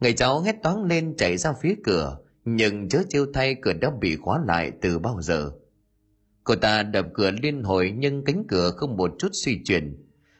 Người 0.00 0.12
cháu 0.12 0.40
hét 0.40 0.56
toáng 0.62 0.84
lên 0.84 1.14
chạy 1.16 1.36
ra 1.36 1.52
phía 1.62 1.74
cửa 1.84 2.18
nhưng 2.48 2.88
chớ 2.88 3.02
chiêu 3.08 3.26
thay 3.34 3.56
cửa 3.62 3.72
đã 3.72 3.90
bị 4.00 4.16
khóa 4.16 4.40
lại 4.46 4.72
từ 4.80 4.98
bao 4.98 5.22
giờ. 5.22 5.50
Cô 6.44 6.56
ta 6.56 6.82
đập 6.82 7.06
cửa 7.14 7.30
liên 7.42 7.62
hồi 7.62 7.92
nhưng 7.96 8.24
cánh 8.24 8.44
cửa 8.48 8.70
không 8.76 8.96
một 8.96 9.14
chút 9.18 9.28
suy 9.32 9.60
chuyển. 9.64 9.96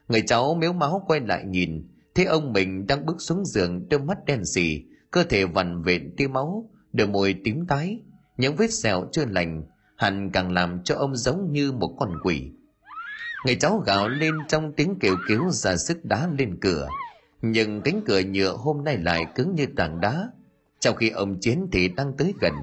Người 0.08 0.22
cháu 0.26 0.54
mếu 0.54 0.72
máu 0.72 1.04
quay 1.06 1.20
lại 1.20 1.44
nhìn, 1.44 1.88
thấy 2.14 2.24
ông 2.24 2.52
mình 2.52 2.86
đang 2.86 3.06
bước 3.06 3.16
xuống 3.18 3.44
giường, 3.44 3.88
đôi 3.88 4.00
mắt 4.00 4.24
đen 4.26 4.44
sì 4.44 4.84
cơ 5.10 5.24
thể 5.24 5.44
vằn 5.44 5.82
vện 5.82 6.14
tia 6.16 6.28
máu, 6.28 6.70
đôi 6.92 7.08
môi 7.08 7.34
tím 7.44 7.66
tái, 7.66 8.00
những 8.36 8.56
vết 8.56 8.72
sẹo 8.72 9.08
chưa 9.12 9.24
lành, 9.24 9.64
hẳn 9.96 10.30
càng 10.32 10.52
làm 10.52 10.82
cho 10.84 10.94
ông 10.94 11.16
giống 11.16 11.52
như 11.52 11.72
một 11.72 11.96
con 11.98 12.12
quỷ. 12.24 12.52
Người 13.46 13.56
cháu 13.56 13.82
gào 13.86 14.08
lên 14.08 14.34
trong 14.48 14.72
tiếng 14.72 14.98
kêu 15.00 15.16
cứu 15.28 15.50
ra 15.50 15.76
sức 15.76 16.04
đá 16.04 16.28
lên 16.38 16.58
cửa. 16.60 16.88
Nhưng 17.42 17.80
cánh 17.82 18.00
cửa 18.06 18.20
nhựa 18.20 18.56
hôm 18.56 18.84
nay 18.84 18.98
lại 18.98 19.26
cứng 19.34 19.54
như 19.54 19.66
tảng 19.76 20.00
đá 20.00 20.28
trong 20.80 20.96
khi 20.96 21.10
ông 21.10 21.40
chiến 21.40 21.68
thì 21.72 21.88
đang 21.88 22.16
tới 22.16 22.34
gần. 22.40 22.54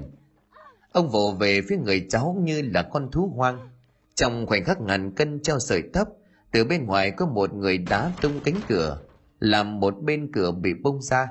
Ông 0.92 1.08
vồ 1.08 1.36
về 1.40 1.60
phía 1.68 1.76
người 1.76 2.06
cháu 2.08 2.36
như 2.40 2.62
là 2.62 2.82
con 2.82 3.10
thú 3.10 3.32
hoang. 3.36 3.70
Trong 4.14 4.46
khoảnh 4.46 4.64
khắc 4.64 4.80
ngàn 4.80 5.14
cân 5.14 5.42
treo 5.42 5.58
sợi 5.58 5.82
thấp 5.92 6.08
từ 6.52 6.64
bên 6.64 6.86
ngoài 6.86 7.10
có 7.10 7.26
một 7.26 7.54
người 7.54 7.78
đá 7.78 8.12
tung 8.22 8.40
cánh 8.44 8.54
cửa, 8.68 8.98
làm 9.40 9.80
một 9.80 9.94
bên 10.02 10.32
cửa 10.32 10.52
bị 10.52 10.74
bông 10.74 11.02
ra. 11.02 11.28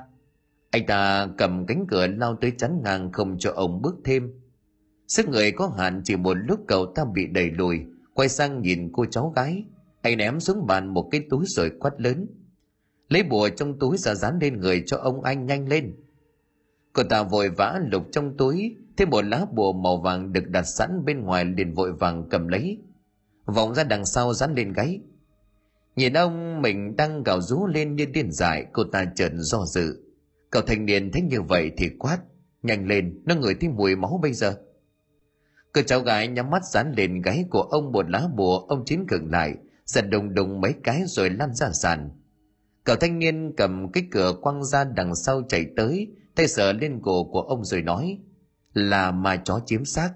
Anh 0.70 0.86
ta 0.86 1.28
cầm 1.38 1.66
cánh 1.66 1.86
cửa 1.88 2.06
lao 2.06 2.36
tới 2.40 2.52
chắn 2.58 2.80
ngang 2.84 3.12
không 3.12 3.38
cho 3.38 3.52
ông 3.52 3.82
bước 3.82 3.94
thêm. 4.04 4.32
Sức 5.08 5.28
người 5.28 5.52
có 5.52 5.68
hạn 5.78 6.02
chỉ 6.04 6.16
một 6.16 6.34
lúc 6.34 6.60
cậu 6.68 6.86
ta 6.86 7.04
bị 7.14 7.26
đẩy 7.26 7.50
lùi, 7.50 7.80
quay 8.14 8.28
sang 8.28 8.62
nhìn 8.62 8.90
cô 8.92 9.06
cháu 9.06 9.32
gái. 9.36 9.64
Anh 10.02 10.16
ném 10.16 10.40
xuống 10.40 10.66
bàn 10.66 10.94
một 10.94 11.08
cái 11.10 11.26
túi 11.30 11.44
rồi 11.46 11.72
quát 11.80 12.00
lớn. 12.00 12.26
Lấy 13.08 13.22
bùa 13.22 13.48
trong 13.48 13.78
túi 13.78 13.98
ra 13.98 14.14
dán 14.14 14.38
lên 14.40 14.60
người 14.60 14.82
cho 14.86 14.96
ông 14.96 15.22
anh 15.22 15.46
nhanh 15.46 15.68
lên 15.68 15.94
cô 16.94 17.02
ta 17.02 17.22
vội 17.22 17.50
vã 17.50 17.80
lục 17.90 18.06
trong 18.12 18.36
túi, 18.36 18.76
thấy 18.96 19.06
một 19.06 19.24
lá 19.24 19.46
bùa 19.52 19.72
màu 19.72 20.00
vàng 20.00 20.32
được 20.32 20.48
đặt 20.48 20.62
sẵn 20.62 21.04
bên 21.04 21.20
ngoài 21.20 21.44
liền 21.44 21.74
vội 21.74 21.92
vàng 21.92 22.28
cầm 22.30 22.48
lấy. 22.48 22.78
Vòng 23.46 23.74
ra 23.74 23.84
đằng 23.84 24.04
sau 24.04 24.34
dán 24.34 24.54
lên 24.54 24.72
gáy. 24.72 25.00
Nhìn 25.96 26.12
ông, 26.12 26.62
mình 26.62 26.96
đang 26.96 27.22
gào 27.22 27.40
rú 27.40 27.66
lên 27.66 27.96
như 27.96 28.06
điên 28.06 28.32
dại, 28.32 28.66
cô 28.72 28.84
ta 28.84 29.04
chợt 29.16 29.32
do 29.34 29.64
dự. 29.66 29.96
Cậu 30.50 30.62
thanh 30.62 30.86
niên 30.86 31.12
thấy 31.12 31.22
như 31.22 31.42
vậy 31.42 31.70
thì 31.76 31.88
quát, 31.98 32.18
nhanh 32.62 32.86
lên, 32.86 33.22
nó 33.24 33.34
ngửi 33.34 33.54
thấy 33.54 33.68
mùi 33.68 33.96
máu 33.96 34.18
bây 34.22 34.32
giờ. 34.32 34.56
Cô 35.72 35.82
cháu 35.82 36.00
gái 36.00 36.28
nhắm 36.28 36.50
mắt 36.50 36.62
dán 36.64 36.92
lên 36.96 37.22
gáy 37.22 37.44
của 37.50 37.62
ông 37.62 37.92
một 37.92 38.10
lá 38.10 38.28
bùa, 38.36 38.58
ông 38.58 38.82
chín 38.86 39.06
cường 39.08 39.30
lại, 39.30 39.54
giật 39.84 40.04
đùng 40.10 40.34
đùng 40.34 40.60
mấy 40.60 40.74
cái 40.82 41.02
rồi 41.06 41.30
lăn 41.30 41.54
ra 41.54 41.70
sàn. 41.72 42.10
Cậu 42.84 42.96
thanh 42.96 43.18
niên 43.18 43.52
cầm 43.56 43.92
cái 43.92 44.04
cửa 44.10 44.34
quăng 44.42 44.64
ra 44.64 44.84
đằng 44.84 45.14
sau 45.14 45.42
chạy 45.48 45.66
tới 45.76 46.08
tay 46.34 46.48
sờ 46.48 46.72
lên 46.72 47.00
cổ 47.02 47.24
của 47.24 47.40
ông 47.40 47.64
rồi 47.64 47.82
nói, 47.82 48.18
là 48.74 49.10
mà 49.10 49.36
chó 49.36 49.60
chiếm 49.66 49.84
xác. 49.84 50.10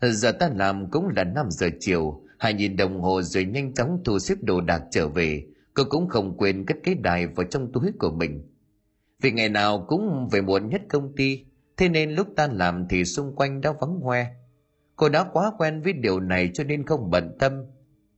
Giờ 0.00 0.32
ta 0.32 0.50
làm 0.54 0.90
cũng 0.90 1.08
là 1.16 1.24
năm 1.24 1.50
giờ 1.50 1.68
chiều, 1.80 2.22
hai 2.38 2.54
nhìn 2.54 2.76
đồng 2.76 3.00
hồ 3.00 3.22
rồi 3.22 3.44
nhanh 3.44 3.74
chóng 3.74 4.00
thu 4.04 4.18
xếp 4.18 4.34
đồ 4.42 4.60
đạc 4.60 4.82
trở 4.90 5.08
về. 5.08 5.46
Cô 5.74 5.84
cũng 5.90 6.08
không 6.08 6.36
quên 6.36 6.66
cất 6.66 6.76
cái 6.82 6.94
đài 6.94 7.26
vào 7.26 7.46
trong 7.46 7.72
túi 7.72 7.92
của 7.98 8.10
mình. 8.10 8.48
Vì 9.20 9.32
ngày 9.32 9.48
nào 9.48 9.84
cũng 9.88 10.28
về 10.28 10.40
muộn 10.40 10.68
nhất 10.68 10.82
công 10.88 11.16
ty, 11.16 11.44
thế 11.76 11.88
nên 11.88 12.10
lúc 12.10 12.26
tan 12.36 12.56
làm 12.56 12.88
thì 12.88 13.04
xung 13.04 13.36
quanh 13.36 13.60
đã 13.60 13.72
vắng 13.80 14.00
hoe. 14.00 14.26
Cô 14.96 15.08
đã 15.08 15.24
quá 15.32 15.52
quen 15.58 15.82
với 15.82 15.92
điều 15.92 16.20
này 16.20 16.50
cho 16.54 16.64
nên 16.64 16.86
không 16.86 17.10
bận 17.10 17.36
tâm. 17.38 17.52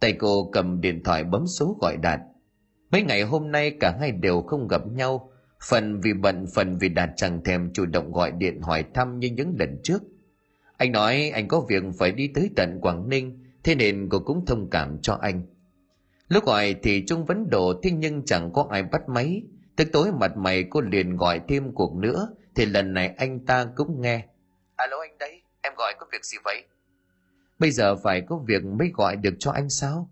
Tay 0.00 0.12
cô 0.12 0.50
cầm 0.52 0.80
điện 0.80 1.02
thoại 1.04 1.24
bấm 1.24 1.46
số 1.46 1.76
gọi 1.80 1.96
đạt. 1.96 2.20
Mấy 2.90 3.02
ngày 3.02 3.22
hôm 3.22 3.50
nay 3.50 3.76
cả 3.80 3.96
hai 4.00 4.12
đều 4.12 4.42
không 4.42 4.68
gặp 4.68 4.86
nhau 4.86 5.30
phần 5.64 6.00
vì 6.00 6.12
bận 6.12 6.46
phần 6.54 6.78
vì 6.78 6.88
đạt 6.88 7.10
chẳng 7.16 7.44
thèm 7.44 7.72
chủ 7.72 7.86
động 7.86 8.12
gọi 8.12 8.30
điện 8.30 8.60
hỏi 8.60 8.84
thăm 8.94 9.18
như 9.18 9.30
những 9.30 9.56
lần 9.58 9.80
trước. 9.82 10.02
Anh 10.76 10.92
nói 10.92 11.30
anh 11.34 11.48
có 11.48 11.60
việc 11.68 11.82
phải 11.98 12.12
đi 12.12 12.30
tới 12.34 12.50
tận 12.56 12.78
quảng 12.80 13.08
ninh 13.08 13.44
thế 13.64 13.74
nên 13.74 14.08
cô 14.10 14.18
cũng 14.18 14.46
thông 14.46 14.70
cảm 14.70 14.98
cho 15.02 15.18
anh. 15.22 15.42
Lúc 16.28 16.44
gọi 16.44 16.74
thì 16.82 17.04
trung 17.06 17.24
vấn 17.24 17.50
độ 17.50 17.80
thế 17.82 17.90
nhưng 17.90 18.24
chẳng 18.24 18.52
có 18.52 18.66
ai 18.70 18.82
bắt 18.82 19.08
máy. 19.08 19.42
Tức 19.76 19.88
tối 19.92 20.12
mặt 20.12 20.36
mày 20.36 20.64
cô 20.70 20.80
liền 20.80 21.16
gọi 21.16 21.40
thêm 21.48 21.72
cuộc 21.74 21.96
nữa 21.96 22.28
thì 22.54 22.66
lần 22.66 22.94
này 22.94 23.08
anh 23.08 23.46
ta 23.46 23.66
cũng 23.76 24.00
nghe. 24.00 24.26
Alo 24.76 24.96
anh 25.00 25.18
đấy 25.18 25.42
em 25.62 25.72
gọi 25.76 25.94
có 25.98 26.06
việc 26.12 26.24
gì 26.24 26.38
vậy? 26.44 26.64
Bây 27.58 27.70
giờ 27.70 27.96
phải 27.96 28.20
có 28.20 28.38
việc 28.46 28.64
mới 28.64 28.90
gọi 28.94 29.16
được 29.16 29.34
cho 29.38 29.50
anh 29.50 29.70
sao? 29.70 30.10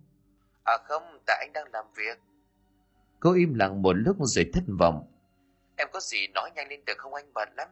À 0.65 0.79
không 0.85 1.03
tại 1.27 1.37
anh 1.41 1.53
đang 1.53 1.73
làm 1.73 1.85
việc. 1.97 2.19
Cô 3.21 3.33
im 3.33 3.55
lặng 3.55 3.83
một 3.83 3.93
lúc 3.93 4.17
rồi 4.21 4.51
thất 4.53 4.65
vọng 4.79 5.07
em 5.77 5.89
có 5.93 6.01
gì 6.01 6.27
nói 6.35 6.51
nhanh 6.55 6.69
lên 6.69 6.81
được 6.87 6.99
không 6.99 7.15
anh? 7.15 7.33
Bận 7.35 7.49
lắm. 7.57 7.69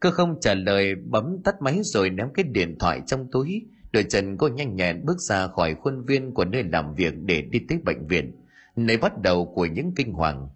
Cơ 0.00 0.10
không 0.10 0.40
trả 0.40 0.54
lời, 0.54 0.94
bấm 0.94 1.42
tắt 1.44 1.54
máy 1.60 1.80
rồi 1.82 2.10
ném 2.10 2.32
cái 2.34 2.44
điện 2.44 2.76
thoại 2.78 3.00
trong 3.06 3.30
túi. 3.30 3.62
Đội 3.92 4.04
chân 4.04 4.36
cô 4.36 4.48
nhanh 4.48 4.76
nhẹn 4.76 5.04
bước 5.04 5.20
ra 5.20 5.46
khỏi 5.48 5.74
khuôn 5.74 6.04
viên 6.04 6.34
của 6.34 6.44
nơi 6.44 6.62
làm 6.72 6.94
việc 6.94 7.14
để 7.22 7.42
đi 7.42 7.58
tới 7.68 7.78
bệnh 7.84 8.06
viện. 8.06 8.32
Nơi 8.76 8.96
bắt 8.96 9.12
đầu 9.22 9.52
của 9.54 9.66
những 9.66 9.92
kinh 9.96 10.12
hoàng. 10.12 10.48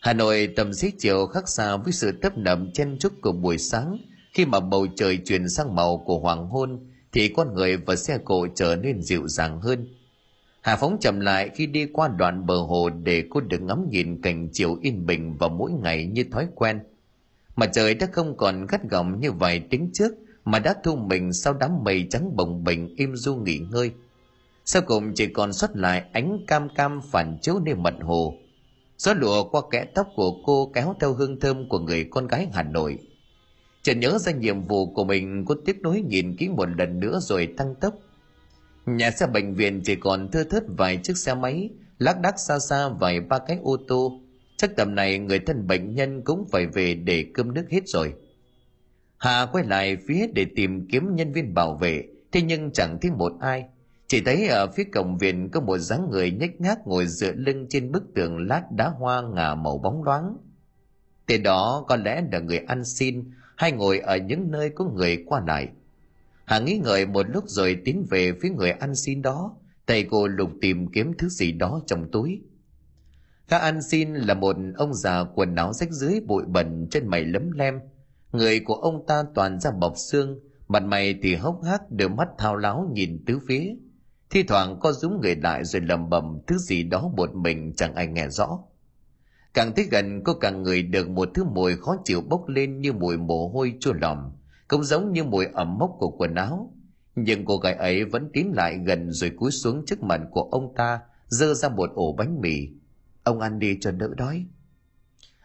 Hà 0.00 0.12
nội 0.12 0.48
tầm 0.56 0.72
xế 0.72 0.92
chiều 0.98 1.26
khác 1.26 1.48
xa 1.48 1.76
với 1.76 1.92
sự 1.92 2.12
tấp 2.22 2.38
nập 2.38 2.58
chen 2.74 2.96
chúc 3.00 3.12
của 3.22 3.32
buổi 3.32 3.58
sáng. 3.58 3.98
Khi 4.32 4.46
mà 4.46 4.60
bầu 4.60 4.86
trời 4.96 5.16
chuyển 5.16 5.48
sang 5.48 5.74
màu 5.74 6.02
của 6.06 6.18
hoàng 6.18 6.46
hôn, 6.46 6.90
thì 7.12 7.28
con 7.28 7.54
người 7.54 7.76
và 7.76 7.96
xe 7.96 8.18
cộ 8.24 8.46
trở 8.54 8.76
nên 8.76 9.02
dịu 9.02 9.28
dàng 9.28 9.60
hơn 9.60 9.94
hà 10.60 10.76
phóng 10.76 10.96
chậm 11.00 11.20
lại 11.20 11.50
khi 11.54 11.66
đi 11.66 11.86
qua 11.86 12.08
đoạn 12.08 12.46
bờ 12.46 12.56
hồ 12.56 12.90
để 12.90 13.24
cô 13.30 13.40
được 13.40 13.62
ngắm 13.62 13.86
nhìn 13.90 14.22
cảnh 14.22 14.48
chiều 14.52 14.78
yên 14.82 15.06
bình 15.06 15.36
vào 15.36 15.50
mỗi 15.50 15.70
ngày 15.72 16.06
như 16.06 16.24
thói 16.24 16.48
quen. 16.54 16.80
Mặt 17.56 17.70
trời 17.72 17.94
đã 17.94 18.06
không 18.12 18.36
còn 18.36 18.66
gắt 18.66 18.90
gỏng 18.90 19.20
như 19.20 19.32
vài 19.32 19.60
tiếng 19.70 19.90
trước, 19.92 20.12
mà 20.44 20.58
đã 20.58 20.74
thu 20.84 20.96
mình 20.96 21.32
sau 21.32 21.52
đám 21.52 21.84
mây 21.84 22.06
trắng 22.10 22.36
bồng 22.36 22.64
bềnh 22.64 22.96
im 22.96 23.16
du 23.16 23.36
nghỉ 23.36 23.58
ngơi. 23.58 23.92
Sau 24.64 24.82
cùng 24.82 25.12
chỉ 25.14 25.26
còn 25.26 25.52
xuất 25.52 25.76
lại 25.76 26.04
ánh 26.12 26.38
cam 26.46 26.68
cam 26.74 27.00
phản 27.10 27.38
chiếu 27.42 27.60
lên 27.66 27.82
mặt 27.82 27.94
hồ. 28.02 28.34
Gió 28.98 29.14
lụa 29.14 29.48
qua 29.48 29.62
kẽ 29.70 29.84
tóc 29.94 30.08
của 30.16 30.42
cô 30.44 30.70
kéo 30.74 30.94
theo 31.00 31.14
hương 31.14 31.40
thơm 31.40 31.68
của 31.68 31.78
người 31.78 32.04
con 32.10 32.26
gái 32.26 32.48
hà 32.52 32.62
nội. 32.62 32.98
Chợt 33.82 33.94
nhớ 33.94 34.18
ra 34.18 34.32
nhiệm 34.32 34.62
vụ 34.62 34.94
của 34.94 35.04
mình, 35.04 35.44
cô 35.44 35.54
tiếp 35.64 35.76
nối 35.80 36.02
nhìn 36.02 36.36
kỹ 36.36 36.48
một 36.48 36.68
lần 36.78 37.00
nữa 37.00 37.18
rồi 37.22 37.48
tăng 37.56 37.74
tốc 37.74 37.94
nhà 38.96 39.10
xe 39.10 39.26
bệnh 39.26 39.54
viện 39.54 39.80
chỉ 39.84 39.96
còn 39.96 40.30
thưa 40.30 40.44
thớt 40.44 40.62
vài 40.78 40.96
chiếc 40.96 41.16
xe 41.16 41.34
máy, 41.34 41.70
lác 41.98 42.20
đác 42.20 42.38
xa 42.38 42.58
xa 42.58 42.88
vài 42.88 43.20
ba 43.20 43.38
cái 43.38 43.58
ô 43.62 43.76
tô. 43.88 44.20
Chắc 44.56 44.76
tầm 44.76 44.94
này 44.94 45.18
người 45.18 45.38
thân 45.38 45.66
bệnh 45.66 45.94
nhân 45.94 46.22
cũng 46.24 46.48
phải 46.52 46.66
về 46.66 46.94
để 46.94 47.26
cơm 47.34 47.54
nước 47.54 47.64
hết 47.70 47.88
rồi. 47.88 48.14
Hà 49.18 49.46
quay 49.52 49.64
lại 49.64 49.96
phía 50.08 50.26
để 50.34 50.46
tìm 50.56 50.88
kiếm 50.88 51.14
nhân 51.14 51.32
viên 51.32 51.54
bảo 51.54 51.74
vệ, 51.74 52.04
thế 52.32 52.42
nhưng 52.42 52.72
chẳng 52.72 52.98
thấy 53.00 53.10
một 53.10 53.32
ai. 53.40 53.64
Chỉ 54.06 54.20
thấy 54.20 54.48
ở 54.48 54.66
phía 54.66 54.84
cổng 54.84 55.18
viện 55.18 55.48
có 55.52 55.60
một 55.60 55.78
dáng 55.78 56.10
người 56.10 56.30
nhếch 56.30 56.60
nhác 56.60 56.78
ngồi 56.86 57.06
dựa 57.06 57.32
lưng 57.32 57.66
trên 57.68 57.92
bức 57.92 58.02
tường 58.14 58.48
lát 58.48 58.62
đá 58.76 58.88
hoa 58.88 59.22
ngả 59.22 59.54
màu 59.54 59.78
bóng 59.78 60.04
loáng. 60.04 60.36
Tên 61.26 61.42
đó 61.42 61.84
có 61.88 61.96
lẽ 61.96 62.22
là 62.32 62.38
người 62.38 62.58
ăn 62.58 62.84
xin 62.84 63.30
hay 63.56 63.72
ngồi 63.72 63.98
ở 63.98 64.16
những 64.16 64.50
nơi 64.50 64.70
có 64.70 64.84
người 64.84 65.24
qua 65.26 65.42
lại 65.46 65.68
hà 66.50 66.58
nghĩ 66.58 66.78
ngợi 66.78 67.06
một 67.06 67.26
lúc 67.28 67.44
rồi 67.46 67.76
tiến 67.84 68.06
về 68.10 68.32
phía 68.42 68.48
người 68.50 68.70
ăn 68.70 68.94
xin 68.94 69.22
đó. 69.22 69.56
Tay 69.86 70.06
cô 70.10 70.26
lục 70.26 70.50
tìm 70.60 70.86
kiếm 70.92 71.12
thứ 71.18 71.28
gì 71.28 71.52
đó 71.52 71.80
trong 71.86 72.10
túi. 72.10 72.42
Gã 73.48 73.58
ăn 73.58 73.82
xin 73.82 74.14
là 74.14 74.34
một 74.34 74.56
ông 74.76 74.94
già 74.94 75.24
quần 75.34 75.54
áo 75.54 75.72
rách 75.72 75.90
dưới 75.90 76.20
bụi 76.20 76.44
bẩn 76.46 76.86
trên 76.90 77.06
mày 77.06 77.24
lấm 77.24 77.50
lem. 77.50 77.80
Người 78.32 78.60
của 78.60 78.74
ông 78.74 79.06
ta 79.06 79.22
toàn 79.34 79.60
ra 79.60 79.70
bọc 79.70 79.92
xương, 79.96 80.40
mặt 80.68 80.82
mày 80.82 81.18
thì 81.22 81.34
hốc 81.34 81.60
hác, 81.64 81.82
đôi 81.90 82.08
mắt 82.08 82.28
thao 82.38 82.56
láo 82.56 82.90
nhìn 82.92 83.24
tứ 83.26 83.38
phía. 83.48 83.74
Thi 84.30 84.42
thoảng 84.42 84.78
có 84.80 84.92
rúm 84.92 85.20
người 85.20 85.36
lại 85.36 85.64
rồi 85.64 85.82
lầm 85.82 86.10
bầm 86.10 86.38
thứ 86.46 86.58
gì 86.58 86.82
đó 86.82 87.10
một 87.16 87.34
mình 87.34 87.72
chẳng 87.76 87.94
ai 87.94 88.06
nghe 88.06 88.28
rõ. 88.28 88.58
Càng 89.54 89.72
tới 89.76 89.88
gần 89.90 90.24
cô 90.24 90.34
càng 90.34 90.62
người 90.62 90.82
được 90.82 91.10
một 91.10 91.28
thứ 91.34 91.44
mùi 91.44 91.76
khó 91.76 91.96
chịu 92.04 92.20
bốc 92.20 92.48
lên 92.48 92.80
như 92.80 92.92
mùi 92.92 93.16
mồ 93.16 93.48
hôi 93.48 93.74
chua 93.80 93.92
lòm 93.92 94.18
cũng 94.70 94.84
giống 94.84 95.12
như 95.12 95.24
mùi 95.24 95.46
ẩm 95.54 95.78
mốc 95.78 95.96
của 95.98 96.10
quần 96.10 96.34
áo. 96.34 96.72
Nhưng 97.14 97.44
cô 97.44 97.56
gái 97.58 97.74
ấy 97.74 98.04
vẫn 98.04 98.30
tiến 98.32 98.52
lại 98.54 98.78
gần 98.86 99.12
rồi 99.12 99.30
cúi 99.30 99.50
xuống 99.50 99.86
trước 99.86 100.02
mặt 100.02 100.20
của 100.30 100.42
ông 100.42 100.74
ta 100.76 101.00
dơ 101.28 101.54
ra 101.54 101.68
một 101.68 101.90
ổ 101.94 102.12
bánh 102.12 102.40
mì. 102.40 102.68
Ông 103.22 103.40
ăn 103.40 103.58
đi 103.58 103.78
cho 103.80 103.90
đỡ 103.90 104.08
đói. 104.16 104.46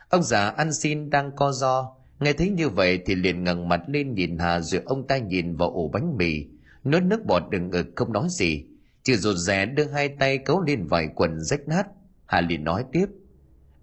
Ông 0.10 0.24
già 0.24 0.50
ăn 0.50 0.74
xin 0.74 1.10
đang 1.10 1.32
co 1.36 1.52
do 1.52 1.96
nghe 2.20 2.34
thấy 2.34 2.50
như 2.50 2.70
vậy 2.70 3.00
thì 3.06 3.16
liền 3.16 3.44
ngẩng 3.44 3.70
mặt 3.70 3.82
lên 3.88 4.14
nhìn 4.14 4.38
hà 4.38 4.60
rồi 4.60 4.82
ông 4.86 5.08
ta 5.08 5.18
nhìn 5.18 5.56
vào 5.56 5.70
ổ 5.70 5.88
bánh 5.88 6.18
mì. 6.18 6.46
Nuốt 6.84 7.04
nước 7.04 7.26
bọt 7.26 7.44
đừng 7.50 7.70
ngực, 7.70 7.88
không 7.96 8.14
nói 8.14 8.28
gì. 8.30 8.66
Chỉ 9.04 9.16
rụt 9.16 9.36
rè 9.36 9.66
đưa 9.66 9.86
hai 9.86 10.10
tay 10.10 10.38
cấu 10.38 10.62
lên 10.62 10.86
vài 10.88 11.10
quần 11.16 11.42
rách 11.42 11.68
nát. 11.68 11.88
Hà 12.26 12.42
liền 12.42 12.64
nói 12.64 12.86
tiếp. 12.92 13.06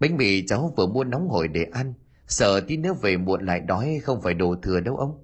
Bánh 0.01 0.17
mì 0.17 0.47
cháu 0.47 0.75
vừa 0.77 0.87
mua 0.87 1.05
nóng 1.05 1.29
hổi 1.29 1.49
để 1.49 1.67
ăn. 1.73 1.95
Sợ 2.29 2.61
tí 2.61 2.77
nữa 2.77 2.93
về 3.03 3.17
muộn 3.17 3.47
lại 3.47 3.61
đói, 3.61 4.01
không 4.03 4.23
phải 4.23 4.35
đồ 4.35 4.57
thừa 4.63 4.81
đâu 4.81 4.97
ông 4.97 5.22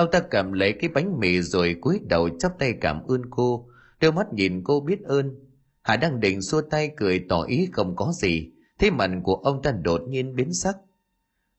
ông 0.00 0.10
ta 0.10 0.20
cầm 0.20 0.52
lấy 0.52 0.72
cái 0.72 0.90
bánh 0.94 1.18
mì 1.20 1.42
rồi 1.42 1.76
cúi 1.80 2.00
đầu 2.08 2.28
chắp 2.38 2.58
tay 2.58 2.74
cảm 2.80 3.02
ơn 3.06 3.22
cô. 3.30 3.68
Đôi 4.00 4.12
mắt 4.12 4.32
nhìn 4.32 4.62
cô 4.64 4.80
biết 4.80 5.02
ơn. 5.04 5.34
Hà 5.82 5.96
đang 5.96 6.20
định 6.20 6.42
xua 6.42 6.62
tay 6.62 6.90
cười 6.96 7.24
tỏ 7.28 7.42
ý 7.42 7.68
không 7.72 7.96
có 7.96 8.12
gì. 8.14 8.50
Thế 8.78 8.90
mặt 8.90 9.10
của 9.22 9.34
ông 9.34 9.62
ta 9.62 9.72
đột 9.82 10.02
nhiên 10.08 10.36
biến 10.36 10.52
sắc. 10.52 10.76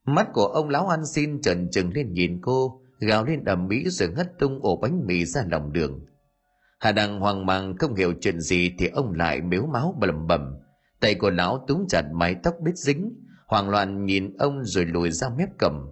Mắt 0.05 0.27
của 0.33 0.45
ông 0.45 0.69
lão 0.69 0.87
ăn 0.87 1.05
xin 1.05 1.41
trần 1.41 1.69
trừng 1.71 1.91
lên 1.93 2.13
nhìn 2.13 2.39
cô, 2.41 2.81
gào 2.99 3.25
lên 3.25 3.43
ầm 3.45 3.67
mỹ 3.67 3.89
rồi 3.89 4.09
ngất 4.09 4.39
tung 4.39 4.59
ổ 4.61 4.75
bánh 4.75 5.05
mì 5.05 5.25
ra 5.25 5.43
lòng 5.51 5.73
đường. 5.73 6.05
Hà 6.79 6.91
đang 6.91 7.19
hoang 7.19 7.45
mang 7.45 7.77
không 7.77 7.95
hiểu 7.95 8.13
chuyện 8.21 8.39
gì 8.39 8.71
thì 8.77 8.87
ông 8.87 9.13
lại 9.13 9.41
mếu 9.41 9.65
máu 9.65 9.95
bầm 9.99 10.27
bầm 10.27 10.41
tay 11.01 11.15
của 11.15 11.29
lão 11.29 11.65
túm 11.67 11.85
chặt 11.89 12.05
mái 12.13 12.35
tóc 12.43 12.55
bít 12.63 12.77
dính, 12.77 13.13
hoảng 13.47 13.69
loạn 13.69 14.05
nhìn 14.05 14.37
ông 14.37 14.63
rồi 14.63 14.85
lùi 14.85 15.11
ra 15.11 15.29
mép 15.37 15.49
cầm 15.57 15.89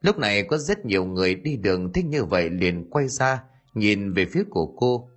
lúc 0.00 0.18
này 0.18 0.42
có 0.42 0.58
rất 0.58 0.86
nhiều 0.86 1.04
người 1.04 1.34
đi 1.34 1.56
đường 1.56 1.92
thích 1.92 2.04
như 2.04 2.24
vậy 2.24 2.50
liền 2.50 2.90
quay 2.90 3.08
ra, 3.08 3.42
nhìn 3.74 4.12
về 4.12 4.26
phía 4.32 4.44
của 4.50 4.66
cô. 4.76 5.10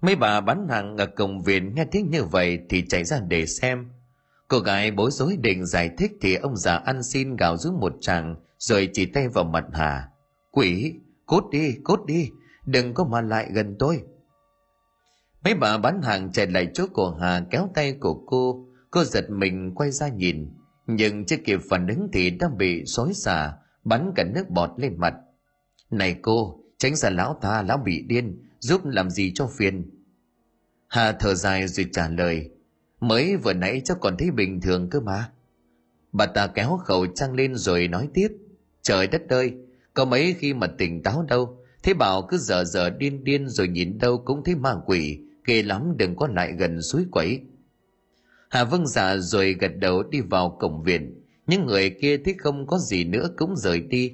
Mấy 0.00 0.16
bà 0.16 0.40
bán 0.40 0.68
hàng 0.68 0.96
ở 0.96 1.06
cổng 1.06 1.42
viện 1.42 1.74
nghe 1.74 1.84
tiếng 1.84 2.10
như 2.10 2.24
vậy 2.24 2.58
thì 2.68 2.84
chạy 2.88 3.04
ra 3.04 3.20
để 3.28 3.46
xem. 3.46 3.90
Cô 4.48 4.58
gái 4.58 4.90
bối 4.90 5.10
rối 5.10 5.36
định 5.36 5.66
giải 5.66 5.90
thích 5.98 6.12
thì 6.20 6.34
ông 6.34 6.56
già 6.56 6.76
ăn 6.76 7.02
xin 7.02 7.36
gào 7.36 7.56
rú 7.56 7.72
một 7.72 7.92
tràng, 8.00 8.36
rồi 8.58 8.88
chỉ 8.92 9.06
tay 9.06 9.28
vào 9.28 9.44
mặt 9.44 9.64
hà. 9.72 10.08
Quỷ, 10.50 10.94
cút 11.26 11.44
đi 11.50 11.74
cút 11.84 12.06
đi, 12.06 12.30
đừng 12.66 12.94
có 12.94 13.04
mà 13.04 13.20
lại 13.20 13.48
gần 13.52 13.76
tôi. 13.78 14.02
Mấy 15.44 15.54
bà 15.54 15.78
bán 15.78 16.02
hàng 16.02 16.32
chạy 16.32 16.46
lại 16.46 16.68
chỗ 16.74 16.86
của 16.92 17.16
hà 17.20 17.42
kéo 17.50 17.68
tay 17.74 17.92
của 18.00 18.14
cô. 18.26 18.66
Cô 18.90 19.04
giật 19.04 19.30
mình 19.30 19.74
quay 19.74 19.90
ra 19.90 20.08
nhìn, 20.08 20.52
nhưng 20.86 21.24
chưa 21.24 21.36
kịp 21.44 21.60
phản 21.70 21.86
ứng 21.86 22.08
thì 22.12 22.30
đã 22.30 22.48
bị 22.58 22.84
xối 22.86 23.14
xả 23.14 23.52
bắn 23.86 24.12
cả 24.14 24.24
nước 24.24 24.50
bọt 24.50 24.70
lên 24.76 24.94
mặt. 24.98 25.14
Này 25.90 26.16
cô, 26.22 26.60
tránh 26.78 26.96
ra 26.96 27.10
lão 27.10 27.38
ta, 27.42 27.62
lão 27.62 27.78
bị 27.78 28.02
điên, 28.02 28.42
giúp 28.58 28.80
làm 28.84 29.10
gì 29.10 29.32
cho 29.34 29.46
phiền? 29.58 29.90
Hà 30.88 31.12
thở 31.12 31.34
dài 31.34 31.68
rồi 31.68 31.86
trả 31.92 32.08
lời, 32.08 32.50
mới 33.00 33.36
vừa 33.36 33.52
nãy 33.52 33.80
cháu 33.84 33.96
còn 34.00 34.16
thấy 34.16 34.30
bình 34.30 34.60
thường 34.60 34.90
cơ 34.90 35.00
mà. 35.00 35.30
Bà 36.12 36.26
ta 36.26 36.46
kéo 36.46 36.76
khẩu 36.76 37.06
trang 37.06 37.34
lên 37.34 37.54
rồi 37.54 37.88
nói 37.88 38.08
tiếp, 38.14 38.28
trời 38.82 39.06
đất 39.06 39.22
ơi, 39.28 39.54
có 39.94 40.04
mấy 40.04 40.34
khi 40.38 40.54
mà 40.54 40.66
tỉnh 40.66 41.02
táo 41.02 41.22
đâu, 41.22 41.58
thế 41.82 41.94
bảo 41.94 42.26
cứ 42.28 42.38
giờ 42.38 42.64
giờ 42.64 42.90
điên 42.90 43.24
điên 43.24 43.48
rồi 43.48 43.68
nhìn 43.68 43.98
đâu 43.98 44.18
cũng 44.18 44.44
thấy 44.44 44.54
ma 44.54 44.74
quỷ, 44.86 45.20
ghê 45.44 45.62
lắm, 45.62 45.94
đừng 45.96 46.16
có 46.16 46.26
lại 46.26 46.52
gần 46.52 46.82
suối 46.82 47.04
quẩy. 47.12 47.40
Hà 48.50 48.64
vâng 48.64 48.86
dạ 48.86 49.16
rồi 49.16 49.52
gật 49.60 49.72
đầu 49.76 50.02
đi 50.02 50.20
vào 50.20 50.56
cổng 50.60 50.82
viện 50.82 51.25
những 51.46 51.66
người 51.66 51.90
kia 51.90 52.16
thấy 52.24 52.34
không 52.38 52.66
có 52.66 52.78
gì 52.78 53.04
nữa 53.04 53.30
cũng 53.36 53.56
rời 53.56 53.80
đi. 53.80 54.12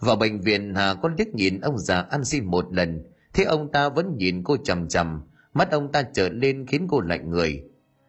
Vào 0.00 0.16
bệnh 0.16 0.40
viện 0.40 0.74
hà 0.74 0.94
có 0.94 1.10
liếc 1.18 1.34
nhìn 1.34 1.60
ông 1.60 1.78
già 1.78 2.00
ăn 2.00 2.24
xin 2.24 2.44
một 2.44 2.74
lần 2.74 3.02
thế 3.32 3.44
ông 3.44 3.72
ta 3.72 3.88
vẫn 3.88 4.16
nhìn 4.16 4.42
cô 4.44 4.56
chằm 4.56 4.88
chằm, 4.88 5.22
mắt 5.54 5.70
ông 5.70 5.92
ta 5.92 6.02
trở 6.14 6.28
lên 6.28 6.66
khiến 6.66 6.86
cô 6.90 7.00
lạnh 7.00 7.30
người. 7.30 7.62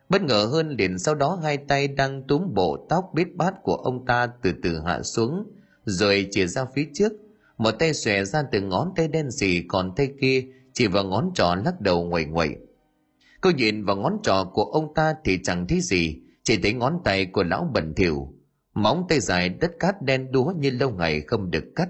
Bất 0.10 0.22
ngờ 0.22 0.50
hơn 0.52 0.70
liền 0.70 1.00
sau 1.00 1.16
đó 1.16 1.40
hai 1.44 1.58
tay 1.58 1.88
đang 1.88 2.28
túm 2.28 2.54
bộ 2.54 2.86
tóc 2.90 3.12
bít 3.14 3.28
bát 3.36 3.54
của 3.64 3.76
ông 3.76 4.06
ta 4.06 4.28
từ 4.42 4.54
từ 4.64 4.80
hạ 4.86 5.02
xuống, 5.02 5.52
rồi 5.86 6.28
chìa 6.32 6.46
ra 6.46 6.66
phía 6.76 6.88
trước. 6.94 7.12
Một 7.58 7.72
tay 7.72 7.94
xòe 7.94 8.26
ra 8.26 8.44
từ 8.52 8.62
ngón 8.62 8.94
tay 8.96 9.08
đen 9.08 9.32
sì 9.32 9.64
còn 9.68 9.96
tay 9.96 10.10
kia 10.22 10.46
chỉ 10.74 10.88
vào 10.88 11.04
ngón 11.04 11.32
trỏ 11.36 11.56
lắc 11.66 11.82
đầu 11.82 12.04
nguẩy 12.04 12.26
nguẩy 12.26 12.58
cô 13.44 13.50
nhìn 13.50 13.86
vào 13.86 13.96
ngón 13.96 14.18
trỏ 14.24 14.44
của 14.54 14.64
ông 14.64 14.94
ta 14.94 15.16
thì 15.24 15.40
chẳng 15.44 15.68
thấy 15.68 15.82
gì, 15.82 16.22
chỉ 16.44 16.58
thấy 16.58 16.74
ngón 16.74 17.00
tay 17.04 17.26
của 17.26 17.44
lão 17.44 17.70
bẩn 17.74 17.94
thỉu 17.96 18.34
móng 18.74 19.06
tay 19.10 19.20
dài 19.20 19.50
đất 19.50 19.72
cát 19.80 20.02
đen 20.02 20.32
đúa 20.32 20.54
như 20.58 20.70
lâu 20.70 20.92
ngày 20.92 21.22
không 21.22 21.52
được 21.52 21.64
cắt. 21.76 21.90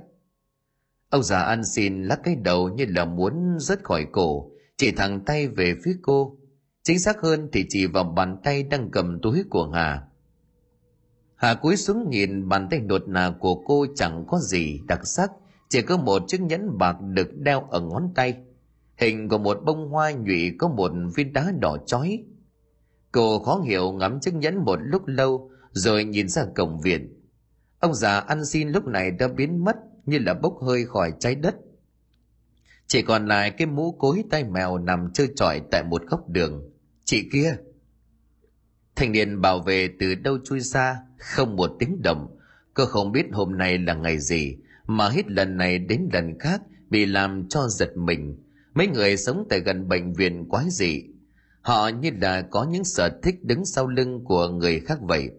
Ông 1.10 1.24
già 1.24 1.40
ăn 1.40 1.66
xin 1.66 2.04
lắc 2.04 2.20
cái 2.24 2.36
đầu 2.36 2.70
như 2.70 2.86
là 2.90 3.06
muốn 3.06 3.58
rớt 3.60 3.84
khỏi 3.84 4.06
cổ, 4.12 4.52
chỉ 4.78 4.92
thẳng 4.92 5.20
tay 5.26 5.48
về 5.48 5.76
phía 5.84 5.96
cô. 6.02 6.38
Chính 6.84 7.00
xác 7.00 7.22
hơn 7.22 7.50
thì 7.52 7.66
chỉ 7.70 7.86
vào 7.86 8.04
bàn 8.04 8.38
tay 8.44 8.64
đang 8.64 8.92
cầm 8.92 9.20
túi 9.22 9.44
của 9.50 9.70
hà. 9.70 10.04
Hà 11.36 11.54
cúi 11.54 11.76
xuống 11.76 12.10
nhìn 12.10 12.50
bàn 12.50 12.68
tay 12.72 12.80
đột 12.80 13.08
nà 13.08 13.34
của 13.40 13.56
cô 13.66 13.86
chẳng 13.96 14.26
có 14.28 14.40
gì 14.40 14.80
đặc 14.88 15.08
sắc, 15.08 15.32
chỉ 15.70 15.82
có 15.82 15.98
một 15.98 16.24
chiếc 16.28 16.42
nhẫn 16.42 16.78
bạc 16.78 16.96
được 17.02 17.38
đeo 17.38 17.62
ở 17.70 17.82
ngón 17.82 18.10
tay. 18.16 18.38
Hình 18.98 19.30
của 19.30 19.38
một 19.38 19.58
bông 19.66 19.90
hoa 19.90 20.12
nhụy 20.12 20.52
có 20.60 20.68
một 20.68 20.92
viên 21.16 21.34
đá 21.34 21.52
đỏ 21.60 21.78
chói. 21.86 22.24
Cô 23.12 23.40
khó 23.40 23.60
hiểu 23.60 23.92
ngắm 23.92 24.20
chiếc 24.20 24.34
nhẫn 24.34 24.66
một 24.66 24.80
lúc 24.82 25.08
lâu 25.08 25.52
rồi 25.74 26.04
nhìn 26.04 26.30
ra 26.30 26.46
cổng 26.56 26.82
viện. 26.82 27.22
Ông 27.80 27.96
già 27.96 28.20
ăn 28.20 28.46
xin 28.46 28.70
lúc 28.70 28.88
này 28.88 29.12
đã 29.12 29.28
biến 29.28 29.64
mất 29.64 29.76
như 30.06 30.20
là 30.20 30.34
bốc 30.34 30.54
hơi 30.62 30.86
khỏi 30.86 31.14
trái 31.20 31.36
đất. 31.36 31.56
Chỉ 32.88 33.02
còn 33.02 33.28
lại 33.28 33.52
cái 33.52 33.68
mũ 33.68 33.92
cối 33.92 34.24
tay 34.32 34.44
mèo 34.44 34.78
nằm 34.78 35.12
trơ 35.14 35.26
trọi 35.36 35.62
tại 35.72 35.84
một 35.84 36.02
góc 36.08 36.30
đường. 36.30 36.70
Chị 37.06 37.30
kia. 37.34 37.56
Thanh 38.96 39.12
niên 39.12 39.42
bảo 39.42 39.60
vệ 39.60 39.90
từ 40.00 40.16
đâu 40.16 40.38
chui 40.46 40.60
ra, 40.60 40.98
không 41.18 41.56
một 41.56 41.72
tiếng 41.80 42.02
động. 42.02 42.38
Cô 42.74 42.86
không 42.86 43.12
biết 43.12 43.26
hôm 43.32 43.58
nay 43.58 43.78
là 43.78 43.94
ngày 43.94 44.20
gì, 44.20 44.58
mà 44.88 45.10
hết 45.10 45.32
lần 45.32 45.58
này 45.58 45.80
đến 45.80 46.10
lần 46.14 46.40
khác 46.40 46.62
bị 46.90 47.06
làm 47.06 47.48
cho 47.50 47.68
giật 47.68 47.98
mình. 47.98 48.38
Mấy 48.74 48.88
người 48.88 49.18
sống 49.18 49.46
tại 49.50 49.60
gần 49.60 49.88
bệnh 49.88 50.14
viện 50.14 50.50
quái 50.50 50.66
dị. 50.70 51.04
Họ 51.62 51.88
như 51.88 52.12
là 52.22 52.42
có 52.42 52.68
những 52.72 52.84
sở 52.84 53.20
thích 53.24 53.44
đứng 53.44 53.66
sau 53.66 53.88
lưng 53.88 54.24
của 54.24 54.50
người 54.50 54.80
khác 54.80 54.98
vậy 55.02 55.30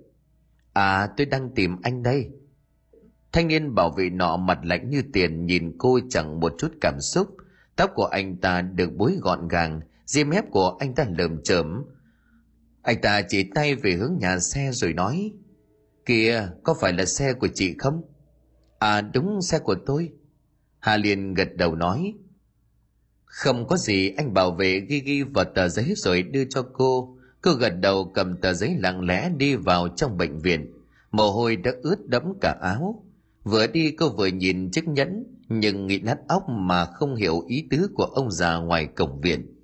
à 0.74 1.08
tôi 1.16 1.26
đang 1.26 1.50
tìm 1.54 1.76
anh 1.82 2.02
đây. 2.02 2.30
Thanh 3.32 3.48
niên 3.48 3.74
bảo 3.74 3.90
vệ 3.90 4.10
nọ 4.10 4.36
mặt 4.36 4.58
lạnh 4.62 4.90
như 4.90 5.02
tiền 5.12 5.46
nhìn 5.46 5.78
cô 5.78 6.00
chẳng 6.10 6.40
một 6.40 6.54
chút 6.58 6.72
cảm 6.80 7.00
xúc. 7.00 7.36
Tóc 7.76 7.90
của 7.94 8.04
anh 8.04 8.36
ta 8.36 8.60
được 8.60 8.96
búi 8.96 9.16
gọn 9.20 9.48
gàng 9.48 9.80
diêm 10.06 10.28
mép 10.28 10.50
của 10.50 10.76
anh 10.80 10.94
ta 10.94 11.06
lởm 11.18 11.42
chởm. 11.42 11.84
Anh 12.82 13.00
ta 13.00 13.22
chỉ 13.28 13.50
tay 13.54 13.74
về 13.74 13.92
hướng 13.92 14.18
nhà 14.20 14.38
xe 14.38 14.70
rồi 14.72 14.92
nói, 14.92 15.32
kìa, 16.06 16.48
có 16.62 16.74
phải 16.80 16.92
là 16.92 17.04
xe 17.04 17.32
của 17.32 17.48
chị 17.54 17.74
không? 17.78 18.02
À 18.78 19.00
đúng, 19.00 19.42
xe 19.42 19.58
của 19.58 19.76
tôi. 19.86 20.12
Hà 20.78 20.96
liền 20.96 21.34
gật 21.34 21.48
đầu 21.56 21.74
nói, 21.74 22.14
không 23.24 23.66
có 23.66 23.76
gì, 23.76 24.14
anh 24.16 24.34
bảo 24.34 24.50
vệ 24.50 24.80
ghi 24.80 25.00
ghi 25.00 25.22
vào 25.22 25.44
tờ 25.44 25.68
giấy 25.68 25.92
rồi 25.96 26.22
đưa 26.22 26.44
cho 26.44 26.62
cô 26.72 27.18
cô 27.44 27.52
gật 27.52 27.72
đầu 27.80 28.10
cầm 28.14 28.36
tờ 28.36 28.52
giấy 28.52 28.76
lặng 28.78 29.00
lẽ 29.00 29.30
đi 29.36 29.56
vào 29.56 29.88
trong 29.88 30.16
bệnh 30.16 30.38
viện. 30.38 30.72
Mồ 31.12 31.30
hôi 31.30 31.56
đã 31.56 31.72
ướt 31.82 32.06
đẫm 32.06 32.22
cả 32.40 32.56
áo. 32.60 33.04
Vừa 33.42 33.66
đi 33.66 33.90
cô 33.90 34.08
vừa 34.08 34.26
nhìn 34.26 34.70
chiếc 34.70 34.88
nhẫn, 34.88 35.24
nhưng 35.48 35.86
nghĩ 35.86 35.98
nát 35.98 36.18
óc 36.28 36.48
mà 36.48 36.84
không 36.84 37.14
hiểu 37.14 37.44
ý 37.48 37.66
tứ 37.70 37.90
của 37.94 38.04
ông 38.04 38.30
già 38.30 38.56
ngoài 38.56 38.86
cổng 38.86 39.20
viện. 39.20 39.54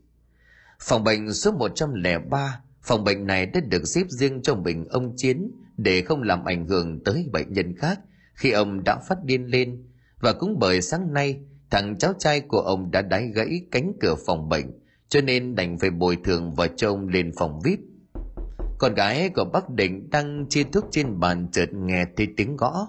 Phòng 0.80 1.04
bệnh 1.04 1.32
số 1.32 1.52
103 1.52 2.60
phòng 2.82 3.04
bệnh 3.04 3.26
này 3.26 3.46
đã 3.46 3.60
được 3.60 3.88
xếp 3.88 4.04
riêng 4.08 4.42
cho 4.42 4.54
mình 4.54 4.88
ông 4.88 5.16
chiến 5.16 5.50
để 5.76 6.02
không 6.02 6.22
làm 6.22 6.44
ảnh 6.44 6.66
hưởng 6.66 7.04
tới 7.04 7.28
bệnh 7.32 7.52
nhân 7.52 7.76
khác 7.76 8.00
khi 8.34 8.50
ông 8.50 8.84
đã 8.84 8.98
phát 9.08 9.24
điên 9.24 9.46
lên. 9.46 9.86
Và 10.20 10.32
cũng 10.32 10.58
bởi 10.58 10.82
sáng 10.82 11.12
nay, 11.12 11.40
thằng 11.70 11.98
cháu 11.98 12.12
trai 12.18 12.40
của 12.40 12.60
ông 12.60 12.90
đã 12.90 13.02
đái 13.02 13.28
gãy 13.34 13.60
cánh 13.70 13.92
cửa 14.00 14.14
phòng 14.26 14.48
bệnh 14.48 14.79
cho 15.10 15.20
nên 15.20 15.54
đành 15.54 15.78
phải 15.78 15.90
bồi 15.90 16.18
thường 16.24 16.54
vợ 16.54 16.68
chồng 16.76 17.08
lên 17.08 17.32
phòng 17.38 17.60
vip 17.64 17.78
con 18.80 18.94
gái 18.94 19.30
của 19.34 19.44
bác 19.44 19.70
định 19.70 20.10
đang 20.10 20.46
chia 20.48 20.62
thuốc 20.72 20.84
trên 20.90 21.20
bàn 21.20 21.48
chợt 21.52 21.72
nghe 21.72 22.06
thấy 22.16 22.28
tiếng 22.36 22.56
gõ. 22.56 22.88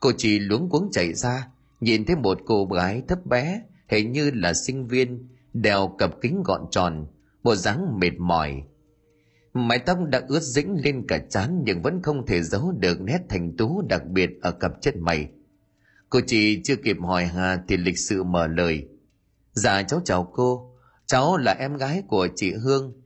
Cô 0.00 0.12
chỉ 0.16 0.38
luống 0.38 0.68
cuống 0.68 0.88
chạy 0.92 1.14
ra, 1.14 1.48
nhìn 1.80 2.04
thấy 2.04 2.16
một 2.16 2.38
cô 2.46 2.64
gái 2.64 3.02
thấp 3.08 3.26
bé, 3.26 3.62
hình 3.88 4.12
như 4.12 4.30
là 4.34 4.52
sinh 4.66 4.86
viên, 4.86 5.28
đeo 5.52 5.94
cặp 5.98 6.10
kính 6.20 6.42
gọn 6.42 6.60
tròn, 6.70 7.06
bộ 7.42 7.54
dáng 7.54 7.98
mệt 8.00 8.12
mỏi. 8.18 8.62
Mái 9.54 9.78
tóc 9.78 9.98
đã 10.08 10.22
ướt 10.28 10.42
dĩnh 10.42 10.76
lên 10.84 11.06
cả 11.08 11.18
trán 11.30 11.62
nhưng 11.64 11.82
vẫn 11.82 12.02
không 12.02 12.26
thể 12.26 12.42
giấu 12.42 12.72
được 12.72 13.00
nét 13.00 13.18
thành 13.28 13.56
tú 13.56 13.82
đặc 13.88 14.06
biệt 14.06 14.30
ở 14.42 14.50
cặp 14.50 14.72
chân 14.80 14.94
mày. 15.00 15.28
Cô 16.10 16.20
chị 16.26 16.60
chưa 16.64 16.76
kịp 16.76 16.96
hỏi 17.00 17.24
hà 17.24 17.62
thì 17.68 17.76
lịch 17.76 17.98
sự 18.08 18.22
mở 18.22 18.46
lời. 18.46 18.88
Dạ 19.52 19.82
cháu 19.82 20.00
chào 20.04 20.30
cô 20.32 20.74
cháu 21.08 21.36
là 21.36 21.52
em 21.52 21.76
gái 21.76 22.02
của 22.08 22.28
chị 22.36 22.52
hương 22.52 23.02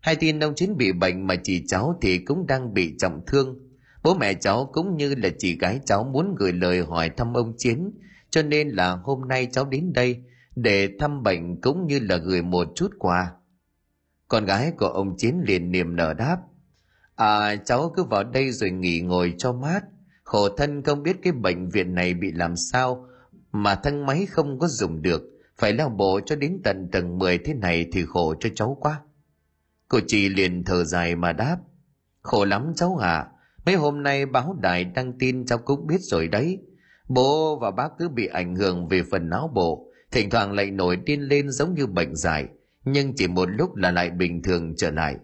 hai 0.00 0.16
tin 0.16 0.44
ông 0.44 0.54
chiến 0.54 0.76
bị 0.76 0.92
bệnh 0.92 1.26
mà 1.26 1.34
chị 1.44 1.64
cháu 1.66 1.98
thì 2.02 2.18
cũng 2.18 2.46
đang 2.46 2.74
bị 2.74 2.94
trọng 2.98 3.20
thương 3.26 3.64
bố 4.04 4.14
mẹ 4.14 4.34
cháu 4.34 4.70
cũng 4.72 4.96
như 4.96 5.14
là 5.14 5.28
chị 5.38 5.58
gái 5.58 5.80
cháu 5.84 6.04
muốn 6.04 6.34
gửi 6.38 6.52
lời 6.52 6.80
hỏi 6.80 7.10
thăm 7.16 7.34
ông 7.34 7.54
chiến, 7.58 7.90
cho 8.30 8.42
nên 8.42 8.68
là 8.68 8.90
hôm 8.90 9.28
nay 9.28 9.48
cháu 9.52 9.64
đến 9.64 9.92
đây 9.92 10.22
để 10.56 10.88
thăm 11.00 11.22
bệnh 11.22 11.60
cũng 11.60 11.86
như 11.86 11.98
là 12.02 12.16
gửi 12.16 12.42
một 12.42 12.68
chút 12.74 12.90
quà 12.98 13.32
Con 14.28 14.44
gái 14.44 14.72
của 14.78 14.86
ông 14.86 15.16
Chiến 15.16 15.40
liền 15.46 15.70
niềm 15.70 15.96
nở 15.96 16.14
đáp. 16.14 16.36
À 17.16 17.56
cháu 17.56 17.92
cứ 17.96 18.04
vào 18.04 18.24
đây 18.24 18.50
rồi 18.52 18.70
nghỉ 18.70 19.00
ngồi 19.00 19.34
cho 19.38 19.52
mát. 19.52 19.80
Khổ 20.24 20.48
thân 20.48 20.82
không 20.82 21.02
biết 21.02 21.16
cái 21.22 21.32
bệnh 21.32 21.68
viện 21.68 21.94
này 21.94 22.14
bị 22.14 22.32
làm 22.32 22.56
sao 22.56 23.06
mà 23.52 23.74
thang 23.74 24.06
máy 24.06 24.26
không 24.26 24.58
có 24.58 24.68
dùng 24.68 25.02
được. 25.02 25.22
Phải 25.58 25.72
leo 25.72 25.88
bộ 25.88 26.20
cho 26.26 26.36
đến 26.36 26.60
tận 26.64 26.88
tầng 26.92 27.18
10 27.18 27.38
thế 27.38 27.54
này 27.54 27.86
thì 27.92 28.04
khổ 28.04 28.34
cho 28.40 28.48
cháu 28.54 28.76
quá. 28.80 29.00
Cô 29.88 30.00
chị 30.06 30.28
liền 30.28 30.64
thở 30.64 30.84
dài 30.84 31.16
mà 31.16 31.32
đáp. 31.32 31.56
Khổ 32.22 32.44
lắm 32.44 32.72
cháu 32.76 32.96
à. 32.96 33.26
Mấy 33.66 33.74
hôm 33.74 34.02
nay 34.02 34.26
báo 34.26 34.56
đài 34.60 34.84
đăng 34.84 35.18
tin 35.18 35.46
cháu 35.46 35.58
cũng 35.58 35.86
biết 35.86 36.00
rồi 36.00 36.28
đấy. 36.28 36.58
Bố 37.08 37.58
và 37.58 37.70
bác 37.70 37.88
cứ 37.98 38.08
bị 38.08 38.26
ảnh 38.26 38.56
hưởng 38.56 38.88
về 38.88 39.02
phần 39.10 39.28
não 39.28 39.50
bộ. 39.54 39.90
Thỉnh 40.10 40.30
thoảng 40.30 40.52
lại 40.52 40.70
nổi 40.70 40.96
điên 40.96 41.20
lên 41.20 41.50
giống 41.50 41.74
như 41.74 41.86
bệnh 41.86 42.16
dại. 42.16 42.48
Nhưng 42.84 43.14
chỉ 43.16 43.26
một 43.26 43.48
lúc 43.50 43.76
là 43.76 43.90
lại 43.90 44.10
bình 44.10 44.42
thường 44.42 44.74
trở 44.76 44.90
lại. 44.90 45.16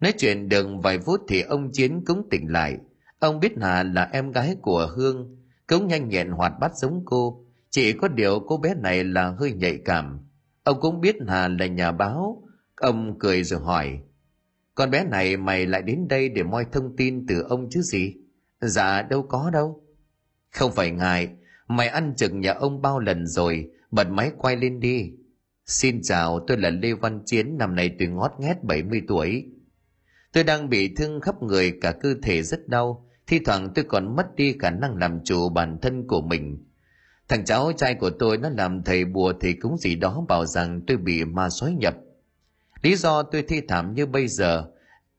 Nói 0.00 0.12
chuyện 0.18 0.48
được 0.48 0.66
vài 0.82 0.98
phút 0.98 1.20
thì 1.28 1.40
ông 1.42 1.70
Chiến 1.72 2.04
cũng 2.06 2.28
tỉnh 2.30 2.52
lại. 2.52 2.76
Ông 3.18 3.40
biết 3.40 3.52
Hà 3.60 3.82
là 3.82 4.08
em 4.12 4.32
gái 4.32 4.56
của 4.62 4.92
Hương, 4.96 5.36
cũng 5.66 5.86
nhanh 5.86 6.08
nhẹn 6.08 6.30
hoạt 6.30 6.52
bát 6.60 6.76
giống 6.76 7.02
cô. 7.04 7.43
Chỉ 7.74 7.92
có 7.92 8.08
điều 8.08 8.40
cô 8.40 8.56
bé 8.56 8.74
này 8.74 9.04
là 9.04 9.34
hơi 9.38 9.52
nhạy 9.52 9.78
cảm. 9.84 10.18
Ông 10.62 10.80
cũng 10.80 11.00
biết 11.00 11.16
Hà 11.28 11.48
là 11.48 11.66
nhà 11.66 11.92
báo. 11.92 12.42
Ông 12.76 13.18
cười 13.18 13.44
rồi 13.44 13.60
hỏi. 13.60 13.98
Con 14.74 14.90
bé 14.90 15.04
này 15.04 15.36
mày 15.36 15.66
lại 15.66 15.82
đến 15.82 16.08
đây 16.08 16.28
để 16.28 16.42
moi 16.42 16.66
thông 16.72 16.96
tin 16.96 17.26
từ 17.26 17.42
ông 17.48 17.68
chứ 17.70 17.82
gì? 17.82 18.14
Dạ 18.60 19.02
đâu 19.02 19.22
có 19.22 19.50
đâu. 19.50 19.82
Không 20.50 20.72
phải 20.72 20.90
ngài, 20.90 21.28
mày 21.68 21.88
ăn 21.88 22.14
chừng 22.16 22.40
nhà 22.40 22.52
ông 22.52 22.82
bao 22.82 22.98
lần 22.98 23.26
rồi, 23.26 23.70
bật 23.90 24.08
máy 24.08 24.30
quay 24.38 24.56
lên 24.56 24.80
đi. 24.80 25.12
Xin 25.66 26.02
chào, 26.02 26.44
tôi 26.46 26.58
là 26.58 26.70
Lê 26.70 26.92
Văn 26.92 27.22
Chiến, 27.26 27.58
năm 27.58 27.74
nay 27.74 27.96
tôi 27.98 28.08
ngót 28.08 28.32
nghét 28.38 28.64
70 28.64 29.02
tuổi. 29.08 29.46
Tôi 30.32 30.44
đang 30.44 30.68
bị 30.68 30.94
thương 30.94 31.20
khắp 31.20 31.42
người 31.42 31.78
cả 31.80 31.92
cơ 32.00 32.14
thể 32.22 32.42
rất 32.42 32.68
đau, 32.68 33.08
thi 33.26 33.38
thoảng 33.44 33.68
tôi 33.74 33.84
còn 33.84 34.16
mất 34.16 34.34
đi 34.36 34.56
khả 34.58 34.70
năng 34.70 34.96
làm 34.96 35.24
chủ 35.24 35.48
bản 35.48 35.78
thân 35.82 36.06
của 36.06 36.22
mình. 36.22 36.64
Thằng 37.28 37.44
cháu 37.44 37.72
trai 37.72 37.94
của 37.94 38.10
tôi 38.10 38.38
nó 38.38 38.48
làm 38.48 38.82
thầy 38.82 39.04
bùa 39.04 39.32
thì 39.40 39.52
cũng 39.52 39.76
gì 39.78 39.94
đó 39.94 40.24
bảo 40.28 40.46
rằng 40.46 40.80
tôi 40.86 40.96
bị 40.96 41.24
ma 41.24 41.50
sói 41.50 41.72
nhập. 41.72 41.94
Lý 42.82 42.96
do 42.96 43.22
tôi 43.22 43.42
thi 43.42 43.60
thảm 43.68 43.94
như 43.94 44.06
bây 44.06 44.28
giờ, 44.28 44.64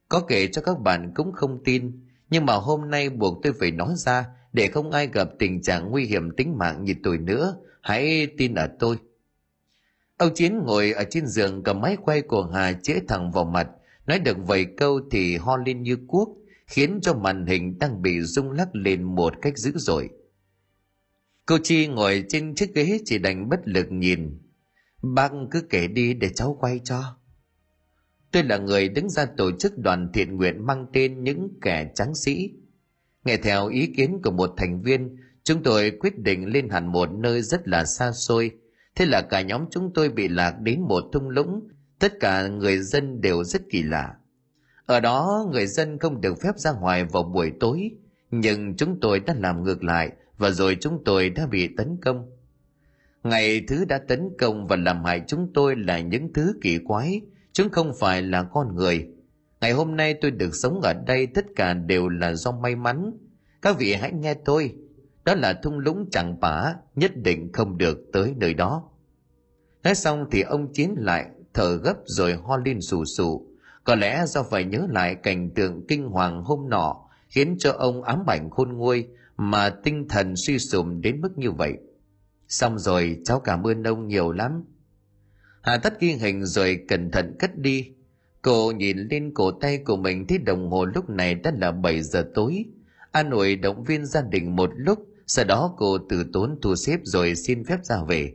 có 0.10 0.20
kể 0.20 0.47
cho 0.47 0.62
các 0.62 0.80
bạn 0.80 1.12
cũng 1.16 1.32
không 1.32 1.64
tin, 1.64 1.91
nhưng 2.30 2.45
mà 2.45 2.53
hôm 2.53 2.89
nay 2.89 3.10
buộc 3.10 3.43
tôi 3.43 3.53
phải 3.60 3.72
nói 3.72 3.93
ra 3.97 4.26
để 4.53 4.68
không 4.68 4.91
ai 4.91 5.08
gặp 5.08 5.30
tình 5.39 5.62
trạng 5.62 5.91
nguy 5.91 6.06
hiểm 6.06 6.36
tính 6.36 6.58
mạng 6.58 6.84
như 6.84 6.93
tôi 7.03 7.18
nữa, 7.18 7.58
hãy 7.82 8.28
tin 8.38 8.56
ở 8.56 8.68
tôi. 8.80 8.97
Ông 10.18 10.34
Chiến 10.36 10.58
ngồi 10.58 10.91
ở 10.91 11.03
trên 11.10 11.28
giường 11.28 11.64
cầm 11.64 11.82
máy 11.82 11.97
quay 12.01 12.22
của 12.22 12.43
Hà 12.53 12.74
chĩa 12.84 12.99
thẳng 13.08 13.32
vào 13.32 13.45
mặt, 13.45 13.68
nói 14.08 14.20
được 14.20 14.38
vài 14.47 14.66
câu 14.78 14.99
thì 15.12 15.38
ho 15.38 15.58
lên 15.58 15.84
như 15.84 15.97
cuốc, 16.08 16.30
khiến 16.68 16.99
cho 17.01 17.14
màn 17.14 17.45
hình 17.45 17.80
đang 17.80 18.01
bị 18.01 18.22
rung 18.22 18.51
lắc 18.51 18.76
lên 18.76 19.03
một 19.03 19.34
cách 19.41 19.58
dữ 19.58 19.72
dội. 19.76 20.10
Cô 21.48 21.58
Chi 21.64 21.88
ngồi 21.88 22.24
trên 22.30 22.56
chiếc 22.56 22.74
ghế 22.76 23.00
chỉ 23.06 23.18
đành 23.18 23.50
bất 23.50 23.60
lực 23.66 23.91
nhìn. 23.91 24.39
Bác 25.02 25.32
cứ 25.52 25.62
kể 25.70 25.88
đi 25.88 26.14
để 26.14 26.30
cháu 26.36 26.58
quay 26.60 26.80
cho. 26.84 27.18
Tôi 28.32 28.43
là 28.43 28.58
người 28.58 28.89
đứng 28.89 29.10
ra 29.10 29.26
tổ 29.38 29.52
chức 29.60 29.78
đoàn 29.78 30.10
thiện 30.14 30.38
nguyện 30.38 30.66
mang 30.66 30.86
tên 30.93 31.24
những 31.24 31.50
kẻ 31.62 31.91
trắng 31.96 32.16
sĩ. 32.16 32.52
Nghe 33.26 33.38
theo 33.38 33.68
ý 33.68 33.88
kiến 33.98 34.20
của 34.24 34.32
một 34.32 34.54
thành 34.58 34.82
viên, 34.82 35.18
chúng 35.43 35.64
tôi 35.64 35.91
quyết 36.00 36.20
định 36.20 36.46
lên 36.46 36.70
hẳn 36.70 36.91
một 36.91 37.10
nơi 37.12 37.41
rất 37.41 37.68
là 37.68 37.86
xa 37.86 38.12
xôi. 38.12 38.52
Thế 38.96 39.06
là 39.06 39.22
cả 39.22 39.41
nhóm 39.41 39.66
chúng 39.72 39.93
tôi 39.93 40.10
bị 40.10 40.28
lạc 40.28 40.60
đến 40.62 40.82
một 40.82 41.04
thung 41.14 41.30
lũng, 41.30 41.68
tất 42.00 42.14
cả 42.20 42.48
người 42.48 42.78
dân 42.78 43.22
đều 43.22 43.43
rất 43.43 43.62
kỳ 43.70 43.84
lạ. 43.84 44.16
Ở 44.86 45.00
đó 45.00 45.48
người 45.52 45.68
dân 45.68 46.00
không 46.00 46.22
được 46.22 46.41
phép 46.41 46.58
ra 46.58 46.72
ngoài 46.72 47.06
vào 47.06 47.24
buổi 47.24 47.52
tối, 47.60 47.91
nhưng 48.32 48.76
chúng 48.76 49.00
tôi 49.00 49.20
đã 49.20 49.36
làm 49.39 49.64
ngược 49.64 49.84
lại 49.84 50.12
và 50.38 50.51
rồi 50.51 50.77
chúng 50.81 51.03
tôi 51.05 51.29
đã 51.29 51.47
bị 51.47 51.69
tấn 51.77 51.97
công. 52.01 52.31
Ngày 53.23 53.61
thứ 53.67 53.86
đã 53.86 53.97
tấn 54.07 54.29
công 54.39 54.67
và 54.67 54.75
làm 54.75 55.03
hại 55.03 55.21
chúng 55.27 55.51
tôi 55.53 55.75
là 55.75 55.99
những 55.99 56.33
thứ 56.33 56.53
kỳ 56.61 56.79
quái, 56.86 57.21
chúng 57.53 57.69
không 57.69 57.91
phải 57.99 58.21
là 58.21 58.43
con 58.43 58.75
người. 58.75 59.07
Ngày 59.61 59.71
hôm 59.71 59.95
nay 59.95 60.13
tôi 60.21 60.31
được 60.31 60.55
sống 60.55 60.81
ở 60.81 60.93
đây 60.93 61.27
tất 61.27 61.45
cả 61.55 61.73
đều 61.73 62.09
là 62.09 62.33
do 62.33 62.51
may 62.51 62.75
mắn. 62.75 63.11
Các 63.61 63.77
vị 63.79 63.93
hãy 63.93 64.11
nghe 64.11 64.33
tôi, 64.33 64.75
đó 65.25 65.36
là 65.36 65.53
thung 65.53 65.79
lũng 65.79 66.09
chẳng 66.11 66.39
bả, 66.39 66.73
nhất 66.95 67.11
định 67.15 67.49
không 67.53 67.77
được 67.77 67.97
tới 68.13 68.33
nơi 68.38 68.53
đó. 68.53 68.83
Nói 69.83 69.95
xong 69.95 70.25
thì 70.31 70.41
ông 70.41 70.73
Chiến 70.73 70.95
lại 70.97 71.25
thở 71.53 71.77
gấp 71.77 71.95
rồi 72.05 72.33
ho 72.33 72.57
lên 72.57 72.81
sù 72.81 73.05
sù. 73.05 73.47
Có 73.83 73.95
lẽ 73.95 74.25
do 74.27 74.43
phải 74.43 74.63
nhớ 74.63 74.88
lại 74.89 75.15
cảnh 75.15 75.49
tượng 75.55 75.88
kinh 75.88 76.07
hoàng 76.07 76.43
hôm 76.43 76.69
nọ 76.69 76.95
khiến 77.29 77.55
cho 77.59 77.71
ông 77.71 78.03
ám 78.03 78.23
ảnh 78.27 78.49
khôn 78.49 78.73
nguôi 78.73 79.07
mà 79.38 79.69
tinh 79.69 80.07
thần 80.09 80.36
suy 80.36 80.59
sụp 80.59 80.86
đến 81.01 81.21
mức 81.21 81.38
như 81.38 81.51
vậy. 81.51 81.73
Xong 82.47 82.79
rồi 82.79 83.21
cháu 83.25 83.39
cảm 83.39 83.67
ơn 83.67 83.83
ông 83.83 84.07
nhiều 84.07 84.31
lắm. 84.31 84.63
Hà 85.61 85.77
tắt 85.77 85.93
ghi 85.99 86.11
hình 86.11 86.45
rồi 86.45 86.79
cẩn 86.88 87.11
thận 87.11 87.36
cất 87.39 87.57
đi. 87.57 87.91
Cô 88.41 88.71
nhìn 88.71 88.97
lên 88.97 89.31
cổ 89.33 89.51
tay 89.51 89.77
của 89.77 89.95
mình 89.95 90.27
thấy 90.27 90.38
đồng 90.38 90.69
hồ 90.69 90.86
lúc 90.86 91.09
này 91.09 91.36
đã 91.36 91.51
là 91.61 91.71
7 91.71 92.01
giờ 92.01 92.31
tối. 92.33 92.65
An 93.11 93.29
ủi 93.29 93.55
động 93.55 93.83
viên 93.83 94.05
gia 94.05 94.21
đình 94.21 94.55
một 94.55 94.69
lúc, 94.75 95.07
sau 95.27 95.45
đó 95.45 95.75
cô 95.77 95.97
từ 96.09 96.25
tốn 96.33 96.59
thu 96.61 96.75
xếp 96.75 96.99
rồi 97.03 97.36
xin 97.36 97.65
phép 97.65 97.77
ra 97.83 98.03
về. 98.07 98.33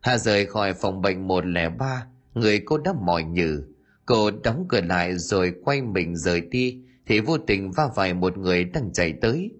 Hà 0.00 0.18
rời 0.18 0.46
khỏi 0.46 0.74
phòng 0.74 1.02
bệnh 1.02 1.28
103, 1.28 2.06
người 2.34 2.60
cô 2.64 2.78
đã 2.78 2.92
mỏi 2.92 3.24
nhừ. 3.24 3.64
Cô 4.06 4.30
đóng 4.30 4.66
cửa 4.68 4.80
lại 4.80 5.18
rồi 5.18 5.54
quay 5.64 5.82
mình 5.82 6.16
rời 6.16 6.40
đi, 6.40 6.82
thì 7.06 7.20
vô 7.20 7.38
tình 7.38 7.70
va 7.70 7.88
phải 7.96 8.14
một 8.14 8.38
người 8.38 8.64
đang 8.64 8.92
chạy 8.92 9.12
tới. 9.20 9.50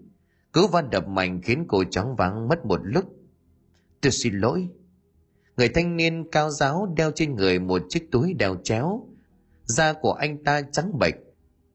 Cú 0.53 0.67
va 0.67 0.81
đập 0.81 1.07
mạnh 1.07 1.41
khiến 1.43 1.65
cô 1.67 1.83
chóng 1.83 2.15
váng 2.15 2.47
mất 2.47 2.65
một 2.65 2.79
lúc. 2.83 3.05
Tôi 4.01 4.11
xin 4.11 4.33
lỗi. 4.33 4.67
Người 5.57 5.69
thanh 5.69 5.97
niên 5.97 6.31
cao 6.31 6.49
giáo 6.49 6.93
đeo 6.97 7.11
trên 7.11 7.35
người 7.35 7.59
một 7.59 7.81
chiếc 7.89 8.11
túi 8.11 8.33
đeo 8.33 8.55
chéo. 8.63 9.07
Da 9.65 9.93
của 9.93 10.13
anh 10.13 10.43
ta 10.43 10.61
trắng 10.61 10.99
bệch. 10.99 11.13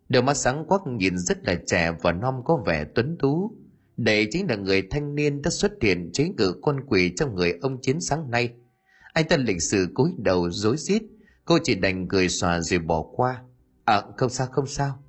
Đôi 0.09 0.23
mắt 0.23 0.35
sáng 0.35 0.65
quắc 0.69 0.81
nhìn 0.87 1.19
rất 1.19 1.45
là 1.45 1.55
trẻ 1.67 1.93
và 2.03 2.13
non 2.13 2.43
có 2.45 2.63
vẻ 2.67 2.85
tuấn 2.95 3.17
tú. 3.21 3.53
Đây 3.97 4.29
chính 4.31 4.47
là 4.49 4.57
người 4.57 4.83
thanh 4.91 5.15
niên 5.15 5.43
đã 5.43 5.51
xuất 5.51 5.73
hiện 5.83 6.11
chế 6.13 6.29
ngự 6.29 6.55
con 6.63 6.81
quỷ 6.87 7.13
trong 7.17 7.35
người 7.35 7.59
ông 7.63 7.81
chiến 7.81 8.01
sáng 8.01 8.31
nay. 8.31 8.53
Anh 9.13 9.29
ta 9.29 9.37
lịch 9.37 9.63
sự 9.63 9.89
cúi 9.95 10.15
đầu 10.19 10.51
rối 10.51 10.77
rít, 10.77 11.03
cô 11.45 11.59
chỉ 11.65 11.75
đành 11.75 12.09
cười 12.09 12.29
xòa 12.29 12.61
rồi 12.61 12.79
bỏ 12.79 13.03
qua. 13.03 13.43
À 13.85 14.03
không 14.17 14.31
sao 14.31 14.47
không 14.47 14.67
sao. 14.67 15.03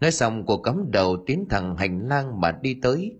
Nói 0.00 0.10
xong 0.10 0.44
cô 0.46 0.62
cắm 0.62 0.90
đầu 0.90 1.16
tiến 1.26 1.46
thẳng 1.50 1.76
hành 1.76 2.08
lang 2.08 2.40
mà 2.40 2.52
đi 2.62 2.78
tới. 2.82 3.16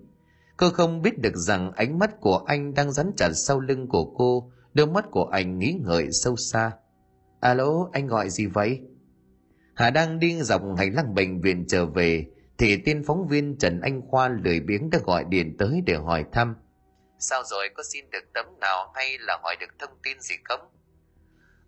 Cô 0.56 0.70
không 0.70 1.02
biết 1.02 1.18
được 1.18 1.36
rằng 1.36 1.72
ánh 1.72 1.98
mắt 1.98 2.20
của 2.20 2.38
anh 2.46 2.74
đang 2.74 2.92
rắn 2.92 3.12
chặt 3.16 3.30
sau 3.32 3.60
lưng 3.60 3.88
của 3.88 4.04
cô, 4.04 4.52
đôi 4.74 4.86
mắt 4.86 5.04
của 5.10 5.24
anh 5.24 5.58
nghĩ 5.58 5.80
ngợi 5.84 6.12
sâu 6.12 6.36
xa. 6.36 6.72
Alo, 7.40 7.88
anh 7.92 8.06
gọi 8.06 8.30
gì 8.30 8.46
vậy? 8.46 8.80
Hà 9.74 9.90
đang 9.90 10.18
đi 10.18 10.42
dọc 10.42 10.62
hành 10.76 10.94
lang 10.94 11.14
bệnh 11.14 11.40
viện 11.40 11.64
trở 11.68 11.86
về, 11.86 12.26
thì 12.58 12.76
tiên 12.76 13.02
phóng 13.06 13.28
viên 13.28 13.58
Trần 13.58 13.80
Anh 13.80 14.02
Khoa 14.08 14.28
lười 14.28 14.60
biếng 14.60 14.90
đã 14.90 14.98
gọi 15.04 15.24
điện 15.24 15.56
tới 15.58 15.82
để 15.86 15.94
hỏi 15.94 16.24
thăm. 16.32 16.54
Sao 17.18 17.42
rồi, 17.44 17.68
có 17.74 17.82
xin 17.92 18.04
được 18.10 18.24
tấm 18.34 18.46
nào 18.60 18.92
hay 18.94 19.18
là 19.18 19.38
hỏi 19.42 19.56
được 19.60 19.66
thông 19.78 19.98
tin 20.02 20.20
gì 20.20 20.34
không? 20.44 20.60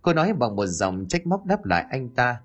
Cô 0.03 0.13
nói 0.13 0.33
bằng 0.33 0.57
một 0.57 0.67
dòng 0.67 1.07
trách 1.09 1.27
móc 1.27 1.45
đáp 1.47 1.65
lại 1.65 1.85
anh 1.91 2.09
ta. 2.09 2.37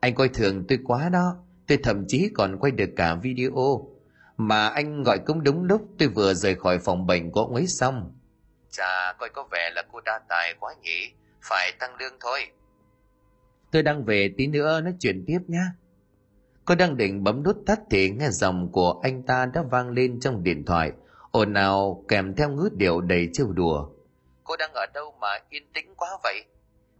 Anh 0.00 0.14
coi 0.14 0.28
thường 0.28 0.64
tôi 0.68 0.78
quá 0.84 1.08
đó, 1.08 1.36
tôi 1.70 1.78
thậm 1.82 2.04
chí 2.08 2.30
còn 2.34 2.58
quay 2.58 2.72
được 2.72 2.90
cả 2.96 3.14
video. 3.14 3.88
Mà 4.36 4.68
anh 4.68 5.02
gọi 5.02 5.18
cũng 5.26 5.42
đúng 5.42 5.64
lúc 5.64 5.88
tôi 5.98 6.08
vừa 6.08 6.34
rời 6.34 6.54
khỏi 6.54 6.78
phòng 6.78 7.06
bệnh 7.06 7.30
của 7.30 7.40
ông 7.40 7.54
ấy 7.54 7.66
xong. 7.66 8.12
Chà, 8.70 9.12
coi 9.18 9.28
có 9.28 9.48
vẻ 9.52 9.70
là 9.74 9.82
cô 9.92 10.00
đa 10.00 10.20
tài 10.28 10.54
quá 10.60 10.74
nhỉ, 10.82 11.12
phải 11.42 11.72
tăng 11.78 11.96
lương 11.96 12.12
thôi. 12.20 12.40
Tôi 13.72 13.82
đang 13.82 14.04
về 14.04 14.34
tí 14.36 14.46
nữa 14.46 14.80
nói 14.80 14.94
chuyện 15.00 15.24
tiếp 15.26 15.38
nhé. 15.48 15.62
Cô 16.64 16.74
đang 16.74 16.96
định 16.96 17.24
bấm 17.24 17.42
nút 17.42 17.56
tắt 17.66 17.80
thì 17.90 18.10
nghe 18.10 18.28
dòng 18.30 18.72
của 18.72 19.00
anh 19.02 19.22
ta 19.22 19.46
đã 19.54 19.62
vang 19.70 19.90
lên 19.90 20.20
trong 20.20 20.42
điện 20.42 20.64
thoại, 20.64 20.92
ồn 21.30 21.54
ào 21.54 22.04
kèm 22.08 22.34
theo 22.36 22.50
ngữ 22.50 22.68
điệu 22.72 23.00
đầy 23.00 23.28
trêu 23.32 23.46
đùa. 23.52 23.88
Cô 24.44 24.56
đang 24.56 24.72
ở 24.72 24.86
đâu 24.94 25.14
mà 25.20 25.38
yên 25.48 25.72
tĩnh 25.74 25.94
quá 25.96 26.08
vậy? 26.22 26.44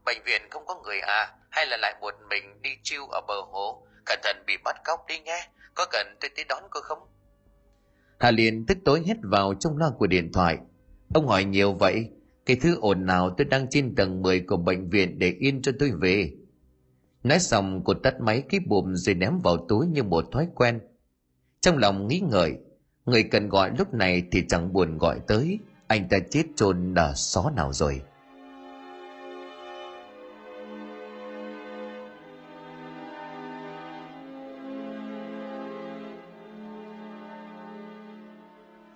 Bệnh 0.04 0.22
viện 0.24 0.42
không 0.50 0.66
có 0.66 0.80
người 0.84 1.00
à? 1.00 1.34
Hay 1.50 1.66
là 1.66 1.76
lại 1.76 1.94
một 2.00 2.14
mình 2.30 2.62
đi 2.62 2.70
chiêu 2.82 3.06
ở 3.06 3.20
bờ 3.28 3.40
hồ? 3.40 3.86
Cẩn 4.04 4.18
thận 4.22 4.36
bị 4.46 4.54
bắt 4.64 4.76
cóc 4.84 5.00
đi 5.08 5.20
nghe, 5.20 5.48
có 5.74 5.86
cần 5.90 6.06
tôi 6.20 6.30
tới 6.36 6.44
đón 6.48 6.62
cô 6.70 6.80
không? 6.82 6.98
Hà 8.18 8.30
liền 8.30 8.66
tức 8.66 8.78
tối 8.84 9.02
hết 9.06 9.16
vào 9.22 9.54
trong 9.54 9.76
loa 9.76 9.90
của 9.98 10.06
điện 10.06 10.32
thoại. 10.32 10.58
Ông 11.14 11.26
hỏi 11.26 11.44
nhiều 11.44 11.72
vậy, 11.72 12.10
cái 12.46 12.56
thứ 12.62 12.78
ồn 12.80 13.06
nào 13.06 13.34
tôi 13.38 13.44
đang 13.44 13.66
trên 13.70 13.94
tầng 13.94 14.22
10 14.22 14.40
của 14.40 14.56
bệnh 14.56 14.90
viện 14.90 15.18
để 15.18 15.34
yên 15.38 15.62
cho 15.62 15.72
tôi 15.78 15.90
về. 16.00 16.32
Nói 17.22 17.38
xong 17.38 17.82
cô 17.84 17.94
tắt 17.94 18.20
máy 18.20 18.42
cái 18.48 18.60
bùm 18.66 18.94
rồi 18.94 19.14
ném 19.14 19.38
vào 19.38 19.66
túi 19.68 19.86
như 19.86 20.02
một 20.02 20.24
thói 20.32 20.48
quen. 20.54 20.80
Trong 21.60 21.78
lòng 21.78 22.08
nghĩ 22.08 22.20
ngợi, 22.30 22.54
người 23.04 23.22
cần 23.22 23.48
gọi 23.48 23.70
lúc 23.78 23.94
này 23.94 24.22
thì 24.32 24.44
chẳng 24.48 24.72
buồn 24.72 24.98
gọi 24.98 25.20
tới, 25.26 25.58
anh 25.86 26.08
ta 26.08 26.18
chết 26.30 26.42
chôn 26.56 26.94
ở 26.94 27.12
xó 27.16 27.50
nào 27.56 27.72
rồi. 27.72 28.02